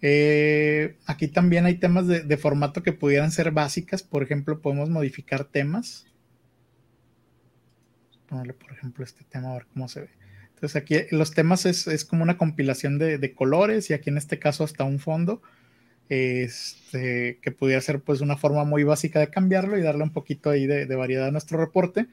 Eh, 0.02 0.98
aquí 1.06 1.28
también 1.28 1.66
hay 1.66 1.76
temas 1.76 2.08
de, 2.08 2.38
formato 2.38 2.82
que 2.82 2.94
pudieran 2.94 3.32
ser 3.32 3.52
básicas. 3.52 4.04
Por 4.04 4.24
ejemplo, 4.24 4.62
podemos 4.62 4.90
modificar 4.90 5.46
temas. 5.46 6.06
Ponerle, 8.28 8.54
por 8.54 8.72
ejemplo, 8.72 9.04
este 9.04 9.24
tema 9.26 9.52
a 9.52 9.54
ver 9.54 9.68
cómo 9.74 9.88
se 9.88 10.02
ve. 10.02 10.10
Entonces 10.56 10.76
aquí 10.76 10.96
los 11.12 11.32
temas 11.32 11.66
es, 11.66 12.06
como 12.06 12.24
una 12.24 12.38
compilación 12.38 12.98
de, 13.00 13.34
colores 13.34 13.90
y 13.90 13.94
aquí 13.94 14.10
en 14.10 14.18
este 14.18 14.40
caso 14.40 14.64
hasta 14.64 14.84
un 14.84 15.00
fondo. 15.00 15.42
Este, 16.10 17.40
que 17.42 17.52
pudiera 17.52 17.80
ser 17.80 18.02
pues 18.02 18.20
una 18.20 18.36
forma 18.36 18.66
muy 18.66 18.84
básica 18.84 19.22
de 19.22 19.30
cambiarlo 19.30 19.78
y 19.78 19.82
darle 19.82 20.04
un 20.04 20.12
poquito 20.12 20.50
ahí 20.50 20.68
de, 20.68 20.96
variedad 20.96 21.28
a 21.28 21.32
nuestro 21.32 21.58
reporte. 21.58 22.08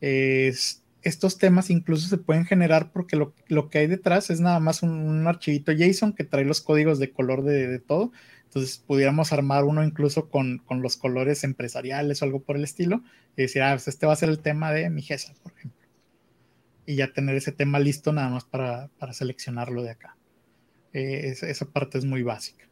Este, 0.00 0.83
estos 1.04 1.38
temas 1.38 1.70
incluso 1.70 2.08
se 2.08 2.18
pueden 2.18 2.46
generar 2.46 2.90
porque 2.90 3.16
lo, 3.16 3.68
que 3.68 3.78
hay 3.78 3.86
detrás 3.86 4.30
es 4.30 4.40
nada 4.40 4.58
más 4.58 4.82
un, 4.82 5.26
archivito 5.26 5.72
JSON 5.72 6.14
que 6.14 6.24
trae 6.24 6.44
los 6.44 6.60
códigos 6.60 6.98
de 6.98 7.12
color 7.12 7.44
de, 7.44 7.78
todo. 7.78 8.10
Entonces 8.44 8.78
pudiéramos 8.78 9.32
armar 9.32 9.64
uno 9.64 9.84
incluso 9.84 10.28
con, 10.28 10.62
los 10.70 10.96
colores 10.96 11.44
empresariales 11.44 12.22
o 12.22 12.24
algo 12.24 12.42
por 12.42 12.56
el 12.56 12.64
estilo 12.64 13.02
y 13.36 13.42
decir, 13.42 13.62
ah, 13.62 13.72
pues 13.72 13.88
este 13.88 14.06
va 14.06 14.14
a 14.14 14.16
ser 14.16 14.30
el 14.30 14.40
tema 14.40 14.72
de 14.72 14.88
mi 14.90 15.02
GESA, 15.02 15.34
por 15.42 15.52
ejemplo. 15.52 15.80
Y 16.86 16.96
ya 16.96 17.12
tener 17.12 17.36
ese 17.36 17.52
tema 17.52 17.78
listo 17.78 18.12
nada 18.12 18.30
más 18.30 18.44
para, 18.44 18.90
seleccionarlo 19.12 19.82
de 19.82 19.90
acá. 19.90 20.16
Eh, 20.92 21.34
esa, 21.42 21.66
parte 21.66 21.98
es 21.98 22.04
muy 22.04 22.22
básica. 22.22 22.64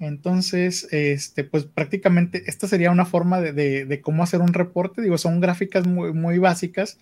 Entonces, 0.00 0.88
este, 0.90 1.44
pues 1.44 1.64
prácticamente 1.64 2.42
esta 2.46 2.66
sería 2.66 2.90
una 2.90 3.04
forma 3.04 3.40
de, 3.40 4.00
cómo 4.02 4.24
hacer 4.24 4.40
un 4.40 4.52
reporte. 4.52 5.02
Digo, 5.02 5.18
son 5.18 5.40
gráficas 5.40 5.86
muy, 5.86 6.12
muy 6.12 6.38
básicas, 6.38 6.98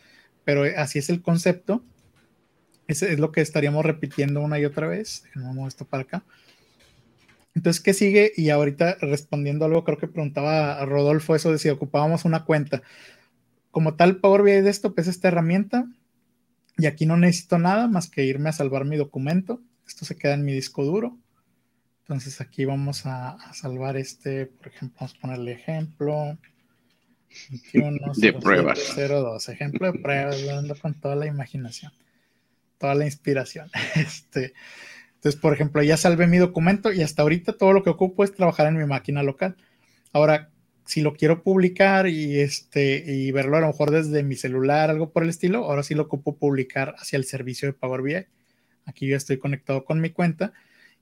pero 0.51 0.64
así 0.77 0.98
es 0.98 1.09
el 1.10 1.22
concepto. 1.22 1.85
Es 2.89 3.02
lo 3.20 3.31
que 3.31 3.40
estaríamos 3.40 3.85
repitiendo 3.85 4.40
una 4.40 4.59
y 4.59 4.64
otra 4.64 4.89
vez. 4.89 5.22
Déjenme 5.22 5.68
esto 5.68 5.85
para 5.85 6.02
acá. 6.02 6.24
Entonces, 7.55 7.81
¿qué 7.81 7.94
sigue? 7.94 8.32
Y 8.36 8.51
ahorita 8.51 8.97
respondiendo 9.01 9.64
algo, 9.64 9.85
creo 9.85 9.98
que 9.98 10.09
preguntaba 10.09 10.81
a 10.81 10.85
Rodolfo 10.86 11.36
eso 11.36 11.52
de 11.52 11.59
si 11.59 11.68
ocupábamos 11.68 12.24
una 12.24 12.44
cuenta. 12.44 12.82
Como 13.70 13.94
tal, 13.94 14.16
Power 14.16 14.43
BI 14.43 14.60
Desktop 14.62 14.98
es 14.98 15.06
esta 15.06 15.28
herramienta 15.28 15.86
y 16.78 16.86
aquí 16.86 17.06
no 17.06 17.16
necesito 17.16 17.60
nada 17.60 17.86
más 17.86 18.10
que 18.10 18.24
irme 18.24 18.48
a 18.48 18.52
salvar 18.52 18.85
mi 18.85 18.97
documento. 18.97 19.62
Esto 19.86 20.05
se 20.05 20.16
queda 20.16 20.35
en 20.35 20.44
mi 20.44 20.52
disco 20.52 20.85
duro. 20.85 21.16
Entonces 22.01 22.40
aquí 22.40 22.64
vamos 22.64 23.06
a, 23.06 23.39
salvar 23.52 23.97
este, 23.97 24.47
por 24.47 24.66
ejemplo, 24.66 24.97
vamos 24.98 25.14
a 25.16 25.20
ponerle 25.20 25.52
ejemplo. 25.52 26.36
21, 27.73 28.12
de 28.16 28.32
pruebas. 28.32 28.94
02, 28.97 29.48
ejemplo 29.48 29.93
de 29.93 29.98
pruebas, 29.98 30.44
dando 30.44 30.74
con 30.74 30.94
toda 30.94 31.16
la 31.16 31.27
imaginación, 31.27 31.93
toda 32.78 32.94
la 32.94 33.05
inspiración. 33.05 33.70
Este, 33.97 34.55
entonces, 35.15 35.40
por 35.40 35.52
ejemplo, 35.52 35.82
ya 35.82 35.97
salvé 35.97 36.27
mi 36.27 36.39
documento 36.39 36.93
y 36.93 37.02
hasta 37.02 37.23
ahorita 37.23 37.52
todo 37.52 37.73
lo 37.73 37.82
que 37.82 37.90
ocupo 37.90 38.24
es 38.24 38.35
trabajar 38.35 38.66
en 38.69 38.78
mi 38.78 38.86
máquina 38.86 39.23
local. 39.23 39.57
Ahora, 40.12 40.51
si 40.86 41.02
lo 41.02 41.15
quiero 41.15 41.43
publicar 41.43 42.09
y, 42.09 42.40
este, 42.40 43.05
y 43.07 43.31
verlo 43.31 43.59
a 43.59 43.61
lo 43.61 43.69
mejor 43.69 43.90
desde 43.90 44.23
mi 44.23 44.35
celular, 44.35 44.90
algo 44.90 45.11
por 45.11 45.23
el 45.23 45.28
estilo, 45.28 45.65
ahora 45.65 45.82
sí 45.82 45.94
lo 45.94 46.05
ocupo 46.05 46.36
publicar 46.36 46.94
hacia 46.98 47.16
el 47.16 47.24
servicio 47.24 47.69
de 47.69 47.74
Power 47.74 48.02
BI. 48.02 48.27
Aquí 48.86 49.07
yo 49.07 49.16
estoy 49.16 49.39
conectado 49.39 49.85
con 49.85 50.01
mi 50.01 50.11
cuenta 50.11 50.52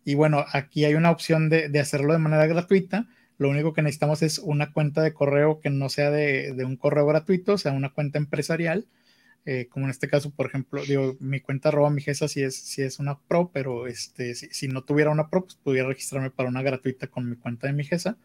y 0.05 0.15
bueno, 0.15 0.45
aquí 0.53 0.85
hay 0.85 0.95
una 0.95 1.11
opción 1.11 1.49
de, 1.49 1.79
hacerlo 1.79 2.13
de 2.13 2.19
manera 2.19 2.47
gratuita. 2.47 3.07
Lo 3.39 3.49
único 3.49 3.73
que 3.73 3.83
necesitamos 3.83 4.23
es 4.23 4.39
una 4.39 4.73
cuenta 4.73 5.03
de 5.03 5.15
correo 5.15 5.61
que 5.61 5.71
no 5.71 5.89
sea 5.89 6.11
de, 6.11 6.53
de 6.53 6.65
un 6.65 6.77
correo 6.77 7.07
gratuito, 7.07 7.55
o 7.55 7.59
sea, 7.59 7.73
una 7.73 7.91
cuenta 7.91 8.19
empresarial 8.19 8.87
eh, 9.51 9.67
como 9.71 9.87
en 9.87 9.91
este 9.91 10.09
caso, 10.09 10.31
por 10.31 10.45
ejemplo, 10.45 10.83
digo, 10.85 11.17
mi 11.21 11.41
cuenta 11.41 11.71
arroba 11.71 11.89
mi 11.89 12.03
GESA 12.03 12.29
si 12.29 12.43
es, 12.43 12.55
si 12.55 12.83
es 12.83 12.99
una 12.99 13.19
pro, 13.19 13.51
pero 13.51 13.87
este, 13.87 14.35
si, 14.35 14.69
no 14.69 14.85
tuviera 14.85 15.11
una 15.11 15.31
pro, 15.31 15.45
pues 15.45 15.55
pudiera 15.55 15.89
registrarme 15.89 16.31
para 16.31 16.51
una 16.51 16.61
gratuita 16.61 17.07
con 17.07 17.31
mi 17.31 17.37
cuenta 17.37 17.67
de 17.67 17.73
mi 17.73 17.83
GESA. 17.83 18.19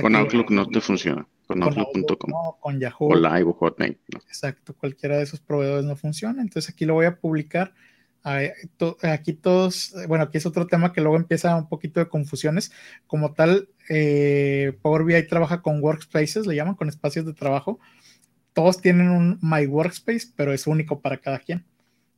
con 0.00 0.16
Outlook 0.16 0.50
no 0.50 0.66
te 0.66 0.80
funciona, 0.80 1.26
con, 1.46 1.62
Outlook.com. 1.62 2.30
No, 2.30 2.56
con 2.58 2.80
Yahoo. 2.80 3.10
O 3.10 3.16
Live 3.16 3.50
o 3.50 3.52
Hotmail. 3.52 3.98
Exacto, 4.28 4.74
cualquiera 4.74 5.18
de 5.18 5.24
esos 5.24 5.40
proveedores 5.40 5.84
no 5.84 5.94
funciona. 5.94 6.40
Entonces 6.40 6.72
aquí 6.72 6.86
lo 6.86 6.94
voy 6.94 7.04
a 7.04 7.16
publicar. 7.16 7.74
Aquí 8.22 9.34
todos, 9.34 9.94
bueno, 10.08 10.24
aquí 10.24 10.38
es 10.38 10.46
otro 10.46 10.66
tema 10.66 10.94
que 10.94 11.02
luego 11.02 11.16
empieza 11.16 11.54
un 11.54 11.68
poquito 11.68 12.00
de 12.00 12.08
confusiones. 12.08 12.72
Como 13.06 13.34
tal, 13.34 13.68
eh, 13.90 14.78
Power 14.80 15.04
BI 15.04 15.26
trabaja 15.26 15.60
con 15.60 15.82
workspaces, 15.82 16.46
le 16.46 16.56
llaman, 16.56 16.76
con 16.76 16.88
espacios 16.88 17.26
de 17.26 17.34
trabajo 17.34 17.78
todos 18.52 18.80
tienen 18.80 19.10
un 19.10 19.38
My 19.42 19.66
Workspace, 19.66 20.32
pero 20.36 20.52
es 20.52 20.66
único 20.66 21.00
para 21.00 21.18
cada 21.18 21.38
quien. 21.38 21.64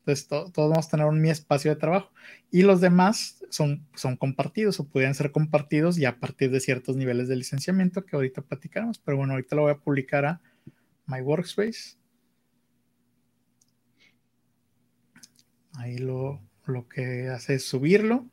Entonces, 0.00 0.26
todos 0.26 0.52
vamos 0.56 0.86
a 0.86 0.90
tener 0.90 1.06
un 1.06 1.20
mi 1.20 1.30
espacio 1.30 1.70
de 1.70 1.76
trabajo. 1.76 2.10
Y 2.50 2.62
los 2.62 2.80
demás 2.80 3.44
son, 3.50 3.86
son 3.94 4.16
compartidos 4.16 4.80
o 4.80 4.88
pueden 4.88 5.14
ser 5.14 5.30
compartidos 5.30 5.96
ya 5.96 6.10
a 6.10 6.18
partir 6.18 6.50
de 6.50 6.60
ciertos 6.60 6.96
niveles 6.96 7.28
de 7.28 7.36
licenciamiento 7.36 8.04
que 8.04 8.16
ahorita 8.16 8.42
platicaremos. 8.42 8.98
Pero 8.98 9.18
bueno, 9.18 9.34
ahorita 9.34 9.54
lo 9.54 9.62
voy 9.62 9.72
a 9.72 9.78
publicar 9.78 10.24
a 10.24 10.40
My 11.06 11.20
Workspace. 11.20 11.96
Ahí 15.74 15.98
lo, 15.98 16.40
lo 16.66 16.88
que 16.88 17.28
hace 17.28 17.54
es 17.54 17.64
subirlo. 17.64 18.26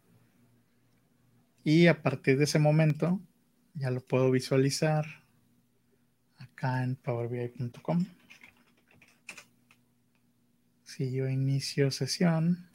Y 1.63 1.87
a 1.87 2.01
partir 2.01 2.37
de 2.37 2.45
ese 2.45 2.57
momento 2.57 3.21
ya 3.75 3.91
lo 3.91 4.01
puedo 4.01 4.31
visualizar 4.31 5.05
acá 6.37 6.83
en 6.83 6.95
powerbi.com. 6.95 8.05
Si 10.83 11.11
yo 11.11 11.29
inicio 11.29 11.91
sesión, 11.91 12.69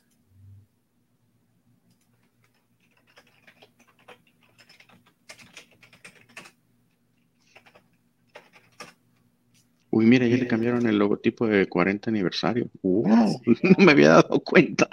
Uy, 9.95 10.07
mira, 10.07 10.27
ya 10.27 10.37
le 10.37 10.49
cambiaron 10.49 10.89
el 10.89 10.99
logotipo 10.99 11.47
de 11.47 11.69
40 11.69 12.11
aniversario. 12.11 12.69
¡Wow! 12.83 13.07
Ah, 13.07 13.33
no 13.79 13.85
me 13.85 13.93
había 13.93 14.09
dado 14.09 14.41
cuenta. 14.41 14.89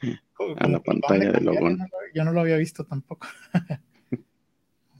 A 0.58 0.66
la 0.66 0.80
pantalla 0.80 1.30
del 1.30 1.44
logo. 1.44 1.70
Yo 2.12 2.24
no, 2.24 2.32
lo 2.32 2.40
había 2.40 2.56
visto 2.56 2.84
tampoco. 2.84 3.28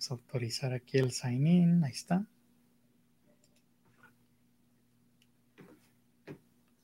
Vamos 0.03 0.11
a 0.11 0.15
autorizar 0.15 0.73
aquí 0.73 0.99
el 0.99 1.13
sign 1.13 1.47
in. 1.47 1.85
Ahí 1.85 1.93
está. 1.93 2.27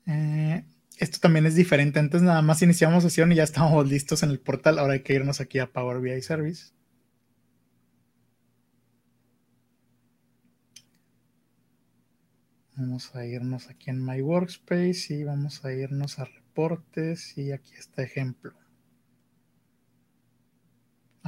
Eh, 0.07 0.65
esto 0.99 1.19
también 1.21 1.45
es 1.45 1.57
diferente. 1.57 1.99
Antes 1.99 2.23
nada 2.23 2.43
más 2.43 2.63
iniciamos 2.63 3.03
sesión 3.03 3.33
y 3.33 3.35
ya 3.35 3.43
estábamos 3.43 3.89
listos 3.89 4.23
en 4.23 4.31
el 4.31 4.39
portal. 4.39 4.79
Ahora 4.79 4.93
hay 4.93 5.03
que 5.03 5.15
irnos 5.15 5.41
aquí 5.41 5.59
a 5.59 5.73
Power 5.73 6.01
BI 6.01 6.23
Service. 6.23 6.71
Vamos 12.77 13.13
a 13.17 13.27
irnos 13.27 13.69
aquí 13.69 13.91
en 13.91 14.05
My 14.05 14.23
Workspace 14.23 15.13
y 15.13 15.25
vamos 15.25 15.65
a 15.65 15.73
irnos 15.73 16.21
a 16.21 16.25
reportes 16.25 17.37
y 17.37 17.51
aquí 17.51 17.75
está 17.75 18.05
ejemplo. 18.05 18.55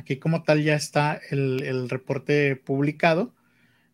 Aquí 0.01 0.17
como 0.17 0.43
tal 0.45 0.63
ya 0.65 0.75
está 0.77 1.21
el, 1.31 1.91
reporte 1.91 2.57
publicado. 2.57 3.35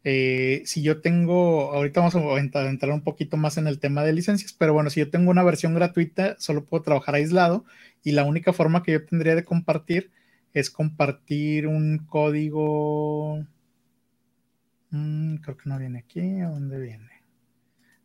Eh, 0.04 0.62
si 0.64 0.80
yo 0.82 1.00
tengo, 1.00 1.72
ahorita 1.72 2.00
vamos 2.00 2.14
a 2.14 2.38
entrar 2.68 2.92
un 2.92 3.02
poquito 3.02 3.36
más 3.36 3.58
en 3.58 3.66
el 3.66 3.80
tema 3.80 4.04
de 4.04 4.12
licencias, 4.12 4.52
pero 4.52 4.72
bueno, 4.72 4.88
si 4.88 5.00
yo 5.00 5.10
tengo 5.10 5.32
una 5.32 5.42
versión 5.42 5.74
gratuita, 5.74 6.36
solo 6.38 6.64
puedo 6.64 6.84
trabajar 6.84 7.16
aislado 7.16 7.64
y 8.04 8.12
la 8.12 8.22
única 8.22 8.52
forma 8.52 8.84
que 8.84 8.92
yo 8.92 9.04
tendría 9.04 9.34
de 9.34 9.44
compartir 9.44 10.12
es 10.54 10.70
compartir 10.70 11.66
un 11.66 11.98
código. 11.98 13.44
Mm, 14.90 15.36
creo 15.38 15.56
que 15.56 15.68
no 15.68 15.76
viene 15.76 15.98
aquí, 15.98 16.20
¿a 16.40 16.50
dónde 16.50 16.78
viene? 16.78 17.10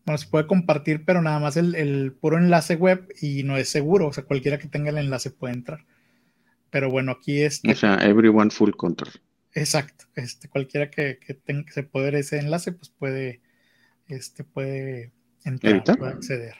Bueno, 0.05 0.17
se 0.17 0.27
puede 0.27 0.47
compartir, 0.47 1.05
pero 1.05 1.21
nada 1.21 1.39
más 1.39 1.55
el, 1.55 2.13
puro 2.19 2.39
enlace 2.39 2.75
web 2.75 3.07
y 3.21 3.43
no 3.43 3.57
es 3.57 3.69
seguro, 3.69 4.07
o 4.07 4.13
sea, 4.13 4.23
cualquiera 4.23 4.57
que 4.57 4.67
tenga 4.67 4.89
el 4.89 4.97
enlace 4.97 5.29
puede 5.29 5.53
entrar. 5.53 5.85
Pero 6.71 6.89
bueno, 6.89 7.11
aquí 7.11 7.41
es. 7.41 7.61
O 7.69 7.75
sea, 7.75 7.95
everyone 7.97 8.49
full 8.49 8.71
control. 8.71 9.11
Exacto, 9.53 10.05
este, 10.15 10.47
cualquiera 10.47 10.89
que, 10.89 11.19
tenga 11.45 11.65
que 11.65 11.73
se 11.73 11.83
poder 11.83 12.15
ese 12.15 12.39
enlace, 12.39 12.71
pues 12.71 12.89
puede, 12.89 13.41
este, 14.07 14.43
puede 14.45 15.11
entrar, 15.43 15.83
puede 15.97 16.13
acceder. 16.13 16.55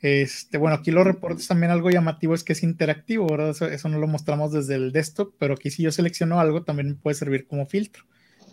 Este, 0.00 0.58
bueno, 0.58 0.76
aquí 0.76 0.90
los 0.90 1.04
reportes 1.04 1.48
también 1.48 1.70
algo 1.70 1.90
llamativo 1.90 2.34
es 2.34 2.44
que 2.44 2.54
es 2.54 2.62
interactivo, 2.62 3.26
¿verdad? 3.26 3.50
Eso, 3.72 3.88
no 3.88 3.98
lo 3.98 4.06
mostramos 4.06 4.52
desde 4.52 4.74
el 4.74 4.92
desktop, 4.92 5.34
pero 5.38 5.54
aquí 5.54 5.70
si 5.70 5.82
yo 5.82 5.92
selecciono 5.92 6.40
algo 6.40 6.62
también 6.62 6.96
puede 6.96 7.14
servir 7.14 7.46
como 7.46 7.66
filtro. 7.66 8.04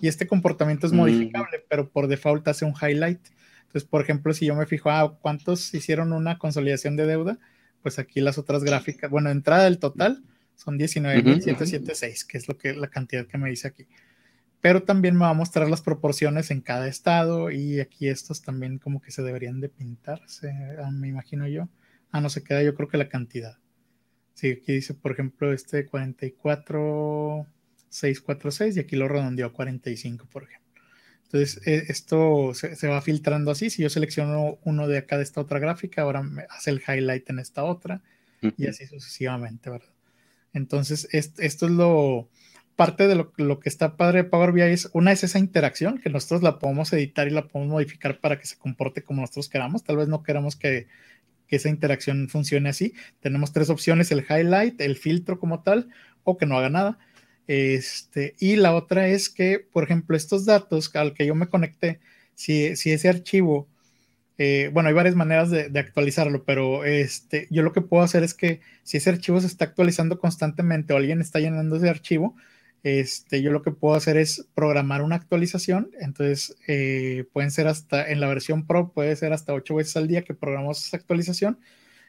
Y 0.01 0.07
este 0.07 0.27
comportamiento 0.27 0.87
es 0.87 0.93
mm. 0.93 0.95
modificable, 0.95 1.65
pero 1.69 1.89
por 1.89 2.07
default 2.07 2.47
hace 2.47 2.65
un 2.65 2.73
highlight. 2.73 3.19
Entonces, 3.63 3.83
por 3.83 4.01
ejemplo, 4.01 4.33
si 4.33 4.45
yo 4.45 4.55
me 4.55 4.65
fijo, 4.65 4.89
ah, 4.89 5.17
¿cuántos 5.21 5.73
hicieron 5.73 6.13
una 6.13 6.37
consolidación 6.37 6.95
de 6.95 7.05
deuda? 7.05 7.39
Pues 7.81 7.99
aquí 7.99 8.19
las 8.21 8.37
otras 8.37 8.63
gráficas, 8.63 9.09
bueno, 9.09 9.29
entrada 9.29 9.65
del 9.65 9.79
total, 9.79 10.23
son 10.63 10.77
19.776, 10.77 12.27
que 12.27 12.37
es 12.37 12.47
lo 12.47 12.55
que 12.57 12.73
la 12.73 12.89
cantidad 12.89 13.25
que 13.25 13.39
me 13.39 13.49
dice 13.49 13.67
aquí. 13.67 13.87
Pero 14.61 14.83
también 14.83 15.15
me 15.15 15.21
va 15.21 15.29
a 15.29 15.33
mostrar 15.33 15.67
las 15.67 15.81
proporciones 15.81 16.51
en 16.51 16.61
cada 16.61 16.87
estado 16.87 17.49
y 17.49 17.79
aquí 17.79 18.07
estos 18.07 18.43
también 18.43 18.77
como 18.77 19.01
que 19.01 19.09
se 19.09 19.23
deberían 19.23 19.59
de 19.59 19.69
pintar, 19.69 20.21
ah, 20.83 20.91
me 20.91 21.07
imagino 21.07 21.47
yo. 21.47 21.67
Ah, 22.11 22.21
no 22.21 22.29
se 22.29 22.43
queda 22.43 22.61
yo 22.61 22.75
creo 22.75 22.87
que 22.87 22.99
la 22.99 23.09
cantidad. 23.09 23.57
Sí, 24.35 24.51
aquí 24.51 24.73
dice, 24.73 24.93
por 24.93 25.13
ejemplo, 25.13 25.51
este 25.51 25.87
44,646 25.87 28.77
y 28.77 28.81
aquí 28.81 28.95
lo 28.95 29.07
redondeó 29.07 29.47
a 29.47 29.53
45, 29.53 30.27
por 30.27 30.43
ejemplo. 30.43 30.83
Entonces, 31.23 31.65
e, 31.65 31.85
esto 31.87 32.53
se, 32.53 32.75
se, 32.75 32.87
va 32.87 33.01
filtrando 33.01 33.49
así. 33.49 33.71
Si 33.71 33.81
yo 33.81 33.89
selecciono 33.89 34.59
uno 34.63 34.87
de 34.87 34.99
acá 34.99 35.17
de 35.17 35.23
esta 35.23 35.41
otra 35.41 35.57
gráfica, 35.57 36.03
ahora 36.03 36.21
me 36.21 36.45
hace 36.51 36.69
el 36.69 36.83
highlight 36.87 37.27
en 37.31 37.39
esta 37.39 37.63
otra 37.63 38.03
y 38.57 38.67
así 38.67 38.85
sucesivamente, 38.85 39.71
¿verdad? 39.71 39.90
Entonces, 40.53 41.07
esto 41.11 41.65
es 41.65 41.71
lo 41.71 42.29
parte 42.81 43.07
de 43.07 43.15
lo, 43.15 43.59
que 43.59 43.69
está 43.69 43.95
padre 43.95 44.23
de 44.23 44.29
Power 44.29 44.53
BI 44.53 44.61
es 44.61 44.89
una 44.93 45.11
es 45.11 45.23
esa 45.23 45.37
interacción 45.37 45.99
que 45.99 46.09
nosotros 46.09 46.41
la 46.41 46.57
podemos 46.57 46.91
editar 46.93 47.27
y 47.27 47.29
la 47.29 47.47
podemos 47.47 47.73
modificar 47.73 48.19
para 48.19 48.39
que 48.39 48.47
se 48.47 48.57
comporte 48.57 49.03
como 49.03 49.21
nosotros 49.21 49.49
queramos. 49.49 49.83
Tal 49.83 49.97
vez 49.97 50.07
no 50.07 50.23
queramos 50.23 50.55
que, 50.55 50.87
esa 51.47 51.69
interacción 51.69 52.29
funcione 52.29 52.69
así. 52.69 52.93
Tenemos 53.19 53.51
tres 53.51 53.69
opciones: 53.69 54.11
el 54.11 54.25
highlight, 54.27 54.81
el 54.81 54.95
filtro 54.95 55.37
como 55.37 55.61
tal, 55.61 55.89
o 56.23 56.37
que 56.37 56.45
no 56.47 56.57
haga 56.57 56.69
nada. 56.69 56.97
Este, 57.45 58.35
y 58.39 58.55
la 58.55 58.73
otra 58.73 59.07
es 59.09 59.29
que, 59.29 59.59
por 59.59 59.83
ejemplo, 59.83 60.15
estos 60.17 60.45
datos 60.45 60.95
al 60.95 61.13
que 61.13 61.25
yo 61.27 61.35
me 61.35 61.49
conecté, 61.49 61.99
si, 62.33 62.75
si 62.77 62.91
ese 62.91 63.09
archivo 63.09 63.67
eh, 64.43 64.71
bueno, 64.73 64.89
hay 64.89 64.95
varias 64.95 65.13
maneras 65.13 65.51
de, 65.51 65.69
actualizarlo, 65.79 66.43
pero 66.45 66.83
este, 66.83 67.47
yo 67.51 67.61
lo 67.61 67.73
que 67.73 67.81
puedo 67.81 68.01
hacer 68.01 68.23
es 68.23 68.33
que 68.33 68.59
si 68.81 68.97
ese 68.97 69.11
archivo 69.11 69.39
se 69.39 69.45
está 69.45 69.65
actualizando 69.65 70.17
constantemente 70.17 70.93
o 70.93 70.97
alguien 70.97 71.21
está 71.21 71.39
llenando 71.39 71.75
ese 71.75 71.91
archivo, 71.91 72.35
este, 72.81 73.43
yo 73.43 73.51
lo 73.51 73.61
que 73.61 73.69
puedo 73.69 73.93
hacer 73.93 74.17
es 74.17 74.47
programar 74.55 75.03
una 75.03 75.15
actualización. 75.17 75.91
Entonces, 75.99 76.57
eh, 76.67 77.25
pueden 77.33 77.51
ser 77.51 77.67
hasta, 77.67 78.09
en 78.09 78.19
la 78.19 78.27
versión 78.29 78.65
Pro, 78.65 78.91
puede 78.91 79.15
ser 79.15 79.31
hasta 79.31 79.53
ocho 79.53 79.75
veces 79.75 79.95
al 79.95 80.07
día 80.07 80.23
que 80.23 80.33
programamos 80.33 80.87
esa 80.87 80.97
actualización. 80.97 81.59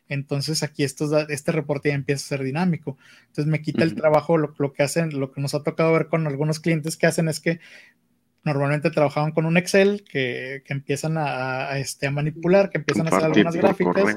Entonces, 0.09 0.63
aquí 0.63 0.85
este 0.85 1.53
reporte 1.53 1.91
ya 1.91 1.95
empieza 1.95 2.25
a 2.25 2.39
ser 2.39 2.45
dinámico. 2.45 2.97
Entonces, 3.27 3.47
me 3.47 3.61
quita 3.61 3.85
el 3.85 3.95
trabajo. 3.95 4.39
Lo, 4.39 4.73
que 4.73 4.83
hacen, 4.83 5.21
lo 5.21 5.33
que 5.33 5.43
nos 5.43 5.55
ha 5.55 5.63
tocado 5.63 5.93
ver 5.93 6.07
con 6.07 6.27
algunos 6.27 6.61
clientes 6.61 6.97
que 6.97 7.07
hacen 7.07 7.29
es 7.29 7.41
que 7.41 7.61
normalmente 8.45 8.91
trabajaban 8.91 9.33
con 9.33 9.47
un 9.47 9.57
Excel 9.57 10.05
que, 10.11 10.63
empiezan 10.69 11.17
a, 11.17 11.79
este, 11.79 12.07
a 12.07 12.11
manipular, 12.11 12.71
que 12.71 12.79
empiezan 12.79 13.07
a 13.07 13.11
hacer 13.11 13.25
algunas 13.25 13.57
gráficas. 13.57 14.17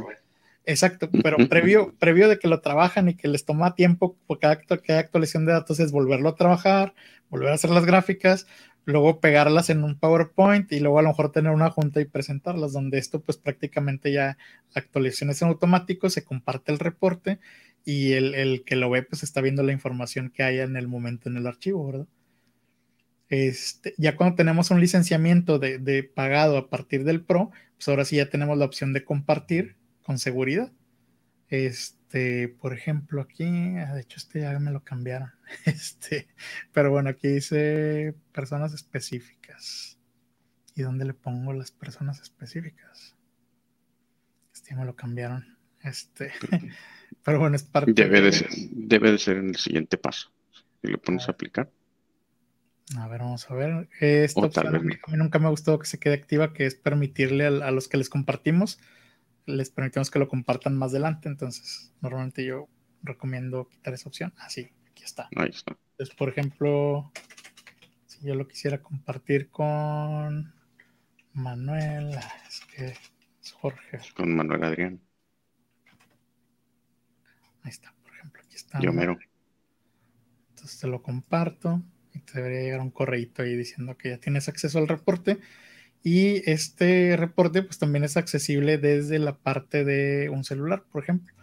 Exacto, 0.68 1.10
pero 1.22 1.38
previo, 1.48 1.94
previo 2.00 2.28
de 2.28 2.40
que 2.40 2.48
lo 2.48 2.60
trabajan 2.60 3.08
y 3.08 3.16
que 3.16 3.28
les 3.28 3.46
toma 3.46 3.76
tiempo, 3.76 4.18
porque 4.26 4.42
cada, 4.42 4.78
cada 4.82 5.00
actualización 5.00 5.46
de 5.46 5.52
datos 5.52 5.80
es 5.80 5.92
volverlo 5.92 6.30
a 6.30 6.36
trabajar, 6.36 6.96
volver 7.30 7.50
a 7.50 7.54
hacer 7.54 7.70
las 7.70 7.86
gráficas, 7.86 8.48
luego 8.86 9.20
pegarlas 9.20 9.70
en 9.70 9.84
un 9.84 10.00
PowerPoint 10.00 10.72
y 10.72 10.80
luego 10.80 11.00
a 11.00 11.02
lo 11.02 11.10
mejor 11.10 11.32
tener 11.32 11.52
una 11.52 11.70
junta 11.70 12.02
y 12.02 12.06
presentarlas, 12.06 12.74
donde 12.74 12.98
esto 12.98 13.20
pues 13.20 13.38
prácticamente 13.38 14.12
ya 14.12 14.38
la 14.74 14.82
actualización 14.82 15.32
es 15.32 15.42
en 15.42 15.50
automático, 15.50 16.10
se 16.10 16.24
comparte 16.24 16.72
el 16.72 16.80
reporte 16.80 17.40
y 17.84 18.14
el, 18.14 18.64
que 18.66 18.76
lo 18.76 18.90
ve 18.90 19.04
pues 19.04 19.24
está 19.24 19.42
viendo 19.42 19.64
la 19.64 19.72
información 19.72 20.32
que 20.32 20.44
haya 20.44 20.64
en 20.64 20.78
el 20.78 20.88
momento 20.88 21.30
en 21.30 21.38
el 21.38 21.48
archivo, 21.48 21.86
¿verdad? 21.86 22.08
Este, 23.30 23.96
ya 23.98 24.16
cuando 24.16 24.36
tenemos 24.36 24.72
un 24.72 24.80
licenciamiento 24.80 25.60
de, 25.60 25.80
de 25.80 26.04
pagado 26.04 26.58
a 26.58 26.70
partir 26.70 27.04
del 27.04 27.24
Pro, 27.24 27.52
pues 27.76 27.88
ahora 27.88 28.06
sí 28.06 28.18
ya 28.18 28.30
tenemos 28.30 28.58
la 28.58 28.66
opción 28.66 28.94
de 28.94 29.04
compartir 29.04 29.76
con 30.04 30.20
seguridad. 30.20 30.72
Este, 31.50 32.50
por 32.50 32.74
ejemplo, 32.74 33.22
aquí, 33.22 33.44
ah, 33.78 33.94
de 33.94 34.02
hecho, 34.02 34.18
este 34.18 34.42
ya 34.42 34.58
me 34.60 34.72
lo 34.72 34.84
cambiaron. 34.84 35.32
Este, 35.66 36.28
pero 36.74 36.90
bueno, 36.92 37.10
aquí 37.10 37.28
dice 37.28 38.16
personas 38.32 38.74
específicas. 38.74 39.98
¿Y 40.76 40.82
dónde 40.82 41.06
le 41.06 41.14
pongo 41.14 41.54
las 41.54 41.72
personas 41.72 42.20
específicas? 42.22 43.16
Este 44.54 44.72
ya 44.72 44.78
me 44.78 44.86
lo 44.86 44.96
cambiaron. 44.96 45.58
Este, 45.84 46.32
pero 47.24 47.40
bueno, 47.40 47.56
es 47.56 47.64
parte 47.64 47.94
debe 47.94 48.22
de, 48.22 48.32
ser, 48.32 48.50
debe 48.72 49.12
de 49.12 49.18
ser 49.20 49.38
en 49.38 49.50
el 49.50 49.56
siguiente 49.58 49.98
paso. 49.98 50.32
Si 50.82 50.88
lo 50.88 51.00
pones 51.00 51.28
a 51.28 51.32
aplicar. 51.32 51.70
A 52.98 53.08
ver, 53.08 53.22
vamos 53.22 53.50
a 53.50 53.54
ver. 53.56 53.90
Esta 54.00 54.42
opción 54.42 54.76
a 54.76 54.80
mí, 54.80 54.96
nunca 55.18 55.40
me 55.40 55.48
ha 55.48 55.50
gustado 55.50 55.80
que 55.80 55.88
se 55.88 56.00
quede 56.00 56.14
activa, 56.14 56.54
que 56.54 56.66
es 56.66 56.76
permitirle 56.76 57.46
a 57.46 57.72
los 57.72 57.88
que 57.88 57.98
les 57.98 58.10
compartimos 58.10 58.80
les 59.46 59.70
permitimos 59.70 60.10
que 60.12 60.20
lo 60.20 60.28
compartan 60.28 60.78
más 60.78 60.92
adelante. 60.92 61.30
Entonces, 61.30 61.94
normalmente 62.02 62.46
yo 62.46 62.68
recomiendo 63.04 63.68
quitar 63.70 63.94
esa 63.94 64.10
opción. 64.10 64.34
Así, 64.38 64.70
ah, 64.72 64.90
aquí 64.92 65.04
está. 65.04 65.30
Ahí 65.36 65.50
está. 65.50 65.78
Entonces, 65.92 66.16
por 66.16 66.30
ejemplo, 66.30 67.12
si 68.06 68.26
yo 68.26 68.36
lo 68.36 68.48
quisiera 68.48 68.82
compartir 68.82 69.50
con 69.50 70.54
Manuel, 71.34 72.18
ah, 72.18 72.34
es 72.48 72.62
que 72.62 72.86
es 73.42 73.52
Jorge. 73.52 74.00
Con 74.16 74.36
Manuel 74.36 74.64
Adrián. 74.64 75.02
Ahí 77.64 77.72
está, 77.72 77.94
por 78.04 78.14
ejemplo, 78.14 78.42
aquí 78.46 78.56
está. 78.56 78.80
Yo 78.80 78.94
mero. 78.94 79.18
Entonces 80.50 80.80
te 80.80 80.88
lo 80.88 81.02
comparto 81.02 81.84
te 82.20 82.34
debería 82.34 82.62
llegar 82.62 82.82
un 82.82 82.92
correito 82.92 83.44
ahí 83.44 83.56
diciendo 83.56 83.98
que 83.98 84.10
ya 84.10 84.18
tienes 84.18 84.48
acceso 84.48 84.80
al 84.80 84.88
reporte 84.88 85.40
y 86.04 86.48
este 86.50 87.18
reporte 87.18 87.64
pues 87.64 87.80
también 87.80 88.04
es 88.04 88.16
accesible 88.16 88.78
desde 88.78 89.18
la 89.18 89.38
parte 89.38 89.84
de 89.84 90.30
un 90.30 90.44
celular, 90.44 90.84
por 90.92 91.04
ejemplo. 91.04 91.34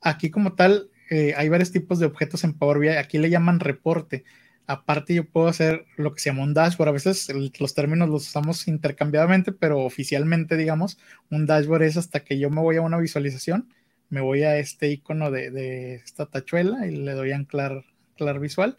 Aquí 0.00 0.30
como 0.30 0.54
tal 0.54 0.90
eh, 1.10 1.34
hay 1.36 1.50
varios 1.50 1.72
tipos 1.72 1.98
de 1.98 2.06
objetos 2.06 2.42
en 2.42 2.54
Power 2.54 2.78
BI. 2.78 2.88
Aquí 2.88 3.18
le 3.18 3.28
llaman 3.28 3.60
reporte. 3.60 4.24
Aparte 4.66 5.12
yo 5.14 5.28
puedo 5.28 5.48
hacer 5.48 5.84
lo 5.98 6.14
que 6.14 6.20
se 6.20 6.30
llama 6.30 6.44
un 6.44 6.54
dashboard. 6.54 6.88
A 6.88 6.92
veces 6.92 7.28
los 7.58 7.74
términos 7.74 8.08
los 8.08 8.26
usamos 8.28 8.66
intercambiadamente, 8.66 9.52
pero 9.52 9.80
oficialmente 9.80 10.56
digamos 10.56 10.98
un 11.30 11.44
dashboard 11.44 11.82
es 11.82 11.98
hasta 11.98 12.20
que 12.20 12.38
yo 12.38 12.48
me 12.48 12.62
voy 12.62 12.76
a 12.76 12.80
una 12.80 12.98
visualización, 12.98 13.74
me 14.08 14.22
voy 14.22 14.44
a 14.44 14.56
este 14.56 14.88
icono 14.90 15.30
de, 15.30 15.96
esta 15.96 16.24
tachuela 16.24 16.86
y 16.86 16.96
le 16.96 17.12
doy 17.12 17.32
a 17.32 17.36
anclar, 17.36 17.84
anclar 18.12 18.40
visual. 18.40 18.78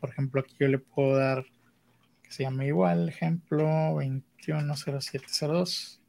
Por 0.00 0.10
ejemplo 0.10 0.40
aquí 0.40 0.56
yo 0.58 0.68
le 0.68 0.78
puedo 0.78 1.16
dar 1.16 1.44
que 2.22 2.32
se 2.32 2.44
llama 2.44 2.64
igual, 2.64 3.08
ejemplo 3.08 3.96
20 3.96 4.30
210702. 4.40 6.00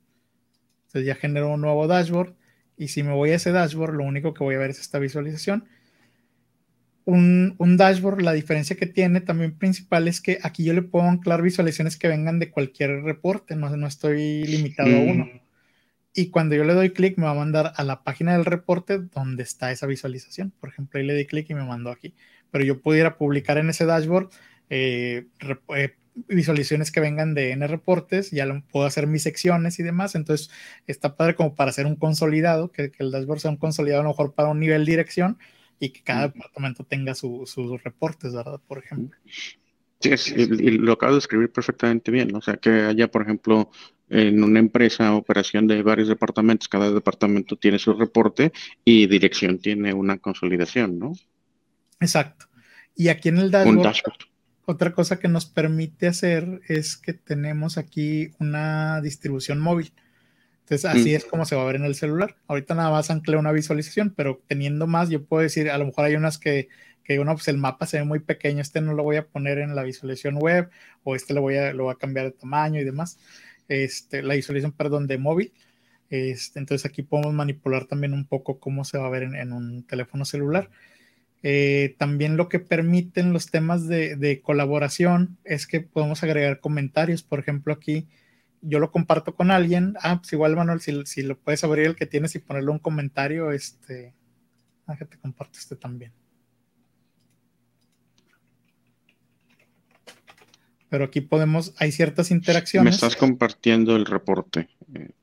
Entonces 0.88 1.08
ya 1.08 1.16
genero 1.16 1.54
un 1.54 1.62
nuevo 1.62 1.88
dashboard. 1.88 2.36
Y 2.78 2.90
si 2.90 3.04
me 3.04 3.14
voy 3.14 3.32
a 3.32 3.36
ese 3.36 3.52
dashboard, 3.52 3.94
lo 3.94 4.04
único 4.04 4.34
que 4.34 4.44
voy 4.44 4.56
a 4.56 4.60
ver 4.60 4.72
es 4.72 4.80
esta 4.80 5.00
visualización. 5.00 5.66
Un, 7.06 7.56
dashboard, 7.78 8.22
la 8.22 8.32
diferencia 8.32 8.78
que 8.78 8.86
tiene 8.86 9.22
también 9.22 9.58
principal 9.58 10.08
es 10.08 10.22
que 10.22 10.40
aquí 10.44 10.64
yo 10.64 10.74
le 10.74 10.82
puedo 10.82 11.06
anclar 11.06 11.42
visualizaciones 11.42 11.98
que 11.98 12.08
vengan 12.08 12.40
de 12.40 12.52
cualquier 12.52 13.04
reporte, 13.04 13.56
no, 13.56 13.76
no 13.76 13.88
estoy 13.88 14.44
limitado 14.46 14.96
a 14.96 15.00
uno. 15.00 15.30
Y 16.14 16.30
cuando 16.30 16.56
yo 16.56 16.64
le 16.64 16.74
doy 16.74 16.92
clic, 16.92 17.18
me 17.18 17.26
va 17.26 17.32
a 17.32 17.36
mandar 17.36 17.74
a 17.76 17.84
la 17.84 18.04
página 18.04 18.34
del 18.34 18.46
reporte 18.46 19.00
donde 19.00 19.44
está 19.44 19.72
esa 19.72 19.88
visualización. 19.88 20.52
Por 20.52 20.70
ejemplo, 20.70 21.00
ahí 21.00 21.06
le 21.06 21.16
di 21.16 21.26
clic 21.26 21.50
y 21.50 21.54
me 21.54 21.64
mandó 21.64 21.90
aquí. 21.90 22.14
Pero 22.52 22.64
yo 22.64 22.82
pudiera 22.82 23.18
publicar 23.18 23.58
en 23.58 23.70
ese 23.70 23.86
dashboard 23.86 24.30
eh, 24.70 25.26
eh, 25.76 25.96
visualizaciones 26.28 26.92
que 26.92 27.00
vengan 27.00 27.34
de 27.34 27.52
N 27.52 27.66
reportes, 27.68 28.32
ya 28.32 28.46
lo, 28.46 28.62
puedo 28.72 28.86
hacer 28.86 29.08
mis 29.08 29.24
secciones 29.24 29.80
y 29.80 29.84
demás, 29.84 30.16
entonces 30.16 30.50
está 30.88 31.16
padre 31.16 31.36
como 31.36 31.56
para 31.56 31.70
hacer 31.72 31.86
un 31.86 31.96
consolidado, 31.96 32.72
que, 32.72 32.92
el 33.00 33.12
dashboard 33.12 33.40
sea 33.40 33.52
un 33.52 33.58
consolidado 33.58 34.02
a 34.02 34.04
lo 34.04 34.10
mejor 34.10 34.34
para 34.34 34.50
un 34.50 34.60
nivel 34.60 34.86
dirección 34.86 35.38
y 35.80 35.90
que 35.90 36.04
cada 36.04 36.28
departamento 36.28 36.84
tenga 36.84 37.16
sus 37.16 37.56
reportes, 37.84 38.34
¿verdad? 38.34 38.60
Por 38.68 38.80
ejemplo. 38.80 39.18
Sí, 40.00 40.34
y, 40.36 40.72
lo 40.78 40.94
acabo 40.94 41.14
de 41.14 41.20
escribir 41.20 41.52
perfectamente 41.52 42.12
bien, 42.12 42.36
o 42.36 42.42
sea, 42.42 42.58
que 42.58 42.70
haya, 42.70 43.10
por 43.10 43.22
ejemplo, 43.22 43.70
en 44.10 44.44
una 44.44 44.60
empresa, 44.60 45.16
operación 45.16 45.68
de 45.68 45.84
varios 45.84 46.08
departamentos, 46.08 46.68
cada 46.68 46.92
departamento 46.92 47.56
tiene 47.56 47.80
su 47.80 47.94
reporte 47.94 48.52
y 48.84 49.08
dirección 49.08 49.60
tiene 49.60 49.94
una 49.94 50.18
consolidación, 50.18 50.98
¿no? 51.00 51.14
Exacto. 52.02 52.48
Y 52.96 53.08
aquí 53.08 53.30
en 53.30 53.38
el 53.38 53.52
dashboard 53.52 53.96
otra 54.66 54.94
cosa 54.94 55.20
que 55.20 55.28
nos 55.28 55.46
permite 55.46 56.08
hacer 56.08 56.62
es 56.68 56.98
que 56.98 57.14
tenemos 57.14 57.78
aquí 57.78 58.32
una 58.40 59.02
distribución 59.02 59.60
móvil. 59.60 59.94
Entonces, 60.62 60.86
así 60.86 61.12
mm. 61.12 61.16
es 61.16 61.26
como 61.26 61.46
se 61.46 61.56
va 61.56 61.64
a 61.64 61.66
ver 61.66 61.76
en 61.76 61.86
el 61.86 61.96
celular. 61.96 62.38
Ahorita 62.48 62.76
nada 62.76 62.92
más 62.92 63.10
anclé 63.10 63.38
una 63.38 63.52
visualización, 63.52 64.14
pero 64.16 64.42
teniendo 64.48 64.88
más, 64.88 65.10
yo 65.10 65.26
puedo 65.26 65.44
decir, 65.44 65.70
a 65.70 65.78
lo 65.78 65.86
mejor 65.86 66.06
hay 66.06 66.16
unas 66.16 66.38
que, 66.38 66.70
que 67.04 67.20
uno, 67.20 67.34
pues 67.34 67.48
el 67.48 67.58
mapa 67.58 67.86
se 67.86 67.98
ve 67.98 68.06
muy 68.06 68.20
pequeño, 68.20 68.62
este 68.62 68.80
no 68.82 68.94
lo 68.94 69.04
voy 69.04 69.18
a 69.18 69.28
poner 69.28 69.58
en 69.58 69.76
la 69.76 69.84
visualización 69.84 70.38
web, 70.38 70.70
o 71.04 71.16
este 71.16 71.34
lo 71.34 71.42
voy 71.42 71.58
a, 71.58 71.74
lo 71.74 71.86
voy 71.86 71.94
a 71.94 71.98
cambiar 71.98 72.28
de 72.28 72.32
tamaño 72.32 72.80
y 72.80 72.86
demás. 72.86 73.20
Este, 73.68 74.22
la 74.22 74.36
visualización, 74.36 74.72
perdón, 74.72 75.08
de 75.08 75.18
móvil. 75.18 75.54
Este, 76.10 76.60
entonces 76.60 76.86
aquí 76.86 77.04
podemos 77.04 77.34
manipular 77.34 77.86
también 77.86 78.14
un 78.14 78.26
poco 78.26 78.60
cómo 78.60 78.86
se 78.86 78.98
va 78.98 79.08
a 79.08 79.10
ver 79.10 79.24
en 79.24 79.52
un 79.52 79.84
teléfono 79.84 80.24
celular. 80.24 80.70
Eh, 81.44 81.96
también 81.98 82.38
lo 82.38 82.50
que 82.50 82.60
permiten 82.60 83.34
los 83.34 83.50
temas 83.50 83.88
de, 83.88 84.42
colaboración 84.44 85.38
es 85.44 85.66
que 85.66 85.82
podemos 85.82 86.24
agregar 86.24 86.60
comentarios. 86.60 87.24
Por 87.24 87.40
ejemplo, 87.40 87.74
aquí 87.74 88.08
yo 88.62 88.80
lo 88.80 88.92
comparto 88.92 89.36
con 89.36 89.50
alguien. 89.50 89.96
Ah, 90.02 90.18
pues 90.18 90.34
igual, 90.34 90.56
Manuel, 90.56 90.82
si, 90.82 91.24
lo 91.24 91.38
puedes 91.38 91.64
abrir 91.64 91.88
el 91.88 91.96
que 91.96 92.06
tienes 92.06 92.36
y 92.36 92.40
ponerle 92.40 92.72
un 92.72 92.80
comentario, 92.80 93.52
este. 93.52 94.14
Ah, 94.86 94.96
que 94.98 95.06
te 95.06 95.18
comparto 95.18 95.58
este 95.58 95.76
también. 95.76 96.14
Pero 100.90 101.06
aquí 101.06 101.22
podemos, 101.22 101.74
hay 101.78 101.92
ciertas 101.94 102.32
interacciones. 102.32 102.92
Me 102.92 102.96
estás 102.96 103.16
compartiendo 103.16 103.96
el 103.96 104.06
reporte. 104.06 104.68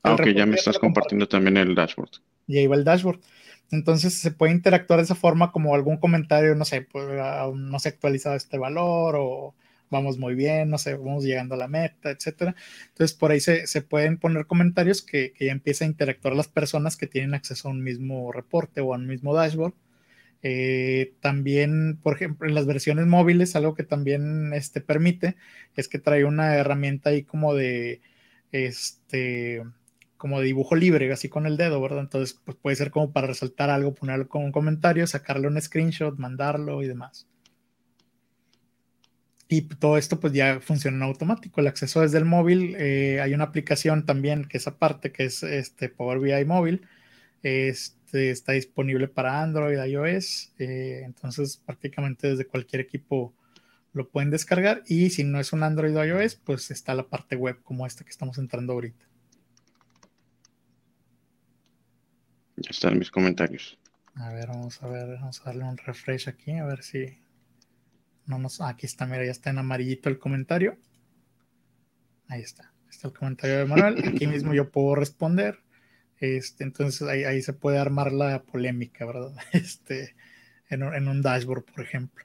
aunque 0.03 0.31
eh, 0.31 0.35
ya 0.35 0.47
me 0.47 0.57
estás 0.57 0.79
compartiendo 0.79 1.29
también 1.29 1.59
el 1.59 1.75
dashboard. 1.75 2.23
Y 2.47 2.57
ahí 2.57 2.67
va 2.67 2.75
el 2.75 2.85
dashboard. 2.85 3.21
Entonces 3.71 4.15
se 4.15 4.31
puede 4.31 4.53
interactuar 4.53 4.99
de 4.99 5.05
esa 5.05 5.15
forma 5.15 5.53
como 5.53 5.75
algún 5.75 5.99
comentario, 5.99 6.55
no 6.55 6.65
sé, 6.65 6.83
pues, 6.83 7.07
ah, 7.21 7.51
no 7.55 7.79
se 7.79 7.89
ha 7.89 7.93
actualizado 7.93 8.37
este 8.37 8.59
valor 8.59 9.17
o 9.19 9.55
vamos 9.91 10.19
muy 10.19 10.35
bien, 10.35 10.71
no 10.71 10.79
sé, 10.79 10.95
vamos 10.95 11.25
llegando 11.25 11.55
a 11.55 11.59
la 11.59 11.69
meta, 11.69 12.11
etcétera. 12.11 12.55
Entonces 12.89 13.17
por 13.17 13.31
ahí 13.31 13.41
se, 13.41 13.83
pueden 13.83 14.19
poner 14.19 14.47
comentarios 14.47 15.03
que, 15.03 15.35
ya 15.39 15.53
empieza 15.53 15.85
a 15.85 15.89
interactuar 15.89 16.35
las 16.35 16.49
personas 16.49 16.97
que 16.97 17.07
tienen 17.07 17.35
acceso 17.35 17.69
a 17.69 17.71
un 17.73 17.83
mismo 17.83 18.33
reporte 18.33 18.81
o 18.81 18.95
a 18.95 18.97
un 18.99 19.07
mismo 19.07 19.35
dashboard. 19.35 19.75
Eh, 20.43 21.15
también, 21.21 21.99
por 22.03 22.15
ejemplo, 22.17 22.49
en 22.49 22.55
las 22.55 22.67
versiones 22.67 23.07
móviles, 23.07 23.57
algo 23.57 23.75
que 23.75 23.83
también 23.83 24.53
este, 24.55 24.81
permite 24.81 25.37
es 25.77 25.89
que 25.89 25.99
trae 25.99 26.25
una 26.25 26.55
herramienta 26.57 27.11
ahí 27.11 27.25
como 27.25 27.55
de 27.55 28.01
este 28.53 29.65
como 30.19 30.41
de 30.41 30.47
dibujo 30.47 30.77
libre, 30.77 31.11
así 31.13 31.29
con 31.29 31.47
el 31.47 31.57
dedo, 31.57 31.81
¿verdad? 31.81 32.01
Entonces, 32.01 32.39
pues 32.45 32.57
puede 32.61 32.77
ser 32.77 32.91
como 32.91 33.13
para 33.13 33.29
resaltar 33.29 33.71
algo, 33.71 33.95
ponerlo 33.95 34.29
con 34.29 34.45
un 34.45 34.53
comentario, 34.53 35.07
sacarle 35.07 35.49
un 35.49 35.61
screenshot, 35.61 36.19
mandarlo 36.19 36.83
y 36.83 36.89
demás. 36.89 37.27
Y 39.49 39.63
todo 39.63 39.97
esto 39.97 40.21
pues 40.21 40.35
ya 40.35 40.61
funciona 40.61 40.99
en 40.99 41.03
automático. 41.05 41.61
El 41.61 41.69
acceso 41.69 42.03
desde 42.03 42.19
el 42.19 42.27
móvil, 42.27 42.77
eh, 42.79 43.21
hay 43.23 43.33
una 43.33 43.45
aplicación 43.45 44.05
también 44.05 44.45
que 44.45 44.59
es 44.59 44.67
aparte, 44.67 45.11
que 45.11 45.25
es 45.25 45.43
este 45.43 45.89
Power 45.89 46.19
BI 46.19 46.45
móvil. 46.45 46.87
Este, 47.43 48.31
está 48.31 48.53
disponible 48.53 49.09
para 49.09 49.43
Android, 49.43 49.79
iOS. 49.83 50.53
Eh, 50.59 51.03
entonces 51.05 51.57
prácticamente 51.65 52.29
desde 52.29 52.47
cualquier 52.47 52.83
equipo 52.83 53.35
lo 53.95 54.09
pueden 54.11 54.31
descargar 54.31 54.83
y 54.87 55.11
si 55.11 55.25
no 55.25 55.41
es 55.41 55.53
un 55.53 55.63
Android 55.63 55.97
o 55.97 56.05
iOS, 56.05 56.37
pues 56.37 56.71
está 56.71 56.95
la 56.95 57.09
parte 57.09 57.37
web 57.37 57.59
como 57.63 57.87
esta 57.87 58.05
que 58.05 58.11
estamos 58.11 58.37
entrando 58.39 58.75
ahorita. 58.75 59.08
Ya 62.63 62.71
están 62.71 62.99
mis 62.99 63.11
comentarios. 63.11 63.79
A 64.15 64.33
ver, 64.33 64.49
vamos 64.49 64.83
a 64.83 64.89
ver, 64.89 65.19
vamos 65.19 65.41
a 65.41 65.45
darle 65.45 65.65
un 65.65 65.77
refresh 65.77 66.29
aquí, 66.29 66.53
a 66.53 66.65
ver 66.65 66.83
si 66.83 67.19
no 68.27 68.39
nos. 68.39 68.61
Aquí 68.61 68.87
está, 68.87 69.07
mira, 69.07 69.25
ya 69.25 69.31
está 69.31 69.51
en 69.51 69.59
amarillito 69.59 70.09
el 70.09 70.19
comentario. 70.19 70.77
Ahí 72.29 72.43
está. 72.43 72.73
Está 72.91 73.09
el 73.09 73.15
comentario 73.15 73.59
de 73.59 73.65
Manuel. 73.67 74.09
Aquí 74.09 74.27
mismo 74.27 74.55
yo 74.55 74.71
puedo 74.71 74.95
responder. 74.95 75.61
Este, 76.19 76.65
entonces 76.65 77.07
ahí, 77.07 77.25
ahí 77.25 77.43
se 77.43 77.53
puede 77.53 77.79
armar 77.79 78.13
la 78.13 78.43
polémica, 78.43 79.07
¿verdad? 79.07 79.33
Este, 79.53 80.17
en, 80.69 80.83
en 80.83 81.09
un 81.09 81.23
dashboard, 81.23 81.65
por 81.65 81.85
ejemplo. 81.85 82.25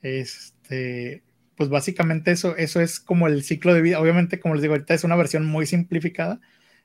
Este, 0.00 1.22
pues 1.56 1.68
básicamente 1.68 2.30
eso, 2.30 2.56
eso 2.56 2.80
es 2.80 3.00
como 3.00 3.26
el 3.26 3.42
ciclo 3.42 3.74
de 3.74 3.82
vida. 3.82 4.00
Obviamente, 4.00 4.40
como 4.40 4.54
les 4.54 4.62
digo, 4.62 4.74
ahorita 4.74 4.94
es 4.94 5.04
una 5.04 5.16
versión 5.16 5.44
muy 5.44 5.66
simplificada. 5.66 6.40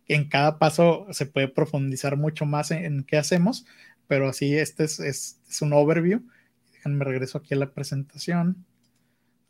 En 0.08 0.28
cada 0.28 0.60
paso 0.60 1.08
se 1.12 1.26
puede 1.26 1.48
profundizar 1.48 2.18
mucho 2.18 2.46
más 2.46 2.72
en, 2.72 3.04
qué 3.04 3.18
hacemos, 3.18 3.66
pero 4.08 4.30
así 4.30 4.56
este 4.58 4.84
es, 4.84 5.40
un 5.62 5.74
overview. 5.74 6.22
Déjenme 6.74 7.06
regreso 7.06 7.38
aquí 7.38 7.54
a 7.54 7.58
la 7.58 7.72
presentación. 7.72 8.66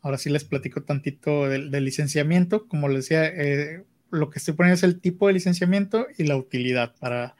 Ahora 0.00 0.18
sí 0.18 0.30
les 0.30 0.44
platico 0.44 0.82
tantito 0.82 1.48
del, 1.48 1.70
licenciamiento. 1.70 2.68
Como 2.68 2.88
les 2.88 3.04
decía, 3.04 3.26
eh, 3.26 3.84
lo 4.10 4.30
que 4.30 4.38
estoy 4.38 4.54
poniendo 4.54 4.74
es 4.74 4.82
el 4.84 5.00
tipo 5.00 5.26
de 5.26 5.34
licenciamiento 5.34 6.06
y 6.16 6.24
la 6.24 6.36
utilidad 6.36 6.94
para, 7.00 7.34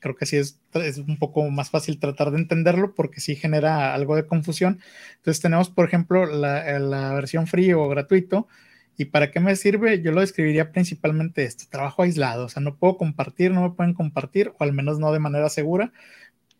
creo 0.00 0.16
que 0.16 0.26
sí 0.26 0.36
es, 0.36 0.58
un 0.98 1.18
poco 1.18 1.48
más 1.50 1.70
fácil 1.70 1.98
tratar 1.98 2.30
de 2.30 2.38
entenderlo 2.38 2.94
porque 2.94 3.20
sí 3.20 3.36
genera 3.36 3.94
algo 3.94 4.16
de 4.16 4.26
confusión. 4.26 4.80
Entonces 5.16 5.40
tenemos, 5.40 5.70
por 5.70 5.86
ejemplo, 5.86 6.26
la, 6.26 6.78
la, 6.78 7.14
versión 7.14 7.46
free 7.46 7.72
o 7.72 7.88
gratuito. 7.88 8.48
¿Y 8.96 9.06
para 9.06 9.30
qué 9.30 9.40
me 9.40 9.56
sirve? 9.56 10.00
Yo 10.02 10.12
lo 10.12 10.20
describiría 10.20 10.72
principalmente 10.72 11.44
esto, 11.44 11.64
trabajo 11.70 12.02
aislado, 12.02 12.46
o 12.46 12.48
sea, 12.48 12.62
no 12.62 12.76
puedo 12.76 12.96
compartir, 12.96 13.52
no 13.52 13.62
me 13.62 13.70
pueden 13.74 13.94
compartir, 13.94 14.52
o 14.58 14.64
al 14.64 14.72
menos 14.72 14.98
no 14.98 15.12
de 15.12 15.18
manera 15.20 15.48
segura. 15.50 15.92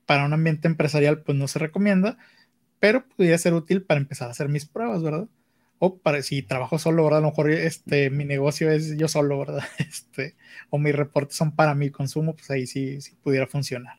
Para 0.06 0.24
un 0.26 0.32
ambiente 0.34 0.68
empresarial, 0.68 1.22
pues 1.22 1.38
no 1.38 1.48
se 1.48 1.58
recomienda, 1.58 2.18
pero 2.80 3.06
podría 3.08 3.38
ser 3.38 3.54
útil 3.54 3.82
para 3.82 4.00
empezar 4.00 4.28
a 4.28 4.32
hacer 4.32 4.48
mis 4.48 4.66
pruebas, 4.66 5.02
¿verdad? 5.02 5.28
o 5.78 5.98
para 5.98 6.22
si 6.22 6.42
trabajo 6.42 6.78
solo, 6.78 7.04
¿verdad? 7.04 7.18
A 7.18 7.22
lo 7.22 7.28
mejor 7.28 7.50
este, 7.50 8.10
mi 8.10 8.24
negocio 8.24 8.70
es 8.70 8.96
yo 8.96 9.08
solo, 9.08 9.38
¿verdad? 9.38 9.62
Este, 9.78 10.36
o 10.70 10.78
mis 10.78 10.94
reportes 10.94 11.36
son 11.36 11.54
para 11.54 11.74
mi 11.74 11.90
consumo, 11.90 12.34
pues 12.34 12.50
ahí 12.50 12.66
sí, 12.66 13.00
sí 13.00 13.16
pudiera 13.22 13.46
funcionar. 13.46 13.98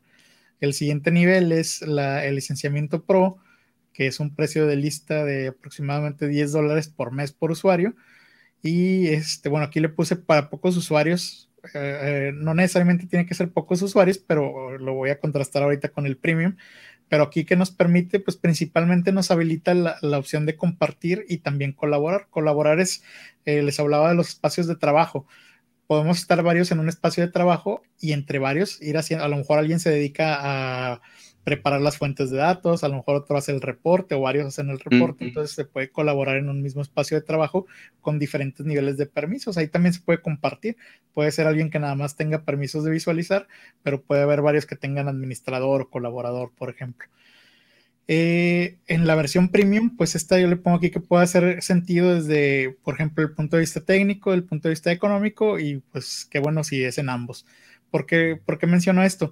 El 0.59 0.73
siguiente 0.73 1.11
nivel 1.11 1.51
es 1.51 1.81
la, 1.83 2.25
el 2.25 2.35
licenciamiento 2.35 3.03
Pro, 3.03 3.37
que 3.93 4.07
es 4.07 4.19
un 4.19 4.35
precio 4.35 4.67
de 4.67 4.75
lista 4.75 5.23
de 5.25 5.47
aproximadamente 5.49 6.27
10 6.27 6.51
dólares 6.51 6.87
por 6.89 7.11
mes 7.11 7.31
por 7.31 7.51
usuario. 7.51 7.95
Y 8.61 9.07
este, 9.07 9.49
bueno, 9.49 9.65
aquí 9.65 9.79
le 9.79 9.89
puse 9.89 10.15
para 10.15 10.49
pocos 10.49 10.75
usuarios. 10.77 11.49
Eh, 11.73 12.29
eh, 12.29 12.31
no 12.33 12.53
necesariamente 12.53 13.07
tiene 13.07 13.25
que 13.25 13.33
ser 13.33 13.51
pocos 13.51 13.81
usuarios, 13.81 14.17
pero 14.17 14.77
lo 14.77 14.93
voy 14.93 15.09
a 15.09 15.19
contrastar 15.19 15.63
ahorita 15.63 15.89
con 15.89 16.05
el 16.05 16.17
premium 16.17 16.55
pero 17.09 17.23
aquí 17.23 17.45
que 17.45 17.55
nos 17.55 17.71
permite, 17.71 18.19
pues 18.19 18.37
principalmente 18.37 19.11
nos 19.11 19.31
habilita 19.31 19.73
la, 19.73 20.17
opción 20.17 20.45
de 20.45 20.57
compartir 20.57 21.25
y 21.29 21.37
también 21.39 21.71
colaborar. 21.73 22.27
Colaborar 22.29 22.79
es, 22.79 23.03
eh, 23.45 23.61
les 23.63 23.79
hablaba 23.79 24.09
de 24.09 24.15
los 24.15 24.29
espacios 24.29 24.67
de 24.67 24.75
trabajo. 24.75 25.25
Podemos 25.87 26.19
estar 26.19 26.41
varios 26.43 26.71
en 26.71 26.79
un 26.79 26.89
espacio 26.89 27.25
de 27.25 27.31
trabajo 27.31 27.81
y 27.99 28.11
entre 28.11 28.39
varios 28.39 28.81
ir 28.81 28.97
haciendo, 28.97 29.23
a 29.25 29.29
lo 29.29 29.37
mejor 29.37 29.59
alguien 29.59 29.79
se 29.79 29.89
dedica 29.89 30.37
a 30.39 31.01
preparar 31.47 31.79
las 31.79 31.97
fuentes 31.97 32.29
de 32.29 32.35
datos, 32.35 32.83
a 32.83 32.89
lo 32.89 32.95
mejor 32.95 33.15
otro 33.15 33.37
hace 33.37 33.53
el 33.53 33.61
reporte 33.61 34.15
o 34.15 34.19
varios 34.19 34.47
hacen 34.47 34.69
el 34.69 34.81
reporte, 34.81 35.23
entonces 35.23 35.55
se 35.55 35.63
puede 35.63 35.89
colaborar 35.89 36.35
en 36.35 36.49
un 36.49 36.61
mismo 36.61 36.81
espacio 36.81 37.15
de 37.15 37.25
trabajo 37.25 37.67
con 38.01 38.19
diferentes 38.19 38.65
niveles 38.65 38.97
de 38.97 39.05
permisos. 39.05 39.57
Ahí 39.57 39.69
también 39.69 39.93
se 39.93 40.01
puede 40.01 40.21
compartir. 40.21 40.75
Puede 41.13 41.31
ser 41.31 41.47
alguien 41.47 41.69
que 41.69 41.79
nada 41.79 41.95
más 41.95 42.17
tenga 42.17 42.43
permisos 42.43 42.83
de 42.83 42.91
visualizar, 42.91 43.47
pero 43.81 44.01
puede 44.01 44.23
haber 44.23 44.41
varios 44.41 44.65
que 44.65 44.75
tengan 44.75 45.07
administrador 45.07 45.83
o 45.83 45.89
colaborador, 45.89 46.51
por 46.53 46.69
ejemplo. 46.69 47.07
Eh, 48.09 48.79
en 48.87 49.07
la 49.07 49.15
versión 49.15 49.47
premium, 49.47 49.95
pues 49.95 50.15
esta 50.15 50.37
yo 50.41 50.47
le 50.47 50.57
pongo 50.57 50.75
aquí 50.75 50.91
que 50.91 50.99
puede 50.99 51.23
hacer 51.23 51.63
sentido 51.63 52.13
desde, 52.13 52.75
por 52.83 52.95
ejemplo, 52.95 53.23
el 53.23 53.31
punto 53.31 53.55
de 53.55 53.61
vista 53.61 53.79
técnico, 53.79 54.33
el 54.33 54.43
punto 54.43 54.67
de 54.67 54.73
vista 54.73 54.91
económico 54.91 55.59
y 55.59 55.81
pues 55.93 56.27
qué 56.29 56.39
bueno 56.39 56.65
si 56.65 56.83
es 56.83 56.97
en 56.97 57.07
ambos. 57.07 57.45
¿Por 57.89 58.05
qué, 58.05 58.37
¿Por 58.43 58.57
qué 58.59 58.67
menciono 58.67 59.01
esto? 59.03 59.31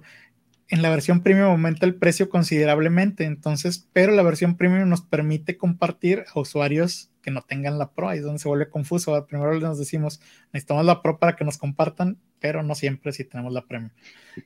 En 0.68 0.82
la 0.82 0.90
versión 0.90 1.22
premium 1.22 1.46
aumenta 1.46 1.86
el 1.86 1.94
precio 1.94 2.28
considerablemente, 2.28 3.24
entonces, 3.24 3.88
pero 3.92 4.12
la 4.12 4.22
versión 4.22 4.56
premium 4.56 4.88
nos 4.88 5.00
permite 5.00 5.56
compartir 5.56 6.24
a 6.34 6.40
usuarios 6.40 7.10
que 7.22 7.30
no 7.30 7.42
tengan 7.42 7.78
la 7.78 7.90
Pro, 7.90 8.08
ahí 8.08 8.18
es 8.18 8.24
donde 8.24 8.38
se 8.38 8.48
vuelve 8.48 8.70
confuso. 8.70 9.26
Primero 9.26 9.58
nos 9.58 9.78
decimos, 9.78 10.20
necesitamos 10.52 10.84
la 10.84 11.02
Pro 11.02 11.18
para 11.18 11.36
que 11.36 11.44
nos 11.44 11.58
compartan, 11.58 12.18
pero 12.40 12.62
no 12.62 12.74
siempre 12.74 13.12
si 13.12 13.24
tenemos 13.24 13.52
la 13.52 13.66
premium. 13.66 13.90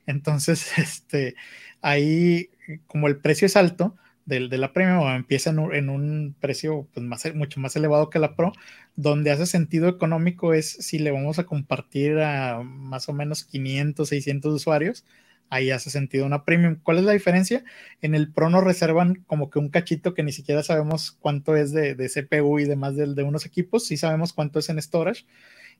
Entonces, 0.05 0.71
este, 0.77 1.35
ahí, 1.81 2.49
como 2.87 3.07
el 3.07 3.17
precio 3.17 3.45
es 3.45 3.55
alto 3.55 3.95
de, 4.25 4.47
de 4.47 4.57
la 4.57 4.73
premium, 4.73 5.07
empieza 5.09 5.49
en 5.49 5.59
un, 5.59 5.75
en 5.75 5.89
un 5.89 6.35
precio 6.39 6.87
pues, 6.93 7.05
más, 7.05 7.33
mucho 7.35 7.59
más 7.59 7.75
elevado 7.75 8.09
que 8.09 8.19
la 8.19 8.35
Pro, 8.35 8.51
donde 8.95 9.31
hace 9.31 9.45
sentido 9.45 9.87
económico 9.87 10.53
es 10.53 10.71
si 10.71 10.99
le 10.99 11.11
vamos 11.11 11.39
a 11.39 11.45
compartir 11.45 12.19
a 12.19 12.61
más 12.63 13.09
o 13.09 13.13
menos 13.13 13.43
500, 13.43 14.07
600 14.07 14.53
usuarios, 14.53 15.05
ahí 15.51 15.69
hace 15.69 15.91
sentido 15.91 16.25
una 16.25 16.45
premium. 16.45 16.77
¿Cuál 16.81 16.97
es 16.97 17.03
la 17.03 17.11
diferencia? 17.11 17.63
En 18.01 18.15
el 18.15 18.31
Pro 18.31 18.49
nos 18.49 18.63
reservan 18.63 19.23
como 19.27 19.51
que 19.51 19.59
un 19.59 19.69
cachito 19.69 20.15
que 20.15 20.23
ni 20.23 20.31
siquiera 20.31 20.63
sabemos 20.63 21.11
cuánto 21.11 21.55
es 21.55 21.71
de, 21.71 21.95
CPU 21.95 22.57
y 22.57 22.65
demás 22.65 22.95
de, 22.95 23.13
de, 23.13 23.23
unos 23.23 23.45
equipos, 23.45 23.85
sí 23.85 23.97
sabemos 23.97 24.33
cuánto 24.33 24.57
es 24.59 24.69
en 24.69 24.81
storage. 24.81 25.25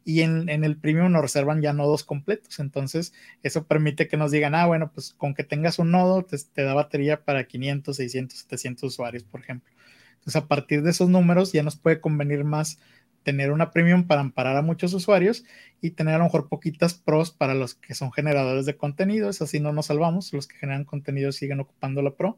Y 0.03 0.21
en, 0.21 0.49
el 0.49 0.77
premium 0.77 1.11
nos 1.11 1.21
reservan 1.21 1.61
ya 1.61 1.73
nodos 1.73 2.03
completos. 2.03 2.59
Entonces, 2.59 3.13
eso 3.43 3.65
permite 3.65 4.07
que 4.07 4.17
nos 4.17 4.31
digan, 4.31 4.55
ah, 4.55 4.65
bueno, 4.65 4.91
pues 4.91 5.13
con 5.13 5.33
que 5.33 5.43
tengas 5.43 5.79
un 5.79 5.91
nodo 5.91 6.23
te, 6.23 6.37
te 6.37 6.63
da 6.63 6.73
batería 6.73 7.23
para 7.23 7.45
500, 7.45 7.95
600, 7.95 8.39
700 8.39 8.83
usuarios, 8.83 9.23
por 9.23 9.41
ejemplo. 9.41 9.71
Entonces, 10.15 10.35
a 10.35 10.47
partir 10.47 10.81
de 10.83 10.91
esos 10.91 11.09
números 11.09 11.51
ya 11.51 11.63
nos 11.63 11.77
puede 11.77 12.01
convenir 12.01 12.43
más 12.43 12.79
tener 13.23 13.51
una 13.51 13.71
premium 13.71 14.07
para 14.07 14.21
amparar 14.21 14.57
a 14.57 14.61
muchos 14.61 14.93
usuarios 14.93 15.43
y 15.81 15.91
tener 15.91 16.15
a 16.15 16.17
lo 16.17 16.25
mejor 16.25 16.49
poquitas 16.49 16.93
pros 16.93 17.31
para 17.31 17.53
los 17.53 17.75
que 17.75 17.93
son 17.93 18.11
generadores 18.11 18.65
de 18.65 18.77
contenido. 18.77 19.29
Es 19.29 19.41
así 19.41 19.59
no 19.59 19.73
nos 19.73 19.87
salvamos. 19.87 20.33
Los 20.33 20.47
que 20.47 20.57
generan 20.57 20.85
contenido 20.85 21.31
siguen 21.31 21.59
ocupando 21.59 22.01
la 22.01 22.15
pro. 22.15 22.37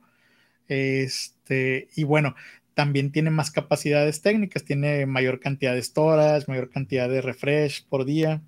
Este, 0.68 1.90
y 1.96 2.04
bueno, 2.04 2.36
también 2.74 3.12
tiene 3.12 3.30
más 3.30 3.52
capacidades 3.52 4.22
técnicas, 4.22 4.64
tiene 4.64 5.06
mayor 5.06 5.40
cantidad 5.40 5.74
de 5.74 5.84
storage, 5.84 6.46
mayor 6.48 6.70
cantidad 6.70 7.10
de 7.10 7.22
refresh 7.22 7.86
por 7.88 8.06
día. 8.06 8.42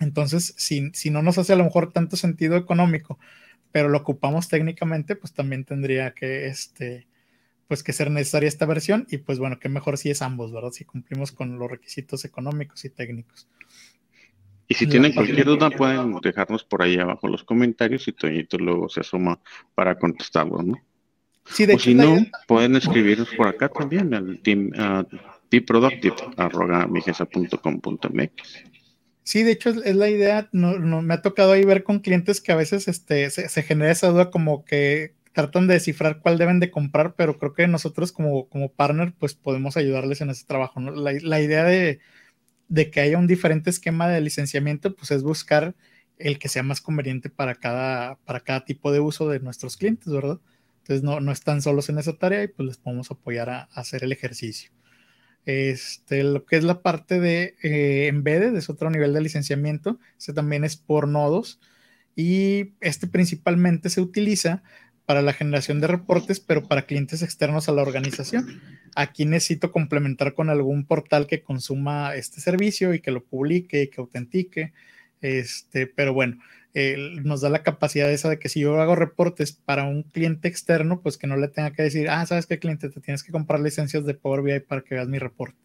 Entonces, 0.00 0.54
si, 0.56 0.90
si 0.92 1.10
no 1.10 1.22
nos 1.22 1.38
hace 1.38 1.52
a 1.52 1.56
lo 1.56 1.64
mejor 1.64 1.92
tanto 1.92 2.16
sentido 2.16 2.56
económico, 2.56 3.18
pero 3.72 3.88
lo 3.88 3.98
ocupamos 3.98 4.48
técnicamente, 4.48 5.16
pues 5.16 5.32
también 5.32 5.64
tendría 5.64 6.12
que 6.12 6.46
este, 6.46 7.06
pues 7.68 7.82
que 7.82 7.92
ser 7.92 8.10
necesaria 8.10 8.48
esta 8.48 8.66
versión 8.66 9.06
y 9.10 9.18
pues 9.18 9.38
bueno, 9.38 9.58
que 9.58 9.68
mejor 9.68 9.98
si 9.98 10.10
es 10.10 10.22
ambos, 10.22 10.52
¿verdad? 10.52 10.70
Si 10.70 10.84
cumplimos 10.84 11.32
con 11.32 11.58
los 11.58 11.70
requisitos 11.70 12.24
económicos 12.24 12.84
y 12.84 12.90
técnicos. 12.90 13.48
Y 14.68 14.74
si 14.74 14.86
tienen 14.86 15.12
cualquier 15.12 15.46
duda, 15.46 15.70
pueden 15.70 16.16
dejarnos 16.20 16.64
por 16.64 16.82
ahí 16.82 16.98
abajo 16.98 17.28
los 17.28 17.44
comentarios 17.44 18.08
y 18.08 18.12
Toñito 18.12 18.58
luego 18.58 18.88
se 18.88 19.00
asoma 19.00 19.40
para 19.74 19.96
contestarlos, 19.98 20.64
¿no? 20.64 20.74
Sí, 21.44 21.66
de 21.66 21.74
o 21.74 21.78
si 21.78 21.94
no, 21.94 22.16
pueden 22.48 22.74
escribirnos 22.74 23.28
por 23.36 23.46
acá 23.46 23.68
también 23.68 24.12
al 24.14 24.40
team 24.42 24.72
uh, 24.76 25.04
Sí, 29.22 29.42
de 29.42 29.52
hecho 29.52 29.70
es, 29.70 29.96
la 29.96 30.08
idea, 30.08 30.48
no, 30.52 30.78
no, 30.78 31.02
me 31.02 31.14
ha 31.14 31.22
tocado 31.22 31.52
ahí 31.52 31.64
ver 31.64 31.84
con 31.84 32.00
clientes 32.00 32.40
que 32.40 32.50
a 32.50 32.56
veces 32.56 32.88
este, 32.88 33.30
se, 33.30 33.48
se 33.48 33.62
genera 33.62 33.92
esa 33.92 34.08
duda 34.08 34.30
como 34.30 34.64
que 34.64 35.14
tratan 35.36 35.66
de 35.66 35.74
descifrar 35.74 36.20
cuál 36.20 36.38
deben 36.38 36.60
de 36.60 36.70
comprar, 36.70 37.14
pero 37.14 37.38
creo 37.38 37.52
que 37.52 37.68
nosotros 37.68 38.10
como, 38.10 38.48
como 38.48 38.72
partner 38.72 39.12
pues 39.18 39.34
podemos 39.34 39.76
ayudarles 39.76 40.22
en 40.22 40.30
ese 40.30 40.46
trabajo. 40.46 40.80
¿no? 40.80 40.92
La, 40.92 41.40
idea 41.42 41.64
de, 41.64 42.00
que 42.90 43.00
haya 43.00 43.18
un 43.18 43.26
diferente 43.26 43.68
esquema 43.68 44.08
de 44.08 44.22
licenciamiento 44.22 44.96
pues 44.96 45.10
es 45.10 45.22
buscar 45.22 45.74
el 46.16 46.38
que 46.38 46.48
sea 46.48 46.62
más 46.62 46.80
conveniente 46.80 47.28
para 47.28 47.54
cada, 47.54 48.16
para 48.24 48.40
cada 48.40 48.64
tipo 48.64 48.90
de 48.92 49.00
uso 49.00 49.28
de 49.28 49.40
nuestros 49.40 49.76
clientes, 49.76 50.10
¿verdad? 50.10 50.40
Entonces 50.78 51.02
no, 51.02 51.20
no 51.20 51.32
están 51.32 51.60
solos 51.60 51.90
en 51.90 51.98
esa 51.98 52.14
tarea 52.14 52.42
y 52.44 52.48
pues 52.48 52.66
les 52.66 52.78
podemos 52.78 53.10
apoyar 53.10 53.50
a, 53.50 53.64
hacer 53.74 54.04
el 54.04 54.12
ejercicio. 54.12 54.70
Este, 55.44 56.24
lo 56.24 56.46
que 56.46 56.56
es 56.56 56.64
la 56.64 56.80
parte 56.80 57.20
de 57.20 57.56
eh, 57.62 58.06
embedded 58.06 58.56
es 58.56 58.70
otro 58.70 58.88
nivel 58.88 59.12
de 59.12 59.20
licenciamiento, 59.20 60.00
ese 60.18 60.32
también 60.32 60.64
es 60.64 60.78
por 60.78 61.06
nodos 61.06 61.60
y 62.16 62.72
este 62.80 63.06
principalmente 63.06 63.90
se 63.90 64.00
utiliza 64.00 64.62
para 65.06 65.22
la 65.22 65.32
generación 65.32 65.80
de 65.80 65.86
reportes, 65.86 66.40
pero 66.40 66.64
para 66.64 66.82
clientes 66.82 67.22
externos 67.22 67.68
a 67.68 67.72
la 67.72 67.82
organización. 67.82 68.60
Aquí 68.96 69.24
necesito 69.24 69.70
complementar 69.70 70.34
con 70.34 70.50
algún 70.50 70.84
portal 70.84 71.28
que 71.28 71.42
consuma 71.42 72.14
este 72.16 72.40
servicio 72.40 72.92
y 72.92 73.00
que 73.00 73.12
lo 73.12 73.24
publique 73.24 73.82
y 73.82 73.88
que 73.88 74.00
autentique. 74.00 74.72
Este, 75.20 75.86
pero 75.86 76.12
bueno, 76.12 76.38
nos 77.22 77.40
da 77.40 77.48
la 77.48 77.62
capacidad 77.62 78.10
esa 78.10 78.28
de 78.28 78.38
que 78.38 78.48
si 78.48 78.60
yo 78.60 78.80
hago 78.80 78.96
reportes 78.96 79.52
para 79.52 79.84
un 79.84 80.02
cliente 80.02 80.48
externo, 80.48 81.00
pues 81.00 81.16
que 81.16 81.28
no 81.28 81.36
le 81.36 81.48
tenga 81.48 81.70
que 81.70 81.84
decir, 81.84 82.10
ah, 82.10 82.26
¿sabes 82.26 82.46
qué 82.46 82.58
cliente? 82.58 82.90
Te 82.90 83.00
tienes 83.00 83.22
que 83.22 83.32
comprar 83.32 83.60
licencias 83.60 84.04
de 84.04 84.14
Power 84.14 84.42
BI 84.42 84.60
para 84.60 84.82
que 84.82 84.96
veas 84.96 85.08
mi 85.08 85.18
reporte. 85.18 85.56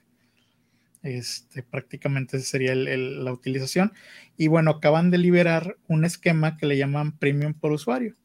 Este, 1.01 1.63
prácticamente 1.63 2.39
sería 2.39 2.75
la 2.75 3.33
utilización. 3.33 3.91
Y 4.37 4.47
bueno, 4.47 4.71
acaban 4.71 5.09
de 5.09 5.17
liberar 5.17 5.77
un 5.87 6.05
esquema 6.05 6.57
que 6.57 6.67
le 6.67 6.77
llaman 6.77 7.17
Premium 7.17 7.55
por 7.55 7.71
usuario. 7.71 8.15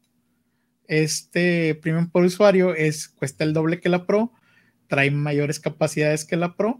Este 0.87 1.75
Premium 1.75 2.09
por 2.09 2.23
usuario 2.23 2.73
es, 2.73 3.07
cuesta 3.09 3.43
el 3.43 3.53
doble 3.53 3.79
que 3.79 3.89
la 3.89 4.05
Pro, 4.05 4.33
trae 4.87 5.11
mayores 5.11 5.59
capacidades 5.59 6.25
que 6.25 6.37
la 6.37 6.55
Pro 6.55 6.79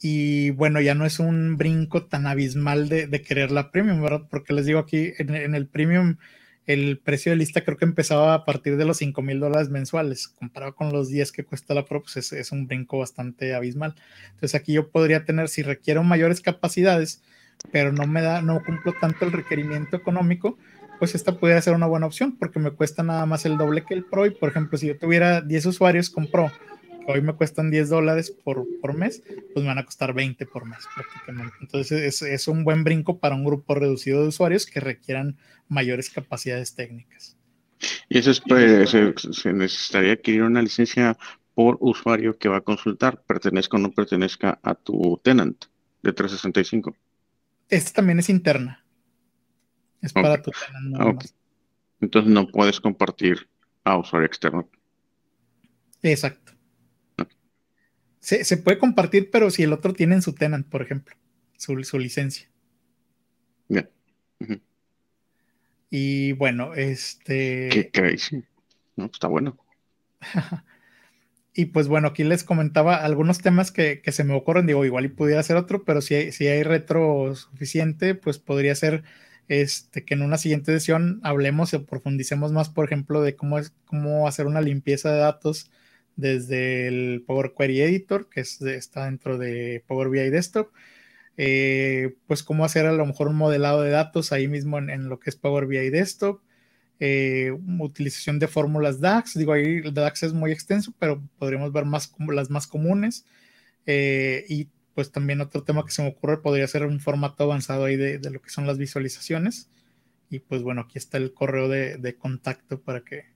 y 0.00 0.50
bueno, 0.50 0.80
ya 0.80 0.94
no 0.94 1.04
es 1.06 1.18
un 1.18 1.56
brinco 1.56 2.06
tan 2.06 2.26
abismal 2.26 2.88
de, 2.88 3.22
querer 3.22 3.50
la 3.50 3.70
premium, 3.72 4.00
¿verdad? 4.00 4.26
Porque 4.30 4.52
les 4.52 4.66
digo 4.66 4.78
aquí, 4.78 5.12
en, 5.18 5.54
el 5.54 5.66
premium, 5.66 6.16
el 6.66 6.98
precio 6.98 7.32
de 7.32 7.36
lista 7.36 7.64
creo 7.64 7.76
que 7.76 7.84
empezaba 7.84 8.34
a 8.34 8.44
partir 8.44 8.76
de 8.76 8.84
los 8.84 8.98
5 8.98 9.22
mil 9.22 9.40
dólares 9.40 9.70
mensuales, 9.70 10.28
comparado 10.28 10.74
con 10.76 10.92
los 10.92 11.08
10 11.08 11.32
que 11.32 11.44
cuesta 11.44 11.74
la 11.74 11.84
Pro, 11.84 12.02
pues 12.02 12.32
es, 12.32 12.52
un 12.52 12.68
brinco 12.68 12.98
bastante 12.98 13.54
abismal. 13.54 13.96
Entonces 14.26 14.54
aquí 14.54 14.72
yo 14.72 14.90
podría 14.90 15.24
tener, 15.24 15.48
si 15.48 15.62
requiero 15.62 16.04
mayores 16.04 16.40
capacidades, 16.40 17.22
pero 17.72 17.90
no 17.92 18.06
me 18.06 18.22
da, 18.22 18.40
no 18.40 18.62
cumplo 18.64 18.94
tanto 19.00 19.24
el 19.24 19.32
requerimiento 19.32 19.96
económico, 19.96 20.58
pues 20.98 21.14
esta 21.14 21.38
podría 21.38 21.60
ser 21.62 21.74
una 21.74 21.86
buena 21.86 22.06
opción 22.06 22.36
porque 22.38 22.58
me 22.58 22.70
cuesta 22.70 23.02
nada 23.02 23.26
más 23.26 23.44
el 23.44 23.56
doble 23.56 23.84
que 23.84 23.94
el 23.94 24.04
Pro 24.04 24.26
y 24.26 24.30
por 24.30 24.48
ejemplo 24.48 24.78
si 24.78 24.88
yo 24.88 24.98
tuviera 24.98 25.40
10 25.40 25.66
usuarios 25.66 26.10
con 26.10 26.26
Pro 26.26 26.50
hoy 27.12 27.22
me 27.22 27.32
cuestan 27.32 27.70
10 27.70 27.88
dólares 27.88 28.30
por, 28.30 28.66
por, 28.80 28.94
mes, 28.94 29.22
pues 29.54 29.62
me 29.62 29.68
van 29.68 29.78
a 29.78 29.84
costar 29.84 30.12
20 30.12 30.44
por 30.46 30.66
mes 30.66 30.86
prácticamente. 30.94 31.56
Entonces 31.60 32.02
es, 32.02 32.22
es, 32.22 32.48
un 32.48 32.64
buen 32.64 32.84
brinco 32.84 33.18
para 33.18 33.34
un 33.34 33.44
grupo 33.44 33.74
reducido 33.74 34.22
de 34.22 34.28
usuarios 34.28 34.66
que 34.66 34.80
requieran 34.80 35.38
mayores 35.68 36.10
capacidades 36.10 36.74
técnicas. 36.74 37.36
Y 38.08 38.18
eso 38.18 38.30
es, 38.30 38.40
pues, 38.40 38.90
se, 38.90 39.52
necesitaría 39.52 40.12
adquirir 40.12 40.42
una 40.42 40.62
licencia 40.62 41.16
por 41.54 41.78
usuario 41.80 42.36
que 42.36 42.48
va 42.48 42.58
a 42.58 42.62
consultar, 42.62 43.22
pertenezca 43.22 43.76
o 43.76 43.80
no 43.80 43.90
pertenezca 43.90 44.58
a 44.62 44.74
tu 44.74 45.20
tenant 45.22 45.64
de 46.02 46.12
365. 46.12 46.94
Esta 47.68 47.92
también 47.92 48.18
es 48.18 48.28
interna. 48.28 48.84
Es 50.00 50.12
para 50.12 50.40
tu 50.40 50.50
tenant. 50.50 51.24
Entonces 52.00 52.30
no 52.30 52.46
puedes 52.48 52.80
compartir 52.80 53.48
a 53.84 53.96
usuario 53.98 54.26
externo. 54.26 54.68
Exacto. 56.02 56.52
Se, 58.20 58.56
puede 58.58 58.78
compartir, 58.78 59.30
pero 59.30 59.50
si 59.50 59.62
el 59.62 59.72
otro 59.72 59.94
tiene 59.94 60.16
en 60.16 60.22
su 60.22 60.34
tenant, 60.34 60.68
por 60.68 60.82
ejemplo, 60.82 61.16
su, 61.56 61.82
su 61.82 61.98
licencia. 61.98 62.50
Bien. 63.68 63.88
Y 65.90 66.32
bueno, 66.32 66.74
este. 66.74 67.68
Qué 67.70 67.90
crazy. 67.90 68.44
No, 68.96 69.06
está 69.06 69.28
bueno. 69.28 69.56
y 71.54 71.66
pues 71.66 71.88
bueno, 71.88 72.08
aquí 72.08 72.22
les 72.22 72.44
comentaba 72.44 72.96
algunos 72.96 73.38
temas 73.38 73.72
que, 73.72 74.02
se 74.06 74.24
me 74.24 74.34
ocurren. 74.34 74.66
Digo, 74.66 74.84
igual 74.84 75.06
y 75.06 75.08
pudiera 75.08 75.42
ser 75.42 75.56
otro, 75.56 75.84
pero 75.84 76.02
si 76.02 76.30
si 76.32 76.48
hay 76.48 76.62
retro 76.62 77.34
suficiente, 77.34 78.14
pues 78.14 78.38
podría 78.38 78.74
ser 78.74 79.04
este, 79.48 80.04
que 80.04 80.14
en 80.14 80.22
una 80.22 80.38
siguiente 80.38 80.72
sesión 80.72 81.20
hablemos 81.22 81.74
o 81.74 81.84
profundicemos 81.86 82.52
más, 82.52 82.68
por 82.68 82.84
ejemplo, 82.84 83.22
de 83.22 83.36
cómo 83.36 83.58
es 83.58 83.72
cómo 83.86 84.28
hacer 84.28 84.46
una 84.46 84.60
limpieza 84.60 85.12
de 85.12 85.18
datos 85.18 85.70
desde 86.16 86.88
el 86.88 87.24
Power 87.26 87.54
Query 87.56 87.80
Editor, 87.80 88.28
que 88.28 88.40
está 88.40 89.06
dentro 89.06 89.38
de 89.38 89.84
Power 89.86 90.08
BI 90.10 90.30
Desktop. 90.30 90.70
Eh, 91.40 92.16
pues 92.26 92.42
cómo 92.42 92.64
hacer 92.64 92.86
a 92.86 92.92
lo 92.92 93.06
mejor 93.06 93.28
un 93.28 93.36
modelado 93.36 93.82
de 93.82 93.90
datos 93.90 94.32
ahí 94.32 94.48
mismo 94.48 94.78
en, 94.78 95.08
lo 95.08 95.20
que 95.20 95.30
es 95.30 95.36
Power 95.36 95.66
BI 95.66 95.90
Desktop. 95.90 96.42
Eh, 97.00 97.52
utilización 97.78 98.40
de 98.40 98.48
fórmulas 98.48 99.00
DAX. 99.00 99.38
Digo, 99.38 99.52
ahí 99.52 99.80
el 99.84 99.94
DAX 99.94 100.24
es 100.24 100.32
muy 100.32 100.50
extenso, 100.50 100.92
pero 100.98 101.22
podríamos 101.38 101.72
ver 101.72 101.84
más 101.84 102.12
las 102.28 102.50
más 102.50 102.66
comunes. 102.66 103.24
Eh, 103.86 104.44
y 104.48 104.68
pues 104.98 105.12
también 105.12 105.40
otro 105.40 105.62
tema 105.62 105.84
que 105.84 105.92
se 105.92 106.02
me 106.02 106.08
ocurre 106.08 106.42
podría 106.42 106.66
ser 106.66 106.84
un 106.84 106.98
formato 106.98 107.44
avanzado 107.44 107.84
ahí 107.84 107.94
de, 107.94 108.18
lo 108.32 108.42
que 108.42 108.50
son 108.50 108.66
las 108.66 108.78
visualizaciones. 108.78 109.70
Y 110.28 110.40
pues 110.40 110.64
bueno, 110.64 110.80
aquí 110.80 110.98
está 110.98 111.18
el 111.18 111.32
correo 111.32 111.68
de 111.68 112.16
contacto 112.18 112.80
para 112.80 113.04
que 113.04 113.26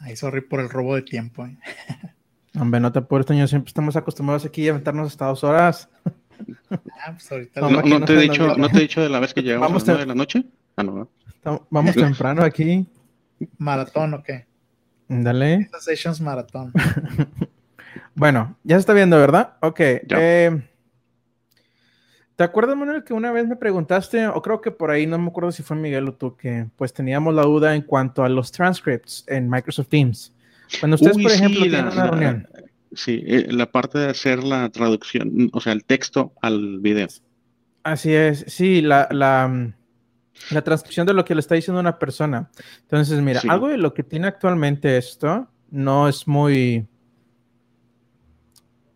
Ay, 0.00 0.16
sorry 0.16 0.42
por 0.42 0.60
el 0.60 0.68
robo 0.68 0.94
de 0.94 1.02
tiempo. 1.02 1.44
¿eh? 1.44 1.58
Hombre, 2.60 2.80
no 2.80 2.92
te 2.92 2.98
apures, 2.98 3.26
Toño. 3.26 3.46
Siempre 3.46 3.68
estamos 3.68 3.96
acostumbrados 3.96 4.44
aquí 4.44 4.68
a 4.68 4.72
aventarnos 4.72 5.08
hasta 5.08 5.26
dos 5.26 5.44
horas. 5.44 5.88
Ah, 6.70 7.12
pues 7.12 7.48
no, 7.56 8.04
te 8.04 8.14
he 8.14 8.20
dicho, 8.20 8.56
no, 8.56 8.68
te 8.68 8.78
he 8.78 8.80
dicho 8.82 9.00
de 9.00 9.08
la 9.08 9.18
vez 9.20 9.34
que 9.34 9.42
llegamos 9.42 9.70
a 9.70 9.74
las 9.74 9.86
nueve 9.86 10.00
de 10.02 10.06
la 10.06 10.14
noche. 10.14 10.44
Ah, 10.76 10.82
no. 10.82 11.08
Vamos 11.70 11.94
temprano 11.94 12.42
aquí. 12.42 12.86
¿Maratón 13.58 14.14
o 14.14 14.22
qué? 14.22 14.46
Dale. 15.08 15.70
Sessions 15.80 16.20
maratón. 16.20 16.72
bueno, 18.14 18.56
ya 18.62 18.76
se 18.76 18.80
está 18.80 18.92
viendo, 18.92 19.18
¿verdad? 19.18 19.56
Ok. 19.60 19.80
Eh, 19.80 20.62
¿Te 22.36 22.44
acuerdas, 22.44 22.76
Manuel, 22.76 23.02
que 23.02 23.14
una 23.14 23.32
vez 23.32 23.48
me 23.48 23.56
preguntaste, 23.56 24.28
o 24.28 24.40
creo 24.42 24.60
que 24.60 24.70
por 24.70 24.90
ahí, 24.90 25.06
no 25.06 25.18
me 25.18 25.28
acuerdo 25.28 25.50
si 25.50 25.62
fue 25.62 25.76
Miguel 25.76 26.08
o 26.08 26.14
tú, 26.14 26.36
que 26.36 26.66
pues 26.76 26.92
teníamos 26.92 27.34
la 27.34 27.42
duda 27.42 27.74
en 27.74 27.82
cuanto 27.82 28.22
a 28.22 28.28
los 28.28 28.52
transcripts 28.52 29.24
en 29.26 29.48
Microsoft 29.48 29.88
Teams? 29.88 30.32
Cuando 30.80 30.96
ustedes, 30.96 31.16
por 31.16 31.30
ejemplo, 31.30 31.60
tienen 31.62 31.86
una 31.86 32.06
reunión. 32.06 32.48
Sí, 32.92 33.22
eh, 33.26 33.48
la 33.50 33.70
parte 33.70 33.98
de 33.98 34.08
hacer 34.08 34.42
la 34.42 34.68
traducción, 34.70 35.50
o 35.52 35.60
sea, 35.60 35.72
el 35.72 35.84
texto 35.84 36.32
al 36.40 36.80
video. 36.80 37.08
Así 37.82 38.14
es, 38.14 38.44
sí, 38.48 38.80
la, 38.80 39.08
la, 39.10 39.74
la 40.50 40.62
transcripción 40.62 41.06
de 41.06 41.14
lo 41.14 41.24
que 41.24 41.34
le 41.34 41.40
está 41.40 41.54
diciendo 41.54 41.80
una 41.80 41.98
persona. 41.98 42.50
Entonces, 42.82 43.20
mira, 43.20 43.40
algo 43.48 43.68
de 43.68 43.78
lo 43.78 43.92
que 43.94 44.02
tiene 44.02 44.26
actualmente 44.26 44.96
esto 44.96 45.48
no 45.70 46.08
es 46.08 46.26
muy... 46.26 46.86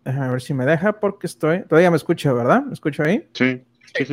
Déjame 0.04 0.30
ver 0.30 0.42
si 0.42 0.54
me 0.54 0.64
deja 0.64 0.98
porque 0.98 1.26
estoy... 1.26 1.62
Todavía 1.62 1.90
me 1.90 1.96
escucho, 1.96 2.34
¿verdad? 2.34 2.64
¿Me 2.64 2.72
escucho 2.72 3.02
ahí? 3.02 3.28
Sí. 3.34 3.62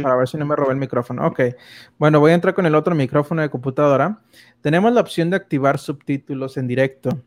Para 0.01 0.17
ver 0.17 0.27
si 0.27 0.37
no 0.37 0.45
me 0.45 0.55
robé 0.55 0.73
el 0.73 0.77
micrófono. 0.77 1.25
Ok. 1.25 1.39
Bueno, 1.97 2.19
voy 2.19 2.31
a 2.31 2.35
entrar 2.35 2.53
con 2.53 2.65
el 2.65 2.75
otro 2.75 2.93
micrófono 2.95 3.41
de 3.41 3.49
computadora. 3.49 4.21
Tenemos 4.61 4.91
la 4.93 4.99
opción 5.01 5.29
de 5.29 5.37
activar 5.37 5.79
subtítulos 5.79 6.57
en 6.57 6.67
directo. 6.67 7.23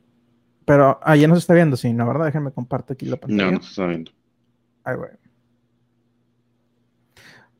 Pero, 0.64 1.00
ah, 1.02 1.16
ya 1.16 1.28
no 1.28 1.34
se 1.34 1.40
está 1.40 1.54
viendo, 1.54 1.76
sí, 1.76 1.92
¿no? 1.92 2.06
¿Verdad? 2.06 2.26
Déjame 2.26 2.52
compartir 2.52 2.94
aquí 2.94 3.06
la 3.06 3.16
pantalla. 3.16 3.50
No, 3.50 3.58
no 3.58 3.62
se 3.62 3.70
está 3.70 3.86
viendo. 3.86 4.12
Ahí 4.84 4.96
voy. 4.96 5.08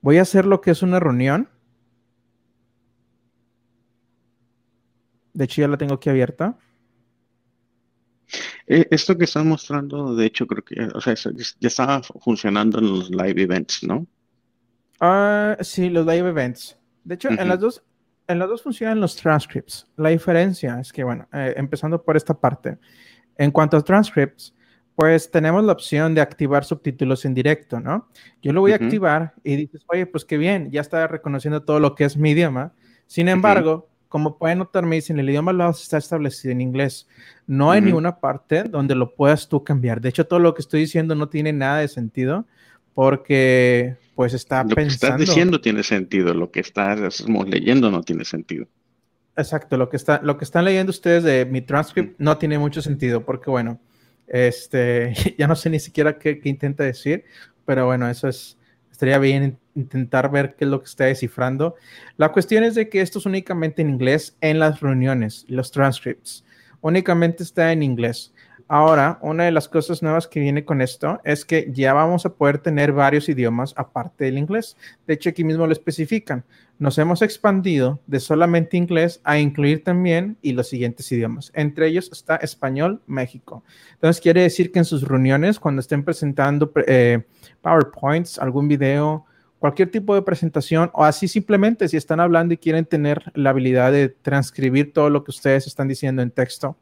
Voy 0.01 0.19
a 0.19 0.23
hacer 0.23 0.47
lo 0.47 0.61
que 0.61 0.73
es 0.73 0.83
una 0.83 1.01
reunión. 1.01 1.49
De 5.33 5.45
hecho, 5.45 5.63
ya 5.63 5.69
la 5.69 5.79
tengo 5.79 5.95
aquí 5.95 6.11
abierta. 6.11 6.59
Eh, 8.67 8.87
esto 8.91 9.17
que 9.17 9.25
están 9.25 9.49
mostrando, 9.49 10.15
de 10.15 10.27
hecho, 10.27 10.47
creo 10.47 10.65
que 10.65 10.81
o 10.95 11.01
sea, 11.01 11.15
ya 11.15 11.69
estaba 11.69 12.03
funcionando 12.03 12.79
en 12.79 12.91
los 12.91 13.11
live 13.11 13.43
events, 13.43 13.83
¿no? 13.85 14.07
Ah, 15.01 15.57
sí, 15.61 15.89
los 15.89 16.07
live 16.07 16.29
events. 16.29 16.79
De 17.05 17.17
hecho, 17.17 17.31
en 17.31 17.49
las 17.49 17.59
dos, 17.59 17.83
en 18.29 18.39
las 18.39 18.49
dos 18.49 18.63
funcionan 18.63 19.01
los 19.01 19.17
transcripts. 19.17 19.87
La 19.97 20.11
diferencia 20.11 20.79
es 20.81 20.93
que, 20.93 21.05
bueno, 21.05 21.29
eh, 21.33 21.55
empezando 21.57 22.03
por 22.03 22.17
esta 22.17 22.35
parte, 22.35 22.79
en 23.37 23.51
cuanto 23.51 23.77
a 23.77 23.83
transcripts, 23.83 24.55
pues 24.95 25.31
tenemos 25.31 25.65
la 25.65 25.73
opción 25.73 26.15
de 26.15 26.21
activar 26.21 26.65
subtítulos 26.65 27.25
en 27.25 27.35
directo, 27.35 27.81
¿no? 27.81 28.09
Yo 28.43 28.53
lo 28.53 28.61
voy 28.61 28.73
a 28.73 28.77
activar 28.77 29.35
y 29.43 29.57
dices, 29.57 29.83
oye, 29.89 30.07
pues 30.07 30.25
qué 30.25 30.37
bien, 30.37 30.71
ya 30.71 30.81
está 30.81 31.07
reconociendo 31.07 31.63
todo 31.63 31.81
lo 31.81 31.95
que 31.95 32.05
es 32.05 32.17
mi 32.17 32.31
idioma. 32.31 32.73
Sin 33.07 33.29
embargo, 33.29 33.89
como 34.09 34.37
pueden 34.37 34.59
notar, 34.59 34.85
me 34.85 34.97
dicen, 34.97 35.19
el 35.19 35.31
idioma 35.31 35.55
lo 35.55 35.71
está 35.71 35.97
establecido 35.97 36.53
en 36.53 36.61
inglés. 36.61 37.09
No 37.47 37.71
hay 37.71 37.81
ninguna 37.81 38.21
parte 38.21 38.65
donde 38.65 38.95
lo 38.95 39.15
puedas 39.15 39.49
tú 39.49 39.65
cambiar. 39.65 40.03
De 40.03 40.11
hecho, 40.11 40.27
todo 40.27 40.39
lo 40.39 40.53
que 40.53 40.61
estoy 40.61 40.81
diciendo 40.81 41.15
no 41.15 41.31
tiene 41.31 41.55
nada 41.55 41.79
de 41.79 41.89
sentido 41.89 42.47
porque 42.95 43.97
pues 44.15 44.35
está 44.35 44.63
lo 44.65 44.75
pensando... 44.75 44.83
Lo 44.83 44.87
que 44.89 44.95
estás 44.95 45.19
diciendo 45.19 45.61
tiene 45.61 45.83
sentido, 45.83 46.35
lo 46.35 46.51
que 46.51 46.61
estás 46.61 47.25
leyendo 47.47 47.91
no 47.91 48.03
tiene 48.03 48.25
sentido. 48.25 48.67
Exacto, 49.37 49.77
lo 49.77 49.89
que, 49.89 49.97
está, 49.97 50.21
lo 50.23 50.37
que 50.37 50.45
están 50.45 50.65
leyendo 50.65 50.91
ustedes 50.91 51.25
de 51.25 51.47
mi 51.47 51.63
transcript 51.63 52.19
no 52.19 52.37
tiene 52.37 52.59
mucho 52.59 52.83
sentido, 52.83 53.25
porque 53.25 53.51
bueno, 53.51 53.81
este, 54.27 55.15
ya 55.39 55.47
no 55.47 55.57
sé 55.57 55.71
ni 55.71 55.81
siquiera 55.81 56.19
qué, 56.19 56.39
qué 56.39 56.49
intenta 56.49 56.85
decir, 56.85 57.25
pero 57.65 57.87
bueno, 57.87 58.09
eso 58.11 58.29
es, 58.29 58.59
estaría 58.91 59.19
bien 59.19 59.59
intentar 59.75 60.31
ver 60.31 60.55
qué 60.55 60.65
es 60.65 60.71
lo 60.71 60.81
que 60.81 60.87
está 60.87 61.05
descifrando. 61.05 61.77
La 62.17 62.31
cuestión 62.31 62.63
es 62.65 62.75
de 62.75 62.89
que 62.89 63.01
esto 63.01 63.19
es 63.19 63.27
únicamente 63.27 63.83
en 63.83 63.89
inglés 63.89 64.37
en 64.41 64.59
las 64.59 64.81
reuniones, 64.81 65.47
los 65.49 65.71
transcripts. 65.71 66.45
Únicamente 66.83 67.43
está 67.43 67.73
en 67.73 67.83
inglés. 67.83 68.32
Ahora, 68.75 69.19
una 69.21 69.45
de 69.45 69.51
las 69.51 69.69
cosas 69.69 70.03
nuevas 70.03 70.27
que 70.27 70.41
viene 70.41 70.65
con 70.65 70.81
esto 70.81 71.21
es 71.25 71.45
que 71.45 71.71
ya 71.75 71.93
vamos 71.93 72.25
a 72.25 72.33
poder 72.33 72.57
tener 72.57 72.95
varios 72.95 73.29
idiomas 73.29 73.75
aparte 73.77 74.25
del 74.25 74.39
inglés. 74.39 74.79
De 75.07 75.13
hecho, 75.13 75.29
aquí 75.29 75.45
mismo 75.45 75.67
lo 75.67 75.75
especifican. 75.75 76.43
Nos 76.79 76.97
hemos 76.97 77.21
expandido 77.21 78.01
de 78.07 78.19
solamente 78.19 78.79
inglés 78.79 79.21
a 79.25 79.39
incluir 79.39 79.85
también 79.85 80.39
y 80.41 80.55
los 80.55 80.71
siguientes 80.71 81.13
idiomas. 81.13 81.53
Entre 81.55 81.87
ellos 81.87 82.09
está 82.11 82.37
español, 82.37 83.03
México. 83.07 83.63
Entonces, 83.93 84.23
quiere 84.23 84.41
decir 84.41 84.73
que 84.73 84.79
en 84.79 84.87
sus 84.87 85.07
reuniones, 85.07 85.61
cuando 85.61 85.81
estén 85.81 86.03
presentando 86.03 86.73
eh, 86.87 87.25
PowerPoints, 87.61 88.39
algún 88.39 88.69
video, 88.69 89.27
cualquier 89.59 89.91
tipo 89.91 90.15
de 90.15 90.23
presentación 90.23 90.91
o 90.95 91.05
así 91.05 91.29
simplemente 91.29 91.89
si 91.89 91.99
están 91.99 92.21
hablando 92.21 92.55
y 92.55 92.57
quieren 92.57 92.87
tener 92.87 93.33
la 93.35 93.51
habilidad 93.51 93.93
de 93.93 94.09
transcribir 94.09 94.95
todo 94.95 95.11
lo 95.11 95.25
que 95.25 95.31
ustedes 95.31 95.67
están 95.67 95.89
diciendo 95.89 96.23
en 96.23 96.31
texto, 96.31 96.79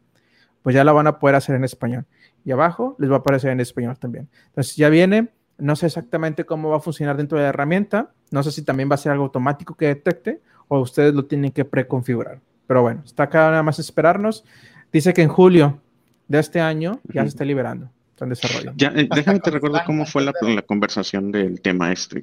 pues 0.62 0.74
ya 0.74 0.84
la 0.84 0.92
van 0.92 1.06
a 1.06 1.18
poder 1.18 1.36
hacer 1.36 1.54
en 1.56 1.64
español. 1.64 2.06
Y 2.44 2.52
abajo 2.52 2.96
les 2.98 3.10
va 3.10 3.16
a 3.16 3.18
aparecer 3.18 3.50
en 3.50 3.60
español 3.60 3.98
también. 3.98 4.28
Entonces 4.46 4.76
ya 4.76 4.88
viene, 4.88 5.28
no 5.58 5.76
sé 5.76 5.86
exactamente 5.86 6.44
cómo 6.44 6.70
va 6.70 6.76
a 6.76 6.80
funcionar 6.80 7.16
dentro 7.16 7.38
de 7.38 7.44
la 7.44 7.50
herramienta, 7.50 8.12
no 8.30 8.42
sé 8.42 8.52
si 8.52 8.62
también 8.62 8.90
va 8.90 8.94
a 8.94 8.98
ser 8.98 9.12
algo 9.12 9.24
automático 9.24 9.74
que 9.74 9.86
detecte 9.86 10.40
o 10.68 10.80
ustedes 10.80 11.14
lo 11.14 11.24
tienen 11.26 11.52
que 11.52 11.64
preconfigurar. 11.64 12.40
Pero 12.66 12.82
bueno, 12.82 13.02
está 13.04 13.24
acá 13.24 13.50
nada 13.50 13.62
más 13.62 13.78
esperarnos. 13.78 14.44
Dice 14.92 15.12
que 15.12 15.22
en 15.22 15.28
julio 15.28 15.80
de 16.28 16.38
este 16.38 16.60
año 16.60 17.00
ya 17.12 17.22
se 17.22 17.28
está 17.28 17.44
liberando 17.44 17.90
en 18.24 18.30
desarrollo. 18.30 18.72
Ya, 18.76 18.88
eh, 18.88 19.08
déjame 19.14 19.40
te 19.40 19.50
recuerdo 19.50 19.80
cómo 19.86 20.06
fue 20.06 20.22
la, 20.22 20.32
la, 20.42 20.62
conversación 20.62 21.32
del 21.32 21.60
tema 21.60 21.92
este. 21.92 22.22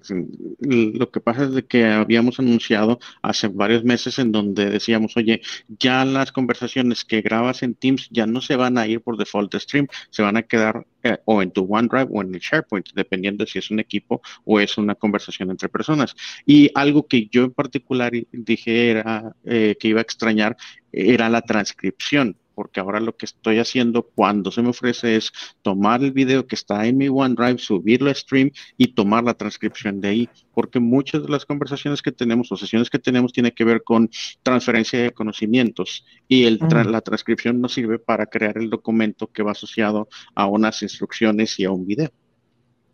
Lo 0.60 1.10
que 1.11 1.19
pasa 1.19 1.44
es 1.44 1.53
de 1.53 1.65
que 1.65 1.86
habíamos 1.86 2.40
anunciado 2.40 2.99
hace 3.22 3.48
varios 3.48 3.84
meses 3.84 4.19
en 4.19 4.32
donde 4.32 4.69
decíamos, 4.69 5.15
oye, 5.18 5.41
ya 5.80 6.06
las 6.06 6.32
conversaciones 6.32 7.06
que 7.06 7.22
grabas 7.22 7.64
en 7.64 7.76
Teams 7.76 8.10
ya 8.11 8.26
no 8.28 8.41
se 8.41 8.56
van 8.56 8.78
a 8.78 8.88
ir 8.88 9.02
por 9.02 9.18
default 9.18 9.52
de 9.52 9.60
stream, 9.60 9.88
se 10.10 10.22
van 10.22 10.38
a 10.38 10.44
quedar 10.44 10.86
eh, 11.03 11.18
o 11.26 11.41
en 11.41 11.52
tu 11.52 11.64
OneDrive 11.64 12.07
o 12.11 12.22
en 12.22 12.34
el 12.34 12.41
SharePoint, 12.41 12.88
dependiendo 12.94 13.45
si 13.45 13.60
es 13.60 13.72
un 13.72 13.80
equipo 13.80 14.22
o 14.45 14.60
es 14.60 14.78
una 14.78 14.95
conversación 14.95 15.52
entre 15.52 15.69
personas. 15.69 16.15
Y 16.45 16.69
algo 16.76 17.07
que 17.07 17.28
yo 17.28 17.45
en 17.45 17.52
particular 17.52 18.11
dije 18.32 18.91
era 18.91 19.34
eh, 19.45 19.76
que 19.80 19.88
iba 19.90 19.99
a 19.99 20.03
extrañar 20.03 20.57
era 20.91 21.30
la 21.30 21.41
transcripción 21.41 22.36
porque 22.58 22.80
ahora 22.80 23.00
lo 23.00 23.16
que 23.16 23.28
estoy 23.28 23.60
haciendo 23.60 24.02
cuando 24.02 24.52
se 24.52 24.64
me 24.64 24.70
ofrece 24.70 25.16
es 25.16 25.32
tomar 25.62 26.04
el 26.04 26.12
video 26.12 26.48
que 26.48 26.56
está 26.56 26.88
en 26.88 26.98
mi 26.98 27.08
OneDrive, 27.08 27.60
subirlo 27.60 28.10
a 28.10 28.16
stream 28.16 28.50
y 28.78 28.96
tomar 28.96 29.24
la 29.24 29.36
transcripción 29.36 30.02
de 30.02 30.08
ahí, 30.08 30.30
porque 30.56 30.80
muchas 30.80 31.22
de 31.22 31.30
las 31.30 31.46
conversaciones 31.46 32.02
que 32.02 32.12
tenemos 32.12 32.52
o 32.52 32.58
sesiones 32.58 32.90
que 32.90 32.98
tenemos 32.98 33.32
tiene 33.32 33.52
que 33.52 33.64
ver 33.64 33.84
con 33.84 34.10
transferencia 34.42 35.00
de 35.00 35.12
conocimientos 35.12 36.04
y 36.28 36.46
el 36.46 36.58
la 36.58 37.02
transcripción 37.02 37.62
nos 37.62 37.76
sirve 37.76 38.00
para 38.00 38.26
crear 38.26 38.58
el 38.58 38.72
documento 38.72 39.28
que 39.28 39.44
va 39.44 39.52
asociado 39.52 40.10
a 40.34 40.48
unas 40.48 40.82
instrucciones 40.82 41.60
y 41.60 41.66
a 41.66 41.70
un 41.70 41.86
video. 41.86 42.10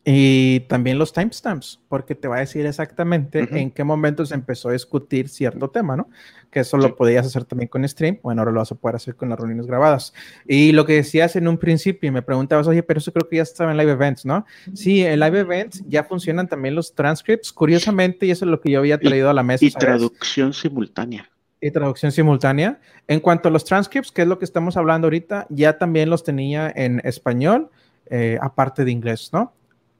Y 0.05 0.61
también 0.61 0.99
los 0.99 1.13
timestamps, 1.13 1.79
porque 1.87 2.13
te 2.13 2.27
va 2.27 2.35
a 2.35 2.39
decir 2.39 2.65
exactamente 2.65 3.47
en 3.51 3.71
qué 3.71 3.85
momento 3.85 4.25
se 4.25 4.33
empezó 4.35 4.67
a 4.67 4.73
discutir 4.73 5.29
cierto 5.29 5.69
tema, 5.69 5.95
¿no? 5.95 6.09
Que 6.51 6.59
eso 6.59 6.75
lo 6.77 6.97
podías 6.97 7.25
hacer 7.25 7.45
también 7.45 7.69
con 7.69 7.87
stream, 7.87 8.19
bueno, 8.21 8.41
ahora 8.41 8.51
lo 8.51 8.59
vas 8.59 8.71
a 8.73 8.75
poder 8.75 8.97
hacer 8.97 9.15
con 9.15 9.29
las 9.29 9.39
reuniones 9.39 9.65
grabadas. 9.65 10.13
Y 10.45 10.73
lo 10.73 10.85
que 10.85 10.95
decías 10.95 11.37
en 11.37 11.47
un 11.47 11.57
principio, 11.57 12.09
y 12.09 12.11
me 12.11 12.21
preguntabas, 12.21 12.67
oye, 12.67 12.83
pero 12.83 12.97
eso 12.97 13.13
creo 13.13 13.29
que 13.29 13.37
ya 13.37 13.43
estaba 13.43 13.71
en 13.71 13.77
live 13.77 13.93
events, 13.93 14.25
¿no? 14.25 14.45
Sí, 14.73 15.05
en 15.05 15.21
live 15.21 15.39
events 15.39 15.81
ya 15.87 16.03
funcionan 16.03 16.49
también 16.49 16.75
los 16.75 16.93
transcripts, 16.93 17.53
curiosamente, 17.53 18.25
y 18.25 18.31
eso 18.31 18.43
es 18.43 18.51
lo 18.51 18.59
que 18.59 18.71
yo 18.71 18.79
había 18.79 18.97
traído 18.97 19.29
a 19.29 19.33
la 19.33 19.43
mesa. 19.43 19.63
Y 19.63 19.71
traducción 19.71 20.51
simultánea 20.51 21.29
y 21.61 21.71
traducción 21.71 22.11
simultánea. 22.11 22.81
En 23.07 23.21
cuanto 23.21 23.47
a 23.47 23.51
los 23.51 23.63
transcripts, 23.63 24.11
que 24.11 24.23
es 24.23 24.27
lo 24.27 24.37
que 24.37 24.43
estamos 24.43 24.75
hablando 24.75 25.05
ahorita, 25.05 25.47
ya 25.49 25.77
también 25.77 26.09
los 26.09 26.25
tenía 26.25 26.69
en 26.75 26.99
español, 27.05 27.69
eh, 28.09 28.37
aparte 28.41 28.83
de 28.83 28.91
inglés, 28.91 29.29
¿no? 29.31 29.53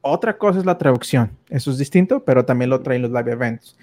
Otra 0.06 0.38
cosa 0.38 0.60
es 0.60 0.66
la 0.66 0.78
traducción. 0.78 1.32
Eso 1.50 1.72
es 1.72 1.78
distinto, 1.78 2.26
pero 2.26 2.44
también 2.44 2.70
lo 2.70 2.82
traen 2.82 3.02
los 3.02 3.12
live 3.12 3.32
events. 3.32 3.78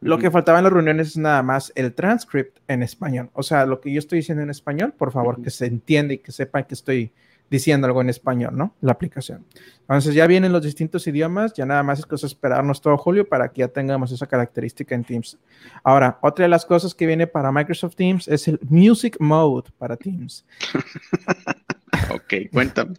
Lo 0.00 0.18
que 0.18 0.30
faltaba 0.30 0.58
en 0.58 0.64
las 0.64 0.72
reuniones 0.72 1.08
es 1.08 1.16
nada 1.18 1.42
más 1.42 1.72
el 1.74 1.92
transcript 1.92 2.58
en 2.68 2.82
español. 2.82 3.28
O 3.34 3.42
sea, 3.42 3.66
lo 3.66 3.78
que 3.78 3.92
yo 3.92 3.98
estoy 3.98 4.20
diciendo 4.20 4.42
en 4.42 4.48
español, 4.48 4.94
por 4.96 5.12
favor, 5.12 5.42
que 5.42 5.50
se 5.50 5.66
entienda 5.66 6.14
y 6.14 6.18
que 6.18 6.32
sepan 6.32 6.64
que 6.64 6.72
estoy 6.72 7.12
diciendo 7.50 7.86
algo 7.86 8.00
en 8.00 8.08
español, 8.08 8.56
¿no? 8.56 8.74
La 8.80 8.92
aplicación. 8.92 9.44
Entonces 9.80 10.14
ya 10.14 10.26
vienen 10.26 10.52
los 10.52 10.62
distintos 10.62 11.06
idiomas, 11.06 11.52
ya 11.52 11.66
nada 11.66 11.82
más 11.82 11.98
es 11.98 12.06
cosa 12.06 12.26
esperarnos 12.26 12.80
todo 12.80 12.96
julio 12.96 13.28
para 13.28 13.50
que 13.50 13.60
ya 13.60 13.68
tengamos 13.68 14.10
esa 14.10 14.26
característica 14.26 14.94
en 14.94 15.04
Teams. 15.04 15.36
Ahora, 15.84 16.18
otra 16.22 16.44
de 16.44 16.48
las 16.48 16.64
cosas 16.64 16.94
que 16.94 17.06
viene 17.06 17.26
para 17.26 17.52
Microsoft 17.52 17.94
Teams 17.96 18.26
es 18.28 18.48
el 18.48 18.58
Music 18.68 19.16
Mode 19.20 19.70
para 19.76 19.96
Teams. 19.96 20.46
ok, 22.10 22.50
cuéntame. 22.52 22.94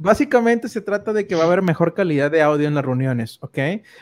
Básicamente 0.00 0.68
se 0.68 0.80
trata 0.80 1.12
de 1.12 1.26
que 1.26 1.34
va 1.34 1.42
a 1.42 1.46
haber 1.46 1.60
mejor 1.60 1.92
calidad 1.92 2.30
de 2.30 2.40
audio 2.40 2.68
en 2.68 2.74
las 2.76 2.84
reuniones, 2.84 3.38
¿ok? 3.40 3.58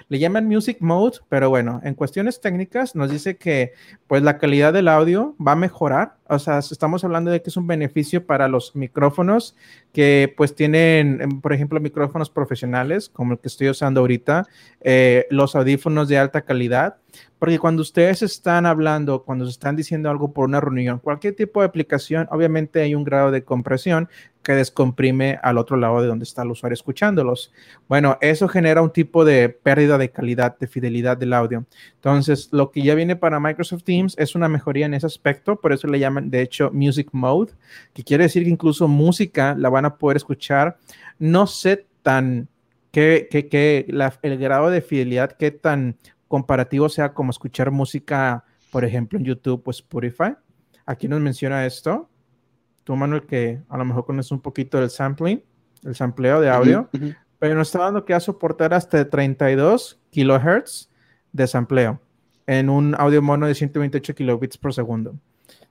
Le 0.08 0.18
llaman 0.18 0.46
Music 0.46 0.76
Mode, 0.80 1.20
pero 1.30 1.48
bueno, 1.48 1.80
en 1.84 1.94
cuestiones 1.94 2.38
técnicas 2.42 2.94
nos 2.94 3.10
dice 3.10 3.38
que 3.38 3.72
pues 4.06 4.22
la 4.22 4.36
calidad 4.36 4.74
del 4.74 4.88
audio 4.88 5.34
va 5.44 5.52
a 5.52 5.56
mejorar. 5.56 6.18
O 6.28 6.38
sea, 6.38 6.58
estamos 6.58 7.02
hablando 7.02 7.30
de 7.30 7.40
que 7.40 7.48
es 7.48 7.56
un 7.56 7.66
beneficio 7.66 8.26
para 8.26 8.46
los 8.46 8.76
micrófonos 8.76 9.56
que 9.94 10.34
pues 10.36 10.54
tienen, 10.54 11.22
em, 11.22 11.40
por 11.40 11.54
ejemplo, 11.54 11.80
micrófonos 11.80 12.28
profesionales, 12.28 13.08
como 13.08 13.32
el 13.32 13.38
que 13.38 13.48
estoy 13.48 13.70
usando 13.70 14.00
ahorita, 14.00 14.46
eh, 14.82 15.26
los 15.30 15.56
audífonos 15.56 16.08
de 16.08 16.18
alta 16.18 16.42
calidad 16.42 16.98
porque 17.38 17.58
cuando 17.58 17.82
ustedes 17.82 18.22
están 18.22 18.66
hablando, 18.66 19.22
cuando 19.24 19.44
se 19.44 19.50
están 19.50 19.76
diciendo 19.76 20.10
algo 20.10 20.32
por 20.32 20.46
una 20.46 20.60
reunión, 20.60 20.98
cualquier 20.98 21.34
tipo 21.34 21.60
de 21.60 21.66
aplicación, 21.66 22.26
obviamente 22.30 22.80
hay 22.80 22.94
un 22.94 23.04
grado 23.04 23.30
de 23.30 23.44
compresión 23.44 24.08
que 24.46 24.54
descomprime 24.54 25.40
al 25.42 25.58
otro 25.58 25.76
lado 25.76 26.00
de 26.00 26.06
donde 26.06 26.22
está 26.22 26.42
el 26.42 26.52
usuario 26.52 26.74
escuchándolos. 26.74 27.52
Bueno, 27.88 28.16
eso 28.20 28.46
genera 28.46 28.80
un 28.80 28.92
tipo 28.92 29.24
de 29.24 29.48
pérdida 29.48 29.98
de 29.98 30.12
calidad, 30.12 30.56
de 30.56 30.68
fidelidad 30.68 31.16
del 31.16 31.32
audio. 31.32 31.64
Entonces, 31.96 32.50
lo 32.52 32.70
que 32.70 32.82
ya 32.82 32.94
viene 32.94 33.16
para 33.16 33.40
Microsoft 33.40 33.82
Teams 33.82 34.14
es 34.16 34.36
una 34.36 34.46
mejoría 34.48 34.86
en 34.86 34.94
ese 34.94 35.06
aspecto, 35.06 35.60
por 35.60 35.72
eso 35.72 35.88
le 35.88 35.98
llaman, 35.98 36.30
de 36.30 36.42
hecho, 36.42 36.70
Music 36.72 37.08
Mode, 37.10 37.54
que 37.92 38.04
quiere 38.04 38.22
decir 38.22 38.44
que 38.44 38.50
incluso 38.50 38.86
música 38.86 39.56
la 39.58 39.68
van 39.68 39.84
a 39.84 39.96
poder 39.96 40.16
escuchar. 40.16 40.78
No 41.18 41.48
sé 41.48 41.84
tan 42.02 42.46
que, 42.92 43.26
que, 43.50 43.84
el 44.22 44.38
grado 44.38 44.70
de 44.70 44.80
fidelidad, 44.80 45.32
qué 45.32 45.50
tan 45.50 45.96
comparativo 46.28 46.88
sea 46.88 47.14
como 47.14 47.32
escuchar 47.32 47.72
música, 47.72 48.44
por 48.70 48.84
ejemplo, 48.84 49.18
en 49.18 49.24
YouTube 49.24 49.62
o 49.64 49.72
Spotify. 49.72 50.34
Aquí 50.86 51.08
nos 51.08 51.20
menciona 51.20 51.66
esto. 51.66 52.08
Tú, 52.86 52.94
Manuel, 52.94 53.22
que 53.22 53.58
a 53.68 53.76
lo 53.76 53.84
mejor 53.84 54.06
conoces 54.06 54.30
un 54.30 54.40
poquito 54.40 54.78
del 54.78 54.90
sampling, 54.90 55.42
el 55.82 55.96
sampleo 55.96 56.40
de 56.40 56.48
audio, 56.48 56.88
pero 57.40 57.56
nos 57.56 57.66
está 57.66 57.80
dando 57.80 58.04
que 58.04 58.12
va 58.12 58.18
a 58.18 58.20
soportar 58.20 58.72
hasta 58.72 59.10
32 59.10 59.98
kilohertz 60.10 60.88
de 61.32 61.48
sampleo 61.48 62.00
en 62.46 62.70
un 62.70 62.94
audio 62.96 63.20
mono 63.22 63.48
de 63.48 63.56
128 63.56 64.14
kilobits 64.14 64.56
por 64.56 64.72
segundo. 64.72 65.16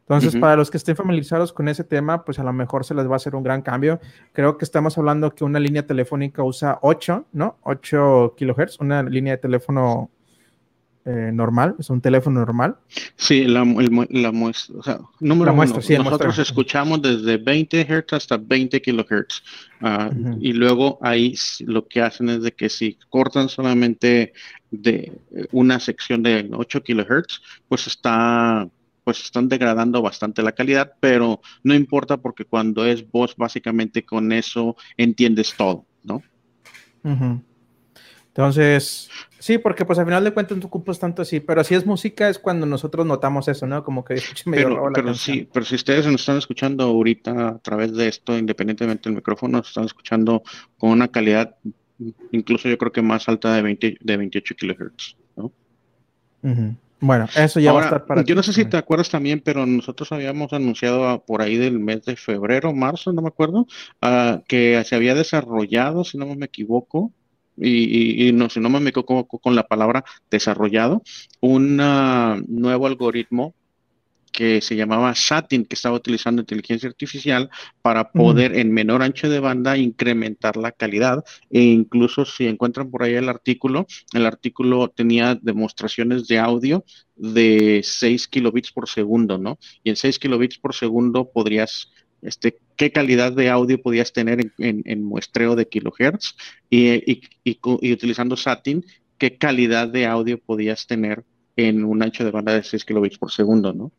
Entonces, 0.02 0.36
para 0.36 0.58
los 0.58 0.70
que 0.70 0.76
estén 0.76 0.98
familiarizados 0.98 1.54
con 1.54 1.70
ese 1.70 1.86
tema, 1.86 2.26
pues 2.26 2.38
a 2.38 2.44
lo 2.44 2.52
mejor 2.52 2.84
se 2.84 2.94
les 2.94 3.08
va 3.08 3.14
a 3.14 3.16
hacer 3.16 3.34
un 3.34 3.44
gran 3.44 3.62
cambio. 3.62 4.02
Creo 4.34 4.58
que 4.58 4.66
estamos 4.66 4.98
hablando 4.98 5.34
que 5.34 5.46
una 5.46 5.58
línea 5.58 5.88
telefónica 5.88 6.44
usa 6.44 6.80
8, 6.82 7.28
¿no? 7.32 7.60
8 7.62 8.34
kilohertz, 8.36 8.82
una 8.82 9.04
línea 9.04 9.32
de 9.32 9.38
teléfono 9.38 10.12
eh, 11.08 11.30
normal, 11.32 11.76
es 11.78 11.92
un 11.92 12.02
teléfono 12.02 12.40
normal. 12.40 12.78
Sí, 13.16 13.46
la, 13.46 13.64
muestra, 13.64 14.76
o 14.76 14.82
sea, 14.82 15.00
número 15.20 15.54
muestra, 15.54 16.00
nosotros 16.00 16.40
escuchamos 16.40 17.00
desde 17.00 17.38
20 17.38 17.86
Hz 17.86 18.14
hasta 18.14 18.38
20 18.38 18.82
kHz. 18.82 19.44
Ah, 19.82 20.10
y 20.40 20.54
luego 20.54 20.98
ahí 21.04 21.36
lo 21.60 21.88
que 21.88 22.02
hacen 22.02 22.30
es 22.30 22.42
de 22.42 22.54
que 22.54 22.70
si 22.70 22.98
cortan 23.10 23.50
solamente 23.50 24.34
de 24.72 25.12
una 25.52 25.80
sección 25.80 26.24
de 26.24 26.50
8 26.52 26.82
kHz, 26.84 27.42
pues 27.68 27.86
está 27.86 28.68
pues 29.04 29.22
están 29.22 29.48
degradando 29.48 30.02
bastante 30.02 30.42
la 30.42 30.54
calidad, 30.54 30.94
pero 31.00 31.40
no 31.64 31.76
importa 31.76 32.18
porque 32.18 32.46
cuando 32.46 32.84
es 32.84 33.08
voz, 33.12 33.36
básicamente 33.38 34.04
con 34.04 34.32
eso 34.32 34.76
entiendes 34.98 35.54
todo, 35.56 35.86
¿no? 36.04 36.24
Entonces, 38.36 39.10
sí, 39.40 39.58
porque 39.58 39.86
pues 39.86 39.98
al 39.98 40.06
final 40.06 40.24
de 40.24 40.32
cuentas 40.32 40.58
no 40.58 40.66
ocupas 40.66 41.00
tanto 41.00 41.22
así, 41.22 41.40
pero 41.40 41.64
si 41.64 41.74
es 41.74 41.86
música 41.86 42.28
es 42.28 42.38
cuando 42.38 42.66
nosotros 42.66 43.06
notamos 43.06 43.48
eso, 43.48 43.66
¿no? 43.66 43.82
Como 43.84 44.04
que 44.04 44.16
medio 44.46 44.68
pero, 44.68 44.92
pero 44.94 45.14
sí, 45.14 45.48
pero 45.54 45.66
si 45.66 45.76
ustedes 45.76 46.06
nos 46.06 46.20
están 46.20 46.38
escuchando 46.38 46.84
ahorita 46.84 47.48
a 47.48 47.60
través 47.60 47.94
de 47.94 48.10
esto, 48.10 48.38
independientemente 48.38 49.08
del 49.08 49.16
micrófono, 49.16 49.60
están 49.60 49.86
escuchando 49.86 50.44
con 50.78 50.90
una 50.90 51.08
calidad 51.08 51.56
incluso 52.32 52.70
yo 52.70 52.78
creo 52.78 52.92
que 52.92 53.02
más 53.02 53.28
alta 53.30 53.56
de, 53.56 53.62
20, 53.62 53.98
de 54.02 54.18
28 54.18 54.56
kilohertz. 54.56 55.16
¿no? 55.36 55.52
Bueno, 57.00 57.28
eso 57.36 57.60
ya 57.60 57.72
va 57.72 57.82
a 57.82 57.84
estar 57.86 58.06
para. 58.06 58.24
Yo 58.24 58.36
no 58.36 58.44
sé 58.44 58.54
si 58.54 58.66
te 58.66 58.78
acuerdas 58.78 59.10
también, 59.10 59.42
pero 59.44 59.66
nosotros 59.66 60.12
habíamos 60.12 60.54
anunciado 60.54 61.24
por 61.26 61.42
ahí 61.42 61.58
del 61.58 61.80
mes 61.80 62.04
de 62.06 62.16
febrero, 62.16 62.74
marzo, 62.74 63.12
no 63.14 63.22
me 63.22 63.28
acuerdo, 63.28 63.68
uh, 64.02 64.42
que 64.48 64.82
se 64.86 64.96
había 64.96 65.14
desarrollado, 65.14 66.04
si 66.04 66.18
no 66.18 66.26
me 66.36 66.46
equivoco, 66.46 67.12
y, 67.58 68.28
y, 68.28 68.32
no, 68.34 68.50
si 68.50 68.60
no 68.60 68.70
me 68.70 68.90
equivoco 68.90 69.40
con 69.40 69.56
la 69.56 69.68
palabra 69.68 70.04
desarrollado, 70.30 71.04
un 71.42 71.78
nuevo 71.78 72.88
algoritmo 72.88 73.54
que 74.36 74.60
se 74.60 74.76
llamaba 74.76 75.16
SATIN, 75.16 75.64
que 75.64 75.76
estaba 75.76 75.96
utilizando 75.96 76.42
inteligencia 76.42 76.90
artificial 76.90 77.50
para 77.82 78.12
poder 78.12 78.58
en 78.58 78.74
menor 78.74 79.02
ancho 79.02 79.30
de 79.30 79.40
banda 79.40 79.78
incrementar 79.78 80.58
la 80.58 80.74
calidad 80.74 81.24
e 81.50 81.62
incluso 81.62 82.26
si 82.26 82.46
encuentran 82.46 82.92
por 82.92 83.04
ahí 83.04 83.14
el 83.14 83.30
artículo, 83.30 83.88
el 84.14 84.26
artículo 84.26 84.90
tenía 84.90 85.36
demostraciones 85.36 86.28
de 86.28 86.40
audio 86.40 86.84
de 87.16 87.80
6 87.82 88.28
kilobits 88.28 88.74
por 88.74 88.90
segundo, 88.90 89.38
¿no? 89.38 89.58
Y 89.84 89.92
en 89.92 89.96
6 89.96 90.20
kilobits 90.20 90.58
por 90.58 90.76
segundo 90.76 91.32
podrías 91.32 91.90
este, 92.26 92.58
qué 92.76 92.92
calidad 92.92 93.32
de 93.32 93.50
audio 93.50 93.82
podías 93.82 94.12
tener 94.14 94.52
en, 94.58 95.04
muestreo 95.04 95.56
de 95.56 95.68
kilohertz 95.68 96.36
y, 96.70 97.22
utilizando 97.64 98.36
SATIN, 98.36 98.86
qué 99.18 99.38
calidad 99.38 99.88
de 99.88 100.06
audio 100.06 100.40
podías 100.40 100.88
tener 100.88 101.24
en 101.56 101.86
un 101.86 102.04
ancho 102.04 102.26
de 102.26 102.32
banda 102.32 102.54
de 102.54 102.64
6 102.64 102.84
kilobits 102.84 103.18
por 103.18 103.32
segundo, 103.32 103.74
¿no? 103.74 103.92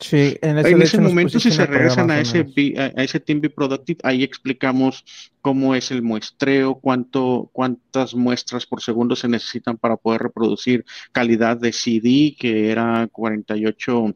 Sí, 0.00 0.36
en 0.42 0.58
ese, 0.58 1.00
momento, 1.00 1.40
si 1.40 1.50
se 1.50 1.66
regresan 1.66 2.08
a 2.12 2.20
ese, 2.20 2.46
a 2.76 3.02
ese 3.02 3.18
Team 3.18 3.40
Productive, 3.52 3.98
ahí 4.04 4.22
explicamos 4.22 5.04
cómo 5.40 5.74
es 5.74 5.90
el 5.90 6.02
muestreo, 6.02 6.76
cuánto, 6.76 7.50
cuántas 7.52 8.14
muestras 8.14 8.64
por 8.64 8.80
segundo 8.80 9.16
se 9.16 9.26
necesitan 9.26 9.76
para 9.76 9.96
poder 9.96 10.22
reproducir 10.22 10.84
calidad 11.10 11.56
de 11.56 11.72
CD, 11.72 12.36
que 12.38 12.70
era 12.70 13.08
48 13.10 14.14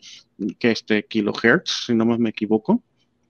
que 0.60 0.70
este, 0.70 1.04
kilohertz, 1.04 1.86
si 1.86 1.94
no 1.94 2.04
me 2.04 2.30
equivoco, 2.30 2.80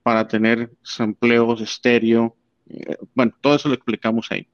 para 0.03 0.27
tener 0.27 0.71
sampleos 0.83 1.61
estéreo. 1.61 2.37
Eh, 2.69 2.97
bueno, 3.15 3.33
todo 3.41 3.55
eso 3.55 3.69
lo 3.69 3.75
explicamos 3.75 4.31
ahí. 4.31 4.47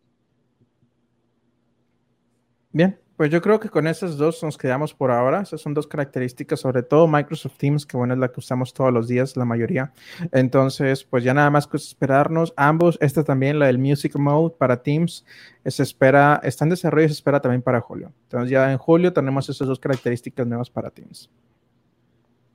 Bien, 2.71 2.99
pues 3.17 3.31
yo 3.31 3.41
creo 3.43 3.59
que 3.59 3.69
con 3.69 3.87
esas 3.87 4.17
dos 4.17 4.43
nos 4.45 4.59
quedamos 4.59 4.95
por 4.95 5.11
ahora. 5.11 5.41
Esas 5.41 5.61
son 5.61 5.75
dos 5.75 5.87
características, 5.87 6.61
sobre 6.61 6.83
todo 6.83 7.09
Microsoft 7.09 7.57
Teams, 7.57 7.87
que 7.87 7.97
bueno, 7.97 8.15
es 8.15 8.21
la 8.21 8.31
que 8.31 8.39
usamos 8.39 8.73
todos 8.73 8.93
los 8.93 9.09
días, 9.09 9.37
la 9.37 9.45
mayoría. 9.45 9.93
Entonces, 10.31 11.03
pues 11.03 11.25
ya 11.25 11.35
nada 11.35 11.51
más 11.51 11.67
que 11.67 11.79
esperarnos. 11.79 12.53
Ambos, 12.57 12.99
esta 13.01 13.25
también, 13.25 13.59
la 13.59 13.67
del 13.67 13.79
Music 13.79 14.15
Mode 14.17 14.55
para 14.59 14.83
Teams, 14.83 15.25
se 15.65 15.83
espera, 15.83 16.41
está 16.45 16.65
en 16.65 16.71
desarrollo 16.71 17.07
y 17.07 17.09
se 17.09 17.15
espera 17.15 17.41
también 17.41 17.63
para 17.63 17.81
julio. 17.81 18.13
Entonces 18.25 18.51
ya 18.51 18.71
en 18.71 18.79
julio 18.79 19.13
tenemos 19.13 19.49
esas 19.49 19.67
dos 19.67 19.81
características 19.81 20.47
nuevas 20.47 20.71
para 20.71 20.91
Teams. 20.91 21.29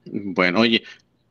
Bueno, 0.05 0.61
oye, 0.61 0.83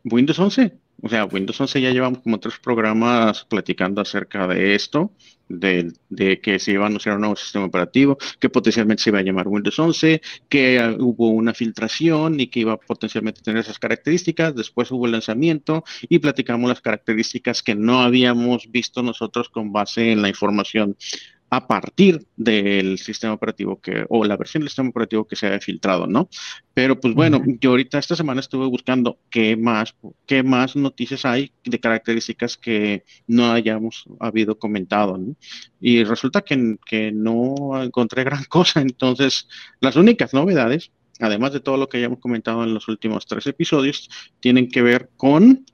Windows 0.05 0.39
11 0.39 0.82
o 1.01 1.09
sea, 1.09 1.25
Windows 1.25 1.61
11 1.61 1.81
ya 1.81 1.91
llevamos 1.91 2.21
como 2.21 2.39
tres 2.39 2.55
programas 2.63 3.45
platicando 3.45 4.01
acerca 4.01 4.47
de 4.47 4.75
esto, 4.75 5.13
de, 5.49 5.93
que 6.41 6.59
se 6.59 6.73
iba 6.73 6.85
a 6.85 6.87
anunciar 6.87 7.17
un 7.17 7.23
nuevo 7.23 7.37
sistema 7.37 7.65
operativo, 7.65 8.19
que 8.39 8.49
potencialmente 8.49 9.03
se 9.03 9.11
iba 9.11 9.19
a 9.19 9.23
llamar 9.23 9.49
Windows 9.49 9.79
11, 9.79 10.23
que 10.49 10.79
ah, 10.79 10.95
hubo 10.99 11.29
una 11.29 11.55
filtración 11.55 12.41
y 12.41 12.47
que 12.47 12.61
iba 12.61 12.75
a 12.75 12.79
potencialmente 12.79 13.43
tener 13.43 13.61
esas 13.61 13.79
características. 13.79 14.55
Después 14.55 14.91
hubo 14.91 15.07
el 15.07 15.13
lanzamiento 15.13 15.85
y 16.03 16.19
platicamos 16.21 16.69
las 16.69 16.81
características 16.81 17.63
que 17.63 17.75
no 17.75 18.01
habíamos 18.01 18.71
visto 18.71 19.03
nosotros 19.03 19.49
con 19.49 19.73
base 19.73 20.13
en 20.13 20.23
la 20.23 20.29
información 20.29 20.97
a 21.53 21.67
partir 21.67 22.27
del 22.35 22.97
sistema 22.97 23.35
operativo 23.35 23.79
que, 23.79 24.07
o 24.09 24.25
la 24.25 24.39
versión 24.39 24.63
del 24.63 24.71
sistema 24.71 24.89
operativo 24.89 25.29
que 25.29 25.37
se 25.37 25.49
haya 25.49 25.61
filtrado, 25.61 26.07
¿no? 26.07 26.31
Pero 26.73 26.99
pues 26.99 27.13
bueno, 27.13 27.43
yo 27.61 27.71
ahorita 27.73 27.99
esta 27.99 28.17
semana 28.17 28.41
estuve 28.41 28.65
buscando 28.65 29.19
qué 29.29 29.55
más, 29.55 29.95
qué 30.25 30.43
más 30.43 30.77
noticias 30.77 31.27
hay 31.27 31.53
de 31.63 31.79
características 31.79 32.57
que 32.57 33.05
no 33.27 33.53
hayamos 33.53 34.05
habido 34.19 34.59
comentado, 34.59 35.19
¿no? 35.19 35.37
Y 35.79 36.05
resulta 36.05 36.41
que, 36.41 36.77
que 36.87 37.13
no 37.13 37.83
encontré 37.83 38.25
gran 38.25 38.45
cosa, 38.45 38.81
entonces 38.81 39.47
las 39.79 39.97
únicas 39.97 40.33
novedades, 40.33 40.91
además 41.21 41.53
de 41.53 41.61
todo 41.61 41.77
lo 41.77 41.91
que 41.91 41.99
hayamos 41.99 42.21
comentado 42.21 42.65
en 42.65 42.73
los 42.73 42.89
últimos 42.89 43.27
tres 43.27 43.47
episodios, 43.47 44.09
tienen 44.41 44.71
que 44.71 44.81
ver 44.81 45.11
con 45.19 45.67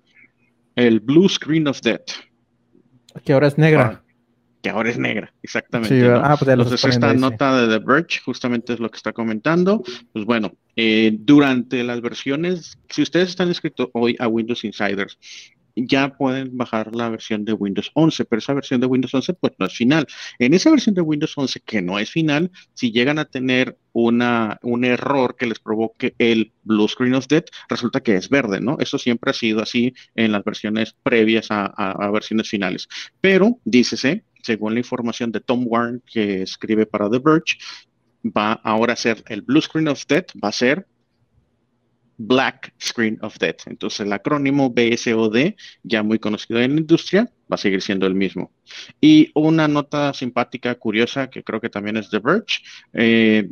el 0.74 0.98
Blue 0.98 1.28
Screen 1.28 1.68
of 1.68 1.80
Death. 1.82 2.10
Que 3.24 3.32
ahora 3.32 3.46
es 3.46 3.58
negra. 3.58 4.02
Ah, 4.02 4.07
que 4.68 4.74
ahora 4.76 4.90
es 4.90 4.98
negra, 4.98 5.32
exactamente. 5.42 6.10
Ah, 6.10 6.36
pues 6.38 6.50
Entonces, 6.50 6.84
esta 6.84 7.14
nota 7.14 7.60
de 7.60 7.78
The 7.78 7.84
Verge 7.84 8.20
justamente 8.22 8.74
es 8.74 8.80
lo 8.80 8.90
que 8.90 8.98
está 8.98 9.14
comentando. 9.14 9.82
Pues 10.12 10.26
bueno, 10.26 10.52
eh, 10.76 11.16
durante 11.18 11.82
las 11.84 12.02
versiones, 12.02 12.78
si 12.90 13.00
ustedes 13.00 13.30
están 13.30 13.48
inscritos 13.48 13.88
hoy 13.94 14.14
a 14.18 14.28
Windows 14.28 14.64
Insiders, 14.64 15.18
ya 15.86 16.16
pueden 16.16 16.56
bajar 16.56 16.94
la 16.94 17.08
versión 17.08 17.44
de 17.44 17.52
Windows 17.52 17.90
11, 17.94 18.24
pero 18.24 18.38
esa 18.38 18.54
versión 18.54 18.80
de 18.80 18.86
Windows 18.86 19.14
11 19.14 19.34
pues 19.34 19.52
no 19.58 19.66
es 19.66 19.74
final. 19.74 20.06
En 20.38 20.54
esa 20.54 20.70
versión 20.70 20.94
de 20.94 21.00
Windows 21.00 21.32
11 21.36 21.60
que 21.64 21.82
no 21.82 21.98
es 21.98 22.10
final, 22.10 22.50
si 22.74 22.90
llegan 22.90 23.18
a 23.18 23.24
tener 23.24 23.76
una, 23.92 24.58
un 24.62 24.84
error 24.84 25.36
que 25.36 25.46
les 25.46 25.58
provoque 25.58 26.14
el 26.18 26.52
Blue 26.62 26.88
Screen 26.88 27.14
of 27.14 27.26
Death, 27.28 27.46
resulta 27.68 28.00
que 28.00 28.16
es 28.16 28.28
verde, 28.28 28.60
¿no? 28.60 28.76
Eso 28.78 28.98
siempre 28.98 29.30
ha 29.30 29.34
sido 29.34 29.62
así 29.62 29.94
en 30.14 30.32
las 30.32 30.44
versiones 30.44 30.94
previas 31.02 31.48
a, 31.50 32.10
versiones 32.12 32.48
finales. 32.48 32.88
Pero, 33.20 33.58
dícese, 33.64 34.24
según 34.42 34.74
la 34.74 34.80
información 34.80 35.32
de 35.32 35.40
Tom 35.40 35.64
Warren 35.66 36.02
que 36.06 36.42
escribe 36.42 36.86
para 36.86 37.10
The 37.10 37.18
Verge, 37.18 37.58
va 38.24 38.52
ahora 38.52 38.94
a 38.94 38.96
ser 38.96 39.22
el 39.28 39.42
Blue 39.42 39.60
Screen 39.60 39.88
of 39.88 40.04
Death, 40.06 40.32
va 40.42 40.48
a 40.48 40.52
ser 40.52 40.86
Black 42.18 42.74
Screen 42.82 43.18
of 43.22 43.38
Death. 43.38 43.66
Entonces 43.66 44.00
el 44.00 44.12
acrónimo 44.12 44.70
BSOD, 44.70 45.54
ya 45.84 46.02
muy 46.02 46.18
conocido 46.18 46.60
en 46.60 46.74
la 46.74 46.80
industria, 46.80 47.30
va 47.50 47.54
a 47.54 47.58
seguir 47.58 47.80
siendo 47.80 48.06
el 48.06 48.14
mismo. 48.14 48.52
Y 49.00 49.30
una 49.34 49.68
nota 49.68 50.12
simpática, 50.12 50.74
curiosa, 50.74 51.30
que 51.30 51.42
creo 51.44 51.60
que 51.60 51.70
también 51.70 51.96
es 51.96 52.10
The 52.10 52.18
Verge, 52.18 52.58
eh, 52.92 53.48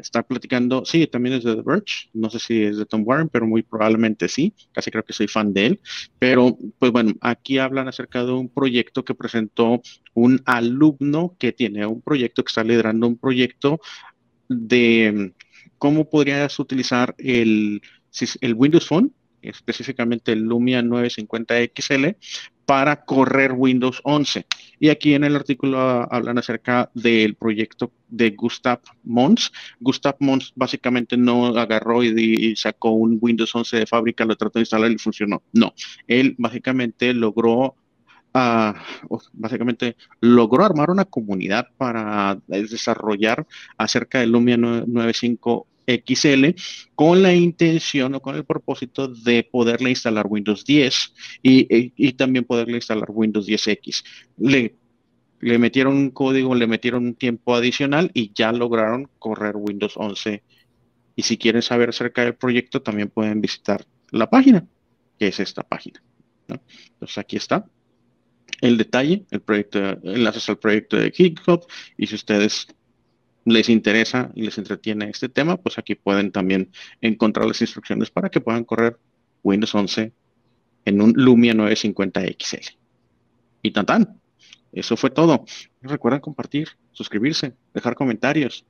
está 0.00 0.22
platicando, 0.22 0.84
sí, 0.84 1.06
también 1.06 1.36
es 1.36 1.44
de 1.44 1.56
The 1.56 1.62
Verge, 1.62 2.10
no 2.12 2.30
sé 2.30 2.38
si 2.38 2.62
es 2.62 2.76
de 2.76 2.86
Tom 2.86 3.02
Warren, 3.04 3.28
pero 3.28 3.46
muy 3.46 3.62
probablemente 3.62 4.28
sí, 4.28 4.52
casi 4.72 4.90
creo 4.90 5.04
que 5.04 5.12
soy 5.12 5.28
fan 5.28 5.52
de 5.52 5.66
él, 5.66 5.80
pero 6.18 6.56
pues 6.78 6.92
bueno, 6.92 7.12
aquí 7.20 7.58
hablan 7.58 7.88
acerca 7.88 8.24
de 8.24 8.32
un 8.32 8.48
proyecto 8.48 9.04
que 9.04 9.14
presentó 9.14 9.82
un 10.14 10.40
alumno 10.44 11.36
que 11.38 11.52
tiene 11.52 11.86
un 11.86 12.02
proyecto, 12.02 12.42
que 12.42 12.48
está 12.48 12.64
liderando 12.64 13.06
un 13.06 13.18
proyecto 13.18 13.80
de 14.48 15.32
cómo 15.78 16.08
podrías 16.08 16.58
utilizar 16.58 17.14
el, 17.18 17.82
el 18.40 18.54
Windows 18.54 18.86
Phone, 18.86 19.12
específicamente 19.42 20.32
el 20.32 20.40
Lumia 20.40 20.82
950 20.82 21.54
XL, 21.74 22.16
para 22.68 23.02
correr 23.02 23.54
Windows 23.56 23.98
11. 24.04 24.44
Y 24.78 24.90
aquí 24.90 25.14
en 25.14 25.24
el 25.24 25.34
artículo 25.34 25.80
hablan 26.12 26.36
acerca 26.36 26.90
del 26.92 27.34
proyecto 27.34 27.92
de 28.08 28.32
Gustav 28.32 28.80
Mons. 29.04 29.50
Gustav 29.80 30.16
Mons 30.18 30.52
básicamente 30.54 31.16
no 31.16 31.46
agarró 31.46 32.04
y, 32.04 32.54
sacó 32.56 32.90
un 32.90 33.16
Windows 33.22 33.54
11 33.54 33.78
de 33.78 33.86
fábrica, 33.86 34.26
lo 34.26 34.36
trató 34.36 34.58
de 34.58 34.64
instalar 34.64 34.90
y 34.90 34.98
funcionó. 34.98 35.42
No, 35.50 35.72
él 36.06 36.34
básicamente 36.36 37.14
logró 37.14 37.74
Uh, 38.34 38.74
básicamente 39.32 39.96
logró 40.20 40.62
armar 40.62 40.90
una 40.90 41.06
comunidad 41.06 41.68
para 41.78 42.38
desarrollar 42.46 43.46
acerca 43.78 44.20
del 44.20 44.32
Lumia 44.32 44.58
95 44.58 45.66
XL 45.88 46.50
con 46.94 47.22
la 47.22 47.34
intención 47.34 48.14
o 48.14 48.20
con 48.20 48.36
el 48.36 48.44
propósito 48.44 49.08
de 49.08 49.42
poderle 49.44 49.90
instalar 49.90 50.26
Windows 50.28 50.64
10 50.64 51.14
y, 51.42 51.92
y 51.96 52.12
también 52.12 52.44
poderle 52.44 52.76
instalar 52.76 53.08
Windows 53.08 53.46
10X. 53.46 54.04
Le, 54.38 54.76
le 55.40 55.58
metieron 55.58 55.96
un 55.96 56.10
código, 56.10 56.54
le 56.54 56.66
metieron 56.66 57.06
un 57.06 57.14
tiempo 57.14 57.54
adicional 57.54 58.10
y 58.14 58.32
ya 58.34 58.52
lograron 58.52 59.08
correr 59.18 59.56
Windows 59.56 59.94
11. 59.96 60.42
Y 61.16 61.22
si 61.22 61.38
quieren 61.38 61.62
saber 61.62 61.88
acerca 61.88 62.22
del 62.22 62.34
proyecto, 62.34 62.82
también 62.82 63.08
pueden 63.08 63.40
visitar 63.40 63.84
la 64.10 64.28
página, 64.30 64.66
que 65.18 65.28
es 65.28 65.40
esta 65.40 65.62
página. 65.62 66.02
Entonces 66.48 67.18
aquí 67.18 67.36
está 67.36 67.66
el 68.60 68.76
detalle, 68.76 69.24
el 69.30 69.40
proyecto, 69.40 69.78
enlaces 69.78 70.48
al 70.48 70.58
proyecto 70.58 70.96
de 70.96 71.10
GitHub 71.10 71.66
y 71.96 72.06
si 72.06 72.14
ustedes 72.14 72.66
les 73.52 73.68
interesa 73.68 74.30
y 74.34 74.42
les 74.42 74.58
entretiene 74.58 75.10
este 75.10 75.28
tema, 75.28 75.56
pues 75.56 75.78
aquí 75.78 75.94
pueden 75.94 76.32
también 76.32 76.70
encontrar 77.00 77.46
las 77.46 77.60
instrucciones 77.60 78.10
para 78.10 78.28
que 78.28 78.40
puedan 78.40 78.64
correr 78.64 78.98
Windows 79.42 79.74
11 79.74 80.12
en 80.84 81.02
un 81.02 81.12
Lumia 81.16 81.54
950 81.54 82.22
XL. 82.38 82.76
Y 83.62 83.70
tan 83.72 83.86
tan. 83.86 84.20
Eso 84.72 84.96
fue 84.96 85.10
todo. 85.10 85.44
Recuerden 85.82 86.20
compartir, 86.20 86.68
suscribirse, 86.92 87.54
dejar 87.74 87.94
comentarios, 87.94 88.64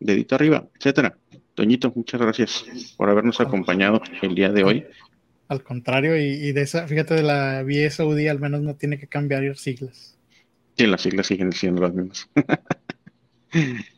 dedito 0.00 0.34
arriba, 0.34 0.68
etcétera. 0.78 1.16
Toñito, 1.54 1.92
muchas 1.94 2.20
gracias 2.20 2.64
por 2.96 3.08
habernos 3.08 3.40
acompañado 3.40 4.02
el 4.22 4.34
día 4.34 4.50
de 4.50 4.64
hoy. 4.64 4.86
Al 5.48 5.62
contrario, 5.62 6.16
y, 6.16 6.52
de 6.52 6.62
esa, 6.62 6.88
fíjate, 6.88 7.14
de 7.14 7.22
la 7.22 7.62
BSUD 7.62 8.26
al 8.28 8.40
menos 8.40 8.62
no 8.62 8.74
tiene 8.74 8.98
que 8.98 9.06
cambiar 9.06 9.56
siglas. 9.56 10.18
Sí, 10.76 10.86
las 10.86 11.02
siglas 11.02 11.26
siguen 11.26 11.52
siendo 11.52 11.82
las 11.82 11.94
mismas. 11.94 12.28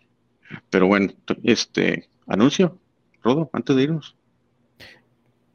Pero 0.70 0.86
bueno, 0.86 1.12
este 1.42 2.08
anuncio, 2.26 2.78
Rodo, 3.22 3.50
antes 3.52 3.76
de 3.76 3.82
irnos. 3.82 4.16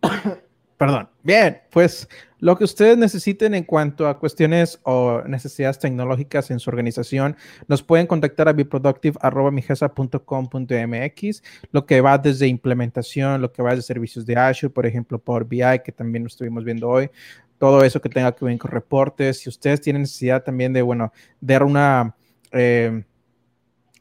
Perdón. 0.77 1.09
Bien, 1.21 1.61
pues 1.69 2.09
lo 2.39 2.57
que 2.57 2.63
ustedes 2.63 2.97
necesiten 2.97 3.53
en 3.53 3.63
cuanto 3.63 4.07
a 4.07 4.17
cuestiones 4.17 4.79
o 4.81 5.21
necesidades 5.27 5.77
tecnológicas 5.77 6.49
en 6.49 6.59
su 6.59 6.71
organización, 6.71 7.37
nos 7.67 7.83
pueden 7.83 8.07
contactar 8.07 8.49
a 8.49 8.53
biproductive.com.mx, 8.53 11.43
lo 11.71 11.85
que 11.85 12.01
va 12.01 12.17
desde 12.17 12.47
implementación, 12.47 13.41
lo 13.41 13.51
que 13.51 13.61
va 13.61 13.75
desde 13.75 13.83
servicios 13.83 14.25
de 14.25 14.37
Azure, 14.37 14.73
por 14.73 14.87
ejemplo, 14.87 15.19
por 15.19 15.47
BI, 15.47 15.81
que 15.85 15.91
también 15.91 16.25
estuvimos 16.25 16.63
viendo 16.63 16.89
hoy, 16.89 17.11
todo 17.59 17.83
eso 17.83 18.01
que 18.01 18.09
tenga 18.09 18.31
que 18.31 18.43
ver 18.43 18.57
con 18.57 18.71
reportes. 18.71 19.41
Si 19.41 19.49
ustedes 19.49 19.81
tienen 19.81 20.01
necesidad 20.01 20.43
también 20.43 20.73
de, 20.73 20.81
bueno, 20.81 21.13
dar 21.39 21.63
una... 21.63 22.15
Eh, 22.51 23.03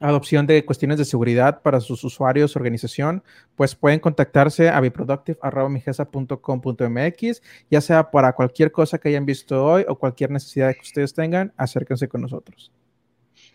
adopción 0.00 0.46
de 0.46 0.64
cuestiones 0.64 0.98
de 0.98 1.04
seguridad 1.04 1.62
para 1.62 1.80
sus 1.80 2.02
usuarios, 2.04 2.54
organización, 2.56 3.22
pues 3.54 3.74
pueden 3.74 4.00
contactarse 4.00 4.68
a 4.68 4.80
biproductive.com.mx, 4.80 7.42
ya 7.70 7.80
sea 7.80 8.10
para 8.10 8.32
cualquier 8.32 8.72
cosa 8.72 8.98
que 8.98 9.08
hayan 9.10 9.26
visto 9.26 9.64
hoy 9.64 9.84
o 9.86 9.96
cualquier 9.98 10.30
necesidad 10.30 10.74
que 10.74 10.80
ustedes 10.80 11.14
tengan, 11.14 11.52
acérquense 11.56 12.08
con 12.08 12.22
nosotros. 12.22 12.72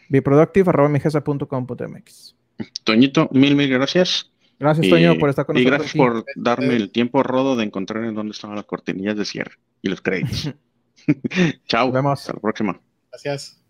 biproductive.com.mx. 0.09 2.35
Toñito, 2.84 3.27
mil, 3.31 3.55
mil 3.55 3.69
gracias. 3.69 4.31
Gracias, 4.57 4.88
Toño, 4.88 5.17
por 5.17 5.30
estar 5.30 5.45
con 5.45 5.55
nosotros. 5.55 5.76
Y 5.76 5.77
gracias 5.77 5.97
por 5.97 6.23
darme 6.38 6.77
el 6.77 6.89
tiempo, 6.91 7.22
Rodo, 7.23 7.57
de 7.57 7.65
encontrar 7.65 8.05
en 8.05 8.15
dónde 8.15 8.31
estaban 8.31 8.55
las 8.55 8.63
cortinillas 8.65 9.17
de 9.17 9.26
cierre 9.26 9.55
y 9.81 9.89
los 9.89 9.99
créditos. 10.01 10.53
Chao. 11.67 11.88
Nos 11.88 11.93
vemos. 11.93 12.19
Hasta 12.19 12.34
la 12.34 12.39
próxima. 12.39 12.80
Gracias. 13.11 13.65